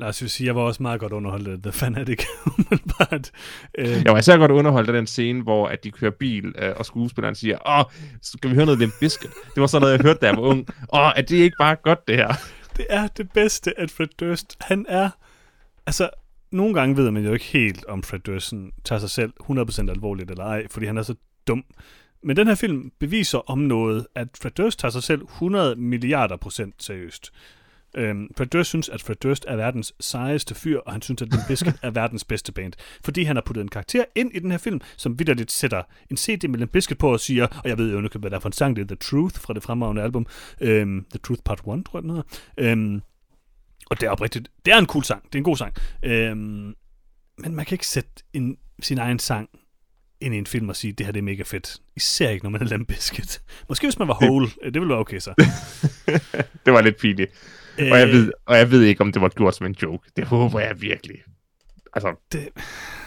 Lars 0.00 0.22
vil 0.22 0.30
sige, 0.30 0.46
jeg 0.46 0.56
var 0.56 0.62
også 0.62 0.82
meget 0.82 1.00
godt 1.00 1.12
underholdt 1.12 1.48
af 1.48 1.62
The 1.62 1.72
Fanatic. 1.72 2.22
umiddelbart. 2.58 3.30
øh, 3.78 3.88
Jeg 4.04 4.12
var 4.12 4.18
især 4.18 4.36
godt 4.36 4.50
underholdt 4.50 4.88
af 4.88 4.92
den 4.94 5.06
scene, 5.06 5.42
hvor 5.42 5.68
at 5.68 5.84
de 5.84 5.90
kører 5.90 6.10
bil, 6.10 6.54
øh, 6.58 6.72
og 6.76 6.86
skuespilleren 6.86 7.34
siger, 7.34 7.58
åh, 7.68 7.84
skal 8.22 8.50
vi 8.50 8.54
høre 8.54 8.64
noget 8.66 8.78
Limp 8.80 8.92
Bizkit? 9.00 9.30
Det 9.54 9.60
var 9.60 9.66
sådan 9.66 9.80
noget, 9.82 9.92
jeg 9.98 10.02
hørte, 10.02 10.18
da 10.22 10.26
jeg 10.26 10.36
var 10.36 10.42
ung. 10.42 10.66
Åh, 10.94 11.10
er 11.16 11.22
det 11.22 11.36
ikke 11.36 11.56
bare 11.60 11.76
godt, 11.84 12.08
det 12.08 12.16
her? 12.16 12.34
det 12.76 12.86
er 12.90 13.06
det 13.06 13.30
bedste, 13.30 13.80
at 13.80 13.90
Fred 13.90 14.06
Durst, 14.20 14.56
han 14.60 14.86
er... 14.88 15.10
Altså, 15.86 16.10
nogle 16.52 16.74
gange 16.74 16.96
ved 16.96 17.10
man 17.10 17.24
jo 17.24 17.32
ikke 17.32 17.44
helt, 17.44 17.84
om 17.84 18.02
Fred 18.02 18.18
Durst 18.20 18.48
sådan 18.48 18.70
tager 18.84 18.98
sig 18.98 19.10
selv 19.10 19.32
100% 19.50 19.90
alvorligt 19.90 20.30
eller 20.30 20.44
ej, 20.44 20.66
fordi 20.70 20.86
han 20.86 20.98
er 20.98 21.02
så 21.02 21.14
dum. 21.46 21.64
Men 22.22 22.36
den 22.36 22.46
her 22.46 22.54
film 22.54 22.90
beviser 23.00 23.50
om 23.50 23.58
noget, 23.58 24.06
at 24.14 24.28
Fred 24.42 24.50
Durst 24.50 24.78
tager 24.78 24.92
sig 24.92 25.02
selv 25.02 25.22
100 25.22 25.76
milliarder 25.76 26.36
procent 26.36 26.74
seriøst. 26.82 27.30
Øhm, 27.96 28.28
Fred 28.36 28.46
Durst 28.46 28.68
synes, 28.68 28.88
at 28.88 29.02
Fred 29.02 29.16
Durst 29.16 29.44
er 29.48 29.56
verdens 29.56 29.94
sejeste 30.00 30.54
fyr, 30.54 30.78
og 30.78 30.92
han 30.92 31.02
synes, 31.02 31.22
at 31.22 31.28
Limp 31.32 31.46
Bizkit 31.48 31.74
er 31.82 31.90
verdens 31.90 32.24
bedste 32.24 32.52
band. 32.52 32.72
Fordi 33.04 33.22
han 33.22 33.36
har 33.36 33.42
puttet 33.46 33.62
en 33.62 33.68
karakter 33.68 34.04
ind 34.14 34.30
i 34.34 34.38
den 34.38 34.50
her 34.50 34.58
film, 34.58 34.80
som 34.96 35.18
vidderligt 35.18 35.52
sætter 35.52 35.82
en 36.10 36.16
CD 36.16 36.48
med 36.48 36.58
Limp 36.58 36.72
Bizkit 36.72 36.98
på 36.98 37.12
og 37.12 37.20
siger, 37.20 37.46
og 37.46 37.68
jeg 37.68 37.78
ved 37.78 37.92
jo 37.92 38.02
ikke, 38.02 38.18
hvad 38.18 38.30
der 38.30 38.36
er 38.36 38.40
for 38.40 38.48
en 38.48 38.52
sang, 38.52 38.76
det 38.76 38.82
er 38.82 38.86
The 38.86 38.96
Truth 38.96 39.40
fra 39.40 39.54
det 39.54 39.62
fremragende 39.62 40.02
album, 40.02 40.26
øhm, 40.60 41.06
The 41.10 41.18
Truth 41.18 41.42
Part 41.44 41.58
1, 41.58 41.64
tror 41.64 41.82
jeg, 41.94 42.02
den 42.02 42.10
hedder. 42.10 42.22
Øhm, 42.58 43.02
og 43.90 44.00
det 44.00 44.06
er 44.06 44.10
oprigtigt, 44.10 44.50
det 44.64 44.74
er 44.74 44.78
en 44.78 44.86
cool 44.86 45.04
sang, 45.04 45.22
det 45.24 45.34
er 45.34 45.38
en 45.38 45.44
god 45.44 45.56
sang. 45.56 45.74
Øhm, 46.04 46.74
men 47.38 47.54
man 47.54 47.64
kan 47.64 47.74
ikke 47.74 47.86
sætte 47.86 48.10
en, 48.32 48.56
sin 48.82 48.98
egen 48.98 49.18
sang 49.18 49.48
ind 50.20 50.34
i 50.34 50.38
en 50.38 50.46
film 50.46 50.68
og 50.68 50.76
sige, 50.76 50.92
det 50.92 51.06
her 51.06 51.12
det 51.12 51.20
er 51.20 51.24
mega 51.24 51.42
fedt. 51.42 51.78
Især 51.96 52.30
ikke, 52.30 52.44
når 52.44 52.50
man 52.50 52.62
er 52.62 52.66
Limp 52.66 52.88
Bizkit. 52.88 53.42
Måske 53.68 53.86
hvis 53.86 53.98
man 53.98 54.08
var 54.08 54.14
Hole, 54.14 54.46
det, 54.46 54.74
det 54.74 54.80
ville 54.80 54.88
være 54.88 54.98
okay 54.98 55.18
så. 55.18 55.34
det 56.64 56.72
var 56.72 56.80
lidt 56.80 56.96
pinligt. 56.96 57.32
Og 57.92 57.98
jeg, 57.98 58.08
ved, 58.08 58.32
og 58.46 58.56
jeg 58.56 58.70
ved 58.70 58.82
ikke, 58.82 59.00
om 59.00 59.12
det 59.12 59.22
var 59.22 59.28
gjort 59.28 59.54
som 59.56 59.66
en 59.66 59.76
joke. 59.82 60.10
Det 60.16 60.24
håber 60.26 60.60
jeg 60.60 60.82
virkelig. 60.82 61.16
Altså, 61.92 62.14
det, 62.32 62.48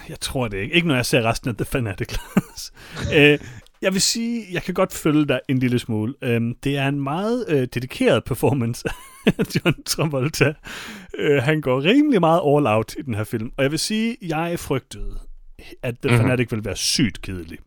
jeg 0.08 0.20
tror 0.20 0.48
det 0.48 0.58
ikke. 0.58 0.74
Ikke 0.74 0.88
når 0.88 0.94
jeg 0.94 1.06
ser 1.06 1.22
resten 1.22 1.50
af 1.50 1.56
The 1.56 1.64
Fanatic 1.64 2.08
Class. 2.08 2.72
øh, 3.16 3.38
jeg 3.82 3.92
vil 3.92 4.00
sige, 4.00 4.44
jeg 4.52 4.62
kan 4.62 4.74
godt 4.74 4.92
følge 4.92 5.26
dig 5.26 5.40
en 5.48 5.58
lille 5.58 5.78
smule. 5.78 6.14
Øhm, 6.22 6.54
det 6.64 6.76
er 6.76 6.88
en 6.88 7.00
meget 7.00 7.44
øh, 7.48 7.68
dedikeret 7.74 8.24
performance 8.24 8.88
af 9.26 9.44
John 9.54 9.82
Travolta. 9.86 10.54
Øh, 11.18 11.42
han 11.42 11.60
går 11.60 11.82
rimelig 11.84 12.20
meget 12.20 12.40
all 12.46 12.66
out 12.66 12.94
i 12.98 13.02
den 13.02 13.14
her 13.14 13.24
film. 13.24 13.50
Og 13.56 13.62
jeg 13.62 13.70
vil 13.70 13.78
sige, 13.78 14.16
jeg 14.22 14.58
frygtede, 14.58 15.18
at 15.82 15.94
The 16.02 16.10
Mhm. 16.10 16.20
Fanatic 16.20 16.50
ville 16.50 16.64
være 16.64 16.76
sygt 16.76 17.22
kedelig. 17.22 17.58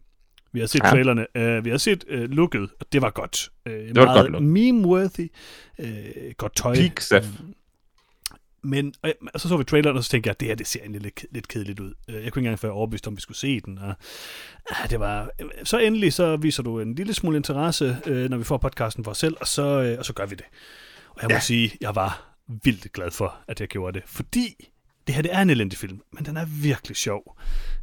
Vi 0.52 0.60
har 0.60 0.68
set 0.68 0.82
Ja. 0.84 0.90
trailerne, 0.90 1.28
øh, 1.36 1.66
vi 1.66 1.70
har 1.70 1.78
set 1.78 2.04
øh, 2.08 2.30
looket, 2.30 2.70
og 2.80 2.86
det 2.94 3.02
var 3.02 3.10
godt. 3.10 3.50
Øh, 3.66 3.74
var 3.74 4.02
et 4.02 4.08
meget 4.08 4.32
godt 4.32 4.44
meme-worthy, 4.44 5.28
øh, 5.80 6.34
godt 6.38 6.56
tøj. 6.56 6.76
Peak 6.76 7.00
Seth. 7.02 7.28
men 8.64 8.94
og, 9.02 9.14
og 9.34 9.40
så 9.40 9.48
så 9.50 9.58
vi 9.58 9.64
traileren, 9.64 9.98
og 9.98 10.04
så 10.04 10.10
tænkte 10.10 10.28
jeg, 10.28 10.32
at 10.32 10.40
det 10.40 10.48
her 10.48 10.56
det 10.56 10.68
ser 10.68 10.80
egentlig 10.80 11.02
lidt, 11.02 11.26
lidt 11.32 11.48
kedeligt 11.48 11.80
ud. 11.80 11.94
Jeg 12.08 12.16
kunne 12.16 12.24
ikke 12.26 12.38
engang 12.38 12.60
være 12.64 12.72
overbevist 12.72 13.08
om, 13.08 13.16
vi 13.16 13.22
skulle 13.22 13.38
se 13.38 13.60
den. 13.60 13.78
Og, 13.78 13.94
ah, 14.70 14.90
det 14.90 15.00
var, 15.00 15.30
så 15.64 15.78
endelig 15.78 16.14
så 16.14 16.36
viser 16.38 16.64
du 16.64 16.80
en 16.80 16.96
lille 16.96 17.14
smule 17.14 17.38
interesse, 17.38 17.98
når 18.30 18.38
vi 18.38 18.44
får 18.44 18.58
podcasten 18.58 19.04
for 19.04 19.12
os 19.12 19.18
selv, 19.18 19.36
og 19.42 19.48
så, 19.48 19.96
og 20.00 20.06
så 20.06 20.14
gør 20.14 20.26
vi 20.26 20.36
det. 20.36 20.46
Og 21.10 21.22
jeg 21.22 21.28
må 21.30 21.34
Ja. 21.34 21.40
sige, 21.40 21.72
jeg 21.82 21.96
var 21.96 22.36
vildt 22.64 22.94
glad 22.94 23.12
for, 23.12 23.36
at 23.48 23.60
jeg 23.60 23.68
gjorde 23.68 24.00
det. 24.00 24.10
Fordi 24.10 24.56
det 25.08 25.16
her 25.16 25.22
det 25.22 25.34
er 25.34 25.40
en 25.42 25.50
elendig 25.50 25.78
film, 25.80 26.02
men 26.14 26.26
den 26.26 26.38
er 26.38 26.46
virkelig 26.46 26.98
sjov. 26.98 27.38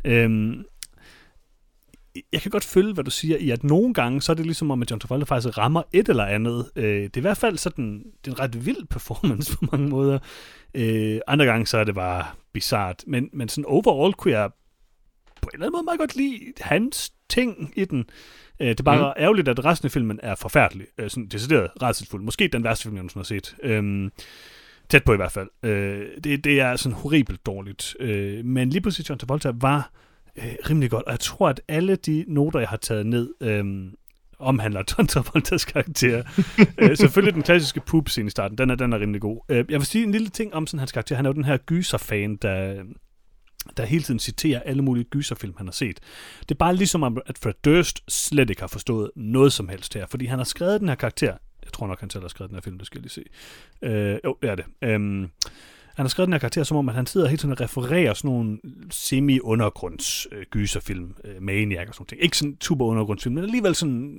Øhm, 0.05 0.65
jeg 2.33 2.43
kan 2.43 2.51
godt 2.51 2.65
følge, 2.65 2.95
hvad 2.95 3.05
du 3.05 3.11
siger, 3.11 3.37
i 3.37 3.51
at 3.51 3.65
nogle 3.65 3.95
gange, 3.95 4.23
så 4.23 4.33
er 4.33 4.37
det 4.37 4.47
ligesom 4.47 4.71
om, 4.71 4.83
at 4.83 4.91
John 4.91 5.01
Travolta 5.01 5.25
faktisk 5.25 5.59
rammer 5.59 5.83
et 5.93 6.09
eller 6.09 6.25
andet. 6.25 6.71
Øh, 6.77 6.85
det 6.85 7.17
er 7.17 7.21
i 7.21 7.21
hvert 7.21 7.37
fald 7.37 7.59
sådan, 7.59 8.05
det 8.25 8.31
er 8.31 8.35
en 8.35 8.41
ret 8.41 8.67
vild 8.67 8.87
performance 8.91 9.53
på 9.57 9.67
mange 9.73 9.89
måder. 9.89 10.19
Øh, 10.75 11.21
andre 11.27 11.45
gange, 11.45 11.67
så 11.67 11.79
er 11.79 11.85
det 11.85 11.95
bare 11.95 12.25
bizart. 12.53 13.05
Men, 13.07 13.31
men 13.33 13.49
sådan 13.49 13.65
overall 13.65 14.15
kunne 14.15 14.33
jeg 14.33 14.51
på 15.43 15.49
en 15.49 15.55
eller 15.55 15.67
anden 15.67 15.77
måde 15.77 15.85
meget 15.85 15.99
godt 15.99 16.17
lide 16.17 16.41
hans 16.61 17.13
ting 17.29 17.73
i 17.77 17.85
den. 17.85 18.05
Øh, 18.61 18.69
det 18.69 18.81
er 18.81 18.85
bare 18.85 19.15
mm. 19.17 19.23
ærgerligt, 19.23 19.49
at 19.49 19.65
resten 19.65 19.87
af 19.87 19.91
filmen 19.91 20.21
er 20.23 20.35
forfærdelig. 20.35 20.87
Øh, 20.99 21.11
sådan 21.11 21.27
decideret 21.27 21.71
rædselsfuld. 21.83 22.23
Måske 22.23 22.49
den 22.49 22.65
værste 22.65 22.83
film, 22.83 22.95
jeg 22.97 23.03
nogensinde 23.03 23.21
har 23.21 23.25
set. 23.25 23.57
Øh, 23.63 24.11
tæt 24.89 25.05
på 25.05 25.13
i 25.13 25.17
hvert 25.17 25.33
fald. 25.33 25.49
Øh, 25.63 26.07
det, 26.25 26.45
det 26.45 26.61
er 26.61 26.77
sådan 26.77 26.97
horribelt 26.97 27.47
dårligt. 27.47 27.97
Øh, 28.01 28.45
men 28.45 28.71
lige 28.71 28.81
pludselig 28.81 29.09
John 29.09 29.19
Travolta 29.19 29.53
var 29.55 29.91
øh, 30.37 30.55
rimelig 30.71 30.91
godt, 30.91 31.05
og 31.05 31.11
jeg 31.11 31.21
tror, 31.21 31.49
at 31.49 31.61
alle 31.69 31.97
de 31.97 32.25
noter, 32.29 32.59
jeg 32.59 32.69
har 32.69 32.77
taget 32.77 33.07
ned, 33.07 33.35
øh, 33.41 33.93
omhandler 34.39 34.83
John 34.99 35.07
Travoltas 35.07 35.65
karakter. 35.65 36.23
øh, 36.79 36.97
selvfølgelig 36.97 37.35
den 37.35 37.43
klassiske 37.43 37.81
poop 37.81 38.09
scene 38.09 38.27
i 38.27 38.31
starten, 38.31 38.59
den 38.59 38.71
er, 38.71 38.75
den 38.75 38.93
er 38.93 39.01
rimelig 39.01 39.21
god. 39.21 39.41
Øh, 39.49 39.57
jeg 39.57 39.79
vil 39.81 39.87
sige 39.87 40.05
en 40.05 40.13
lille 40.13 40.29
ting 40.29 40.55
om 40.55 40.67
sådan 40.67 40.79
hans 40.79 40.93
karakter. 40.93 41.17
Han 41.17 41.27
er 41.27 41.31
jo 41.31 41.35
den 41.35 41.45
her 41.45 41.57
gyser-fan, 41.57 42.37
der, 42.37 42.83
der 43.77 43.85
hele 43.85 44.03
tiden 44.03 44.21
citerer 44.21 44.61
alle 44.61 44.83
mulige 44.83 45.05
gyserfilm, 45.05 45.55
han 45.57 45.67
har 45.67 45.73
set. 45.73 46.01
Det 46.41 46.51
er 46.51 46.59
bare 46.59 46.77
ligesom, 46.77 47.19
at 47.27 47.39
Fred 47.43 47.55
Durst 47.65 48.03
slet 48.09 48.51
ikke 48.51 48.63
har 48.63 48.69
forstået 48.69 49.11
noget 49.17 49.53
som 49.53 49.69
helst 49.69 49.95
her, 49.95 50.07
fordi 50.07 50.27
han 50.27 50.39
har 50.39 50.45
skrevet 50.45 50.81
den 50.81 50.89
her 50.89 50.95
karakter. 50.95 51.37
Jeg 51.65 51.73
tror 51.73 51.87
nok, 51.87 52.01
han 52.01 52.11
selv 52.11 52.23
har 52.23 52.29
skrevet 52.29 52.51
den 52.51 52.57
her 52.57 52.63
film, 52.63 52.79
det 52.79 52.87
skal 52.87 52.99
jeg 52.99 53.03
lige 53.03 53.11
se. 53.11 53.25
Øh, 53.83 54.19
jo, 54.25 54.37
det 54.43 54.51
er 54.51 54.55
det. 54.55 54.65
Øh, 54.83 55.29
han 55.95 56.05
har 56.05 56.09
skrevet 56.09 56.27
den 56.27 56.33
her 56.33 56.39
karakter, 56.39 56.63
som 56.63 56.77
om 56.77 56.89
at 56.89 56.95
han 56.95 57.07
sidder 57.07 57.27
hele 57.29 57.39
tiden 57.39 57.53
og 57.53 57.61
refererer 57.61 58.15
sådan 58.15 58.31
nogle 58.31 58.59
semi-undergrunds 58.91 60.27
øh, 60.33 60.47
øh, 61.25 61.43
Maniac 61.43 61.89
og 61.89 61.95
sådan 61.95 62.07
noget. 62.11 62.25
Ikke 62.25 62.37
sådan 62.39 62.57
super 62.61 62.85
undergrundsfilm, 62.85 63.35
men 63.35 63.45
alligevel 63.45 63.75
sådan, 63.75 64.19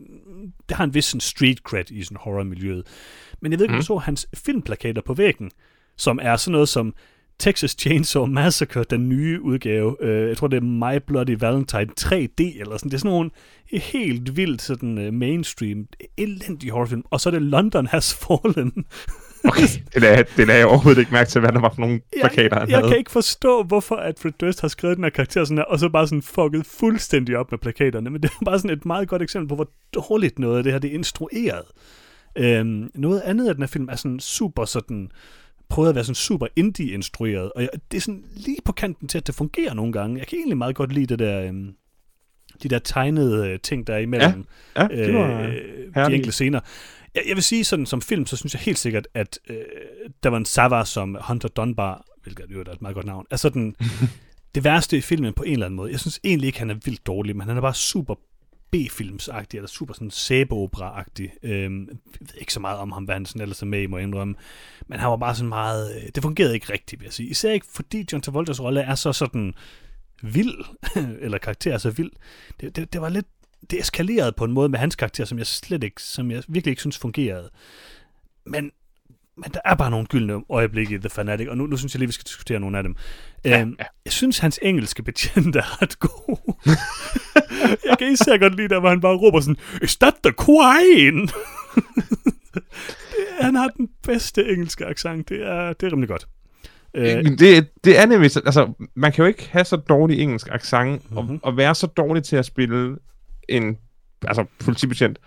det 0.70 0.78
har 0.78 0.84
en 0.84 0.94
vis 0.94 1.06
sådan 1.06 1.22
street 1.22 1.58
cred 1.58 1.92
i 1.92 2.04
sådan 2.04 2.18
horror-miljøet. 2.22 2.84
Men 3.42 3.52
jeg 3.52 3.60
ved 3.60 3.66
ikke, 3.66 3.74
om 3.74 3.76
Mm. 3.78 3.82
du 3.82 3.86
så 3.86 3.98
hans 3.98 4.28
filmplakater 4.36 5.02
på 5.02 5.14
væggen, 5.14 5.52
som 5.98 6.20
er 6.22 6.36
sådan 6.36 6.52
noget 6.52 6.70
som 6.70 6.94
Texas 7.40 7.72
Chainsaw 7.80 8.26
Massacre, 8.26 8.84
den 8.84 9.10
nye 9.10 9.42
udgave. 9.42 9.96
Øh, 10.04 10.28
jeg 10.30 10.38
tror, 10.38 10.48
det 10.48 10.58
er 10.58 10.62
My 10.62 11.00
Bloody 11.08 11.38
Valentine 11.40 11.88
3D, 12.02 12.60
eller 12.60 12.78
sådan. 12.78 12.90
Det 12.90 12.94
er 12.94 12.98
sådan 12.98 13.12
nogle 13.12 13.30
helt 13.72 14.38
vildt 14.38 14.62
sådan 14.62 15.08
uh, 15.08 15.14
mainstream, 15.14 15.88
elendig 16.18 16.70
horrorfilm. 16.72 17.04
Og 17.10 17.22
så 17.22 17.30
er 17.30 17.32
det 17.32 17.42
London 17.42 17.88
Has 17.88 18.14
Fallen. 18.14 18.74
Okay, 19.48 19.68
det 19.94 20.20
er, 20.20 20.24
det 20.38 20.50
er 20.50 20.54
jeg 20.54 20.66
overhovedet 20.66 21.00
ikke 21.00 21.12
mærke 21.12 21.30
til, 21.30 21.42
hvad 21.42 21.52
der 21.52 21.60
var 21.60 21.70
for 21.70 21.82
nogle 21.82 22.02
plakater, 22.20 22.50
jeg, 22.56 22.60
han 22.60 22.70
jeg 22.70 22.78
havde. 22.78 22.90
kan 22.90 22.98
ikke 22.98 23.12
forstå, 23.12 23.64
hvorfor 23.64 23.96
at 23.96 24.20
Fred 24.20 24.32
Durst 24.32 24.62
har 24.62 24.68
skrevet 24.68 24.98
den 24.98 25.04
her 25.04 25.12
karakter 25.12 25.44
sådan 25.44 25.58
her, 25.58 25.64
og 25.64 25.80
så 25.80 25.90
bare 25.90 26.08
sådan 26.08 26.22
fucket 26.22 26.66
fuldstændig 26.66 27.38
op 27.38 27.52
med 27.52 27.60
plakaterne. 27.60 28.10
Men 28.10 28.22
det 28.22 28.32
er 28.42 28.46
bare 28.46 28.60
sådan 28.60 28.78
et 28.78 28.86
meget 28.86 29.08
godt 29.08 29.22
eksempel 29.22 29.50
på, 29.50 29.56
hvor 29.56 29.70
dårligt 29.94 30.40
noget 30.40 30.58
af 30.58 30.64
det 30.64 30.72
her 30.72 30.80
det 30.80 30.90
er 30.90 30.94
instrueret. 30.94 31.64
Øhm, 32.38 32.92
noget 32.96 33.22
andet 33.22 33.48
af 33.48 33.56
den 33.56 33.62
her 33.62 33.68
film 33.68 33.90
er 33.92 33.96
sådan 33.96 34.20
super 34.20 34.66
sådan 34.66 35.10
prøvet 35.70 35.90
at 35.90 35.96
være 35.96 36.04
sådan 36.04 36.16
super 36.16 36.48
indie-instrueret, 36.56 37.52
og 37.56 37.62
jeg, 37.62 37.70
det 37.92 37.98
er 37.98 38.02
sådan 38.02 38.24
lige 38.36 38.58
på 38.66 38.72
kanten 38.72 39.08
til, 39.08 39.18
at 39.18 39.28
det 39.28 39.36
fungerer 39.36 39.74
nogle 39.74 39.94
gange. 39.94 40.20
Jeg 40.20 40.28
kan 40.28 40.38
egentlig 40.38 40.58
meget 40.58 40.76
godt 40.76 40.94
lide 40.94 41.06
det 41.06 41.20
der, 41.20 41.42
øhm, 41.42 41.74
de 42.64 42.70
der 42.70 42.80
tegnede 42.80 43.50
øh, 43.50 43.60
ting, 43.60 43.88
der 43.88 43.94
er 43.94 43.98
imellem 43.98 44.46
Ja, 44.78 44.88
det 44.88 45.14
var 45.14 45.42
øh, 45.42 45.54
de 45.96 46.14
enkelte 46.14 46.32
scener. 46.32 46.60
Jeg, 47.16 47.24
jeg 47.28 47.36
vil 47.36 47.44
sige 47.44 47.64
sådan, 47.64 47.86
som 47.86 48.02
film, 48.02 48.26
så 48.26 48.38
synes 48.38 48.54
jeg 48.54 48.62
helt 48.62 48.78
sikkert, 48.78 49.08
at 49.14 49.40
øh, 49.50 49.58
der 50.24 50.30
var 50.30 50.38
en 50.38 50.46
Savar 50.46 50.84
som 50.84 51.18
Hunter 51.28 51.50
Dunbar, 51.50 52.06
hvilket 52.24 52.46
jo 52.50 52.60
er 52.60 52.72
et 52.72 52.82
meget 52.82 52.96
godt 52.96 53.06
navn, 53.06 53.26
er 53.32 53.36
sådan 53.36 53.76
det 54.56 54.64
værste 54.64 54.98
i 54.98 55.02
filmen 55.02 55.34
på 55.34 55.44
en 55.44 55.54
eller 55.54 55.66
anden 55.66 55.76
måde. 55.76 55.92
Jeg 55.92 56.00
synes 56.00 56.20
egentlig 56.24 56.48
ikke, 56.48 56.60
han 56.60 56.70
er 56.70 56.76
vildt 56.86 57.06
dårlig, 57.08 57.36
men 57.36 57.48
han 57.48 57.58
er 57.58 57.62
bare 57.62 57.74
super 57.76 58.16
B-filmsagtig, 58.72 59.58
eller 59.58 59.68
super 59.68 59.94
sådan 59.94 60.12
sæbeopera-agtig. 60.12 61.30
Øhm, 61.44 61.88
jeg 61.90 61.98
ved 62.20 62.40
ikke 62.40 62.54
så 62.54 62.60
meget 62.60 62.80
om 62.80 62.92
ham, 62.92 63.04
hvad 63.04 63.16
han 63.16 63.26
sådan 63.26 63.42
ellers 63.42 63.62
er 63.62 63.66
med 63.66 63.82
i, 63.82 63.86
må 63.86 63.98
jeg 63.98 64.04
indrømme. 64.08 64.36
Men 64.88 65.00
han 65.00 65.10
var 65.10 65.18
bare 65.18 65.36
sådan 65.36 65.50
meget... 65.50 65.96
øh, 65.96 66.10
Det 66.16 66.24
fungerede 66.24 66.54
ikke 66.54 66.74
rigtigt, 66.74 67.00
vil 67.00 67.06
jeg 67.06 67.14
sige. 67.14 67.30
Især 67.30 67.52
ikke, 67.52 67.66
fordi 67.74 68.06
John 68.12 68.22
Travoltas 68.22 68.62
rolle 68.62 68.82
er 68.82 68.96
så 68.96 69.14
sådan 69.14 69.54
vild, 70.22 70.56
eller 71.24 71.38
karakter 71.38 71.74
er 71.74 71.78
så 71.78 71.90
vild. 71.90 72.12
Det, 72.62 72.76
det, 72.76 72.94
det 72.94 73.02
var 73.02 73.10
lidt... 73.10 73.28
Det 73.70 73.80
eskalerede 73.80 74.32
på 74.38 74.46
en 74.46 74.52
måde 74.52 74.70
med 74.70 74.80
hans 74.80 74.96
karakter, 74.96 75.26
som 75.26 75.38
jeg 75.38 75.48
slet 75.48 75.84
ikke, 75.84 76.02
som 76.04 76.32
jeg 76.32 76.44
virkelig 76.48 76.72
ikke 76.72 76.80
synes 76.82 76.98
fungerede. 76.98 77.50
Men, 78.46 78.72
men 79.38 79.52
der 79.54 79.60
er 79.66 79.76
bare 79.76 79.92
nogle 79.92 80.06
gyldne 80.06 80.44
øjeblikke 80.50 80.96
i 80.96 80.98
The 80.98 81.10
Fanatic, 81.10 81.48
og 81.48 81.58
nu, 81.58 81.66
nu 81.66 81.78
synes 81.78 81.94
jeg 81.96 82.00
lige, 82.00 82.08
vi 82.08 82.14
skal 82.14 82.26
diskutere 82.26 82.60
nogle 82.60 82.78
af 82.78 82.84
dem. 82.84 82.96
Ja, 83.46 83.62
øhm, 83.62 83.76
ja. 83.80 83.86
Jeg 84.06 84.14
synes, 84.14 84.40
hans 84.40 84.60
engelske 84.62 85.04
betjent 85.04 85.56
er 85.56 85.82
ret 85.82 86.00
god. 86.00 86.54
jeg 87.90 87.98
kan 87.98 88.12
især 88.12 88.38
godt 88.38 88.56
lide, 88.56 88.68
der 88.70 88.80
hvor 88.80 88.90
han 88.90 89.02
bare 89.02 89.16
råber 89.18 89.40
sådan, 89.40 89.58
Is 89.82 89.98
that 89.98 90.14
the 90.24 90.34
queen? 90.46 91.28
Det- 91.28 91.34
han 93.42 93.56
har 93.56 93.68
den 93.68 93.90
bedste 94.04 94.50
engelske 94.54 94.86
accent. 94.86 95.30
Det 95.30 95.48
er, 95.48 95.74
det 95.74 95.88
er 95.88 95.92
rimelig 95.92 96.10
godt. 96.10 96.28
Øh, 96.94 97.26
det, 97.26 97.68
det 97.84 98.00
er 98.00 98.06
nemlig, 98.06 98.32
så- 98.32 98.42
altså, 98.46 98.74
man 98.96 99.12
kan 99.12 99.24
jo 99.24 99.28
ikke 99.28 99.50
have 99.52 99.66
så 99.66 99.76
dårlig 99.76 100.20
engelsk 100.20 100.48
accent, 100.52 101.12
Mhm. 101.12 101.18
og, 101.18 101.40
og 101.44 101.58
være 101.58 101.76
så 101.76 101.88
dårlig 101.88 102.24
til 102.24 102.36
at 102.36 102.46
spille 102.46 102.98
en 103.50 103.78
altså, 104.28 104.46
politibetjent. 104.60 105.20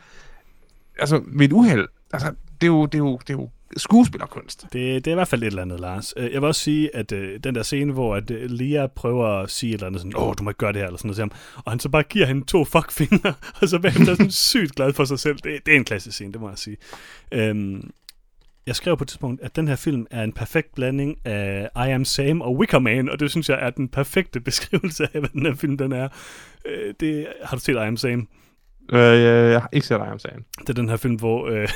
Altså, 0.98 1.22
ved 1.26 1.46
et 1.46 1.52
uheld, 1.52 1.88
altså, 2.12 2.28
det 2.60 2.66
er 2.66 2.66
jo, 2.66 2.86
det 2.86 2.94
er 2.94 2.98
jo, 2.98 3.18
det 3.26 3.30
er 3.30 3.38
jo 3.38 3.50
skuespillerkunst. 3.76 4.62
Det, 4.62 5.04
det 5.04 5.06
er 5.06 5.10
i 5.10 5.14
hvert 5.14 5.28
fald 5.28 5.42
et 5.42 5.46
eller 5.46 5.62
andet, 5.62 5.80
Lars. 5.80 6.14
Øh, 6.16 6.32
jeg 6.32 6.40
vil 6.42 6.48
også 6.48 6.60
sige, 6.60 6.96
at 6.96 7.12
øh, 7.12 7.40
den 7.44 7.54
der 7.54 7.62
scene, 7.62 7.92
hvor 7.92 8.16
at, 8.16 8.30
øh, 8.30 8.50
Lea 8.50 8.86
prøver 8.86 9.26
at 9.26 9.50
sige 9.50 9.70
et 9.70 9.74
eller 9.74 9.86
andet 9.86 10.00
sådan, 10.00 10.16
åh, 10.16 10.34
du 10.38 10.42
må 10.42 10.50
ikke 10.50 10.58
gøre 10.58 10.72
det 10.72 10.80
her, 10.80 10.86
eller 10.86 10.98
sådan 10.98 11.08
noget 11.08 11.16
til 11.16 11.22
ham, 11.22 11.62
og 11.64 11.72
han 11.72 11.80
så 11.80 11.88
bare 11.88 12.02
giver 12.02 12.26
hende 12.26 12.44
to 12.46 12.64
fuckfinger, 12.64 13.32
og 13.62 13.68
så 13.68 13.78
bliver 13.78 13.92
han 13.92 14.06
sådan 14.06 14.30
sygt 14.30 14.74
glad 14.74 14.92
for 14.92 15.04
sig 15.04 15.18
selv. 15.18 15.36
Det, 15.36 15.66
det 15.66 15.72
er 15.72 15.76
en 15.76 15.84
klassisk 15.84 16.14
scene, 16.14 16.32
det 16.32 16.40
må 16.40 16.48
jeg 16.48 16.58
sige. 16.58 16.76
Øhm, 17.32 17.90
jeg 18.68 18.76
skrev 18.76 18.96
på 18.96 19.04
et 19.04 19.08
tidspunkt, 19.08 19.42
at 19.42 19.56
den 19.56 19.68
her 19.68 19.76
film 19.76 20.06
er 20.10 20.22
en 20.22 20.32
perfekt 20.32 20.74
blanding 20.74 21.18
af 21.24 21.68
I 21.76 21.90
Am 21.90 22.04
Sam 22.04 22.40
og 22.40 22.56
Wicker 22.56 22.78
Man, 22.78 23.08
og 23.08 23.20
det 23.20 23.30
synes 23.30 23.48
jeg 23.48 23.58
er 23.60 23.70
den 23.70 23.88
perfekte 23.88 24.40
beskrivelse 24.48 25.08
af, 25.14 25.20
hvad 25.20 25.30
den 25.30 25.46
her 25.46 25.54
film 25.54 25.78
den 25.78 25.92
er. 25.92 26.08
Øh, 26.66 26.94
det, 27.00 27.26
har 27.44 27.56
du 27.56 27.60
set 27.60 27.72
I 27.72 27.76
Am 27.76 27.96
Sam? 27.96 28.28
Øh, 28.92 29.00
jeg, 29.00 29.52
jeg 29.52 29.60
har 29.60 29.68
ikke 29.72 29.86
set 29.86 30.00
dig 30.00 30.12
om 30.12 30.18
sagen. 30.18 30.44
Det 30.60 30.68
er 30.68 30.74
den 30.74 30.88
her 30.88 30.96
film, 30.96 31.14
hvor 31.14 31.48
øh, 31.48 31.68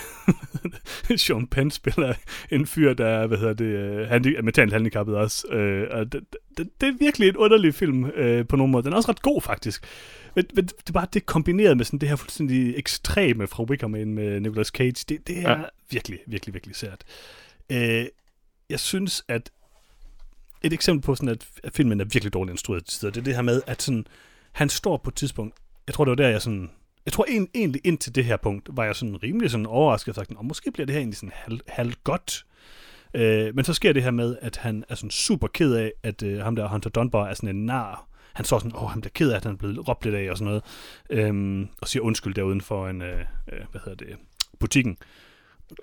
Sean 1.16 1.47
Penn 1.47 1.70
spiller 1.70 2.14
en 2.51 2.66
fyr, 2.66 2.95
der 2.95 3.07
er, 3.07 3.26
hvad 3.26 3.38
hedder 3.38 3.55
det, 3.55 3.64
øh, 3.64 4.09
handi- 4.09 4.36
er 4.36 4.43
mentalt 4.43 4.72
handicappet 4.72 5.16
også. 5.16 5.49
Øh, 5.49 5.88
og 5.90 6.12
det, 6.12 6.20
det, 6.59 6.68
det 6.80 6.88
er 6.88 6.93
virkelig 7.01 7.28
en 7.28 7.36
underlig 7.36 7.74
film 7.74 8.05
øh, 8.05 8.47
på 8.47 8.57
nogle 8.57 8.70
måder. 8.70 8.82
Den 8.82 8.93
er 8.93 8.97
også 8.97 9.11
ret 9.11 9.22
god, 9.22 9.43
faktisk. 9.43 9.84
Men, 10.35 10.45
men 10.55 10.64
det 10.64 10.89
er 10.89 10.93
bare 10.93 11.07
det 11.12 11.26
kombineret 11.26 11.76
med 11.76 11.85
sådan 11.85 11.99
det 11.99 12.09
her 12.09 12.16
fuldstændig 12.16 12.76
ekstreme 12.76 13.47
fra 13.47 13.62
Wicker 13.62 13.87
Man 13.87 14.14
med 14.14 14.41
Nicolas 14.41 14.68
Cage. 14.68 15.05
Det, 15.09 15.26
det 15.26 15.39
er. 15.39 15.51
Ja. 15.51 15.64
virkelig, 15.91 16.18
virkelig, 16.26 16.55
virkelig 16.55 16.76
sært. 16.76 17.05
Øh, 17.70 18.07
jeg 18.70 18.80
synes, 18.80 19.24
at 19.28 19.51
et 20.62 20.72
eksempel 20.72 21.07
på 21.07 21.14
sådan, 21.14 21.28
at, 21.28 21.47
at 21.64 21.72
filmen 21.74 22.01
er 22.01 22.05
virkelig 22.05 22.33
dårligt 22.33 22.53
instrueret 22.53 22.85
til 22.85 23.01
tider, 23.01 23.12
det 23.12 23.20
er 23.20 23.24
det 23.24 23.35
her 23.35 23.43
med, 23.43 23.62
at 23.66 23.83
sådan, 23.83 24.07
han 24.53 24.68
står 24.68 24.97
på 24.97 25.11
et 25.11 25.14
tidspunkt, 25.14 25.55
jeg 25.87 25.95
tror, 25.95 26.05
det 26.05 26.11
var 26.11 26.16
der, 26.16 26.28
jeg 26.28 26.43
sådan, 26.43 26.70
jeg 27.07 27.12
tror 27.12 27.24
en, 27.24 27.49
egentlig 27.55 27.80
indtil 27.85 28.14
det 28.14 28.24
her 28.24 28.37
punkt, 28.37 28.68
var 28.72 28.85
jeg 28.85 28.97
sådan 28.97 29.22
rimelig 29.22 29.51
sådan 29.51 29.66
overrasket, 29.66 30.09
og 30.09 30.14
sagt, 30.14 30.39
og 30.39 30.45
måske 30.45 30.70
bliver 30.70 30.87
det 30.87 30.93
her 30.93 31.01
egentlig 31.01 31.18
sådan 31.18 31.33
halv, 31.35 31.61
halv 31.66 31.93
godt. 32.05 32.47
Øh, 33.14 33.55
men 33.55 33.64
så 33.64 33.74
sker 33.74 33.93
det 33.93 34.03
her 34.03 34.11
med, 34.11 34.37
at 34.41 34.57
han 34.57 34.85
er 34.89 34.95
sådan 34.95 35.11
super 35.11 35.47
ked 35.47 35.74
af, 35.74 35.93
at 36.03 36.22
øh, 36.22 36.39
ham 36.39 36.57
der 36.57 36.68
Hunter 36.68 36.91
Dunbar 36.91 37.26
er 37.28 37.35
sådan 37.35 37.57
en 37.57 37.66
nar. 37.66 38.09
Han 38.35 38.45
så 38.45 38.59
sådan, 38.59 38.76
åh, 38.76 38.91
han 38.91 39.01
bliver 39.01 39.12
ked 39.14 39.30
af, 39.30 39.37
at 39.37 39.45
han 39.45 39.53
er 39.53 39.57
blevet 39.57 39.89
råbt 39.89 40.05
lidt 40.05 40.14
af 40.14 40.30
og 40.30 40.39
sådan 40.39 40.47
noget. 40.47 40.62
Øhm, 41.11 41.68
og 41.80 41.89
siger 41.89 42.03
undskyld 42.03 42.35
der 42.35 42.43
uden 42.43 42.61
for 42.61 42.89
en, 42.89 43.03
øh, 43.03 43.20
øh, 43.53 43.61
hvad 43.70 43.80
hedder 43.85 44.05
det, 44.05 44.16
butikken. 44.61 44.97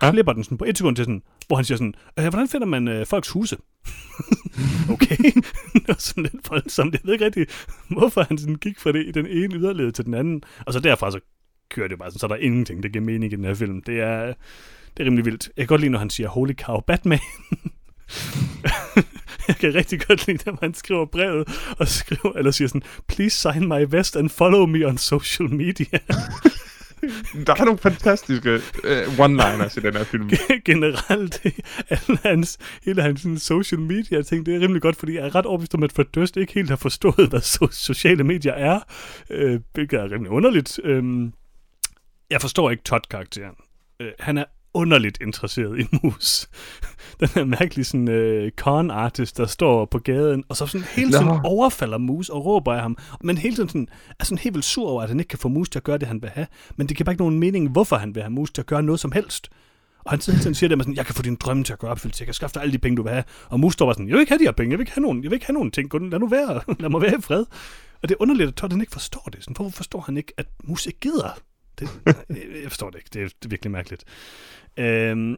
Ja. 0.01 0.11
Klipper 0.11 0.33
den 0.33 0.43
sådan 0.43 0.57
på 0.57 0.65
et 0.65 0.77
sekund 0.77 0.95
til 0.95 1.05
sådan, 1.05 1.23
hvor 1.47 1.55
han 1.55 1.65
siger 1.65 1.77
sådan, 1.77 1.93
øh, 2.19 2.27
hvordan 2.27 2.47
finder 2.47 2.67
man 2.67 2.87
øh, 2.87 3.05
folks 3.05 3.29
huse? 3.29 3.57
okay. 4.93 5.17
det 5.73 5.87
var 5.87 5.95
sådan 5.99 6.23
lidt 6.23 6.49
voldsomt. 6.49 6.93
Jeg 6.93 7.01
ved 7.03 7.13
ikke 7.13 7.25
rigtig, 7.25 7.47
hvorfor 7.89 8.23
han 8.23 8.37
sådan 8.37 8.55
gik 8.55 8.79
fra 8.79 8.91
det 8.91 9.07
i 9.07 9.11
den 9.11 9.27
ene 9.27 9.55
yderled 9.55 9.91
til 9.91 10.05
den 10.05 10.13
anden. 10.13 10.43
Og 10.65 10.73
så 10.73 10.79
derfra 10.79 11.11
så 11.11 11.19
kører 11.69 11.87
det 11.87 11.99
bare 11.99 12.09
sådan, 12.09 12.19
så 12.19 12.25
er 12.25 12.27
der 12.27 12.35
ingenting, 12.35 12.83
der 12.83 12.89
giver 12.89 13.05
mening 13.05 13.33
i 13.33 13.35
den 13.35 13.45
her 13.45 13.53
film. 13.53 13.81
Det 13.81 13.99
er, 13.99 14.25
det 14.97 15.03
er 15.03 15.05
rimelig 15.05 15.25
vildt. 15.25 15.49
Jeg 15.57 15.63
kan 15.63 15.67
godt 15.67 15.81
lide, 15.81 15.91
når 15.91 15.99
han 15.99 16.09
siger, 16.09 16.29
holy 16.29 16.53
cow, 16.53 16.79
Batman. 16.79 17.19
jeg 19.49 19.57
kan 19.57 19.75
rigtig 19.75 20.01
godt 20.07 20.27
lide, 20.27 20.43
når 20.45 20.57
han 20.61 20.73
skriver 20.73 21.05
brevet, 21.05 21.47
og 21.79 21.87
skriver, 21.87 22.33
eller 22.37 22.51
siger 22.51 22.67
sådan, 22.67 22.83
please 23.07 23.37
sign 23.37 23.67
my 23.67 23.85
vest 23.89 24.15
and 24.15 24.29
follow 24.29 24.65
me 24.65 24.87
on 24.87 24.97
social 24.97 25.49
media. 25.49 25.99
Der 27.47 27.53
er 27.59 27.65
nogle 27.65 27.79
fantastiske 27.79 28.53
uh, 28.55 29.19
one-liners 29.25 29.77
i 29.77 29.81
den 29.81 29.93
her 29.93 30.03
film. 30.03 30.29
generelt, 30.65 31.45
alle 31.89 32.17
hans, 32.23 32.57
hele 32.85 33.01
hans 33.01 33.21
sådan, 33.21 33.37
social 33.37 33.81
media 33.81 34.21
ting, 34.21 34.45
det 34.45 34.55
er 34.55 34.59
rimelig 34.59 34.81
godt, 34.81 34.95
fordi 34.95 35.15
jeg 35.15 35.25
er 35.25 35.35
ret 35.35 35.45
overbevist 35.45 35.75
om, 35.75 35.83
at 35.83 35.91
Fred 35.91 36.05
Durst 36.05 36.37
ikke 36.37 36.53
helt 36.53 36.69
har 36.69 36.75
forstået, 36.75 37.29
hvad 37.29 37.39
so- 37.39 37.71
sociale 37.71 38.23
medier 38.23 38.53
er, 38.53 38.79
øh, 39.29 39.59
hvilket 39.73 39.99
er 39.99 40.11
rimelig 40.11 40.31
underligt. 40.31 40.79
Øh, 40.83 41.03
jeg 42.29 42.41
forstår 42.41 42.69
ikke 42.71 42.83
Todd-karakteren. 42.83 43.55
Øh, 43.99 44.11
han 44.19 44.37
er 44.37 44.45
underligt 44.79 45.17
interesseret 45.21 45.79
i 45.79 45.83
mus. 46.03 46.49
Den 47.19 47.27
her 47.35 47.45
mærkelige 47.45 47.85
sådan, 47.85 48.09
øh, 48.09 48.51
con 48.51 48.91
artist, 48.91 49.37
der 49.37 49.45
står 49.45 49.85
på 49.85 49.99
gaden, 49.99 50.43
og 50.49 50.57
så 50.57 50.65
sådan 50.65 50.87
hele 50.95 51.11
tiden 51.11 51.39
overfalder 51.43 51.97
mus 51.97 52.29
og 52.29 52.45
råber 52.45 52.73
af 52.73 52.81
ham. 52.81 52.97
Men 53.23 53.37
hele 53.37 53.55
tiden 53.55 53.69
sådan, 53.69 53.87
er 54.19 54.23
sådan 54.23 54.37
helt 54.37 54.55
vildt 54.55 54.65
sur 54.65 54.89
over, 54.89 55.01
at 55.03 55.09
han 55.09 55.19
ikke 55.19 55.29
kan 55.29 55.39
få 55.39 55.49
mus 55.49 55.69
til 55.69 55.79
at 55.79 55.83
gøre 55.83 55.97
det, 55.97 56.07
han 56.07 56.21
vil 56.21 56.29
have. 56.29 56.47
Men 56.75 56.87
det 56.87 56.97
giver 56.97 57.05
bare 57.05 57.13
ikke 57.13 57.23
nogen 57.23 57.39
mening, 57.39 57.69
hvorfor 57.69 57.95
han 57.95 58.15
vil 58.15 58.23
have 58.23 58.31
mus 58.31 58.51
til 58.51 58.61
at 58.61 58.65
gøre 58.65 58.83
noget 58.83 58.99
som 58.99 59.11
helst. 59.11 59.49
Og 60.05 60.11
han 60.11 60.21
sidder 60.21 60.39
hele 60.39 60.55
siger 60.55 60.67
det 60.67 60.77
med 60.77 60.85
sådan, 60.85 60.95
jeg 60.95 61.05
kan 61.05 61.15
få 61.15 61.21
din 61.21 61.35
drømme 61.35 61.63
til 61.63 61.73
at 61.73 61.79
gøre 61.79 61.91
opfyldt, 61.91 62.19
jeg 62.19 62.27
kan 62.27 62.33
skaffe 62.33 62.53
dig 62.53 62.61
alle 62.61 62.73
de 62.73 62.77
penge, 62.77 62.97
du 62.97 63.03
vil 63.03 63.11
have. 63.11 63.23
Og 63.49 63.59
mus 63.59 63.73
står 63.73 63.85
bare 63.85 63.93
sådan, 63.93 64.07
jeg 64.07 64.13
vil 64.13 64.19
ikke 64.19 64.31
have 64.31 64.39
de 64.39 64.43
her 64.43 64.51
penge, 64.51 64.71
jeg 64.71 64.79
vil 64.79 64.83
ikke 64.83 64.95
have 64.95 65.01
nogen, 65.01 65.23
jeg 65.23 65.31
vil 65.31 65.35
ikke 65.35 65.45
have 65.45 65.53
nogen 65.53 65.71
ting, 65.71 65.89
Kun 65.89 66.09
lad 66.09 66.19
nu 66.19 66.27
være, 66.27 66.61
lad 66.81 66.89
mig 66.89 67.01
være 67.01 67.17
i 67.17 67.21
fred. 67.21 67.45
Og 68.01 68.09
det 68.09 68.11
er 68.11 68.21
underligt, 68.21 68.47
at 68.47 68.55
Todd 68.55 68.71
han 68.71 68.81
ikke 68.81 68.91
forstår 68.91 69.29
det. 69.33 69.43
Sådan, 69.43 69.55
hvorfor 69.55 69.71
forstår 69.71 69.99
han 69.99 70.17
ikke, 70.17 70.33
at 70.37 70.45
mus 70.63 70.85
ikke 70.85 70.99
gider? 70.99 71.39
Det, 71.79 71.89
øh, 72.29 72.61
jeg 72.63 72.71
forstår 72.71 72.89
det 72.89 72.97
ikke, 72.97 73.09
det 73.13 73.23
er, 73.43 73.47
virkelig 73.49 73.71
mærkeligt. 73.71 74.03
Øhm, 74.77 75.35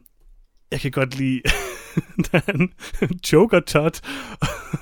jeg 0.70 0.80
kan 0.80 0.90
godt 0.90 1.18
lide, 1.18 1.42
da 2.32 2.40
han 2.46 2.72
joker 3.32 3.60
Todd 3.60 4.00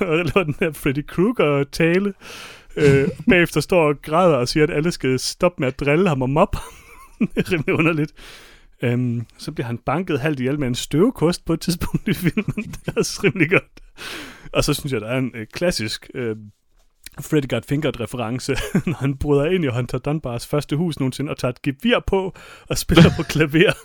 og 0.01 0.17
laver 0.17 0.43
den 0.45 0.57
her 0.61 0.73
Freddy 0.73 1.07
Krueger-tale. 1.07 2.15
Øh, 2.77 3.09
bagefter 3.29 3.61
står 3.61 3.89
og 3.89 4.03
græder 4.03 4.37
og 4.37 4.49
siger, 4.49 4.65
at 4.65 4.71
alle 4.71 4.93
skal 4.93 5.19
stoppe 5.19 5.61
med 5.61 5.69
at 5.69 5.81
drille 5.81 6.09
ham 6.09 6.23
og 6.23 6.31
mobbe 6.31 6.57
ham. 6.57 6.73
det 7.35 7.47
er 7.47 7.53
rimelig 7.53 7.75
underligt. 7.75 8.13
Øhm, 8.83 9.27
så 9.39 9.53
bliver 9.53 9.67
han 9.67 9.79
banket 9.79 10.21
halvt 10.21 10.41
ihjel 10.41 10.59
med 10.59 10.69
en 10.69 10.75
støvkost 10.75 11.45
på 11.45 11.53
et 11.53 11.61
tidspunkt 11.61 12.09
i 12.09 12.15
filmen. 12.15 12.55
det 12.73 12.81
er 12.87 12.93
også 12.97 13.21
rimelig 13.25 13.51
godt. 13.51 13.81
Og 14.53 14.65
så 14.65 14.75
synes 14.75 14.93
jeg, 14.93 15.01
der 15.01 15.09
er 15.09 15.19
en 15.19 15.31
øh, 15.35 15.47
klassisk 15.47 16.11
øh, 16.15 16.37
Freddy 17.23 17.49
Got 17.49 17.64
Fingered 17.64 18.01
reference, 18.01 18.57
når 18.87 18.97
han 19.01 19.16
bryder 19.16 19.45
ind 19.45 19.64
i 19.64 19.68
Hunter 19.68 19.99
Dunbars 19.99 20.47
første 20.47 20.77
hus 20.77 21.01
nogensinde 21.01 21.31
og 21.31 21.39
tager 21.39 21.53
et 21.53 21.62
gevir 21.62 21.99
på 22.07 22.35
og 22.68 22.79
spiller 22.79 23.11
på 23.16 23.23
klaver. 23.23 23.73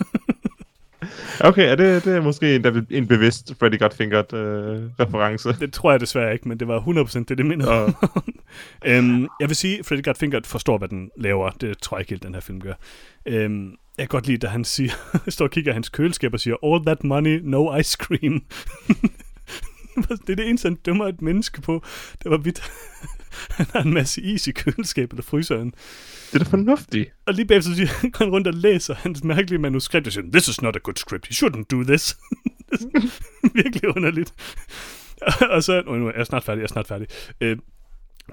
Okay, 1.39 1.71
er 1.71 1.75
det, 1.75 2.05
det 2.05 2.15
er 2.15 2.21
måske 2.21 2.55
en, 2.55 2.87
en 2.89 3.07
bevidst 3.07 3.53
Freddy 3.59 3.79
Got 3.79 3.93
Fingered 3.93 4.33
øh, 4.33 4.89
reference. 4.99 5.59
det 5.59 5.73
tror 5.73 5.91
jeg 5.91 5.99
desværre 5.99 6.33
ikke, 6.33 6.47
men 6.47 6.59
det 6.59 6.67
var 6.67 6.79
100% 6.79 7.19
det, 7.19 7.37
det 7.37 7.45
mindede 7.45 7.69
om. 7.71 7.95
øhm, 8.85 9.27
jeg 9.39 9.49
vil 9.49 9.55
sige, 9.55 9.79
at 9.79 9.85
Freddy 9.85 10.03
Got 10.03 10.17
Fingered 10.17 10.43
forstår, 10.43 10.77
hvad 10.77 10.87
den 10.87 11.09
laver. 11.17 11.49
Det 11.49 11.77
tror 11.77 11.97
jeg 11.97 12.01
ikke 12.01 12.09
helt, 12.09 12.23
den 12.23 12.33
her 12.33 12.41
film 12.41 12.61
gør. 12.61 12.73
Øhm, 13.25 13.69
jeg 13.97 14.03
kan 14.03 14.07
godt 14.07 14.27
lide, 14.27 14.37
da 14.37 14.47
han 14.47 14.63
siger, 14.63 14.91
står 15.27 15.45
og 15.45 15.51
kigger 15.51 15.73
hans 15.73 15.89
køleskab 15.89 16.33
og 16.33 16.39
siger, 16.39 16.55
all 16.63 16.85
that 16.85 17.03
money, 17.03 17.39
no 17.43 17.77
ice 17.77 17.97
cream. 18.01 18.43
det 19.95 20.29
er 20.29 20.35
det 20.35 20.49
eneste, 20.49 20.65
han 20.65 20.75
dømmer 20.75 21.07
et 21.07 21.21
menneske 21.21 21.61
på. 21.61 21.83
Det 22.23 22.31
var 22.31 22.37
vidt. 22.37 22.71
han 23.57 23.65
har 23.73 23.81
en 23.81 23.93
masse 23.93 24.21
is 24.21 24.47
i 24.47 24.51
køleskabet 24.51 25.13
eller 25.13 25.23
fryseren. 25.23 25.73
det 26.31 26.39
er 26.39 26.43
da 26.43 26.49
fornuftigt. 26.49 27.09
Og 27.25 27.33
lige 27.33 27.45
bagefter 27.45 27.69
så 27.69 27.75
siger 27.75 27.87
han, 27.87 28.11
går 28.11 28.25
han 28.25 28.33
rundt 28.33 28.47
og 28.47 28.53
læser 28.53 28.93
hans 28.93 29.23
mærkelige 29.23 29.59
manuskript 29.59 30.07
og 30.07 30.13
siger, 30.13 30.25
this 30.31 30.47
is 30.47 30.61
not 30.61 30.75
a 30.75 30.79
good 30.79 30.95
script, 30.95 31.25
you 31.25 31.33
shouldn't 31.33 31.63
do 31.71 31.83
this. 31.83 32.17
Virkelig 33.63 33.95
underligt. 33.95 34.33
og 35.49 35.63
så, 35.63 35.83
oh, 35.87 35.97
nu 35.97 36.07
er 36.07 36.11
jeg 36.17 36.25
snart 36.25 36.43
færdig, 36.43 36.59
jeg 36.59 36.63
er 36.63 36.67
snart 36.67 36.87
færdig. 36.87 37.07
Øh, 37.41 37.57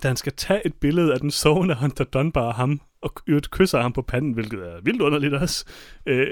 da 0.03 0.09
han 0.09 0.17
skal 0.17 0.33
tage 0.33 0.67
et 0.67 0.75
billede 0.75 1.15
af 1.15 1.21
den 1.21 1.31
sovende 1.31 1.75
Hunter 1.75 2.05
Dunbar 2.05 2.41
og 2.41 2.55
ham, 2.55 2.81
og 3.03 3.13
øvrigt 3.27 3.51
kysser 3.51 3.81
ham 3.81 3.93
på 3.93 4.03
panden, 4.03 4.33
hvilket 4.33 4.59
er 4.59 4.81
vildt 4.83 5.03
underligt 5.03 5.35
også. 5.35 5.65
Øh, 6.07 6.27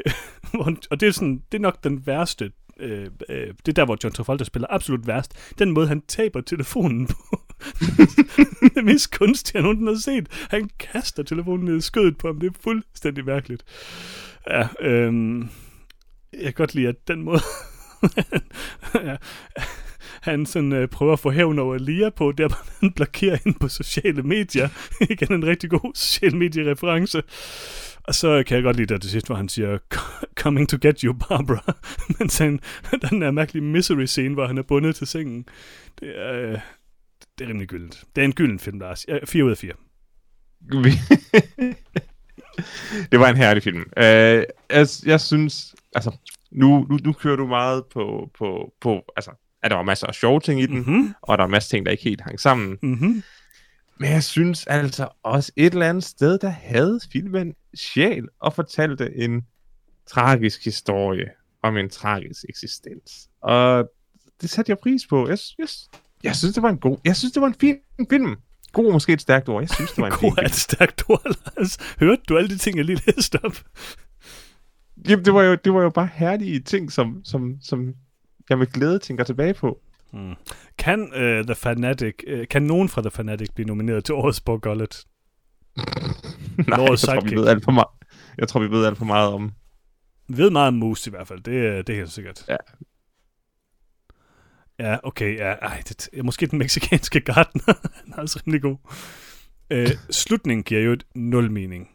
og 0.91 1.01
det 1.01 1.09
er, 1.09 1.11
sådan, 1.13 1.43
det 1.53 1.59
er 1.59 1.63
nok 1.63 1.85
den 1.85 2.07
værste 2.07 2.53
øh, 2.81 3.11
øh, 3.29 3.47
det 3.47 3.69
er 3.69 3.73
der, 3.73 3.85
hvor 3.85 3.99
John 4.05 4.15
Travolta 4.15 4.45
spiller 4.45 4.67
absolut 4.71 5.07
værst. 5.07 5.55
Den 5.59 5.71
måde, 5.71 5.89
han 5.89 6.03
taber 6.09 6.41
telefonen 6.41 7.07
på. 7.07 7.41
det 8.75 8.85
mest 8.85 9.19
kunstige, 9.19 9.57
jeg 9.57 9.63
nogensinde 9.63 9.93
har 9.93 9.99
set. 9.99 10.29
Han 10.51 10.71
kaster 10.79 11.23
telefonen 11.23 11.65
ned 11.65 11.77
i 11.77 11.81
skødet 11.81 12.19
på 12.19 12.27
ham. 12.27 12.41
Det 12.41 12.47
er 12.47 12.59
fuldstændig 12.61 13.25
mærkeligt. 13.25 13.65
Ja, 14.51 14.69
øh, 14.81 15.41
jeg 16.33 16.45
kan 16.45 16.53
godt 16.53 16.75
lide, 16.75 16.89
at 16.89 17.09
den 17.09 17.23
måde, 17.23 17.41
ja, 19.09 19.17
han 20.21 20.47
sådan, 20.47 20.73
øh, 20.73 20.89
prøver 20.89 21.13
at 21.13 21.19
få 21.19 21.31
hævn 21.31 21.59
over 21.59 21.79
Lia 21.79 22.11
på, 22.11 22.33
der 22.33 22.49
hvor 22.49 22.59
han 22.81 22.93
blokerer 22.93 23.37
hende 23.45 23.59
på 23.59 23.69
sociale 23.69 24.23
medier. 24.23 24.69
Igen 25.11 25.33
en 25.33 25.47
rigtig 25.47 25.71
god 25.71 25.93
social 25.95 26.37
mediereference. 26.37 27.23
Og 28.11 28.15
så 28.15 28.43
kan 28.47 28.55
jeg 28.57 28.63
godt 28.65 28.77
lide 28.77 28.95
det 28.95 29.03
til 29.03 29.11
sidst, 29.11 29.27
hvor 29.27 29.37
han 29.37 29.49
siger, 29.49 29.79
coming 30.35 30.69
to 30.69 30.77
get 30.83 31.01
you, 31.01 31.13
Barbara. 31.13 31.77
Men 32.19 32.31
han, 32.39 32.61
den 33.11 33.21
der 33.23 33.31
mærkelige 33.31 33.65
misery-scene, 33.65 34.35
hvor 34.35 34.47
han 34.47 34.59
er 34.59 34.63
bundet 34.63 34.97
til 34.97 35.07
sengen. 35.07 35.45
Det 36.01 36.09
er, 36.21 36.61
det 37.39 37.45
er 37.45 37.49
rimelig 37.49 37.69
gyldent. 37.69 38.05
Det 38.17 38.21
er 38.21 38.25
en 38.25 38.33
gylden 38.33 38.59
film, 38.59 38.79
Lars. 38.81 39.05
Ja, 39.09 39.19
4 39.25 39.45
ud 39.45 39.51
af 39.51 39.59
4. 39.59 39.73
Vi- 40.83 41.17
det 43.13 43.21
var 43.21 43.29
en 43.29 43.37
herlig 43.37 43.63
film. 43.63 43.81
Uh, 43.97 44.03
jeg, 44.77 44.87
jeg 45.07 45.21
synes, 45.21 45.75
altså, 45.95 46.17
nu, 46.53 46.87
nu, 46.91 46.99
nu 47.05 47.13
kører 47.13 47.37
du 47.37 47.47
meget 47.47 47.85
på, 47.93 48.31
på, 48.39 48.73
på, 48.81 49.03
altså, 49.17 49.31
at 49.63 49.71
der 49.71 49.77
var 49.77 49.85
masser 49.85 50.07
af 50.07 50.15
sjove 50.15 50.41
ting 50.41 50.61
i 50.63 50.67
den. 50.67 50.77
Mm-hmm. 50.79 51.15
og 51.23 51.39
der 51.39 51.45
var 51.45 51.49
masser 51.51 51.67
af 51.69 51.71
ting, 51.71 51.87
der 51.87 51.93
ikke 51.93 52.05
helt 52.05 52.21
hang 52.21 52.41
sammen. 52.41 52.79
Mm-hmm. 52.83 53.23
Men 54.01 54.11
jeg 54.11 54.25
synes 54.25 54.67
altså 54.67 55.09
også 55.23 55.53
et 55.57 55.73
eller 55.73 55.89
andet 55.89 56.05
sted, 56.05 56.39
der 56.39 56.49
havde 56.49 57.01
filmen 57.13 57.55
sjæl 57.75 58.29
og 58.41 58.53
fortalte 58.53 59.17
en 59.17 59.43
tragisk 60.07 60.65
historie 60.65 61.31
om 61.63 61.77
en 61.77 61.91
tragisk 61.91 62.45
eksistens. 62.49 63.29
Og 63.43 63.91
det 64.41 64.51
satte 64.51 64.71
jeg 64.71 64.79
pris 64.79 65.07
på. 65.07 65.29
Jeg, 65.29 65.39
jeg, 65.59 65.69
jeg 66.25 66.37
synes, 66.37 66.55
det 66.55 66.63
var 66.63 66.69
en 66.69 66.79
god... 66.79 66.99
Jeg 67.05 67.17
synes, 67.17 67.33
det 67.33 67.41
var 67.41 67.49
en 67.49 67.55
fin 67.55 67.77
film. 68.11 68.37
God 68.73 68.87
er 68.87 68.93
måske 68.93 69.13
et 69.13 69.21
stærkt 69.21 69.49
ord. 69.49 69.63
Jeg 69.63 69.71
synes, 69.71 69.93
det 69.93 70.03
var 70.03 70.07
en 70.07 70.19
fin 70.21 70.31
God 70.31 70.37
er 70.39 70.41
film. 70.41 70.47
et 70.47 70.55
stærkt 70.55 71.05
ord, 71.09 71.37
Lars. 71.57 71.79
Hørte 71.99 72.23
du 72.29 72.37
alle 72.37 72.51
de 72.51 72.59
ting, 72.59 72.77
jeg 72.77 72.85
lige 72.85 73.03
læste 73.07 73.45
op? 73.45 73.57
Jamen, 75.09 75.25
det 75.25 75.35
var 75.35 75.43
jo, 75.43 75.55
det 75.55 75.75
var 75.75 75.83
jo 75.83 75.91
bare 75.91 76.09
herlige 76.15 76.61
ting, 76.61 76.93
som, 76.93 77.21
som, 77.25 77.59
som 77.63 77.95
jeg 78.49 78.59
med 78.59 78.67
glæde 78.67 78.99
tænker 78.99 79.25
tilbage 79.25 79.55
på. 79.55 79.81
Hmm. 80.13 80.35
Kan 80.79 81.01
uh, 81.03 81.45
The 81.47 81.55
Fanatic, 81.55 82.15
uh, 82.33 82.41
kan 82.51 82.63
nogen 82.63 82.89
fra 82.89 83.03
The 83.03 83.11
Fanatic 83.11 83.49
blive 83.55 83.67
nomineret 83.67 84.05
til 84.05 84.15
årets 84.15 84.41
Gullet? 84.41 85.05
Nej, 85.77 85.87
jeg 86.69 86.79
Vores 86.79 87.03
tror, 87.03 87.21
vi 87.21 87.37
ved 87.37 87.47
alt 87.49 87.65
for 87.65 87.73
meget. 87.73 87.87
Jeg 88.39 88.49
tror, 88.49 88.61
vi 88.61 88.71
ved 88.71 88.87
alt 88.87 88.99
for 88.99 89.05
meget 89.05 89.29
om. 89.33 89.53
Vi 90.29 90.37
ved 90.37 90.51
meget 90.51 90.69
om 90.69 90.75
mus 90.75 91.07
i 91.07 91.11
hvert 91.11 91.29
fald, 91.29 91.41
det, 91.41 91.67
er- 91.67 91.83
det 91.83 91.93
er 91.93 91.97
helt 91.97 92.11
sikkert. 92.13 92.45
Ja. 92.49 92.57
Ja, 94.79 94.97
okay, 95.03 95.37
ja. 95.39 95.53
Ej, 95.53 95.83
det, 95.89 96.09
er 96.13 96.23
måske 96.23 96.47
den 96.47 96.59
meksikanske 96.59 97.21
gartner. 97.33 97.75
Han 98.05 98.13
er 98.13 98.17
også 98.23 98.41
rimelig 98.47 98.63
god. 98.63 98.77
Øh, 99.71 99.89
slutningen 100.11 100.65
giver 100.65 100.81
jo 100.81 100.93
et 100.93 101.05
nul 101.15 101.51
mening. 101.51 101.89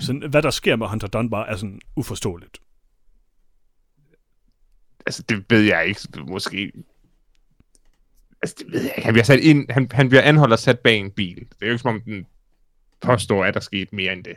Så 0.00 0.26
hvad 0.30 0.42
der 0.42 0.50
sker 0.50 0.76
med 0.76 0.86
Hunter 0.86 1.08
Dunbar 1.08 1.44
er 1.44 1.56
sådan 1.56 1.80
uforståeligt. 1.96 2.58
Altså, 5.06 5.22
det 5.28 5.44
ved 5.50 5.60
jeg 5.60 5.86
ikke. 5.86 6.00
Måske... 6.28 6.72
Altså, 8.42 8.56
det 8.58 8.72
ved 8.72 8.80
jeg 8.80 8.92
ikke. 8.96 9.04
Han 9.04 9.14
bliver, 9.14 9.24
sat 9.24 9.40
ind, 9.40 9.70
han, 9.70 9.88
han 9.92 10.08
bliver 10.08 10.22
anholdt 10.22 10.52
og 10.52 10.58
sat 10.58 10.78
bag 10.78 10.96
en 10.96 11.10
bil. 11.10 11.36
Det 11.36 11.62
er 11.62 11.66
jo 11.66 11.72
ikke 11.72 11.82
som 11.82 11.94
om, 11.94 12.00
den 12.00 12.26
påstår, 13.00 13.44
at 13.44 13.54
der 13.54 13.60
skete 13.60 13.94
mere 13.94 14.12
end 14.12 14.24
det. 14.24 14.36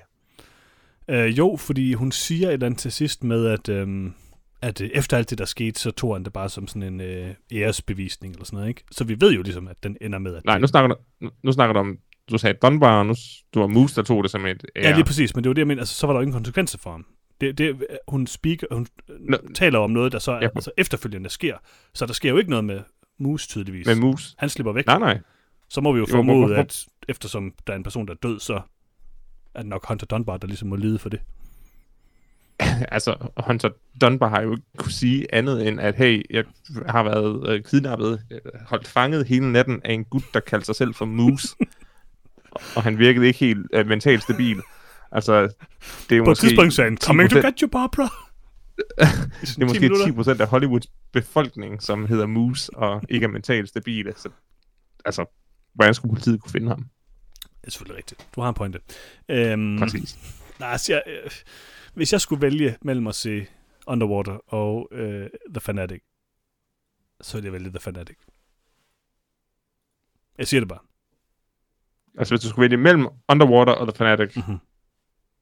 Øh, 1.07 1.37
jo, 1.37 1.57
fordi 1.59 1.93
hun 1.93 2.11
siger 2.11 2.47
et 2.47 2.53
eller 2.53 2.65
andet 2.65 2.79
til 2.79 2.91
sidst 2.91 3.23
med, 3.23 3.45
at, 3.45 3.69
øhm, 3.69 4.13
at 4.61 4.81
øh, 4.81 4.89
efter 4.93 5.17
alt 5.17 5.29
det, 5.29 5.37
der 5.37 5.45
skete, 5.45 5.79
så 5.79 5.91
tog 5.91 6.15
han 6.15 6.23
det 6.23 6.33
bare 6.33 6.49
som 6.49 6.67
sådan 6.67 6.83
en 6.83 7.01
øh, 7.01 7.33
æresbevisning 7.51 8.33
eller 8.33 8.45
sådan 8.45 8.57
noget, 8.57 8.69
ikke? 8.69 8.83
Så 8.91 9.03
vi 9.03 9.17
ved 9.19 9.33
jo 9.33 9.41
ligesom, 9.41 9.67
at 9.67 9.83
den 9.83 9.97
ender 10.01 10.19
med, 10.19 10.35
at... 10.35 10.45
Nej, 10.45 10.59
nu 10.59 10.67
snakker 10.67 10.95
du, 10.95 11.29
nu, 11.43 11.51
snakker 11.51 11.73
du 11.73 11.79
om, 11.79 11.97
du 12.31 12.37
sagde 12.37 12.57
Dunbar, 12.61 12.99
og 12.99 13.05
nu 13.05 13.15
du 13.53 13.59
var 13.59 13.67
Moose, 13.67 13.95
der 13.95 14.03
tog 14.03 14.23
det 14.23 14.31
som 14.31 14.45
et 14.45 14.65
ære. 14.75 14.87
Ja, 14.87 14.95
lige 14.95 15.05
præcis, 15.05 15.35
men 15.35 15.43
det 15.43 15.49
var 15.49 15.53
det, 15.53 15.59
jeg 15.59 15.67
mener. 15.67 15.81
Altså, 15.81 15.95
så 15.95 16.07
var 16.07 16.13
der 16.13 16.19
jo 16.19 16.21
ingen 16.21 16.33
konsekvenser 16.33 16.77
for 16.77 16.91
ham. 16.91 17.05
Det, 17.41 17.57
det, 17.57 17.87
hun 18.07 18.27
speaker, 18.27 18.67
hun 18.71 18.87
Nå. 19.19 19.37
taler 19.53 19.79
om 19.79 19.91
noget, 19.91 20.11
der 20.11 20.19
så 20.19 20.31
Ja. 20.31 20.47
altså, 20.55 20.71
efterfølgende 20.77 21.29
sker. 21.29 21.57
Så 21.93 22.05
der 22.05 22.13
sker 22.13 22.29
jo 22.29 22.37
ikke 22.37 22.49
noget 22.49 22.65
med 22.65 22.81
Mus, 23.17 23.47
tydeligvis. 23.47 23.85
Med 23.85 23.95
Moose. 23.95 24.35
Han 24.37 24.49
slipper 24.49 24.71
væk. 24.73 24.85
Nej, 24.85 24.99
nej. 24.99 25.19
Så 25.69 25.81
må 25.81 25.91
vi 25.93 25.99
jo 25.99 26.05
formode, 26.09 26.57
at 26.57 26.85
eftersom 27.09 27.53
der 27.67 27.73
er 27.73 27.77
en 27.77 27.83
person, 27.83 28.07
der 28.07 28.13
er 28.13 28.17
død, 28.17 28.39
så 28.39 28.61
er 29.55 29.59
det 29.61 29.69
nok 29.69 29.87
Hunter 29.87 30.05
Dunbar, 30.05 30.37
der 30.37 30.47
ligesom 30.47 30.67
må 30.67 30.75
lide 30.75 30.99
for 30.99 31.09
det. 31.09 31.19
altså, 32.91 33.15
Hunter 33.47 33.69
Dunbar 34.01 34.29
har 34.29 34.41
jo 34.41 34.51
ikke 34.51 34.63
kunne 34.77 34.91
sige 34.91 35.33
andet 35.33 35.67
end, 35.67 35.79
at 35.81 35.95
hey, 35.95 36.23
jeg 36.29 36.43
har 36.87 37.03
været 37.03 37.49
øh, 37.49 37.63
kidnappet, 37.63 38.21
øh, 38.31 38.39
holdt 38.67 38.87
fanget 38.87 39.27
hele 39.27 39.51
natten 39.51 39.81
af 39.83 39.93
en 39.93 40.03
gut, 40.05 40.23
der 40.33 40.39
kaldte 40.39 40.65
sig 40.65 40.75
selv 40.75 40.93
for 40.93 41.05
Moose. 41.05 41.55
og 42.75 42.83
han 42.83 42.97
virkede 42.97 43.27
ikke 43.27 43.39
helt 43.39 43.67
øh, 43.73 43.87
mentalt 43.87 44.23
stabil. 44.23 44.61
Altså, 45.15 45.41
det 45.41 46.17
er 46.17 46.19
På 46.19 46.23
et 46.23 46.27
måske 46.27 46.41
tidspunkt 46.41 46.73
sagde 46.73 46.89
han, 46.89 46.97
coming 46.97 47.29
to 47.29 47.37
10%, 47.39 47.45
get 47.45 47.59
you, 47.59 47.69
Barbara. 47.69 48.03
det 49.41 49.61
er 49.61 49.65
måske 49.65 50.05
10 50.05 50.11
procent 50.11 50.41
af 50.41 50.47
Hollywoods 50.47 50.87
befolkning, 51.11 51.81
som 51.81 52.05
hedder 52.05 52.25
Moose 52.25 52.73
og 52.73 53.01
ikke 53.09 53.23
er 53.23 53.27
mentalt 53.27 53.69
stabile. 53.69 54.13
Så, 54.17 54.29
altså, 55.05 55.25
hvordan 55.73 55.93
skulle 55.93 56.15
politiet 56.15 56.41
kunne 56.41 56.51
finde 56.51 56.67
ham? 56.67 56.77
Det 57.61 57.67
er 57.67 57.71
selvfølgelig 57.71 57.97
rigtigt. 57.97 58.27
Du 58.35 58.41
har 58.41 58.49
en 58.49 58.55
pointe. 58.55 58.79
Øhm, 59.29 59.77
Præcis. 59.79 60.17
Altså, 60.59 60.93
jeg, 60.93 61.03
øh, 61.07 61.31
hvis 61.93 62.13
jeg 62.13 62.21
skulle 62.21 62.41
vælge 62.41 62.77
mellem 62.81 63.07
at 63.07 63.15
se 63.15 63.45
Underwater 63.87 64.53
og 64.53 64.87
øh, 64.91 65.29
The 65.49 65.61
Fanatic, 65.61 66.01
så 67.21 67.37
ville 67.37 67.45
jeg 67.45 67.53
vælge 67.53 67.69
The 67.69 67.79
Fanatic. 67.79 68.17
Jeg 70.37 70.47
siger 70.47 70.61
det 70.61 70.69
bare. 70.69 70.79
Altså, 72.17 72.33
hvis 72.33 72.41
du 72.41 72.49
skulle 72.49 72.63
vælge 72.63 72.77
mellem 72.77 73.07
Underwater 73.29 73.73
og 73.73 73.87
The 73.87 73.97
Fanatic, 73.97 74.35
Mm-hmm. 74.35 74.57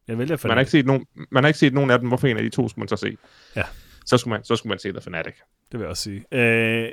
Jeg 0.07 0.17
vælger 0.17 0.37
man 0.43 0.51
har, 0.51 0.59
ikke 0.59 0.71
set 0.71 0.85
nogen, 0.85 1.05
man 1.31 1.43
har 1.43 1.47
ikke 1.47 1.59
set 1.59 1.73
nogen 1.73 1.91
af 1.91 1.99
dem, 1.99 2.07
hvorfor 2.07 2.27
en 2.27 2.37
af 2.37 2.43
de 2.43 2.49
to 2.49 2.69
skulle 2.69 2.81
man 2.81 2.87
så 2.87 2.95
se? 2.95 3.17
Ja. 3.55 3.63
Så 4.05 4.17
skulle 4.17 4.31
man, 4.31 4.43
så 4.43 4.55
skulle 4.55 4.69
man 4.69 4.79
se 4.79 4.91
The 4.91 5.01
Fanatic. 5.01 5.33
Det 5.71 5.79
vil 5.79 5.79
jeg 5.79 5.89
også 5.89 6.03
sige. 6.03 6.23
Øh, 6.31 6.89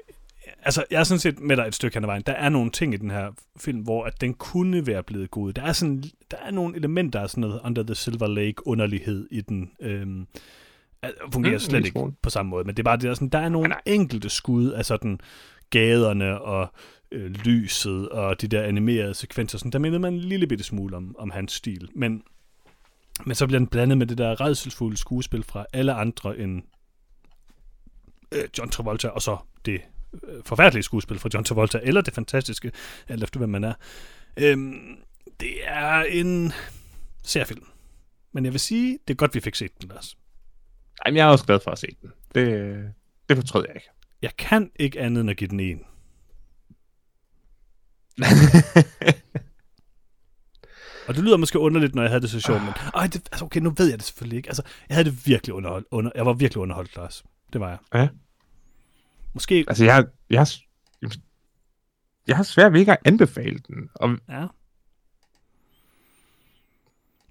altså, 0.62 0.84
jeg 0.90 1.00
er 1.00 1.04
sådan 1.04 1.18
set 1.18 1.40
med 1.40 1.56
dig 1.56 1.66
et 1.66 1.74
stykke 1.74 1.96
hen 1.96 2.04
ad 2.04 2.06
vejen. 2.06 2.22
Der 2.26 2.32
er 2.32 2.48
nogle 2.48 2.70
ting 2.70 2.94
i 2.94 2.96
den 2.96 3.10
her 3.10 3.30
film, 3.56 3.78
hvor 3.78 4.04
at 4.04 4.20
den 4.20 4.34
kunne 4.34 4.86
være 4.86 5.02
blevet 5.02 5.30
god. 5.30 5.52
Der 5.52 5.62
er, 5.62 5.72
sådan, 5.72 6.02
der 6.30 6.36
er 6.36 6.50
nogle 6.50 6.76
elementer 6.76 7.20
af 7.20 7.30
sådan 7.30 7.40
noget 7.40 7.60
Under 7.64 7.82
the 7.82 7.94
Silver 7.94 8.26
Lake 8.26 8.66
underlighed 8.66 9.28
i 9.30 9.40
den. 9.40 9.70
Øhm, 9.80 10.26
fungerer 11.32 11.54
Mm, 11.54 11.58
slet 11.58 11.86
ikke 11.86 12.00
på 12.22 12.30
samme 12.30 12.50
måde. 12.50 12.64
Men 12.64 12.74
det 12.74 12.82
er 12.82 12.84
bare 12.84 12.96
det, 12.96 13.02
der, 13.02 13.10
er 13.10 13.14
sådan, 13.14 13.28
der 13.28 13.38
er 13.38 13.48
nogle 13.48 13.68
nej. 13.68 13.80
enkelte 13.86 14.28
skud 14.28 14.70
af 14.70 14.84
sådan 14.84 15.20
gaderne 15.70 16.40
og 16.40 16.72
øh, 17.12 17.30
lyset 17.30 18.08
og 18.08 18.40
de 18.40 18.48
der 18.48 18.62
animerede 18.62 19.14
sekvenser. 19.14 19.58
Sådan, 19.58 19.72
der 19.72 19.78
minder 19.78 19.98
man 19.98 20.14
en 20.14 20.20
lille 20.20 20.46
bitte 20.46 20.64
smule 20.64 20.96
om, 20.96 21.16
om 21.18 21.30
hans 21.30 21.52
stil. 21.52 21.88
Men, 21.94 22.22
men 23.26 23.34
så 23.34 23.46
bliver 23.46 23.58
den 23.58 23.66
blandet 23.66 23.98
med 23.98 24.06
det 24.06 24.18
der 24.18 24.40
redselsfulde 24.40 24.96
skuespil 24.96 25.42
fra 25.42 25.66
alle 25.72 25.92
andre 25.92 26.38
end 26.38 26.62
øh, 28.32 28.44
John 28.58 28.70
Travolta, 28.70 29.08
og 29.08 29.22
så 29.22 29.36
det 29.64 29.80
øh, 30.12 30.44
forfærdelige 30.44 30.82
skuespil 30.82 31.18
fra 31.18 31.28
John 31.34 31.44
Travolta, 31.44 31.80
eller 31.82 32.00
det 32.00 32.14
fantastiske, 32.14 32.72
alt 33.08 33.22
efter 33.22 33.38
hvem 33.38 33.48
man 33.50 33.64
er. 33.64 33.74
Øhm, 34.36 34.96
det 35.40 35.54
er 35.64 36.02
en 36.02 36.52
særfilm. 37.22 37.66
Men 38.32 38.44
jeg 38.44 38.52
vil 38.52 38.60
sige, 38.60 38.98
det 39.08 39.14
er 39.14 39.16
godt, 39.16 39.34
vi 39.34 39.40
fik 39.40 39.54
set 39.54 39.80
den, 39.80 39.88
Lars. 39.88 40.16
Ej, 41.04 41.10
men 41.10 41.16
jeg 41.16 41.26
er 41.26 41.30
også 41.30 41.44
glad 41.44 41.60
for 41.64 41.70
at 41.70 41.78
se 41.78 41.86
den. 42.02 42.12
Det, 42.34 42.94
det 43.28 43.36
fortrød 43.36 43.64
jeg 43.68 43.76
ikke. 43.76 43.88
Jeg 44.22 44.36
kan 44.38 44.70
ikke 44.76 45.00
andet 45.00 45.20
end 45.20 45.30
at 45.30 45.36
give 45.36 45.50
den 45.50 45.60
en. 45.60 45.84
Og 51.08 51.14
det 51.14 51.24
lyder 51.24 51.36
måske 51.36 51.58
underligt, 51.58 51.94
når 51.94 52.02
jeg 52.02 52.10
havde 52.10 52.22
det 52.22 52.30
så 52.30 52.40
sjovt, 52.40 52.62
men 52.62 52.72
ej, 52.94 53.06
det, 53.06 53.28
altså, 53.32 53.44
okay, 53.44 53.60
nu 53.60 53.70
ved 53.70 53.88
jeg 53.88 53.98
det 53.98 54.06
selvfølgelig 54.06 54.36
ikke. 54.36 54.48
Altså, 54.48 54.62
jeg 54.88 54.94
havde 54.96 55.10
det 55.10 55.26
virkelig 55.26 55.54
underholdt. 55.54 55.86
Under, 55.90 56.10
jeg 56.14 56.26
var 56.26 56.32
virkelig 56.32 56.62
underholdt, 56.62 56.96
Lars. 56.96 57.24
Det 57.52 57.60
var 57.60 57.68
jeg. 57.68 57.78
Ja. 57.94 58.08
Måske, 59.32 59.64
altså, 59.68 59.84
jeg, 59.84 60.06
jeg, 60.30 60.46
jeg 62.26 62.36
har 62.36 62.42
svært 62.42 62.72
ved 62.72 62.80
ikke 62.80 62.92
at 62.92 62.98
anbefale 63.04 63.58
den. 63.68 63.90
Og 63.94 64.18
ja. 64.28 64.46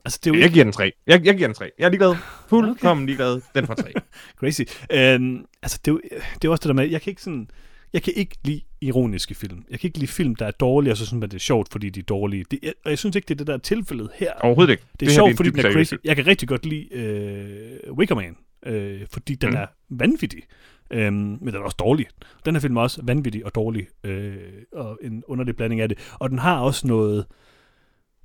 Altså, 0.05 0.19
det 0.23 0.29
er 0.31 0.35
jo 0.35 0.41
jeg 0.41 0.51
giver 0.51 0.63
den 0.63 0.73
tre. 0.73 0.91
Jeg, 1.07 1.25
jeg 1.25 1.35
giver 1.35 1.47
den 1.47 1.55
tre. 1.55 1.71
Jeg 1.79 1.85
er 1.85 1.89
ligeglad. 1.89 2.15
Fuldkommen 2.47 3.05
ligeglad. 3.05 3.41
Den 3.55 3.67
får 3.67 3.73
tre. 3.73 3.93
crazy. 4.39 4.61
Øhm, 4.91 5.45
altså, 5.61 5.79
det 5.85 5.91
er, 5.91 5.95
jo, 5.95 6.01
det 6.41 6.47
er 6.47 6.51
også 6.51 6.61
det 6.61 6.67
der 6.67 6.73
med, 6.73 6.87
jeg 6.89 7.01
kan 7.01 7.11
ikke 7.11 7.21
sådan, 7.21 7.49
jeg 7.93 8.03
kan 8.03 8.13
ikke 8.15 8.35
lide 8.43 8.61
ironiske 8.81 9.35
film. 9.35 9.65
Jeg 9.69 9.79
kan 9.79 9.87
ikke 9.87 9.97
lide 9.99 10.11
film, 10.11 10.35
der 10.35 10.45
er 10.45 10.51
dårlige, 10.51 10.93
og 10.93 10.97
så 10.97 11.05
synes 11.05 11.19
man, 11.19 11.29
det 11.29 11.35
er 11.35 11.39
sjovt, 11.39 11.71
fordi 11.71 11.89
de 11.89 11.99
er 11.99 12.03
dårlige. 12.03 12.45
Det, 12.51 12.59
jeg, 12.63 12.73
og 12.85 12.89
jeg 12.89 12.97
synes 12.99 13.15
ikke, 13.15 13.25
det 13.25 13.33
er 13.33 13.37
det, 13.37 13.47
der 13.47 13.53
er 13.53 13.57
tilfældet 13.57 14.09
her. 14.15 14.33
Overhovedet 14.33 14.71
ikke. 14.71 14.83
Det 14.99 15.05
er 15.05 15.09
her, 15.09 15.15
sjovt, 15.15 15.29
en 15.31 15.37
fordi 15.37 15.49
den 15.49 15.65
er 15.65 15.71
crazy. 15.71 15.93
Jeg 16.03 16.15
kan 16.15 16.27
rigtig 16.27 16.47
godt 16.47 16.65
lide 16.65 16.93
øh, 16.93 17.93
Wicker 17.93 18.15
Man, 18.15 18.37
øh, 18.65 19.01
fordi 19.11 19.35
den 19.35 19.49
Mm. 19.49 19.55
er 19.55 19.65
vanvittig. 19.89 20.43
Øhm, 20.91 21.13
men 21.13 21.47
den 21.47 21.55
er 21.55 21.59
også 21.59 21.77
dårlig. 21.79 22.07
Den 22.45 22.55
her 22.55 22.59
film 22.59 22.77
er 22.77 22.81
også 22.81 23.01
vanvittig 23.03 23.45
og 23.45 23.55
dårlig, 23.55 23.87
øh, 24.03 24.37
og 24.73 24.99
en 25.01 25.23
underlig 25.27 25.55
blanding 25.55 25.81
af 25.81 25.89
det. 25.89 25.97
Og 26.19 26.29
den 26.29 26.39
har 26.39 26.59
også 26.59 26.87
noget... 26.87 27.25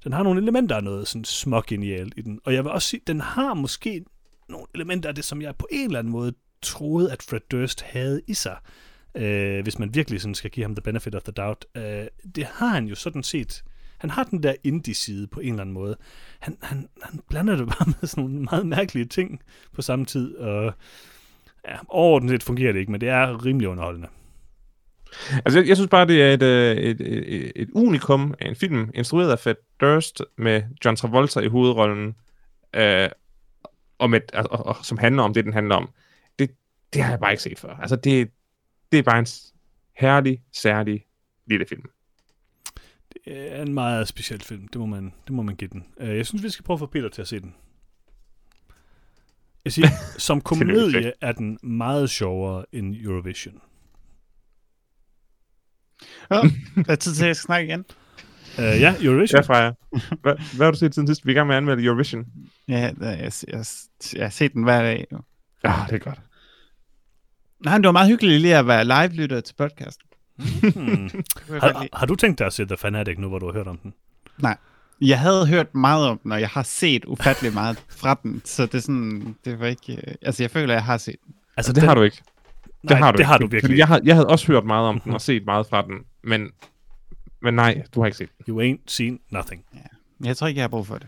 Den 0.04 0.12
har 0.12 0.22
nogle 0.22 0.42
elementer 0.42 0.76
af 0.76 0.84
noget 0.84 1.08
sådan 1.08 1.24
smågenialt 1.24 2.14
i 2.16 2.22
den. 2.22 2.40
Og 2.44 2.54
jeg 2.54 2.64
vil 2.64 2.72
også 2.72 2.88
sige, 2.88 3.00
den 3.06 3.20
har 3.20 3.54
måske 3.54 4.04
nogle 4.48 4.66
elementer 4.74 5.08
af 5.08 5.14
det, 5.14 5.24
som 5.24 5.42
jeg 5.42 5.56
på 5.56 5.66
en 5.70 5.84
eller 5.86 5.98
anden 5.98 6.12
måde 6.12 6.32
troede, 6.62 7.12
at 7.12 7.22
Fred 7.22 7.40
Durst 7.50 7.82
havde 7.82 8.20
i 8.26 8.34
sig. 8.34 8.56
Øh, 9.16 9.62
hvis 9.62 9.78
man 9.78 9.94
virkelig 9.94 10.20
sådan 10.20 10.34
skal 10.34 10.50
give 10.50 10.64
ham 10.64 10.74
the 10.74 10.82
benefit 10.82 11.14
of 11.14 11.22
the 11.22 11.32
doubt. 11.32 11.64
Øh, 11.76 12.06
det 12.34 12.44
har 12.44 12.68
han 12.68 12.86
jo 12.86 12.94
sådan 12.94 13.22
set. 13.22 13.64
Han 13.98 14.10
har 14.10 14.24
den 14.24 14.42
der 14.42 14.54
indie-side 14.64 15.26
på 15.26 15.40
en 15.40 15.48
eller 15.48 15.60
anden 15.60 15.74
måde. 15.74 15.96
Han, 16.40 16.58
han, 16.62 16.88
han 17.02 17.20
blander 17.28 17.56
det 17.56 17.66
bare 17.78 17.86
med 17.86 18.08
sådan 18.08 18.24
nogle 18.24 18.42
meget 18.42 18.66
mærkelige 18.66 19.04
ting 19.04 19.42
på 19.72 19.82
samme 19.82 20.04
tid. 20.04 20.36
Og 20.36 20.74
ja, 21.68 21.76
overordnet 21.88 22.30
set 22.30 22.42
fungerer 22.42 22.72
det 22.72 22.80
ikke, 22.80 22.92
men 22.92 23.00
det 23.00 23.08
er 23.08 23.44
rimelig 23.44 23.68
underholdende. 23.68 24.08
Altså, 25.30 25.58
jeg, 25.58 25.68
jeg 25.68 25.76
synes 25.76 25.90
bare, 25.90 26.06
det 26.06 26.22
er 26.22 26.32
øh, 26.42 26.76
et, 26.76 27.00
et, 27.00 27.34
et, 27.36 27.52
et 27.56 27.70
unikum 27.74 28.34
af 28.40 28.48
en 28.48 28.56
film, 28.56 28.90
instrueret 28.94 29.30
af 29.30 29.38
Fred 29.38 29.54
Durst, 29.80 30.22
med 30.38 30.62
John 30.84 30.96
Travolta 30.96 31.40
i 31.40 31.48
hovedrollen, 31.48 32.14
øh, 32.74 33.08
og 33.98 34.10
med, 34.10 34.20
og, 34.34 34.46
og, 34.50 34.66
og, 34.66 34.76
som 34.82 34.98
handler 34.98 35.22
om 35.22 35.34
det, 35.34 35.44
den 35.44 35.52
handler 35.52 35.74
om. 35.74 35.88
Det, 36.38 36.50
det 36.92 37.02
har 37.02 37.10
jeg 37.10 37.20
bare 37.20 37.32
ikke 37.32 37.42
set 37.42 37.58
før. 37.58 37.76
Altså, 37.76 37.96
det, 37.96 38.30
det 38.94 38.98
er 39.06 39.10
bare 39.10 39.18
en 39.18 39.26
herlig, 39.96 40.42
særlig 40.52 41.06
lille 41.46 41.66
film. 41.68 41.82
Det 43.12 43.22
er 43.26 43.62
en 43.62 43.74
meget 43.74 44.08
speciel 44.08 44.40
film, 44.40 44.68
det 44.68 44.80
må 44.80 44.86
man, 44.86 45.12
det 45.26 45.34
må 45.34 45.42
man 45.42 45.56
give 45.56 45.70
den. 45.72 45.86
Øh, 46.00 46.16
Jeg 46.16 46.26
synes, 46.26 46.42
vi 46.42 46.48
skal 46.50 46.64
prøve 46.64 46.74
at 46.74 46.78
få 46.78 46.86
Peter 46.86 47.08
til 47.08 47.22
at 47.22 47.28
se 47.28 47.40
den. 47.40 47.54
Jeg 49.64 49.72
siger, 49.72 49.88
som 50.18 50.40
komedie 50.40 51.12
er 51.20 51.32
den 51.32 51.58
meget 51.62 52.10
sjovere 52.10 52.64
end 52.72 52.94
Eurovision. 52.96 53.60
Ja, 56.30 56.34
der 56.86 56.92
er 56.92 56.96
tid 56.96 57.14
til, 57.14 57.22
at 57.24 57.28
jeg 57.28 57.36
skal 57.36 57.46
snakke 57.46 57.68
igen. 57.68 57.84
Uh, 58.58 58.64
ja, 58.80 58.94
Eurovision. 59.02 59.36
Ja, 59.42 59.46
Freja. 59.46 59.72
Hvad, 60.22 60.56
hvad 60.56 60.66
har 60.66 60.70
du 60.70 60.78
set 60.78 60.94
siden 60.94 61.08
sidst? 61.08 61.26
Vi 61.26 61.30
er 61.30 61.34
i 61.34 61.38
gang 61.38 61.46
med 61.46 61.54
at 61.54 61.56
anmelde 61.56 61.84
Eurovision. 61.84 62.26
Ja, 62.68 62.92
der- 63.00 63.10
jeg, 63.10 63.32
jeg, 63.48 63.64
jeg 64.14 64.24
har 64.24 64.30
set 64.30 64.52
den 64.52 64.62
hver 64.64 64.82
dag. 64.82 65.06
Ja, 65.64 65.74
det 65.90 65.94
er 65.94 65.98
godt. 65.98 66.20
Nej, 67.64 67.74
men 67.74 67.82
det 67.82 67.88
var 67.88 67.92
meget 67.92 68.08
hyggeligt 68.08 68.40
lige 68.42 68.56
at 68.56 68.66
være 68.66 68.84
live-lytter 68.84 69.40
til 69.40 69.54
podcasten. 69.54 70.06
Hmm. 70.36 71.08
Det 71.48 71.62
Har, 71.62 71.86
har 71.92 72.06
du 72.06 72.14
tænkt 72.14 72.38
dig 72.38 72.46
at 72.46 72.52
se 72.52 72.64
The 72.64 72.76
Fanatic 72.76 73.18
nu, 73.18 73.28
hvor 73.28 73.38
du 73.38 73.46
har 73.46 73.52
hørt 73.52 73.66
om 73.66 73.78
den? 73.78 73.94
Jeg 75.00 75.20
havde 75.20 75.46
hørt 75.46 75.74
meget 75.74 76.06
om 76.08 76.18
den, 76.18 76.32
og 76.32 76.40
jeg 76.40 76.48
har 76.48 76.62
set 76.62 77.04
ufattelig 77.04 77.54
meget 77.54 77.84
fra 77.88 78.20
den, 78.22 78.42
så 78.44 78.66
det 78.66 78.74
er 78.74 78.78
sådan, 78.78 79.36
det 79.44 79.60
var 79.60 79.66
ikke, 79.66 79.92
øh, 79.92 80.14
altså 80.22 80.42
jeg 80.42 80.50
føler, 80.50 80.74
jeg 80.74 80.84
har 80.84 80.96
set 80.96 81.16
den. 81.26 81.34
Altså, 81.56 81.72
det 81.72 81.82
har 81.82 81.94
du 81.94 82.02
ikke. 82.02 82.22
Det 82.82 82.90
nej, 82.90 82.98
har 82.98 83.12
du 83.12 83.16
det 83.16 83.20
ikke. 83.20 83.26
har 83.26 83.38
du 83.38 83.44
Fordi 83.46 83.56
virkelig. 83.56 83.78
Jeg, 83.78 83.88
har, 83.88 84.00
jeg 84.04 84.14
havde 84.14 84.26
også 84.26 84.46
hørt 84.46 84.64
meget 84.64 84.88
om 84.88 85.00
den 85.00 85.12
og 85.12 85.20
set 85.20 85.44
meget 85.44 85.66
fra 85.66 85.82
den, 85.82 85.94
men, 86.24 86.50
men 87.42 87.54
nej, 87.54 87.82
du 87.94 88.00
har 88.00 88.06
ikke 88.06 88.18
set 88.18 88.28
den. 88.38 88.54
You 88.54 88.62
ain't 88.62 88.82
seen 88.86 89.18
nothing. 89.30 89.64
Men 90.18 90.26
Jeg 90.26 90.36
tror 90.36 90.46
ikke, 90.46 90.58
jeg 90.58 90.62
har 90.62 90.68
brug 90.68 90.86
for 90.86 90.98
det. 90.98 91.06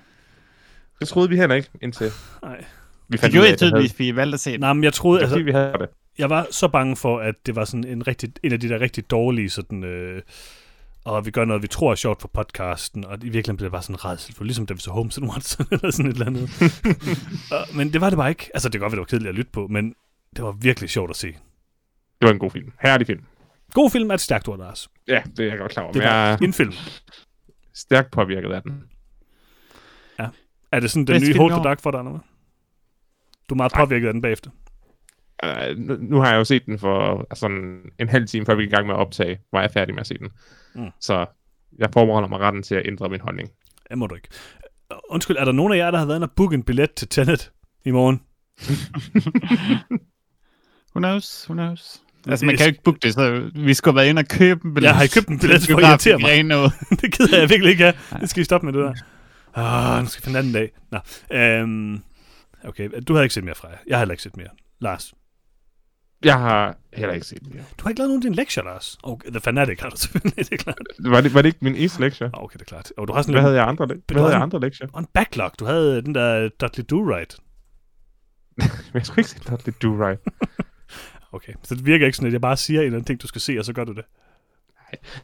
Det 1.01 1.09
troede 1.09 1.29
vi 1.29 1.37
heller 1.37 1.55
ikke, 1.55 1.69
indtil 1.83 2.11
Nej. 2.43 2.57
vi 2.57 2.65
Det 3.13 3.21
fandt 3.21 3.33
gjorde 3.33 3.43
ud 3.43 3.47
af, 3.47 3.51
jeg 3.51 3.61
det 3.61 3.67
tydeligvis, 3.69 3.93
fordi 3.93 4.07
jeg 4.07 4.17
valgte 4.17 4.35
at 4.35 4.41
se 4.41 4.53
den. 4.53 4.61
Nej, 4.61 4.73
men 4.73 4.85
jeg 4.85 4.93
troede, 4.93 5.19
det 5.19 5.25
altså, 5.25 5.43
vi 5.43 5.51
havde 5.53 5.73
det. 5.73 5.89
Jeg 6.19 6.31
var 6.31 6.47
så 6.51 6.69
bange 6.69 6.97
for, 6.97 7.19
at 7.21 7.35
det 7.47 7.57
var 7.57 7.65
sådan 7.65 7.85
en, 7.85 8.07
rigtig, 8.07 8.33
en 8.43 8.53
af 8.53 8.61
de 8.61 8.69
der 8.69 8.81
rigtig 8.81 9.11
dårlige 9.11 9.51
sådan... 9.51 9.85
Øh, 9.85 10.23
og 11.05 11.27
vi 11.27 11.31
gør 11.31 11.45
noget, 11.45 11.63
vi 11.63 11.67
tror 11.69 11.91
er 11.91 11.95
sjovt 11.95 12.21
for 12.21 12.29
podcasten, 12.29 13.05
og 13.05 13.17
i 13.17 13.21
virkeligheden 13.21 13.57
blev 13.57 13.65
det 13.65 13.73
bare 13.73 13.83
sådan 13.83 14.05
redsel 14.05 14.35
for, 14.35 14.45
ligesom 14.45 14.67
da 14.67 14.75
vi 14.75 14.81
så 14.81 14.91
Holmes 14.91 15.19
and 15.19 15.31
Watson, 15.31 15.67
eller 15.73 15.91
sådan 15.91 16.11
et 16.11 16.15
eller 16.15 16.27
andet. 16.27 16.51
og, 17.53 17.77
men 17.77 17.93
det 17.93 18.01
var 18.01 18.11
det 18.11 18.17
bare 18.17 18.29
ikke. 18.29 18.51
Altså, 18.55 18.69
det 18.69 18.73
kan 18.73 18.81
godt 18.81 18.93
være, 18.93 18.97
det 18.97 19.01
var 19.01 19.17
kedeligt 19.17 19.29
at 19.29 19.35
lytte 19.35 19.51
på, 19.53 19.67
men 19.67 19.95
det 20.37 20.45
var 20.45 20.53
virkelig 20.53 20.91
sjovt 20.91 21.11
at 21.11 21.17
se. 21.17 21.27
Det 22.21 22.27
var 22.27 22.31
en 22.31 22.39
god 22.39 22.51
film. 22.51 22.73
Herlig 22.81 23.07
film. 23.07 23.25
God 23.73 23.91
film 23.91 24.11
er 24.11 24.15
et 24.15 24.21
stærkt 24.21 24.49
ord, 24.49 24.59
Lars. 24.59 24.89
Ja, 25.09 25.23
det 25.37 25.45
er 25.45 25.49
jeg 25.49 25.59
godt 25.59 25.73
klar 25.73 25.83
over. 25.83 25.93
Det 25.93 26.01
jeg 26.01 26.11
var 26.11 26.33
er 26.33 26.37
en 26.37 26.53
film. 26.53 26.73
stærkt 27.75 28.11
påvirket 28.11 28.53
af 28.53 28.63
den. 28.63 28.83
Er 30.73 30.81
det 30.81 30.91
sådan 30.91 31.07
den 31.07 31.15
Bedste 31.15 31.29
nye 31.29 31.39
Hold 31.39 31.51
the 31.51 31.61
år? 31.61 31.65
Dark 31.65 31.81
for 31.81 31.91
dig, 31.91 31.99
eller? 31.99 32.19
Du 33.49 33.55
er 33.55 33.57
meget 33.57 33.73
Nej. 33.73 33.85
påvirket 33.85 34.07
af 34.07 34.13
den 34.13 34.23
bagefter. 34.23 34.51
Uh, 35.45 35.79
nu, 35.79 35.97
nu 36.01 36.21
har 36.21 36.31
jeg 36.31 36.39
jo 36.39 36.45
set 36.45 36.67
den 36.67 36.79
for 36.79 37.27
sådan 37.35 37.81
en 37.99 38.09
halv 38.09 38.27
time, 38.27 38.47
før 38.47 38.55
vi 38.55 38.63
gik 38.63 38.73
i 38.73 38.75
gang 38.75 38.87
med 38.87 38.95
at 38.95 38.99
optage, 38.99 39.39
var 39.53 39.61
jeg 39.61 39.71
færdig 39.71 39.95
med 39.95 40.01
at 40.01 40.07
se 40.07 40.19
den. 40.19 40.29
Mm. 40.75 40.91
Så 41.01 41.27
jeg 41.79 41.89
forbeholder 41.93 42.29
mig 42.29 42.41
retten 42.41 42.63
til 42.63 42.75
at 42.75 42.87
ændre 42.87 43.09
min 43.09 43.21
holdning. 43.21 43.49
Det 43.91 43.99
må 43.99 44.07
du 44.07 44.15
ikke. 44.15 44.29
Undskyld, 45.09 45.37
er 45.37 45.45
der 45.45 45.53
nogen 45.53 45.73
af 45.73 45.77
jer, 45.77 45.91
der 45.91 45.99
har 45.99 46.07
været 46.07 46.17
inde 46.17 46.25
og 46.25 46.33
booke 46.37 46.55
en 46.55 46.63
billet 46.63 46.95
til 46.95 47.09
Tenet 47.09 47.53
i 47.85 47.91
morgen? 47.91 48.23
Who 50.95 51.01
knows, 51.01 51.47
who 51.49 51.55
knows. 51.55 52.03
Det 52.25 52.31
Altså, 52.31 52.47
man 52.47 52.57
kan 52.57 52.67
jo 52.67 52.71
ikke 52.71 52.83
booke 52.83 52.99
det, 53.03 53.15
så 53.15 53.51
vi 53.55 53.75
skulle 53.75 53.93
have 53.93 53.97
været 53.97 54.09
inde 54.09 54.21
og 54.21 54.29
købe 54.29 54.61
en 54.65 54.75
billet. 54.75 54.89
Jeg 54.89 54.97
har 54.97 55.09
købt 55.15 55.29
en 55.29 55.39
billet 55.39 55.61
til 55.61 55.73
for 55.73 55.79
at 55.79 55.89
irritere 55.89 56.19
mig. 56.19 56.71
det 57.01 57.15
gider 57.15 57.39
jeg 57.39 57.51
virkelig 57.51 57.71
ikke 57.71 57.83
have. 57.83 57.95
Det 58.21 58.31
skal 58.31 58.41
vi 58.41 58.45
stoppe 58.45 58.67
med 58.67 58.73
det 58.73 58.83
der. 58.83 58.95
Åh, 59.59 60.03
nu 60.03 60.09
skal 60.09 60.23
vi 60.23 60.25
finde 60.25 60.39
anden 60.39 60.53
dag. 60.53 60.71
Nå, 60.91 60.99
øhm, 61.37 62.03
okay, 62.65 62.91
du 63.09 63.13
havde 63.13 63.25
ikke 63.25 63.35
set 63.35 63.45
mere 63.45 63.55
fra 63.55 63.69
jer. 63.69 63.77
Jeg 63.87 63.97
har 63.97 64.01
heller 64.01 64.13
ikke 64.13 64.23
set 64.23 64.37
mere. 64.37 64.49
Lars, 64.81 65.15
Jeg 66.25 66.39
har 66.39 66.77
heller 66.95 67.15
ikke 67.15 67.27
set 67.27 67.41
den. 67.41 67.51
mere. 67.55 67.65
du 67.79 67.83
har 67.83 67.91
ikke 67.91 67.99
lavet 68.01 68.09
nogen 68.11 68.19
af 68.19 68.23
dine 68.23 68.35
lektier, 68.35 68.65
Lars. 68.65 68.99
Okay, 69.03 69.31
The 69.31 69.41
Fanatic 69.41 69.81
har 69.81 69.89
du 69.91 69.97
selvfølgelig, 69.97 70.37
det 70.37 70.53
er 70.53 70.57
klart. 70.57 70.77
Var 70.99 71.21
det, 71.21 71.35
var 71.35 71.43
det 71.43 71.49
ikke 71.49 71.59
min 71.61 71.75
eneste 71.77 72.01
lektie? 72.01 72.27
Ah, 72.27 72.43
Okay, 72.45 72.55
det 72.55 72.61
er 72.61 72.65
klart. 72.65 72.93
Og 72.97 73.09
du 73.09 73.13
har 73.13 73.23
sådan 73.23 73.33
Hvad 73.33 73.41
lidt, 73.43 73.45
havde 73.49 73.57
jeg 73.57 73.69
andre, 73.69 73.87
le- 73.87 74.03
hvad 74.13 74.21
havde 74.23 74.35
jeg 74.35 74.43
andre 74.43 74.61
lektier? 74.61 74.87
og 74.93 75.01
en 75.01 75.07
backlog. 75.15 75.51
Du 75.59 75.65
havde 75.65 76.03
den 76.03 76.15
der 76.15 76.49
Dudley 76.61 76.85
Do-Right. 76.93 77.37
Jeg 78.95 79.07
skulle 79.07 79.21
ikke 79.21 79.31
se 79.31 79.39
Dudley 79.51 79.75
Do 79.83 80.07
Right. 80.07 80.21
Okay, 81.33 81.53
så 81.63 81.75
det 81.75 81.87
virker 81.87 82.07
ikke 82.07 82.17
sådan, 82.17 82.27
at 82.27 82.33
jeg 82.33 82.41
bare 82.41 82.57
siger 82.57 82.81
en 82.81 82.87
eller 82.87 82.97
anden 82.97 83.07
ting, 83.07 83.23
du 83.23 83.27
skal 83.27 83.41
se, 83.41 83.57
og 83.59 83.65
så 83.65 83.73
gør 83.73 83.85
du 83.85 83.93
det. 83.93 84.05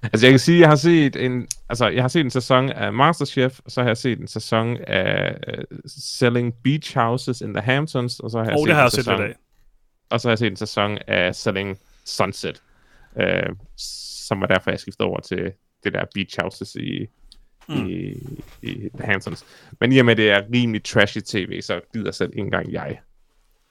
Altså, 0.03 0.27
jeg 0.27 0.33
kan 0.33 0.39
sige, 0.39 0.61
jeg 0.61 0.69
har 0.69 0.77
set 0.77 1.17
en, 1.17 1.47
altså, 1.69 1.89
jeg 1.89 2.03
har 2.03 2.09
set 2.09 2.21
en 2.21 2.31
sæson 2.31 2.71
af 2.71 2.93
Masterchef, 2.93 3.59
og 3.65 3.71
så 3.71 3.81
har 3.81 3.89
jeg 3.89 3.97
set 3.97 4.19
en 4.21 4.27
sæson 4.29 4.77
af 4.87 5.37
uh, 5.49 5.65
Selling 5.87 6.55
Beach 6.65 6.99
Houses 6.99 7.41
in 7.41 7.55
the 7.55 7.63
Hamptons, 7.63 8.21
og 8.21 8.31
så 8.31 8.39
har 8.39 8.45
jeg 8.45 8.53
Og 8.55 8.59
set 8.59 8.67
det 8.69 8.75
har 8.75 8.81
en 8.83 8.85
jeg 8.85 8.91
set 8.91 8.97
sæson, 9.05 9.21
lidt 9.21 9.31
af. 9.31 9.37
Og 10.13 10.21
så 10.21 10.29
har 10.29 10.31
jeg 10.31 10.39
set 10.39 10.47
en 10.47 10.57
sæson 10.57 10.99
af 11.07 11.35
Selling 11.35 11.79
Sunset, 12.05 12.63
uh, 13.17 13.57
som 14.27 14.41
var 14.41 14.47
derfor, 14.47 14.71
jeg 14.71 14.81
skiftede 14.81 15.09
over 15.09 15.21
til 15.21 15.53
det 15.85 15.93
der 15.93 16.05
Beach 16.15 16.41
Houses 16.41 16.75
i, 16.75 17.07
mm. 17.69 17.87
i, 17.89 18.15
i 18.63 18.89
The 18.95 19.07
Hamptons. 19.07 19.45
Men 19.81 19.93
i 19.93 19.99
og 19.99 20.05
med, 20.05 20.17
det 20.17 20.31
er 20.31 20.43
rimelig 20.55 20.85
trashy 20.85 21.19
tv, 21.27 21.61
så 21.61 21.81
gider 21.93 22.11
selv 22.11 22.31
ikke 22.31 22.41
engang 22.41 22.73
jeg 22.73 22.99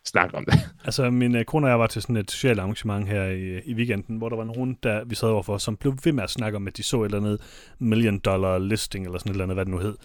snakke 0.06 0.36
om 0.36 0.46
det. 0.46 0.54
Altså, 0.86 1.10
min 1.10 1.36
øh, 1.36 1.46
kone 1.46 1.66
og 1.66 1.70
jeg 1.70 1.80
var 1.80 1.88
til 1.88 2.02
sådan 2.02 2.18
et 2.18 2.32
socialt 2.32 2.60
arrangement 2.60 3.08
her 3.08 3.24
i, 3.24 3.62
i 3.66 3.74
weekenden, 3.74 4.18
hvor 4.18 4.30
der 4.30 4.36
var 4.36 4.44
nogen, 4.44 4.78
der 4.84 5.04
vi 5.04 5.16
sad 5.16 5.28
overfor, 5.28 5.58
som 5.58 5.78
blev 5.78 5.98
ved 6.04 6.12
med 6.12 6.24
at 6.24 6.30
snakke 6.30 6.56
om, 6.56 6.68
at 6.68 6.78
de 6.78 6.84
så 6.84 7.02
et 7.02 7.06
eller 7.06 7.18
andet 7.18 7.42
million 7.80 8.20
dollar 8.20 8.60
listing, 8.60 9.06
eller 9.06 9.20
sådan 9.20 9.30
et 9.30 9.34
eller 9.34 9.44
andet, 9.44 9.56
hvad 9.56 9.66
det 9.66 9.72
nu 9.72 9.78
hed, 9.78 9.96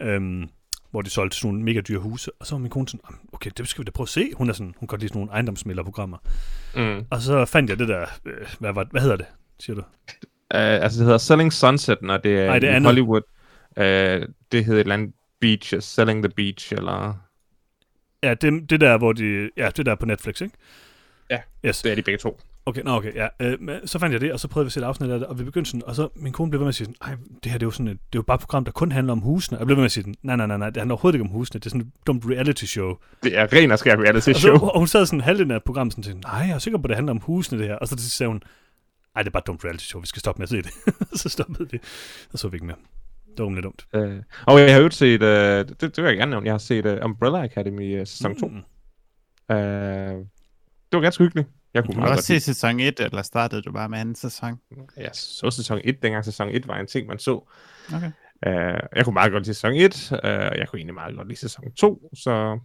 øhm, 0.00 0.48
hvor 0.94 1.02
de 1.02 1.10
solgte 1.10 1.36
sådan 1.36 1.48
nogle 1.48 1.64
mega 1.64 1.80
dyre 1.80 1.98
huse. 1.98 2.30
Og 2.40 2.46
så 2.46 2.54
var 2.54 2.58
min 2.60 2.70
kone 2.70 2.88
sådan, 2.88 3.00
"Jamen, 3.10 3.20
okay, 3.32 3.50
det 3.56 3.68
skal 3.68 3.82
vi 3.82 3.84
da 3.84 3.90
prøve 3.90 4.04
at 4.04 4.08
se. 4.08 4.30
Hun 4.34 4.48
er 4.48 4.52
sådan, 4.52 4.66
hun 4.66 4.74
kan 4.78 4.86
godt 4.86 5.00
lide 5.00 5.08
sådan 5.08 5.20
nogle 5.20 5.32
ejendomsmælderprogrammer. 5.32 6.18
Mm. 6.76 7.04
Og 7.10 7.20
så 7.20 7.44
fandt 7.44 7.70
jeg 7.70 7.78
det 7.78 7.88
der, 7.88 8.06
øh, 8.24 8.46
hvad, 8.58 8.72
hvad, 8.72 8.84
hvad 8.90 9.00
hedder 9.00 9.16
det, 9.16 9.26
siger 9.60 9.74
du? 9.76 9.80
Uh, 9.80 10.60
altså, 10.84 10.98
det 10.98 11.04
hedder 11.04 11.18
Selling 11.18 11.52
Sunset, 11.52 12.02
når 12.02 12.16
det 12.16 12.40
er 12.40 12.46
Ej, 12.50 12.58
det 12.58 12.66
i 12.66 12.70
andet. 12.70 12.88
Hollywood. 12.88 13.22
Uh, 13.76 13.82
det 14.52 14.64
hedder 14.64 14.72
et 14.72 14.80
eller 14.80 14.94
andet 14.94 15.14
Beach, 15.40 15.74
Selling 15.80 16.22
the 16.22 16.32
Beach, 16.36 16.72
eller... 16.72 17.14
Ja, 18.22 18.34
det, 18.34 18.70
det 18.70 18.80
der, 18.80 18.98
hvor 18.98 19.12
de, 19.12 19.50
ja, 19.56 19.70
det 19.76 19.86
der 19.86 19.92
er 19.92 19.96
på 19.96 20.06
Netflix, 20.06 20.40
ikke? 20.40 20.54
Ja, 21.30 21.40
Yes. 21.66 21.82
Det 21.82 21.92
er 21.92 21.96
de 21.96 22.02
begge 22.02 22.18
to. 22.18 22.40
Okay, 22.66 22.82
nå 22.84 22.90
okay, 22.96 23.14
ja. 23.14 23.28
Øh, 23.40 23.58
så 23.84 23.98
fandt 23.98 24.12
jeg 24.12 24.20
det, 24.20 24.32
og 24.32 24.40
så 24.40 24.48
prøvede 24.48 24.64
vi 24.64 24.68
at 24.68 24.72
se 24.72 24.80
et 24.80 24.84
afsnit 24.84 25.10
af 25.10 25.18
det, 25.18 25.28
og 25.28 25.38
vi 25.38 25.44
begyndte 25.44 25.70
sådan, 25.70 25.82
og 25.86 25.94
så 25.94 26.08
min 26.16 26.32
kone 26.32 26.50
blev 26.50 26.60
ved 26.60 26.64
med 26.64 26.68
at 26.68 26.74
sige 26.74 26.86
sådan, 27.00 27.18
det 27.44 27.52
her 27.52 27.58
det 27.58 27.62
er 27.62 27.66
jo 27.66 27.70
sådan 27.70 27.88
et, 27.88 27.92
det 28.12 28.16
er 28.16 28.18
jo 28.18 28.22
bare 28.22 28.34
et 28.34 28.40
program, 28.40 28.64
der 28.64 28.72
kun 28.72 28.92
handler 28.92 29.12
om 29.12 29.18
husene. 29.18 29.58
Og 29.58 29.60
jeg 29.60 29.66
blev 29.66 29.76
ved 29.76 29.80
med 29.80 29.84
at 29.84 29.92
sige 29.92 30.02
sådan, 30.02 30.14
nej, 30.22 30.36
nej, 30.36 30.46
nej, 30.46 30.56
nej, 30.56 30.70
det 30.70 30.76
handler 30.76 30.94
overhovedet 30.94 31.16
ikke 31.16 31.24
om 31.24 31.30
husene, 31.30 31.60
det 31.60 31.66
er 31.66 31.70
sådan 31.70 31.80
et 31.86 31.92
dumt 32.06 32.24
reality 32.26 32.64
show. 32.64 32.94
Det 33.22 33.38
er 33.38 33.52
ren 33.52 33.70
og 33.70 33.78
skær 33.78 33.96
reality 33.96 34.28
Og, 34.28 34.34
så, 34.34 34.40
show. 34.40 34.54
og 34.54 34.78
hun 34.78 34.86
sad 34.86 35.06
sådan 35.06 35.20
halvdelen 35.20 35.50
af 35.50 35.62
programmet 35.62 35.92
sådan, 35.92 36.04
sådan, 36.04 36.20
nej, 36.24 36.46
jeg 36.46 36.54
er 36.54 36.58
sikker 36.58 36.78
på, 36.78 36.82
at 36.84 36.88
det 36.88 36.96
handler 36.96 37.10
om 37.10 37.18
husene, 37.20 37.58
det 37.58 37.68
her. 37.68 37.74
Og 37.76 37.88
så 37.88 37.96
til 37.96 38.10
sagde 38.10 38.28
hun, 38.28 38.42
ej, 39.16 39.22
det 39.22 39.28
er 39.28 39.32
bare 39.32 39.38
et 39.42 39.46
dumt 39.46 39.64
reality 39.64 39.84
show, 39.84 40.00
vi 40.00 40.06
skal 40.06 40.20
stoppe 40.20 40.38
med 40.38 40.44
at 40.44 40.50
se 40.50 40.56
det. 40.56 40.70
så 41.20 41.28
stoppede 41.28 41.70
vi, 41.70 41.78
og 42.32 42.38
så 42.38 42.48
vi 42.48 42.56
ikke 42.56 42.66
mere. 42.66 42.76
Det 43.36 43.44
var 43.44 43.50
lidt 43.50 43.64
dumt. 43.64 43.86
Uh, 43.96 44.22
og 44.46 44.60
jeg 44.60 44.74
har 44.74 44.80
jo 44.80 44.90
set, 44.90 45.22
uh, 45.22 45.28
det, 45.28 45.80
det 45.80 45.96
vil 45.96 46.04
jeg 46.04 46.16
gerne 46.16 46.30
nævne, 46.30 46.46
jeg 46.46 46.52
har 46.52 46.58
set 46.58 46.86
uh, 46.86 47.04
Umbrella 47.04 47.44
Academy 47.44 48.00
uh, 48.00 48.06
sæson 48.06 48.36
2. 48.36 48.46
Uh, 48.46 48.52
Mm. 48.52 48.58
det 50.90 50.96
var 50.96 51.00
ganske 51.00 51.24
hyggeligt. 51.24 51.48
Jeg 51.74 51.84
kunne 51.84 52.02
Du 52.02 52.08
også 52.08 52.24
set 52.24 52.42
sæson 52.42 52.80
1, 52.80 53.00
eller 53.00 53.22
startede 53.22 53.62
du 53.62 53.72
bare 53.72 53.88
med 53.88 53.98
anden 53.98 54.14
sæson? 54.14 54.60
Jeg 54.96 55.10
så 55.12 55.50
sæson 55.50 55.80
1, 55.84 56.02
dengang 56.02 56.24
sæson 56.24 56.48
1 56.48 56.68
var 56.68 56.78
en 56.78 56.86
ting, 56.86 57.06
man 57.06 57.18
så. 57.18 57.48
Okay. 57.94 58.12
Uh, 58.46 58.52
jeg 58.96 59.04
kunne 59.04 59.14
meget 59.14 59.32
godt 59.32 59.42
lide 59.42 59.54
sæson 59.54 59.72
1, 59.72 60.12
uh, 60.12 60.18
jeg 60.22 60.68
kunne 60.68 60.78
egentlig 60.78 60.94
meget 60.94 61.16
godt 61.16 61.28
lide 61.28 61.40
sæson 61.40 61.72
2, 61.72 62.10
så 62.14 62.58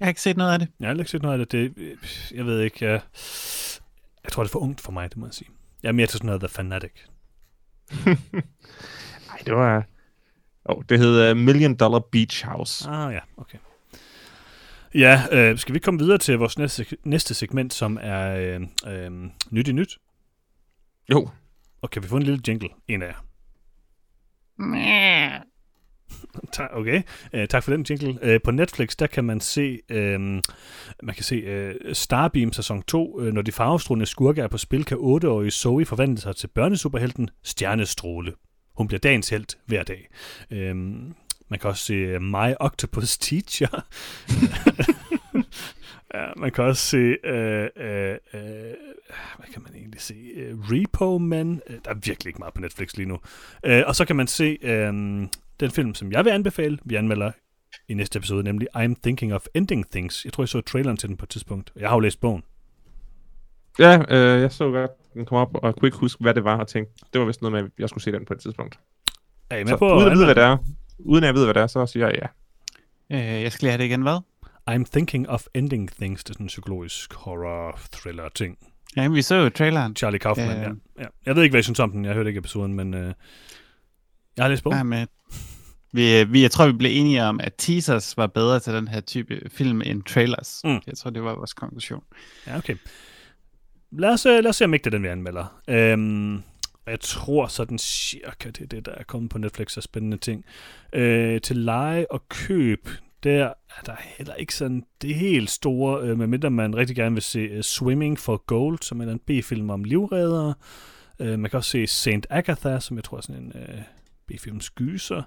Jeg 0.00 0.06
har 0.06 0.08
ikke 0.08 0.20
set 0.20 0.36
noget 0.36 0.52
af 0.52 0.58
det. 0.58 0.68
Jeg 0.80 0.86
har 0.86 0.90
aldrig 0.90 1.08
set 1.08 1.22
noget 1.22 1.40
af 1.40 1.46
det. 1.46 1.76
det 1.76 1.98
jeg 2.34 2.46
ved 2.46 2.60
ikke, 2.60 2.84
jeg, 2.84 3.00
jeg 4.24 4.32
tror, 4.32 4.42
det 4.42 4.48
er 4.48 4.52
for 4.52 4.58
ungt 4.58 4.80
for 4.80 4.92
mig, 4.92 5.10
det 5.10 5.18
må 5.18 5.26
jeg 5.26 5.34
sige. 5.34 5.50
Jeg 5.82 5.88
er 5.88 5.92
mere 5.92 6.06
til 6.06 6.18
sådan 6.18 6.26
noget 6.26 6.40
The 6.40 6.48
Fanatic. 6.48 6.92
Nej, 9.28 9.38
det 9.46 9.54
var... 9.54 9.84
Oh, 10.64 10.82
det 10.88 10.98
hed 10.98 11.30
uh, 11.30 11.36
Million 11.36 11.74
Dollar 11.74 11.98
Beach 11.98 12.46
House. 12.46 12.88
Ah 12.88 13.14
ja, 13.14 13.20
okay. 13.36 13.58
Ja, 14.94 15.22
øh, 15.32 15.58
skal 15.58 15.74
vi 15.74 15.78
komme 15.78 16.00
videre 16.00 16.18
til 16.18 16.38
vores 16.38 16.58
næste, 16.58 16.86
næste 17.04 17.34
segment, 17.34 17.74
som 17.74 17.98
er 18.00 18.36
øh, 18.36 18.60
øh, 18.86 19.10
nyt 19.50 19.68
i 19.68 19.72
nyt? 19.72 19.98
Jo, 21.10 21.28
Og 21.82 21.90
kan 21.90 22.02
vi 22.02 22.08
få 22.08 22.16
en 22.16 22.22
lille 22.22 22.40
jingle? 22.48 22.68
En 22.88 23.02
af 23.02 23.06
jer. 23.06 23.24
Okay, 26.72 27.02
uh, 27.34 27.44
tak 27.50 27.62
for 27.62 27.72
den 27.72 27.86
jingle. 27.90 28.34
Uh, 28.34 28.40
på 28.44 28.50
Netflix, 28.50 28.96
der 28.96 29.06
kan 29.06 29.24
man 29.24 29.40
se, 29.40 29.78
uh, 29.90 29.96
man 31.02 31.14
kan 31.14 31.22
se 31.22 31.68
uh, 31.70 31.74
Starbeam 31.92 32.52
sæson 32.52 32.82
2. 32.82 33.14
Uh, 33.14 33.24
når 33.26 33.42
de 33.42 33.52
farvestrålende 33.52 34.06
skurke 34.06 34.40
er 34.40 34.48
på 34.48 34.58
spil, 34.58 34.84
kan 34.84 34.98
8-årige 34.98 35.50
Zoe 35.50 35.84
forvandle 35.84 36.20
sig 36.20 36.36
til 36.36 36.48
børnesuperhelten 36.48 37.30
Stjernestråle. 37.42 38.32
Hun 38.76 38.86
bliver 38.86 39.00
dagens 39.00 39.28
helt 39.28 39.58
hver 39.66 39.82
dag. 39.82 40.08
Uh, 40.50 40.76
man 41.52 41.58
kan 41.58 41.70
også 41.70 41.84
se 41.84 42.16
uh, 42.16 42.22
My 42.22 42.54
Octopus 42.60 43.18
Teacher. 43.26 43.84
ja, 46.14 46.26
man 46.36 46.50
kan 46.50 46.64
også 46.64 46.82
se, 46.82 46.98
uh, 46.98 47.32
uh, 47.32 48.40
uh, 48.40 48.74
hvad 49.38 49.48
kan 49.52 49.62
man 49.62 49.74
egentlig 49.74 50.00
se? 50.00 50.14
Uh, 50.14 50.58
Repo 50.70 51.18
Man. 51.18 51.62
Uh, 51.70 51.76
der 51.84 51.90
er 51.90 51.94
virkelig 51.94 52.26
ikke 52.26 52.38
meget 52.38 52.54
på 52.54 52.60
Netflix 52.60 52.96
lige 52.96 53.08
nu. 53.08 53.14
Uh, 53.68 53.80
og 53.86 53.96
så 53.96 54.04
kan 54.04 54.16
man 54.16 54.26
se 54.26 54.58
uh, 54.62 54.94
den 55.60 55.70
film, 55.70 55.94
som 55.94 56.12
jeg 56.12 56.24
vil 56.24 56.30
anbefale, 56.30 56.78
vi 56.84 56.94
anmelder 56.94 57.30
i 57.88 57.94
næste 57.94 58.16
episode, 58.16 58.42
nemlig 58.44 58.68
I'm 58.76 58.94
Thinking 59.02 59.34
of 59.34 59.44
Ending 59.54 59.90
Things. 59.90 60.24
Jeg 60.24 60.32
tror, 60.32 60.42
jeg 60.42 60.48
så 60.48 60.60
traileren 60.60 60.96
til 60.96 61.08
den 61.08 61.16
på 61.16 61.24
et 61.24 61.28
tidspunkt. 61.28 61.72
Jeg 61.76 61.88
har 61.88 61.96
jo 61.96 62.00
læst 62.00 62.20
bogen. 62.20 62.42
ja, 63.78 64.02
øh, 64.08 64.40
jeg 64.40 64.52
så 64.52 64.70
godt, 64.70 64.90
den 65.14 65.24
kom 65.24 65.38
op, 65.38 65.48
og 65.54 65.76
kunne 65.76 65.86
ikke 65.86 65.98
huske, 65.98 66.22
hvad 66.22 66.34
det 66.34 66.44
var, 66.44 66.58
og 66.58 66.68
tænkte, 66.68 66.94
det 67.12 67.20
var 67.20 67.26
vist 67.26 67.42
noget 67.42 67.52
med, 67.52 67.60
at 67.60 67.70
jeg 67.78 67.88
skulle 67.88 68.04
se 68.04 68.12
den 68.12 68.24
på 68.24 68.32
et 68.34 68.40
tidspunkt. 68.40 68.78
Er 69.50 69.56
I 69.56 69.64
med 69.64 69.68
Så, 69.68 69.76
på 69.76 70.04
at 70.04 70.12
vide, 70.12 70.24
hvad 70.24 70.34
det 70.34 70.42
er, 70.42 70.56
uden 70.98 71.24
at 71.24 71.26
jeg 71.26 71.34
ved, 71.34 71.44
hvad 71.44 71.54
det 71.54 71.62
er, 71.62 71.66
så 71.66 71.86
siger 71.86 72.06
jeg 72.06 72.18
ja. 72.22 72.26
Øh, 73.36 73.42
jeg 73.42 73.52
skal 73.52 73.64
lige 73.66 73.70
have 73.70 73.78
det 73.78 73.84
igen, 73.84 74.02
hvad? 74.02 74.18
I'm 74.70 74.84
Thinking 74.92 75.28
of 75.28 75.44
Ending 75.54 75.90
Things. 75.92 76.24
Det 76.24 76.30
er 76.30 76.34
sådan 76.34 76.44
en 76.44 76.48
psykologisk 76.48 77.14
horror-thriller-ting. 77.14 78.58
Ja, 78.96 79.08
vi 79.08 79.22
så 79.22 79.34
jo 79.34 79.48
traileren. 79.50 79.96
Charlie 79.96 80.18
Kaufman, 80.18 80.46
Ja. 80.48 80.62
ja. 80.62 80.68
ja. 80.98 81.06
Jeg 81.26 81.36
ved 81.36 81.42
ikke, 81.42 81.52
hvad 81.52 81.58
jeg 81.58 81.64
synes 81.64 81.80
om 81.80 81.90
den. 81.90 82.04
Jeg 82.04 82.14
hørte 82.14 82.28
ikke 82.30 82.38
episoden, 82.38 82.74
men 82.74 82.94
øh, 82.94 83.14
jeg 84.36 84.44
har 84.44 84.48
læst 84.48 84.62
bogen. 84.64 84.76
Ja, 84.78 84.82
med, 84.82 85.06
vi, 85.92 86.24
vi, 86.24 86.42
jeg 86.42 86.50
tror, 86.50 86.66
vi 86.66 86.72
blev 86.72 86.90
enige 86.94 87.24
om, 87.24 87.40
at 87.40 87.54
teasers 87.58 88.16
var 88.16 88.26
bedre 88.26 88.60
til 88.60 88.72
den 88.72 88.88
her 88.88 89.00
type 89.00 89.40
film 89.50 89.82
end 89.84 90.02
trailers. 90.02 90.60
Mm. 90.64 90.80
Jeg 90.86 90.94
tror, 90.98 91.10
det 91.10 91.22
var 91.24 91.34
vores 91.34 91.52
konklusion. 91.54 92.02
Ja, 92.46 92.56
okay. 92.56 92.76
Lad 93.92 94.10
os, 94.10 94.26
øh, 94.26 94.32
lad 94.42 94.46
os 94.46 94.56
se, 94.56 94.64
om 94.64 94.74
ikke 94.74 94.84
det 94.84 94.90
er 94.94 94.98
den, 94.98 95.02
vi 95.02 95.08
anmelder. 95.08 95.60
Øhm, 95.68 96.42
og 96.86 96.90
jeg 96.90 97.00
tror 97.00 97.46
sådan 97.46 97.78
cirka, 97.78 98.50
det 98.50 98.60
er 98.60 98.66
det, 98.66 98.86
der 98.86 98.92
er 98.92 99.02
kommet 99.02 99.30
på 99.30 99.38
Netflix 99.38 99.76
af 99.76 99.82
spændende 99.82 100.16
ting. 100.16 100.44
Øh, 100.92 101.40
til 101.40 101.56
leje 101.56 102.06
og 102.10 102.28
køb, 102.28 102.88
der 103.22 103.44
er 103.44 103.82
der 103.86 103.96
heller 104.18 104.34
ikke 104.34 104.54
sådan 104.54 104.84
det 105.02 105.14
helt 105.14 105.50
store, 105.50 106.02
øh, 106.02 106.18
medmindre 106.18 106.50
man 106.50 106.76
rigtig 106.76 106.96
gerne 106.96 107.14
vil 107.14 107.22
se 107.22 107.56
uh, 107.56 107.60
Swimming 107.60 108.18
for 108.18 108.36
Gold, 108.46 108.78
som 108.82 109.00
er 109.00 109.12
en 109.12 109.18
B-film 109.18 109.70
om 109.70 109.84
livreddere. 109.84 110.54
Øh, 111.18 111.38
man 111.38 111.50
kan 111.50 111.56
også 111.56 111.70
se 111.70 111.86
Saint 111.86 112.26
Agatha, 112.30 112.80
som 112.80 112.96
jeg 112.96 113.04
tror 113.04 113.16
er 113.16 113.20
sådan 113.20 113.42
en 113.42 113.52
øh, 113.54 113.82
B-film 114.26 114.60
skyser. 114.60 115.22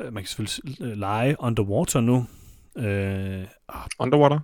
Øh, 0.00 0.12
man 0.12 0.22
kan 0.22 0.28
selvfølgelig 0.28 0.82
øh, 0.82 0.98
lege 0.98 1.36
Underwater 1.38 2.00
nu. 2.00 2.26
Øh, 2.76 3.44
ah. 3.68 3.86
Underwater? 3.98 4.40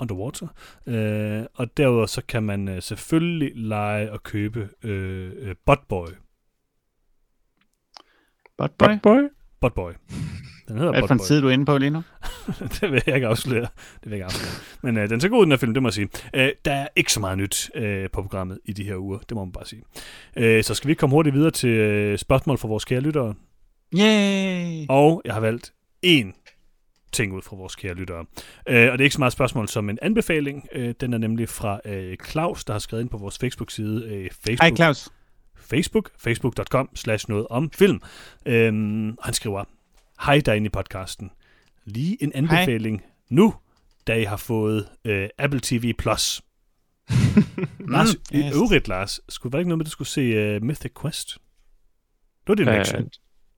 Underwater. 0.00 0.46
Øh, 0.86 1.44
og 1.54 1.76
derudover 1.76 2.06
så 2.06 2.22
kan 2.28 2.42
man 2.42 2.68
øh, 2.68 2.82
selvfølgelig 2.82 3.52
lege 3.54 4.12
og 4.12 4.22
købe 4.22 4.68
øh, 4.84 5.32
øh, 5.36 5.54
Botboy. 5.66 6.06
Bot 8.58 8.70
Boy? 8.78 8.98
Boy? 9.02 9.20
Botboy. 9.60 9.92
Den 10.68 10.78
hedder 10.78 10.92
Hvad 10.92 11.00
for 11.00 11.06
en 11.06 11.08
Botboy. 11.08 11.26
side 11.26 11.38
er 11.38 11.42
du 11.42 11.48
inde 11.48 11.64
på 11.64 11.78
lige 11.78 11.90
nu? 11.90 12.02
det 12.80 12.92
vil 12.92 13.02
jeg 13.06 13.14
ikke 13.14 13.26
afsløre. 13.26 13.66
Det 14.04 14.10
vil 14.10 14.10
jeg 14.10 14.16
ikke 14.16 14.24
afsløre. 14.24 14.52
Men 14.82 14.96
øh, 14.96 15.10
den 15.10 15.20
ser 15.20 15.28
god, 15.28 15.42
den 15.42 15.52
her 15.52 15.58
film, 15.58 15.74
det 15.74 15.82
må 15.82 15.88
jeg 15.88 15.94
sige. 15.94 16.08
Øh, 16.34 16.50
der 16.64 16.72
er 16.72 16.88
ikke 16.96 17.12
så 17.12 17.20
meget 17.20 17.38
nyt 17.38 17.70
øh, 17.74 18.10
på 18.12 18.22
programmet 18.22 18.58
i 18.64 18.72
de 18.72 18.84
her 18.84 18.96
uger, 18.96 19.18
det 19.18 19.34
må 19.34 19.44
man 19.44 19.52
bare 19.52 19.66
sige. 19.66 19.82
Øh, 20.36 20.64
så 20.64 20.74
skal 20.74 20.88
vi 20.88 20.94
komme 20.94 21.14
hurtigt 21.16 21.34
videre 21.34 21.50
til 21.50 21.70
øh, 21.70 22.18
spørgsmål 22.18 22.58
fra 22.58 22.68
vores 22.68 22.84
kære 22.84 23.00
lyttere. 23.00 23.34
Yay! 23.98 24.86
Og 24.88 25.22
jeg 25.24 25.34
har 25.34 25.40
valgt 25.40 25.72
én 26.06 26.39
ting 27.12 27.32
ud 27.32 27.42
fra 27.42 27.56
vores 27.56 27.76
kære 27.76 27.94
lyttere. 27.94 28.24
Øh, 28.68 28.92
og 28.92 28.98
det 28.98 29.00
er 29.00 29.04
ikke 29.04 29.14
så 29.14 29.18
meget 29.20 29.32
spørgsmål 29.32 29.68
som 29.68 29.90
en 29.90 29.98
anbefaling. 30.02 30.68
Øh, 30.72 30.94
den 31.00 31.12
er 31.12 31.18
nemlig 31.18 31.48
fra 31.48 31.80
øh, 31.84 32.16
Claus, 32.16 32.64
der 32.64 32.72
har 32.72 32.78
skrevet 32.78 33.02
ind 33.02 33.10
på 33.10 33.18
vores 33.18 33.38
Facebook-side. 33.38 34.04
Øh, 34.06 34.30
Facebook, 34.30 34.60
Hej 34.60 34.76
Claus. 34.76 35.08
Facebook, 35.56 36.10
facebook.com 36.18 36.88
slash 36.94 37.28
noget 37.28 37.46
om 37.50 37.70
film. 37.70 38.00
Øhm, 38.46 39.16
han 39.22 39.34
skriver, 39.34 39.64
hej 40.24 40.40
derinde 40.46 40.66
i 40.66 40.70
podcasten. 40.70 41.30
Lige 41.84 42.22
en 42.22 42.32
anbefaling 42.34 43.00
hej. 43.00 43.10
nu, 43.28 43.54
da 44.06 44.14
I 44.14 44.24
har 44.24 44.36
fået 44.36 44.88
øh, 45.04 45.28
Apple 45.38 45.60
TV+. 45.62 45.92
Plus. 45.98 46.42
Lars, 47.94 48.14
Mm, 48.14 48.38
i 48.38 48.42
yes. 48.42 48.54
øvrigt, 48.56 48.88
Lars, 48.88 49.20
skulle 49.28 49.52
der 49.52 49.58
ikke 49.58 49.68
noget 49.68 49.78
med, 49.78 49.84
at 49.84 49.86
du 49.86 49.90
skulle 49.90 50.08
se 50.08 50.56
uh, 50.56 50.62
Mythic 50.62 50.92
Quest? 51.02 51.38
Det 52.46 52.48
var 52.48 52.54
din 52.54 52.68
Øh. 52.68 53.04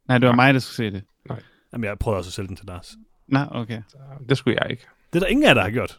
Nej, 0.08 0.18
det 0.18 0.28
var 0.28 0.34
mig, 0.34 0.54
der 0.54 0.60
skulle 0.60 0.76
se 0.76 0.90
det. 0.90 1.04
Jamen, 1.72 1.84
jeg 1.84 1.98
prøvede 1.98 2.18
også 2.18 2.28
at 2.28 2.32
sælge 2.32 2.48
den 2.48 2.56
til 2.56 2.66
Lars. 2.66 2.94
Nå, 3.28 3.46
okay. 3.50 3.82
det 4.28 4.38
skulle 4.38 4.58
jeg 4.62 4.70
ikke. 4.70 4.86
Det 5.12 5.18
er 5.18 5.20
der 5.20 5.26
ingen 5.26 5.44
af 5.44 5.48
jer, 5.48 5.54
der 5.54 5.62
har 5.62 5.70
gjort. 5.70 5.98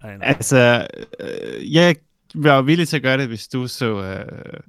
Ej, 0.00 0.16
nej. 0.16 0.26
Altså, 0.28 0.86
øh, 1.20 1.74
jeg 1.74 1.96
var 2.34 2.56
jo 2.56 2.62
villig 2.62 2.88
til 2.88 2.96
at 2.96 3.02
gøre 3.02 3.18
det, 3.18 3.28
hvis 3.28 3.48
du 3.48 3.66
så... 3.66 4.02
Øh, 4.02 4.60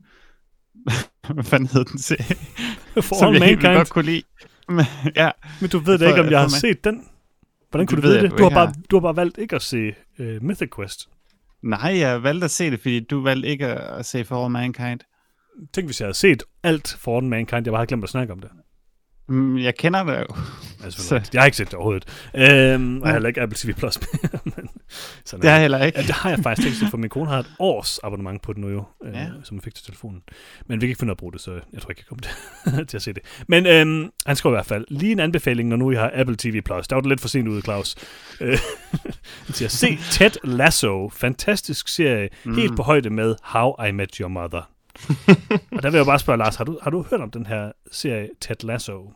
hvad 1.33 1.43
fanden 1.43 1.67
hed 1.67 1.85
den 1.85 1.99
serie? 1.99 2.35
For 3.01 3.15
Som 3.19 3.27
All 3.27 3.37
jeg 3.37 3.47
helt 3.47 3.61
godt 3.61 3.89
kunne 3.89 4.05
lide. 4.05 4.23
Men, 4.69 4.85
ja, 5.15 5.31
Men 5.61 5.69
du 5.69 5.79
ved 5.79 5.97
da 5.97 6.07
ikke, 6.07 6.21
om 6.21 6.29
jeg 6.29 6.39
har 6.39 6.45
mig. 6.45 6.51
set 6.51 6.83
den. 6.83 7.07
Hvordan 7.69 7.87
kunne 7.87 8.01
du 8.01 8.07
ved 8.07 8.13
vide 8.13 8.23
det? 8.23 8.31
du 8.31 8.37
Du 8.37 8.43
har, 8.43 8.49
bare, 8.49 8.73
du 8.91 8.95
har 8.95 9.01
bare 9.01 9.15
valgt 9.15 9.37
ikke 9.37 9.55
at 9.55 9.61
se 9.61 9.93
uh, 10.19 10.25
Mythic 10.43 10.69
Quest. 10.75 11.09
Nej, 11.61 11.97
jeg 11.97 12.23
valgte 12.23 12.45
at 12.45 12.51
se 12.51 12.71
det, 12.71 12.79
fordi 12.79 12.99
du 12.99 13.21
valgte 13.23 13.47
ikke 13.47 13.67
at 13.67 14.05
se 14.05 14.25
For 14.25 14.43
All 14.43 14.51
Mankind. 14.51 14.99
Tænk, 15.73 15.87
hvis 15.87 16.01
jeg 16.01 16.05
havde 16.05 16.17
set 16.17 16.43
alt 16.63 16.97
For 16.99 17.17
All 17.17 17.27
Mankind, 17.27 17.61
jeg 17.65 17.71
bare 17.71 17.79
havde 17.79 17.87
glemt 17.87 18.03
at 18.03 18.09
snakke 18.09 18.33
om 18.33 18.39
det. 18.39 18.49
Mm, 19.30 19.57
Jeg 19.57 19.76
kender 19.76 20.03
det 20.03 20.19
jo. 20.19 20.35
Altså, 20.84 21.03
Så- 21.07 21.30
jeg 21.34 21.41
har 21.41 21.45
ikke 21.45 21.57
set 21.57 21.68
det 21.68 21.73
overhovedet. 21.73 22.06
Øhm, 22.35 22.97
og 22.97 23.01
jeg 23.01 23.07
har 23.07 23.11
heller 23.14 23.27
ikke 23.27 23.41
Apple 23.41 23.57
TV 23.57 23.73
Plus 23.73 23.99
mere. 24.01 24.39
men 24.43 24.69
sådan 25.26 25.41
Det 25.41 25.49
har 25.49 25.56
jeg 25.57 25.61
heller 25.61 25.84
ikke. 25.85 25.99
Ja, 25.99 26.06
det 26.07 26.15
har 26.15 26.30
jeg 26.30 26.39
faktisk 26.39 26.65
ikke 26.68 26.77
set, 26.80 26.89
for 26.89 26.97
min 26.97 27.10
kone 27.10 27.30
har 27.30 27.39
et 27.39 27.51
års 27.60 27.99
abonnement 28.03 28.41
på 28.41 28.53
det 28.53 28.61
nu 28.61 28.69
jo, 28.69 28.84
øh, 29.06 29.14
Ja. 29.14 29.27
som 29.43 29.57
jeg 29.57 29.64
fik 29.64 29.76
til 29.76 29.85
telefonen. 29.85 30.22
Men 30.68 30.81
vi 30.81 30.85
kan 30.85 30.89
ikke 30.89 30.99
finde 30.99 31.11
at 31.11 31.18
bruge 31.18 31.31
det, 31.34 31.41
så 31.41 31.51
jeg 31.73 31.81
tror 31.81 31.89
ikke, 31.89 32.03
jeg 32.03 32.06
kommer 32.07 32.22
til, 32.77 32.88
til 32.89 32.97
at 32.97 33.01
se 33.03 33.14
det. 33.14 33.23
Men 33.47 33.65
øhm, 33.65 34.10
han 34.26 34.35
skriver 34.35 34.56
i 34.56 34.57
hvert 34.57 34.65
fald, 34.65 34.85
lige 34.89 35.11
en 35.11 35.19
anbefaling, 35.19 35.69
når 35.69 35.76
nu 35.77 35.91
I 35.91 35.95
har 35.95 36.11
Apple 36.15 36.35
TV+. 36.35 36.61
Plus. 36.61 36.88
Der 36.88 36.95
var 36.95 37.01
det 37.01 37.10
lidt 37.10 37.22
for 37.22 37.27
sent 37.27 37.47
ude, 37.47 37.61
Claus. 37.61 37.95
Øh, 38.41 38.57
han 39.45 39.53
siger, 39.56 39.69
se 39.69 39.97
Ted 40.11 40.31
Lasso, 40.43 41.10
fantastisk 41.10 41.88
serie, 41.88 42.30
mm. 42.43 42.56
helt 42.56 42.76
på 42.76 42.84
højde 42.84 43.10
med 43.10 43.35
How 43.43 43.76
I 43.88 43.91
Met 43.91 44.15
Your 44.15 44.27
Mother. 44.30 44.61
og 45.72 45.84
der 45.84 45.89
vil 45.89 45.97
jeg 45.97 46.06
bare 46.06 46.19
spørge, 46.19 46.38
Lars, 46.38 46.56
har 46.56 46.64
du, 46.64 46.80
har 46.84 46.89
du 46.89 47.06
hørt 47.10 47.22
om 47.22 47.31
den 47.31 47.45
her 47.45 47.72
serie 47.91 48.30
Ted 48.41 48.56
Lasso? 48.64 49.14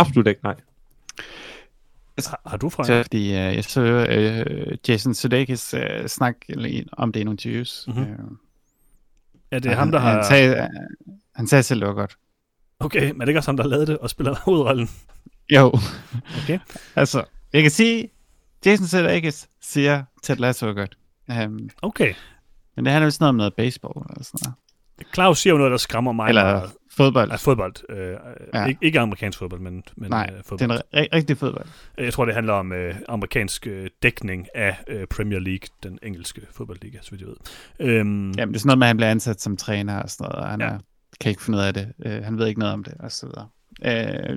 Absolut 0.00 0.26
ikke, 0.26 0.40
nej. 0.42 0.56
Har, 2.26 2.40
har 2.46 2.56
du 2.56 2.68
fra? 2.68 3.02
Fordi 3.02 3.28
øh, 3.28 3.34
jeg 3.34 3.64
så 3.64 3.80
øh, 3.82 4.78
Jason 4.88 5.14
Sudeikis 5.14 5.74
øh, 5.74 6.06
snakke 6.08 6.84
om 6.92 7.12
det 7.12 7.20
i 7.20 7.24
nogle 7.24 7.34
interviews. 7.34 7.84
Mhm. 7.88 8.02
Øh, 8.02 8.08
Ja, 9.52 9.58
det 9.58 9.72
er 9.72 9.76
ham, 9.76 9.90
der 9.90 9.98
han, 9.98 10.08
har... 10.08 10.14
Han 10.16 10.24
sagde, 10.24 10.56
øh, 10.56 10.68
han 11.34 11.46
sagde 11.46 11.62
selv, 11.62 11.80
det 11.80 11.88
var 11.88 11.94
godt. 11.94 12.16
Okay, 12.80 13.10
men 13.10 13.20
er 13.20 13.24
det 13.24 13.28
ikke 13.28 13.38
også 13.38 13.48
ham, 13.50 13.56
der 13.56 13.66
lavet 13.66 13.88
det 13.88 13.98
og 13.98 14.10
spiller 14.10 14.34
hovedrollen? 14.44 14.90
Jo, 15.52 15.72
Okay. 16.42 16.58
altså, 16.96 17.24
jeg 17.52 17.62
kan 17.62 17.70
sige, 17.70 18.08
Jason 18.66 18.86
Sudeikis 18.86 19.48
siger, 19.62 20.04
Ted 20.22 20.36
Lasso 20.36 20.68
er 20.68 20.72
godt. 20.72 20.96
Um, 21.46 21.70
Okay. 21.82 22.14
men 22.76 22.84
det 22.84 22.92
handler 22.92 23.06
jo 23.06 23.10
sådan 23.10 23.22
noget 23.22 23.28
om 23.28 23.34
noget 23.36 23.54
baseball 23.54 24.06
eller 24.10 24.24
sådan 24.24 24.38
noget. 24.44 24.54
Claus 25.14 25.38
siger 25.38 25.52
jo 25.52 25.58
noget, 25.58 25.70
der 25.70 25.76
skræmmer 25.76 26.12
mig 26.12 26.28
Eller 26.28 26.44
meget. 26.44 26.70
Fodbold. 26.90 27.30
Ja, 27.30 27.36
fodbold. 27.36 27.74
Øh, 27.90 28.16
Ja. 28.54 28.66
ikke, 28.66 28.78
ikke 28.84 29.00
amerikansk 29.00 29.38
fodbold, 29.38 29.60
men, 29.60 29.82
men 29.96 30.10
Nej, 30.10 30.26
øh, 30.32 30.36
det 30.38 30.46
fodbold. 30.46 30.70
er 30.70 30.74
en 31.00 31.04
ri- 31.04 31.08
rigtig 31.12 31.36
fodbold. 31.38 31.66
Jeg 31.98 32.12
tror, 32.12 32.24
det 32.24 32.34
handler 32.34 32.52
om 32.52 32.72
øh, 32.72 32.94
amerikansk 33.08 33.66
øh, 33.66 33.90
dækning 34.02 34.46
af 34.54 34.76
øh, 34.88 35.06
Premier 35.06 35.38
League, 35.38 35.68
den 35.82 35.98
engelske 36.02 36.40
fodboldliga, 36.52 36.98
så 37.02 37.10
vidt 37.10 37.20
jeg 37.20 37.28
ved. 37.28 37.36
Øhm, 37.88 38.30
Jamen, 38.32 38.48
det 38.48 38.56
er 38.56 38.58
sådan 38.60 38.68
noget 38.68 38.78
med, 38.78 38.86
at 38.86 38.88
han 38.88 38.96
bliver 38.96 39.10
ansat 39.10 39.40
som 39.42 39.56
træner 39.56 40.02
og 40.02 40.10
sådan 40.10 40.24
noget, 40.24 40.44
og 40.44 40.50
han 40.50 40.60
Ja. 40.60 40.66
er, 40.66 40.78
kan 41.20 41.30
ikke 41.30 41.42
finde 41.42 41.58
ud 41.58 41.62
af 41.62 41.74
det. 41.74 41.92
Uh, 42.06 42.12
han 42.24 42.38
ved 42.38 42.46
ikke 42.46 42.58
noget 42.60 42.74
om 42.74 42.84
det, 42.84 42.94
og 43.00 43.12
så 43.12 43.26
videre. 43.26 43.48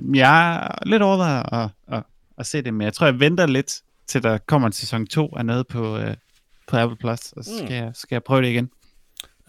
Uh, 0.08 0.16
jeg 0.16 0.54
er 0.56 0.88
lidt 0.88 1.02
overvejet 1.02 1.46
at, 1.52 1.68
at, 1.96 2.02
at 2.38 2.46
se 2.46 2.62
det, 2.62 2.74
men 2.74 2.82
jeg 2.84 2.92
tror, 2.92 3.06
jeg 3.06 3.20
venter 3.20 3.46
lidt, 3.46 3.80
til 4.06 4.22
der 4.22 4.38
kommer 4.38 4.66
en 4.68 4.72
sæson 4.72 5.06
2 5.06 5.34
af 5.36 5.46
noget 5.46 5.66
på, 5.66 5.96
uh, 5.98 6.04
på 6.68 6.76
Apple 6.76 6.96
Plus, 6.96 7.32
og 7.32 7.44
så 7.44 7.50
skal, 7.58 7.62
Mm. 7.62 7.68
mm. 7.68 7.84
jeg, 7.84 7.90
skal 7.94 8.14
jeg 8.14 8.22
prøve 8.24 8.42
det 8.42 8.48
igen. 8.48 8.70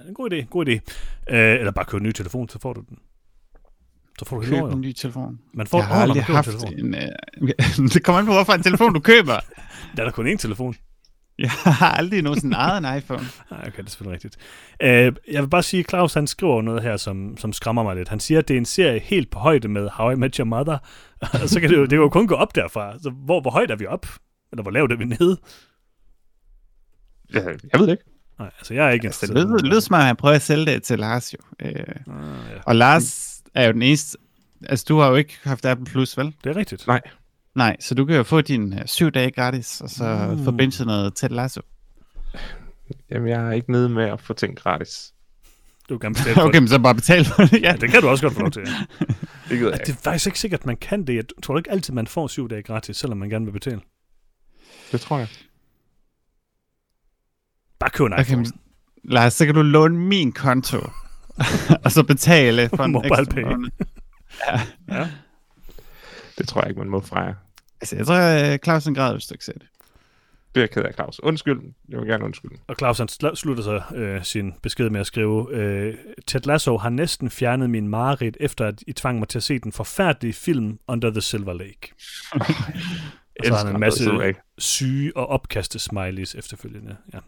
En 0.08 0.14
god 0.14 0.32
idé, 0.32 0.46
god 0.46 0.68
idé. 0.68 0.80
Øh, 1.30 1.60
eller 1.60 1.72
bare 1.72 1.86
købe 1.86 1.98
en 1.98 2.04
ny 2.04 2.12
telefon, 2.12 2.50
så 2.50 2.60
får 2.60 2.74
du 2.74 2.84
den. 2.90 2.98
Så 4.20 4.26
får 4.26 4.40
du 4.40 4.46
Køb 4.46 4.64
en 4.64 4.82
ny 4.82 4.92
telefon. 4.92 5.40
Man 5.54 5.68
får 5.68 5.78
jeg 5.78 5.88
har 5.88 6.02
aldrig 6.02 6.24
haft 6.24 6.48
en 6.48 6.60
telefon. 6.60 6.96
en... 6.96 6.96
Uh, 7.42 7.90
det 7.94 8.04
kommer 8.04 8.20
an 8.20 8.26
på, 8.26 8.32
hvorfor 8.32 8.54
en 8.54 8.64
telefon 8.64 8.94
du 8.94 9.00
køber. 9.00 9.40
Der 9.96 10.02
er 10.02 10.06
der 10.06 10.12
kun 10.12 10.28
én 10.28 10.38
telefon. 10.38 10.76
Jeg 11.40 11.50
har 11.50 11.92
aldrig 11.92 12.22
nogensinde 12.22 12.58
ejet 12.58 12.78
en 12.78 12.98
iPhone. 12.98 13.24
Nej, 13.52 13.60
okay, 13.68 13.78
det 13.78 13.86
er 13.86 13.90
selvfølgelig 13.90 14.14
rigtigt. 14.14 14.38
Øh, 14.82 15.14
jeg 15.32 15.44
vil 15.44 15.50
bare 15.50 15.64
sige, 15.64 15.80
at 15.80 15.90
Claus 15.90 16.14
han 16.14 16.28
skriver 16.28 16.62
noget 16.62 16.84
her, 16.84 16.98
som, 16.98 17.38
som 17.38 17.54
skræmmer 17.54 17.84
mig 17.84 17.96
lidt. 17.96 18.10
Han 18.10 18.20
siger, 18.20 18.40
at 18.40 18.48
det 18.48 18.54
er 18.54 18.58
en 18.58 18.66
serie 18.66 19.00
helt 19.00 19.30
på 19.30 19.40
højde 19.40 19.68
med 19.68 19.90
How 19.90 20.12
I 20.12 20.16
Met 20.16 20.36
Your 20.36 20.46
Mother. 20.46 20.78
Og 21.20 21.50
så 21.50 21.60
kan 21.60 21.70
det 21.70 21.78
jo, 21.78 21.82
det 21.82 21.90
kan 21.90 22.00
jo 22.00 22.10
kun 22.10 22.28
gå 22.28 22.36
op 22.36 22.56
derfra. 22.56 23.00
Så 23.00 23.10
hvor, 23.10 23.42
hvor 23.42 23.52
højt 23.52 23.72
er 23.72 23.76
vi 23.76 23.86
op? 23.86 24.08
Eller 24.52 24.62
hvor 24.62 24.72
lavt 24.72 24.92
er 24.92 24.96
vi 24.96 25.06
nede? 25.06 25.38
Jeg, 27.34 27.44
jeg 27.74 27.80
ved 27.80 27.88
det 27.88 27.92
ikke. 27.92 28.15
Nej, 28.40 28.52
altså 28.60 28.74
jeg 28.74 28.86
er 28.88 28.92
ikke 28.92 29.08
Altså, 29.08 29.26
det 29.28 29.36
lyder, 29.36 29.58
lyder 29.64 29.80
som 29.80 29.94
om, 29.94 30.00
at 30.00 30.06
han 30.06 30.16
prøver 30.16 30.36
at 30.36 30.42
sælge 30.42 30.66
det 30.66 30.84
til 30.84 31.00
Lars 31.00 31.34
jo. 31.34 31.38
Uh, 31.66 31.70
Ah, 31.70 31.74
ja. 32.52 32.60
og 32.66 32.76
Lars 32.76 33.38
er 33.54 33.66
jo 33.68 33.72
den 33.74 33.82
eneste... 33.82 34.18
Altså, 34.70 34.86
du 34.90 34.98
har 35.00 35.10
jo 35.10 35.16
ikke 35.16 35.38
haft 35.44 35.66
Apple 35.66 35.86
Plus, 35.86 36.18
vel? 36.18 36.34
Det 36.44 36.50
er 36.50 36.56
rigtigt. 36.56 36.88
Nej. 36.88 37.02
Nej, 37.56 37.76
så 37.80 37.96
du 37.96 38.06
kan 38.06 38.16
jo 38.16 38.24
få 38.24 38.42
din 38.42 38.74
uh, 38.74 38.80
syv 38.86 39.12
dage 39.12 39.32
gratis, 39.32 39.82
og 39.82 39.90
så 39.90 40.28
Mm. 40.38 40.44
forbinde 40.44 40.86
noget 40.86 41.16
Ted 41.16 41.30
Lasso. 41.30 41.62
Jamen, 43.12 43.28
jeg 43.30 43.48
er 43.48 43.52
ikke 43.52 43.72
nede 43.72 43.90
med 43.90 44.04
at 44.04 44.22
få 44.22 44.34
ting 44.34 44.58
gratis. 44.58 45.14
Du 45.90 45.98
kan 45.98 46.14
bestille 46.14 46.34
for 46.34 46.42
Okay, 46.42 46.60
men 46.60 46.68
så 46.68 46.80
bare 46.80 46.96
betale 46.96 47.26
for 47.26 47.44
det. 47.44 47.54
Ja. 47.62 47.70
Ja, 47.72 47.76
det 47.76 47.90
kan 47.92 48.02
du 48.02 48.08
også 48.10 48.24
godt 48.24 48.34
få 48.34 48.40
lov 48.42 48.52
til. 48.52 48.62
Det 49.50 49.58
gider 49.58 49.70
jeg 49.72 49.80
Det 49.80 49.90
er 49.90 49.98
faktisk 50.04 50.26
ikke 50.28 50.40
sikkert, 50.40 50.60
at 50.60 50.66
man 50.66 50.78
kan 50.78 51.08
det. 51.08 51.16
Jeg 51.16 51.24
tror 51.44 51.58
ikke 51.58 51.72
altid, 51.72 51.94
man 51.94 52.08
får 52.08 52.28
syv 52.28 52.50
dage 52.50 52.64
gratis, 52.64 52.98
selvom 52.98 53.18
man 53.18 53.30
gerne 53.30 53.46
vil 53.46 53.52
betale. 53.52 53.82
Det 54.92 55.02
tror 55.02 55.18
jeg. 55.18 55.28
Bare 57.80 57.90
køb 57.90 58.06
en 58.06 58.14
Okay, 58.14 58.24
iPhone. 58.24 58.42
men, 58.42 58.52
Lars, 59.04 59.34
så 59.34 59.46
kan 59.46 59.56
du 59.56 59.62
låne 59.62 59.98
min 60.00 60.32
konto, 60.32 60.78
og 61.86 61.92
så 61.92 62.04
betale 62.04 62.70
for 62.76 62.84
en 62.84 62.92
Mobile 62.92 63.26
pay. 63.26 63.42
måned. 63.44 63.72
Ja. 64.90 65.08
Det 66.38 66.48
tror 66.48 66.62
jeg 66.62 66.70
ikke, 66.70 66.80
man 66.80 66.90
må 66.90 67.02
fra 67.02 67.22
jer. 67.24 67.34
Altså, 67.82 67.96
jeg 67.96 68.06
tror, 68.06 68.16
at 68.16 68.64
Clausen 68.64 68.96
græd, 68.96 69.12
hvis 69.14 69.26
du 69.26 69.34
ikke 69.34 69.46
ser 69.46 69.54
det. 69.54 69.68
Det 70.56 70.62
er 70.62 70.64
jeg 70.64 70.72
ked 70.72 70.84
af, 70.84 70.94
Claus. 70.94 71.20
Undskyld. 71.24 71.60
Jeg 71.90 72.00
vil 72.00 72.08
gerne 72.08 72.26
undskylde. 72.26 72.56
Og 72.68 72.76
Claus 72.80 72.98
han 72.98 73.08
sl- 73.12 73.36
slutter 73.36 73.64
så 73.64 73.82
øh, 73.96 74.24
sin 74.24 74.54
besked 74.64 74.90
med 74.90 75.00
at 75.00 75.08
skrive, 75.08 75.48
øh, 75.56 75.96
Ted 76.28 76.42
Lasso 76.46 76.78
har 76.78 76.90
næsten 76.90 77.30
fjernet 77.30 77.70
min 77.70 77.88
mareridt, 77.88 78.38
efter 78.40 78.66
at 78.68 78.84
I 78.88 78.94
tvang 78.94 79.20
mig 79.20 79.28
til 79.28 79.40
at 79.40 79.44
se 79.44 79.60
den 79.60 79.72
forfærdelige 79.72 80.34
film 80.34 80.80
Under 80.88 81.10
the 81.12 81.22
Silver 81.22 81.54
Lake. 81.54 81.94
og 83.40 83.46
så 83.46 83.54
har 83.54 83.66
han 83.66 83.76
en 83.76 83.80
masse 83.80 84.10
syge 84.58 85.18
og 85.18 85.28
opkaste 85.28 85.80
smileys 85.80 86.36
efterfølgende. 86.36 86.96
Ja. 87.14 87.20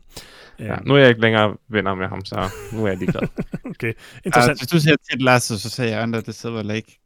Ja, 0.60 0.74
Øhm, 0.74 0.88
nu 0.88 0.94
er 0.94 0.98
jeg 1.00 1.10
ikke 1.10 1.22
længere 1.22 1.56
venner 1.70 1.96
med 1.96 2.08
ham, 2.08 2.26
så 2.26 2.50
nu 2.74 2.84
er 2.84 2.88
jeg 2.88 2.98
ligeglad. 2.98 3.22
okay, 3.66 3.88
Altså, 3.88 4.22
interessant. 4.26 4.60
hvis 4.60 4.68
du 4.68 4.80
siger 4.80 4.96
Ted 5.12 5.20
Lasso, 5.20 5.58
så 5.58 5.70
siger 5.70 5.88
jeg 5.90 6.04
Under 6.04 6.22
the 6.22 6.34
Silver 6.34 6.64
Lake. 6.64 7.00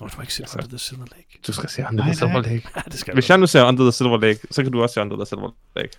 Nå, 0.00 0.06
du 0.06 0.14
har 0.14 0.22
ikke 0.22 0.34
set 0.34 0.42
Altså, 0.42 0.58
Under 0.58 0.68
the 0.68 0.78
Silver 0.78 1.04
Lake. 1.16 1.38
Du 1.46 1.52
skal 1.52 1.68
se 1.68 1.82
Under 1.82 2.04
Nej, 2.04 2.06
the 2.06 2.14
Silver. 2.14 2.42
Lake. 2.42 2.68
Ja, 2.76 2.80
det 2.84 2.94
skal 2.98 3.14
Hvis 3.14 3.30
jeg 3.30 3.38
nu 3.38 3.46
ser 3.46 3.64
Under 3.64 3.84
the 3.84 3.92
Silver 3.92 4.18
Lake, 4.18 4.40
så 4.50 4.62
kan 4.62 4.72
du 4.72 4.82
også 4.82 4.94
se 4.94 5.00
Under 5.00 5.16
the 5.16 5.26
Silver 5.26 5.50
Lake. 5.76 5.90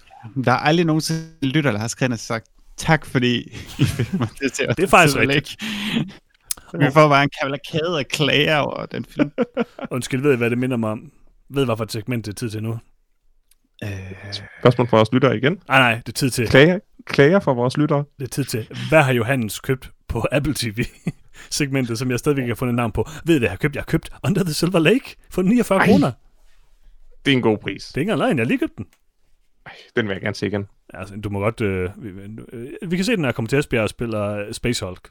Der 0.43 0.51
er 0.51 0.57
aldrig 0.57 0.85
nogensinde 0.85 1.21
lytter, 1.41 1.71
der 1.71 1.79
har 1.79 1.87
skrevet 1.87 2.13
og 2.13 2.19
sagt, 2.19 2.47
tak 2.77 3.05
fordi 3.05 3.57
I 3.79 3.83
fik 3.83 4.13
mig 4.13 4.29
til 4.41 4.51
til 4.51 4.67
Det 4.77 4.83
er 4.83 4.87
faktisk 4.87 5.13
Silver 5.17 5.35
rigtigt. 5.35 5.63
Vi 6.73 6.85
får 6.93 7.07
bare 7.09 7.23
en 7.23 7.29
kavalkade 7.41 7.99
af 7.99 8.07
klager 8.07 8.57
over 8.57 8.85
den 8.85 9.05
film. 9.05 9.31
Undskyld, 9.91 10.21
ved 10.21 10.33
I, 10.33 10.37
hvad 10.37 10.49
det 10.49 10.57
minder 10.57 10.77
mig 10.77 10.89
om? 10.89 11.11
Ved 11.49 11.63
I, 11.63 11.65
hvad 11.65 11.77
for 11.77 11.83
et 11.83 11.91
segment 11.91 12.25
det 12.25 12.31
er 12.31 12.35
tid 12.35 12.49
til 12.49 12.63
nu? 12.63 12.79
Øh, 13.83 13.89
Spørgsmål 14.59 14.87
fra 14.87 14.97
vores 14.97 15.11
lyttere 15.13 15.37
igen. 15.37 15.61
Nej, 15.67 15.79
nej, 15.79 15.95
det 15.95 16.09
er 16.09 16.11
tid 16.11 16.29
til, 16.29 16.47
Klager, 16.47 16.79
klager 17.05 17.39
fra 17.39 17.53
vores 17.53 17.77
lyttere. 17.77 18.03
det 18.19 18.25
er 18.25 18.29
tid 18.29 18.43
til, 18.43 18.67
hvad 18.89 19.03
har 19.03 19.13
Johannes 19.13 19.59
købt 19.59 19.91
på 20.07 20.25
Apple 20.31 20.53
TV? 20.53 20.83
segmentet, 21.49 21.99
som 21.99 22.11
jeg 22.11 22.19
stadigvæk 22.19 22.43
ikke 22.43 22.51
har 22.51 22.55
fundet 22.55 22.75
navn 22.75 22.91
på. 22.91 23.07
Ved 23.25 23.35
I, 23.35 23.37
hvad 23.37 23.45
jeg 23.47 23.51
har 23.51 23.57
købt? 23.57 23.75
Jeg 23.75 23.81
har 23.81 23.85
købt 23.85 24.09
Under 24.25 24.43
the 24.43 24.53
Silver 24.53 24.79
Lake 24.79 25.15
for 25.31 25.41
49 25.41 25.79
Ej. 25.79 25.85
kroner. 25.85 26.11
Det 27.25 27.31
er 27.31 27.35
en 27.35 27.41
god 27.41 27.57
pris. 27.57 27.85
Det 27.85 27.97
er 27.97 28.01
ikke 28.01 28.11
engang 28.11 28.37
jeg 28.37 28.43
har 28.43 28.47
lige 28.47 28.57
købt 28.57 28.77
den. 28.77 28.85
Ej, 29.65 29.71
Den 29.95 30.07
vil 30.07 30.13
jeg 30.13 30.21
gerne 30.21 30.35
se 30.35 30.47
igen. 30.47 30.67
Altså, 30.93 31.15
du 31.15 31.29
må 31.29 31.39
godt... 31.39 31.61
Øh, 31.61 31.89
vi, 31.97 32.09
øh, 32.53 32.91
vi 32.91 32.95
kan 32.95 33.05
se 33.05 33.11
den, 33.11 33.19
når 33.19 33.27
jeg 33.27 33.35
kommer 33.35 33.49
til 33.49 33.59
Esbjerg 33.59 33.83
og 33.83 33.89
spiller 33.89 34.53
Space 34.53 34.85
Hulk. 34.85 35.09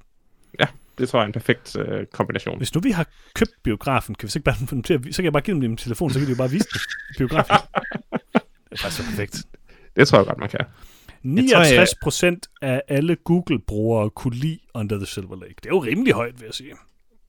Det 0.98 1.08
tror 1.08 1.18
jeg 1.18 1.22
er 1.22 1.26
en 1.26 1.32
perfekt 1.32 1.76
øh, 1.76 2.06
kombination. 2.06 2.56
Hvis 2.56 2.74
nu 2.74 2.80
vi 2.80 2.90
har 2.90 3.06
købt 3.34 3.50
biografen, 3.62 4.14
kan 4.14 4.26
vi 4.26 4.30
så 4.30 4.38
ikke 4.38 4.44
bare 4.44 4.56
få 4.56 4.74
dem 4.74 4.82
til 4.82 4.94
at, 4.94 5.00
så 5.10 5.16
kan 5.16 5.24
jeg 5.24 5.32
bare 5.32 5.42
give 5.42 5.54
dem 5.54 5.60
min 5.60 5.76
telefon, 5.76 6.10
så 6.10 6.18
kan 6.18 6.26
de 6.26 6.32
jo 6.32 6.36
bare 6.36 6.50
vise 6.50 6.66
den 6.72 6.80
i 7.10 7.18
biografen. 7.18 7.56
det 8.70 8.72
er 8.72 8.76
faktisk 8.76 8.96
så 8.96 9.10
perfekt. 9.10 9.44
Det 9.96 10.08
tror 10.08 10.18
jeg 10.18 10.26
godt, 10.26 10.38
man 10.38 10.48
kan. 10.48 10.60
69 11.22 11.94
procent 12.02 12.46
af 12.62 12.82
alle 12.88 13.16
Google-brugere 13.16 14.10
kunne 14.10 14.34
lide 14.34 14.58
Under 14.74 14.96
the 14.96 15.06
Silver 15.06 15.36
Lake. 15.36 15.54
Det 15.62 15.66
er 15.66 15.70
jo 15.70 15.78
rimelig 15.78 16.12
højt, 16.12 16.40
vil 16.40 16.46
jeg 16.46 16.54
sige. 16.54 16.72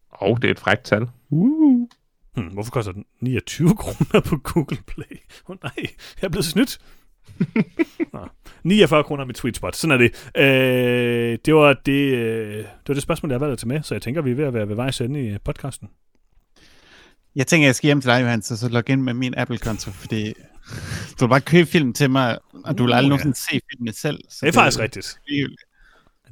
Og 0.10 0.42
det 0.42 0.48
er 0.48 0.52
et 0.52 0.60
frækt 0.60 0.84
tal. 0.84 1.08
Uh. 1.30 1.88
Hmm, 2.36 2.48
hvorfor 2.48 2.72
koster 2.72 2.92
den 2.92 3.06
29 3.22 3.76
kroner 3.76 4.22
på 4.22 4.38
Google 4.38 4.78
Play? 4.88 5.22
Åh 5.46 5.50
oh, 5.50 5.58
nej, 5.64 5.74
jeg 6.22 6.28
er 6.28 6.30
blevet 6.30 6.46
snydt. 6.46 6.80
Nå, 8.14 8.28
49 8.64 9.04
kroner 9.04 9.26
med 9.26 9.34
Tweetspot. 9.34 9.76
Sådan 9.76 9.92
er 9.92 9.98
det. 9.98 10.32
Øh, 10.38 11.38
det, 11.46 11.56
var 11.56 11.74
det, 11.86 11.92
øh, 12.14 12.56
det 12.58 12.66
var 12.88 12.94
det 12.94 13.04
spørgsmål, 13.04 13.32
jeg 13.32 13.42
valgte 13.42 13.52
at 13.52 13.58
tage 13.58 13.68
med, 13.68 13.84
så 13.84 13.96
jeg 13.96 14.02
tænker, 14.02 14.22
vi 14.22 14.32
er 14.32 14.36
ved 14.36 14.46
at 14.46 14.54
være 14.54 14.70
ved 14.70 14.76
vejs 14.76 15.02
ende 15.02 15.28
i 15.28 15.38
podcasten. 15.46 15.90
jeg 17.36 17.48
tænker, 17.48 17.68
jeg 17.68 17.76
skal 17.76 17.88
hjem 17.88 18.02
til 18.02 18.10
dig, 18.12 18.22
Johannes, 18.22 18.52
og 18.52 18.58
så 18.58 18.70
logge 18.70 18.94
ind 18.94 19.02
med 19.02 19.14
min 19.14 19.34
Apple-konto, 19.38 19.92
fordi 19.92 20.34
du 21.20 21.26
vil 21.26 21.30
bare 21.30 21.42
købe 21.42 21.70
film 21.70 21.94
til 21.94 22.10
mig, 22.10 22.38
og 22.66 22.78
du 22.78 22.84
vil 22.84 22.92
Uh, 22.92 22.98
aldrig 22.98 23.06
ja. 23.08 23.10
nogensinde 23.10 23.38
se 23.38 23.62
filmene 23.72 23.94
selv. 23.94 24.20
Så 24.30 24.38
Det 24.42 24.48
er 24.48 24.54
faktisk 24.54 24.80
rigtigt. 24.80 25.20
rigtigt. 25.32 25.62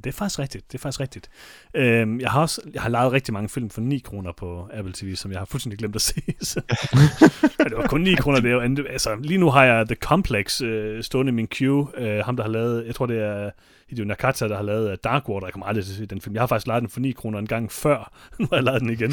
Det 0.04 0.10
er 0.10 0.12
faktisk 0.18 0.38
rigtigt. 0.38 0.72
Det 0.72 0.78
er 0.78 0.82
faktisk 0.82 1.00
rigtigt. 1.00 1.30
Øhm, 1.74 2.20
jeg 2.20 2.30
har 2.30 2.40
også 2.40 2.60
jeg 2.74 2.82
har 2.82 2.88
lejet 2.88 3.12
rigtig 3.12 3.34
mange 3.34 3.48
film 3.48 3.70
for 3.70 3.80
9 3.80 3.98
kroner 3.98 4.32
på 4.32 4.68
Apple 4.72 4.92
TV, 4.96 5.16
som 5.16 5.30
jeg 5.30 5.40
har 5.40 5.44
fuldstændig 5.44 5.78
glemt 5.78 5.94
at 5.96 6.02
se. 6.02 6.22
Så. 6.40 6.60
ja, 7.58 7.64
det 7.64 7.76
var 7.76 7.86
kun 7.86 8.00
9 8.00 8.14
kroner. 8.14 8.40
Det 8.40 8.48
er 8.48 8.54
jo, 8.54 8.60
andet- 8.60 8.86
altså, 8.90 9.16
lige 9.22 9.38
nu 9.38 9.50
har 9.50 9.64
jeg 9.64 9.86
The 9.86 9.94
Complex 9.94 10.60
øh, 10.62 11.02
stående 11.02 11.30
i 11.30 11.34
min 11.34 11.48
queue. 11.48 11.88
Øh, 11.96 12.24
ham, 12.24 12.36
der 12.36 12.42
har 12.44 12.50
lavet, 12.50 12.86
jeg 12.86 12.94
tror 12.94 13.06
det 13.06 13.18
er 13.22 13.50
Hideo 13.88 14.04
Nakata, 14.04 14.48
der 14.48 14.56
har 14.56 14.62
lavet 14.62 14.90
øh, 14.90 14.96
Dark 15.04 15.28
Water. 15.28 15.46
Jeg 15.46 15.52
kommer 15.52 15.66
aldrig 15.66 15.84
til 15.84 15.92
at 15.92 15.96
se 15.96 16.06
den 16.06 16.20
film. 16.20 16.34
Jeg 16.34 16.42
har 16.42 16.46
faktisk 16.46 16.66
lejet 16.66 16.80
den 16.80 16.90
for 16.90 17.00
9 17.00 17.12
kroner 17.12 17.38
en 17.38 17.46
gang 17.46 17.72
før. 17.72 18.12
nu 18.38 18.46
har 18.50 18.56
jeg 18.56 18.64
lejet 18.64 18.80
den 18.80 18.90
igen. 18.90 19.12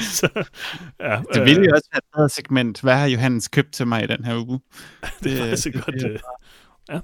så, 0.00 0.44
ja, 1.00 1.20
Det 1.34 1.42
ville 1.44 1.64
jo 1.64 1.70
også 1.74 1.88
være 2.16 2.24
et 2.24 2.30
segment. 2.32 2.80
Hvad 2.80 2.94
har 2.94 3.06
Johannes 3.06 3.48
købt 3.48 3.72
til 3.72 3.86
mig 3.86 4.04
i 4.04 4.06
den 4.06 4.24
her 4.24 4.36
uge? 4.48 4.60
det 5.22 5.32
er 5.32 5.36
det- 5.36 5.38
faktisk 5.38 5.66
et 5.66 5.74
det- 5.74 5.84
godt, 5.84 5.94
det- 5.96 6.10
øh, 6.90 7.00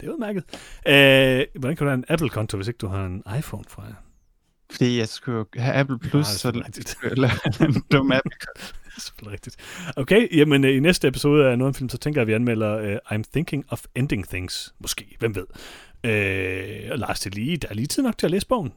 Det 0.00 0.08
er 0.08 0.12
udmærket. 0.12 0.44
Øh, 0.86 1.60
hvordan 1.60 1.76
kan 1.76 1.84
du 1.84 1.90
have 1.90 1.94
en 1.94 2.04
Apple-konto, 2.08 2.56
hvis 2.56 2.68
ikke 2.68 2.78
du 2.78 2.86
har 2.86 3.06
en 3.06 3.22
iPhone 3.38 3.64
fra 3.68 3.82
jer? 3.82 3.94
Fordi 4.70 4.98
jeg 4.98 5.08
skulle 5.08 5.44
have 5.56 5.74
Apple 5.74 5.98
Plus, 5.98 6.44
Nej, 6.44 6.52
det 6.66 6.84
er 6.84 6.88
så 6.88 6.96
eller 7.12 7.30
en 7.60 7.82
dum 7.92 8.12
app. 8.12 8.26
Det 8.96 9.26
er 9.26 9.32
rigtigt. 9.32 9.56
Okay, 9.96 10.36
jamen 10.36 10.64
øh, 10.64 10.76
i 10.76 10.80
næste 10.80 11.08
episode 11.08 11.46
af 11.50 11.58
Norden 11.58 11.74
Film, 11.74 11.88
så 11.88 11.98
tænker 11.98 12.20
jeg, 12.20 12.22
at 12.22 12.26
vi 12.28 12.32
anmelder 12.32 12.92
uh, 12.92 13.16
I'm 13.18 13.22
Thinking 13.32 13.64
of 13.68 13.84
Ending 13.94 14.28
Things. 14.28 14.74
Måske, 14.78 15.16
hvem 15.18 15.34
ved. 15.34 15.46
Øh, 16.04 16.88
og 16.92 16.98
Lars, 16.98 17.20
det 17.20 17.34
lige, 17.34 17.56
der 17.56 17.68
er 17.68 17.74
lige 17.74 17.86
tid 17.86 18.02
nok 18.02 18.18
til 18.18 18.26
at 18.26 18.30
læse 18.30 18.46
bogen. 18.46 18.72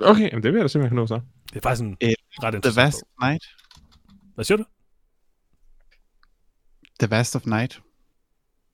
Okay, 0.00 0.30
jamen 0.30 0.42
det 0.42 0.52
vil 0.52 0.58
jeg 0.58 0.62
da 0.62 0.68
simpelthen 0.68 0.96
nå 0.96 1.06
så. 1.06 1.20
Det 1.50 1.56
er 1.56 1.60
faktisk 1.60 1.82
en 1.82 1.96
Øh, 2.02 2.08
ret 2.08 2.52
The 2.52 2.56
interessant 2.56 2.76
Vast 2.86 3.04
bog. 3.18 3.28
Night. 3.28 3.44
Hvad 4.34 4.44
siger 4.44 4.56
du? 4.58 4.64
The 7.00 7.10
Vast 7.10 7.36
of 7.36 7.46
Night. 7.46 7.80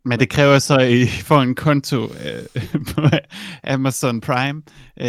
Men 0.06 0.20
det 0.20 0.28
kræver 0.30 0.58
så, 0.58 0.76
at 0.78 0.90
I 0.90 1.06
får 1.06 1.40
en 1.40 1.54
konto 1.54 2.02
øh, 2.04 2.64
på 2.94 3.00
Amazon 3.64 4.20
Prime. 4.20 4.62
Øh, 5.00 5.06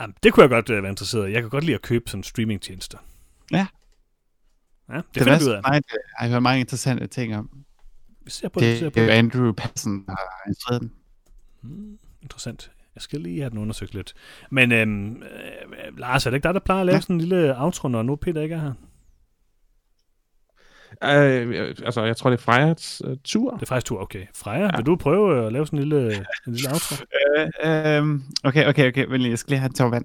Jamen, 0.00 0.14
det 0.22 0.32
kunne 0.32 0.42
jeg 0.42 0.50
godt 0.50 0.70
øh, 0.70 0.82
være 0.82 0.90
interesseret 0.90 1.28
i. 1.28 1.32
Jeg 1.32 1.40
kan 1.42 1.50
godt 1.50 1.64
lide 1.64 1.74
at 1.74 1.82
købe 1.82 2.10
sådan 2.10 2.22
streamingtjenester. 2.22 2.98
Ja. 3.52 3.66
Ja, 4.88 4.96
det 4.96 5.04
The 5.14 5.24
finder 5.24 5.38
vi 5.38 5.44
ud 5.44 5.50
af. 5.50 5.70
Night 5.70 5.86
øh, 5.92 5.98
har 6.16 6.24
jeg 6.26 6.32
hørt 6.32 6.42
mange 6.42 6.60
interessante 6.60 7.06
ting 7.06 7.36
om. 7.36 7.50
Vi 8.24 8.30
ser 8.30 8.48
på 8.48 8.60
det, 8.60 8.68
Det, 8.68 8.78
ser 8.78 8.84
det 8.86 8.92
på 8.94 9.00
er 9.00 9.06
det. 9.06 9.12
Andrew 9.12 9.52
Patton, 9.52 10.04
der 10.06 10.12
har 10.12 10.48
instrueret 10.48 10.80
den. 10.80 10.92
Hmm, 11.62 11.98
interessant. 12.22 12.70
Jeg 12.94 13.02
skal 13.02 13.20
lige 13.20 13.40
have 13.40 13.50
den 13.50 13.58
undersøgt 13.58 13.94
lidt. 13.94 14.14
Men 14.50 14.72
øhm, 14.72 15.16
øh, 15.16 15.98
Lars, 15.98 16.26
er 16.26 16.30
det 16.30 16.36
ikke 16.36 16.44
dig, 16.44 16.54
der 16.54 16.60
plejer 16.60 16.80
at 16.80 16.86
lave. 16.86 16.94
Ja. 16.94 17.00
sådan 17.00 17.16
en 17.16 17.20
lille 17.20 17.62
outro, 17.62 17.88
når 17.88 18.02
nu 18.02 18.16
Peter 18.16 18.42
ikke 18.42 18.54
er 18.54 18.60
her? 18.60 18.72
Øh, 21.04 21.74
altså, 21.84 22.04
jeg 22.04 22.16
tror, 22.16 22.30
det 22.30 22.38
er 22.38 22.42
Frejas 22.42 23.02
uh, 23.04 23.16
tur. 23.24 23.50
Det 23.54 23.62
er 23.62 23.66
faktisk 23.66 23.86
tur, 23.86 24.00
okay. 24.02 24.26
Freja, 24.36 24.62
ja. 24.64 24.76
Vil 24.76 24.86
du 24.86 24.96
prøve 24.96 25.46
at 25.46 25.52
lave 25.52 25.66
sådan 25.66 25.78
en 25.78 25.88
lille, 25.88 26.14
en 26.46 26.52
lille 26.54 26.68
outro? 26.72 26.94
Øh, 27.36 27.48
øh, 27.64 28.20
okay, 28.44 28.68
okay, 28.68 28.88
okay. 28.88 29.06
Lige, 29.18 29.30
jeg 29.30 29.38
skal 29.38 29.50
lige 29.50 29.58
have 29.60 29.68
en 29.68 29.74
tår 29.74 29.88
vand. 29.88 30.04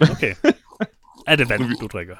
Okay. 0.00 0.34
er 1.26 1.36
det 1.36 1.48
vand, 1.48 1.78
du 1.80 1.86
drikker? 1.86 2.16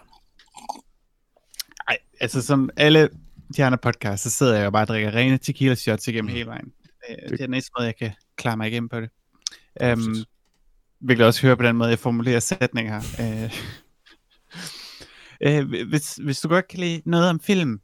Ej, 1.89 1.99
altså 2.21 2.43
som 2.43 2.71
alle 2.77 3.09
de 3.57 3.65
andre 3.65 3.79
podcasts, 3.79 4.23
så 4.23 4.31
sidder 4.31 4.57
jeg 4.57 4.65
jo 4.65 4.71
bare 4.71 4.83
og 4.85 4.89
drikker 4.89 5.15
rene 5.15 5.39
tequila 5.39 5.75
shots 5.75 6.09
igennem 6.09 6.31
Mm. 6.31 6.35
hele 6.35 6.47
vejen. 6.47 6.73
Øh, 7.11 7.17
Det 7.31 7.41
er 7.41 7.47
den 7.47 7.55
eneste 7.55 7.71
måde, 7.79 7.87
jeg 7.87 7.97
kan 7.97 8.11
klare 8.37 8.57
mig 8.57 8.69
igennem 8.69 8.89
på 8.89 9.01
det. 9.01 9.11
Um, 9.83 9.99
Præcis. 9.99 10.25
vi 11.01 11.15
kan 11.15 11.25
også 11.25 11.43
høre 11.43 11.57
på 11.57 11.63
den 11.63 11.77
måde, 11.77 11.91
jeg 11.91 11.99
formulerer 11.99 12.41
sætninger. 12.41 13.01
Uh, 13.19 13.51
uh, 15.49 15.85
hvis, 15.91 16.15
hvis 16.15 16.41
du 16.41 16.49
godt 16.49 16.69
kan 16.69 16.79
lide 16.81 17.03
noget 17.05 17.31
om 17.31 17.41
film, 17.41 17.81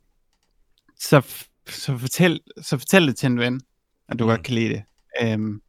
så, 1.08 1.44
så, 1.68 1.98
fortæl, 1.98 2.40
så 2.62 2.78
fortæl 2.78 3.06
det 3.06 3.16
til 3.16 3.26
en 3.26 3.38
ven, 3.38 3.60
at 4.08 4.18
du 4.18 4.24
Mm. 4.24 4.28
godt 4.28 4.42
kan 4.42 4.54
lide 4.54 4.68
det. 4.68 5.34
Um, 5.34 5.62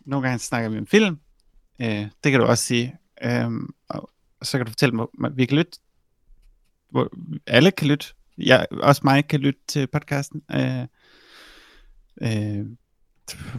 nogle 0.00 0.26
gange 0.28 0.38
snakker 0.38 0.68
vi 0.68 0.78
om 0.78 0.86
film. 0.86 1.20
Uh, 1.80 1.86
det 1.86 2.30
kan 2.30 2.40
du 2.40 2.46
også 2.46 2.64
sige. 2.64 2.96
Um, 3.46 3.74
og, 3.88 4.10
og 4.40 4.46
så 4.46 4.58
kan 4.58 4.66
du 4.66 4.70
fortælle 4.70 4.94
mig, 4.94 5.06
at 5.24 5.36
vi 5.36 5.46
kan 5.46 5.58
lytte. 5.58 5.78
Hvor 6.90 7.12
alle 7.46 7.70
kan 7.70 7.88
lytte. 7.88 8.06
Jeg, 8.38 8.66
også 8.72 9.00
mig 9.04 9.28
kan 9.28 9.40
lytte 9.40 9.60
til 9.68 9.86
podcasten. 9.86 10.42
Uh, 10.54 10.86
uh, 12.26 12.66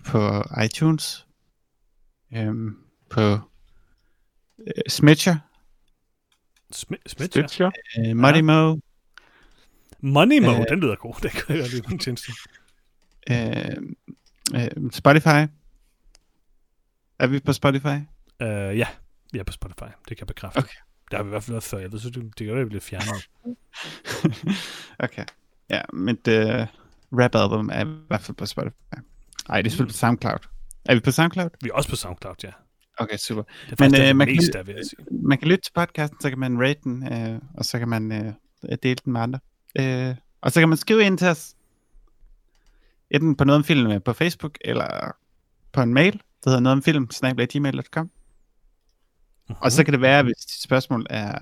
på 0.05 0.43
iTunes. 0.65 1.27
Um, 2.37 2.77
på 3.09 3.33
uh, 4.57 4.67
Smitcher. 4.87 5.35
Sm- 6.75 7.03
Smitcher? 7.07 7.47
Stitcher. 7.47 7.71
Uh, 7.99 8.17
Modimo. 8.17 8.77
Moneymo, 10.03 10.51
Øh. 10.51 10.65
den 10.69 10.79
lyder 10.79 10.95
god. 10.95 11.13
Det 11.23 11.31
kan 11.31 11.55
jeg 11.55 11.59
godt 11.71 11.89
lide 11.89 11.97
tjeneste. 12.03 12.31
Uh, 13.31 13.83
uh, 14.83 14.91
Spotify. 14.91 15.47
Er 17.19 17.27
vi 17.27 17.39
på 17.39 17.53
Spotify? 17.53 17.97
Uh, 18.43 18.47
ja, 18.77 18.87
vi 19.31 19.39
er 19.39 19.43
på 19.43 19.53
Spotify. 19.53 19.83
Det 19.83 20.07
kan 20.07 20.17
jeg 20.19 20.27
bekræfte. 20.27 20.57
Okay. 20.57 20.77
Det 21.11 21.17
har 21.17 21.23
vi 21.23 21.27
i 21.27 21.29
hvert 21.29 21.43
fald 21.43 21.53
været 21.53 21.63
før. 21.63 21.77
Jeg 21.77 21.91
ved, 21.91 21.99
så 21.99 22.09
det, 22.09 22.23
det 22.39 22.45
kan 22.47 22.55
være, 22.55 22.63
vi 22.63 22.69
bliver 22.69 22.81
fjernet. 22.81 23.29
okay. 25.05 25.23
Ja, 25.69 25.81
men 25.93 26.15
det 26.25 26.67
rap 27.11 27.35
album 27.35 27.69
er 27.73 27.85
i 27.85 27.97
hvert 28.07 28.21
fald 28.21 28.37
på 28.37 28.45
Spotify. 28.45 28.75
Nej, 29.49 29.61
det 29.61 29.67
er 29.67 29.71
selvfølgelig 29.71 29.93
på 29.93 29.97
SoundCloud. 29.97 30.39
Er 30.85 30.93
vi 30.93 30.99
på 30.99 31.11
SoundCloud? 31.11 31.49
Vi 31.61 31.69
er 31.69 31.73
også 31.73 31.89
på 31.89 31.95
SoundCloud, 31.95 32.35
ja. 32.43 32.51
Okay, 32.97 33.17
super. 33.17 33.43
Det 33.69 33.81
er 33.81 33.89
Men, 33.89 34.01
øh, 34.01 34.15
man 34.15 34.27
kan 34.27 34.35
mest, 34.35 34.45
lide- 34.47 34.57
der 34.57 34.63
vil 34.63 34.75
jeg 34.75 34.83
sige. 34.85 35.05
Man 35.27 35.37
kan 35.37 35.47
lytte 35.47 35.61
til 35.63 35.71
podcasten, 35.75 36.17
så 36.21 36.29
kan 36.29 36.39
man 36.39 36.61
rate 36.61 36.79
den, 36.83 37.13
øh, 37.13 37.41
og 37.53 37.65
så 37.65 37.79
kan 37.79 37.87
man 37.89 38.11
øh, 38.11 38.33
dele 38.83 38.95
den 39.05 39.13
med 39.13 39.21
andre. 39.21 39.39
Øh, 39.79 40.15
og 40.41 40.51
så 40.51 40.59
kan 40.59 40.69
man 40.69 40.77
skrive 40.77 41.03
ind 41.03 41.17
til 41.17 41.27
os, 41.27 41.55
enten 43.11 43.35
på 43.35 43.43
noget 43.43 43.57
om 43.57 43.63
film 43.63 44.01
på 44.01 44.13
Facebook, 44.13 44.57
eller 44.61 45.11
på 45.71 45.81
en 45.81 45.93
mail, 45.93 46.13
der 46.43 46.49
hedder 46.49 46.59
noget 46.59 46.77
om 46.77 46.83
film, 46.83 47.07
gmail.com. 47.51 48.11
Og 49.49 49.71
så 49.71 49.83
kan 49.83 49.93
det 49.93 50.01
være, 50.01 50.23
hvis 50.23 50.35
dit 50.35 50.61
spørgsmål 50.61 51.07
er 51.09 51.37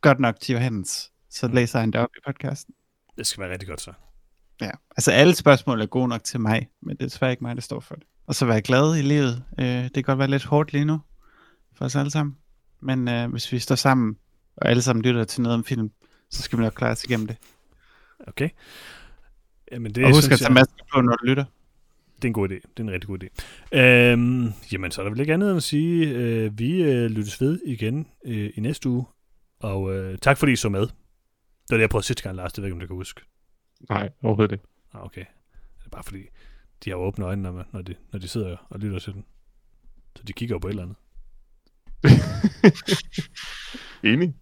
godt 0.00 0.20
nok 0.20 0.40
til 0.40 0.52
Johannes, 0.52 1.12
så 1.30 1.48
læser 1.48 1.80
han 1.80 1.90
det 1.90 2.00
op 2.00 2.08
i 2.16 2.20
podcasten. 2.26 2.74
Det 3.16 3.26
skal 3.26 3.40
være 3.40 3.52
rigtig 3.52 3.68
godt 3.68 3.80
så. 3.80 3.92
Ja, 4.60 4.70
altså 4.96 5.10
alle 5.10 5.34
spørgsmål 5.34 5.80
er 5.80 5.86
gode 5.86 6.08
nok 6.08 6.24
til 6.24 6.40
mig, 6.40 6.68
men 6.80 6.96
det 6.96 7.02
er 7.02 7.06
desværre 7.06 7.30
ikke 7.30 7.44
mig, 7.44 7.56
der 7.56 7.62
står 7.62 7.80
for 7.80 7.94
det. 7.94 8.04
Og 8.26 8.34
så 8.34 8.46
være 8.46 8.62
glad 8.62 8.96
i 8.96 9.02
livet. 9.02 9.44
Øh, 9.60 9.66
det 9.66 9.92
kan 9.94 10.02
godt 10.02 10.18
være 10.18 10.28
lidt 10.28 10.44
hårdt 10.44 10.72
lige 10.72 10.84
nu 10.84 11.00
for 11.74 11.84
os 11.84 11.96
alle 11.96 12.10
sammen. 12.10 12.36
Men 12.80 13.08
øh, 13.08 13.30
hvis 13.30 13.52
vi 13.52 13.58
står 13.58 13.74
sammen, 13.74 14.16
og 14.56 14.70
alle 14.70 14.82
sammen 14.82 15.02
lytter 15.02 15.24
til 15.24 15.42
noget 15.42 15.54
om 15.58 15.64
film, 15.64 15.90
så 16.30 16.42
skal 16.42 16.58
vi 16.58 16.64
nok 16.64 16.72
klare 16.72 16.92
os 16.92 17.04
igennem 17.04 17.26
det. 17.26 17.36
Okay. 18.26 18.48
Jamen, 19.72 19.94
det, 19.94 20.04
og 20.04 20.10
husk 20.14 20.32
at 20.32 20.38
tage 20.38 20.48
jeg, 20.48 20.54
masker 20.54 20.84
på, 20.94 21.00
når 21.00 21.16
du 21.16 21.26
lytter. 21.26 21.44
det 22.16 22.24
er 22.24 22.28
en 22.28 22.32
god 22.32 22.48
idé. 22.48 22.54
Det 22.54 22.78
er 22.78 22.82
en 22.82 22.90
rigtig 22.90 23.08
god 23.08 23.18
idé. 23.22 23.28
Øhm, 23.78 24.52
jamen, 24.72 24.90
så 24.90 25.00
er 25.00 25.04
der 25.04 25.10
vel 25.10 25.20
ikke 25.20 25.34
andet 25.34 25.48
end 25.50 25.56
at 25.56 25.62
sige, 25.62 26.08
øh, 26.08 26.58
vi 26.58 26.82
øh, 26.82 27.10
lyttes 27.10 27.40
ved 27.40 27.60
igen 27.66 28.06
øh, 28.24 28.50
i 28.54 28.60
næste 28.60 28.88
uge. 28.88 29.04
Og 29.60 29.94
øh, 29.96 30.18
tak 30.18 30.38
fordi 30.38 30.52
I 30.52 30.56
så 30.56 30.68
med. 30.68 30.80
Det 30.80 30.90
var 31.70 31.76
det, 31.76 31.80
jeg 31.80 31.90
prøvede 31.90 32.06
sidste 32.06 32.22
gang, 32.22 32.36
Lars. 32.36 32.52
Det 32.52 32.62
ved 32.62 32.64
jeg 32.64 32.68
ikke, 32.68 32.74
om 32.76 32.80
du 32.80 32.86
kan 32.86 32.96
huske. 32.96 33.20
Nej, 33.88 34.10
overhovedet 34.22 34.52
ikke. 34.52 34.64
Ah, 34.94 35.04
okay. 35.04 35.24
Det 35.78 35.86
er 35.86 35.90
bare 35.90 36.02
fordi, 36.04 36.22
de 36.84 36.90
har 36.90 36.96
åbne 36.96 37.24
øjne, 37.24 37.42
når, 37.42 37.52
man, 37.52 37.64
når, 37.72 37.82
de, 37.82 37.94
når 38.12 38.18
de 38.18 38.28
sidder 38.28 38.56
og 38.70 38.80
lytter 38.80 38.98
til 38.98 39.12
den. 39.12 39.24
Så 40.16 40.22
de 40.22 40.32
kigger 40.32 40.54
jo 40.54 40.58
på 40.58 40.68
et 40.68 40.70
eller 40.70 40.82
andet. 40.82 40.96
Enig. 44.04 44.34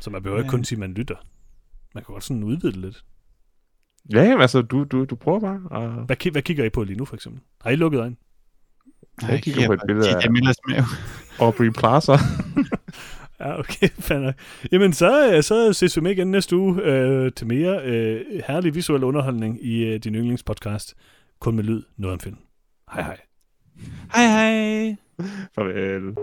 Så 0.00 0.10
man 0.10 0.22
behøver 0.22 0.38
ikke 0.40 0.46
Ja. 0.46 0.50
kun 0.50 0.64
sige, 0.64 0.76
at 0.76 0.80
man 0.80 0.94
lytter. 0.94 1.16
Man 1.94 2.04
kan 2.04 2.12
godt 2.12 2.24
sådan 2.24 2.42
udvide 2.44 2.72
det 2.72 2.80
lidt. 2.80 3.04
Ja, 4.12 4.22
jamen, 4.22 4.40
altså, 4.40 4.62
du, 4.62 4.84
du, 4.84 5.04
du 5.04 5.16
prøver 5.16 5.40
bare 5.40 5.82
at... 5.84 6.06
Hvad, 6.06 6.26
ki- 6.26 6.30
hvad 6.30 6.42
kigger 6.42 6.64
I 6.64 6.70
på 6.70 6.84
lige 6.84 6.96
nu, 6.96 7.04
for 7.04 7.14
eksempel? 7.14 7.42
Har 7.60 7.70
I 7.70 7.76
lukket 7.76 8.00
øjne? 8.00 8.16
Jeg 9.22 9.42
kigger 9.42 9.66
på 9.66 9.72
et 9.72 9.80
billede 9.86 10.08
af- 10.16 10.24
af... 10.24 10.30
Millers 10.30 10.56
mave. 10.68 10.84
Aubrey 11.38 11.70
Plaza. 11.70 12.12
Ja, 13.40 13.58
okay, 13.58 13.88
nok. 14.10 14.34
Jamen, 14.72 14.92
så, 14.92 15.32
øh, 15.34 15.42
så 15.42 15.72
ses 15.72 15.96
vi 15.96 16.00
med 16.00 16.10
igen 16.10 16.30
næste 16.30 16.56
uge 16.56 16.82
øh, 16.82 17.32
til 17.32 17.46
mere 17.46 17.82
øh, 17.84 18.20
herlig 18.46 18.74
visuel 18.74 19.04
underholdning 19.04 19.64
i 19.64 19.84
øh, 19.84 19.98
din 19.98 20.14
yndlingspodcast. 20.14 20.94
Kun 21.40 21.56
med 21.56 21.64
lyd, 21.64 21.82
noget 21.96 22.12
om 22.14 22.20
film. 22.20 22.36
Hej 22.92 23.02
hej. 23.02 23.16
Hej 24.14 24.26
hej! 24.26 24.96
Farvel. 25.54 26.14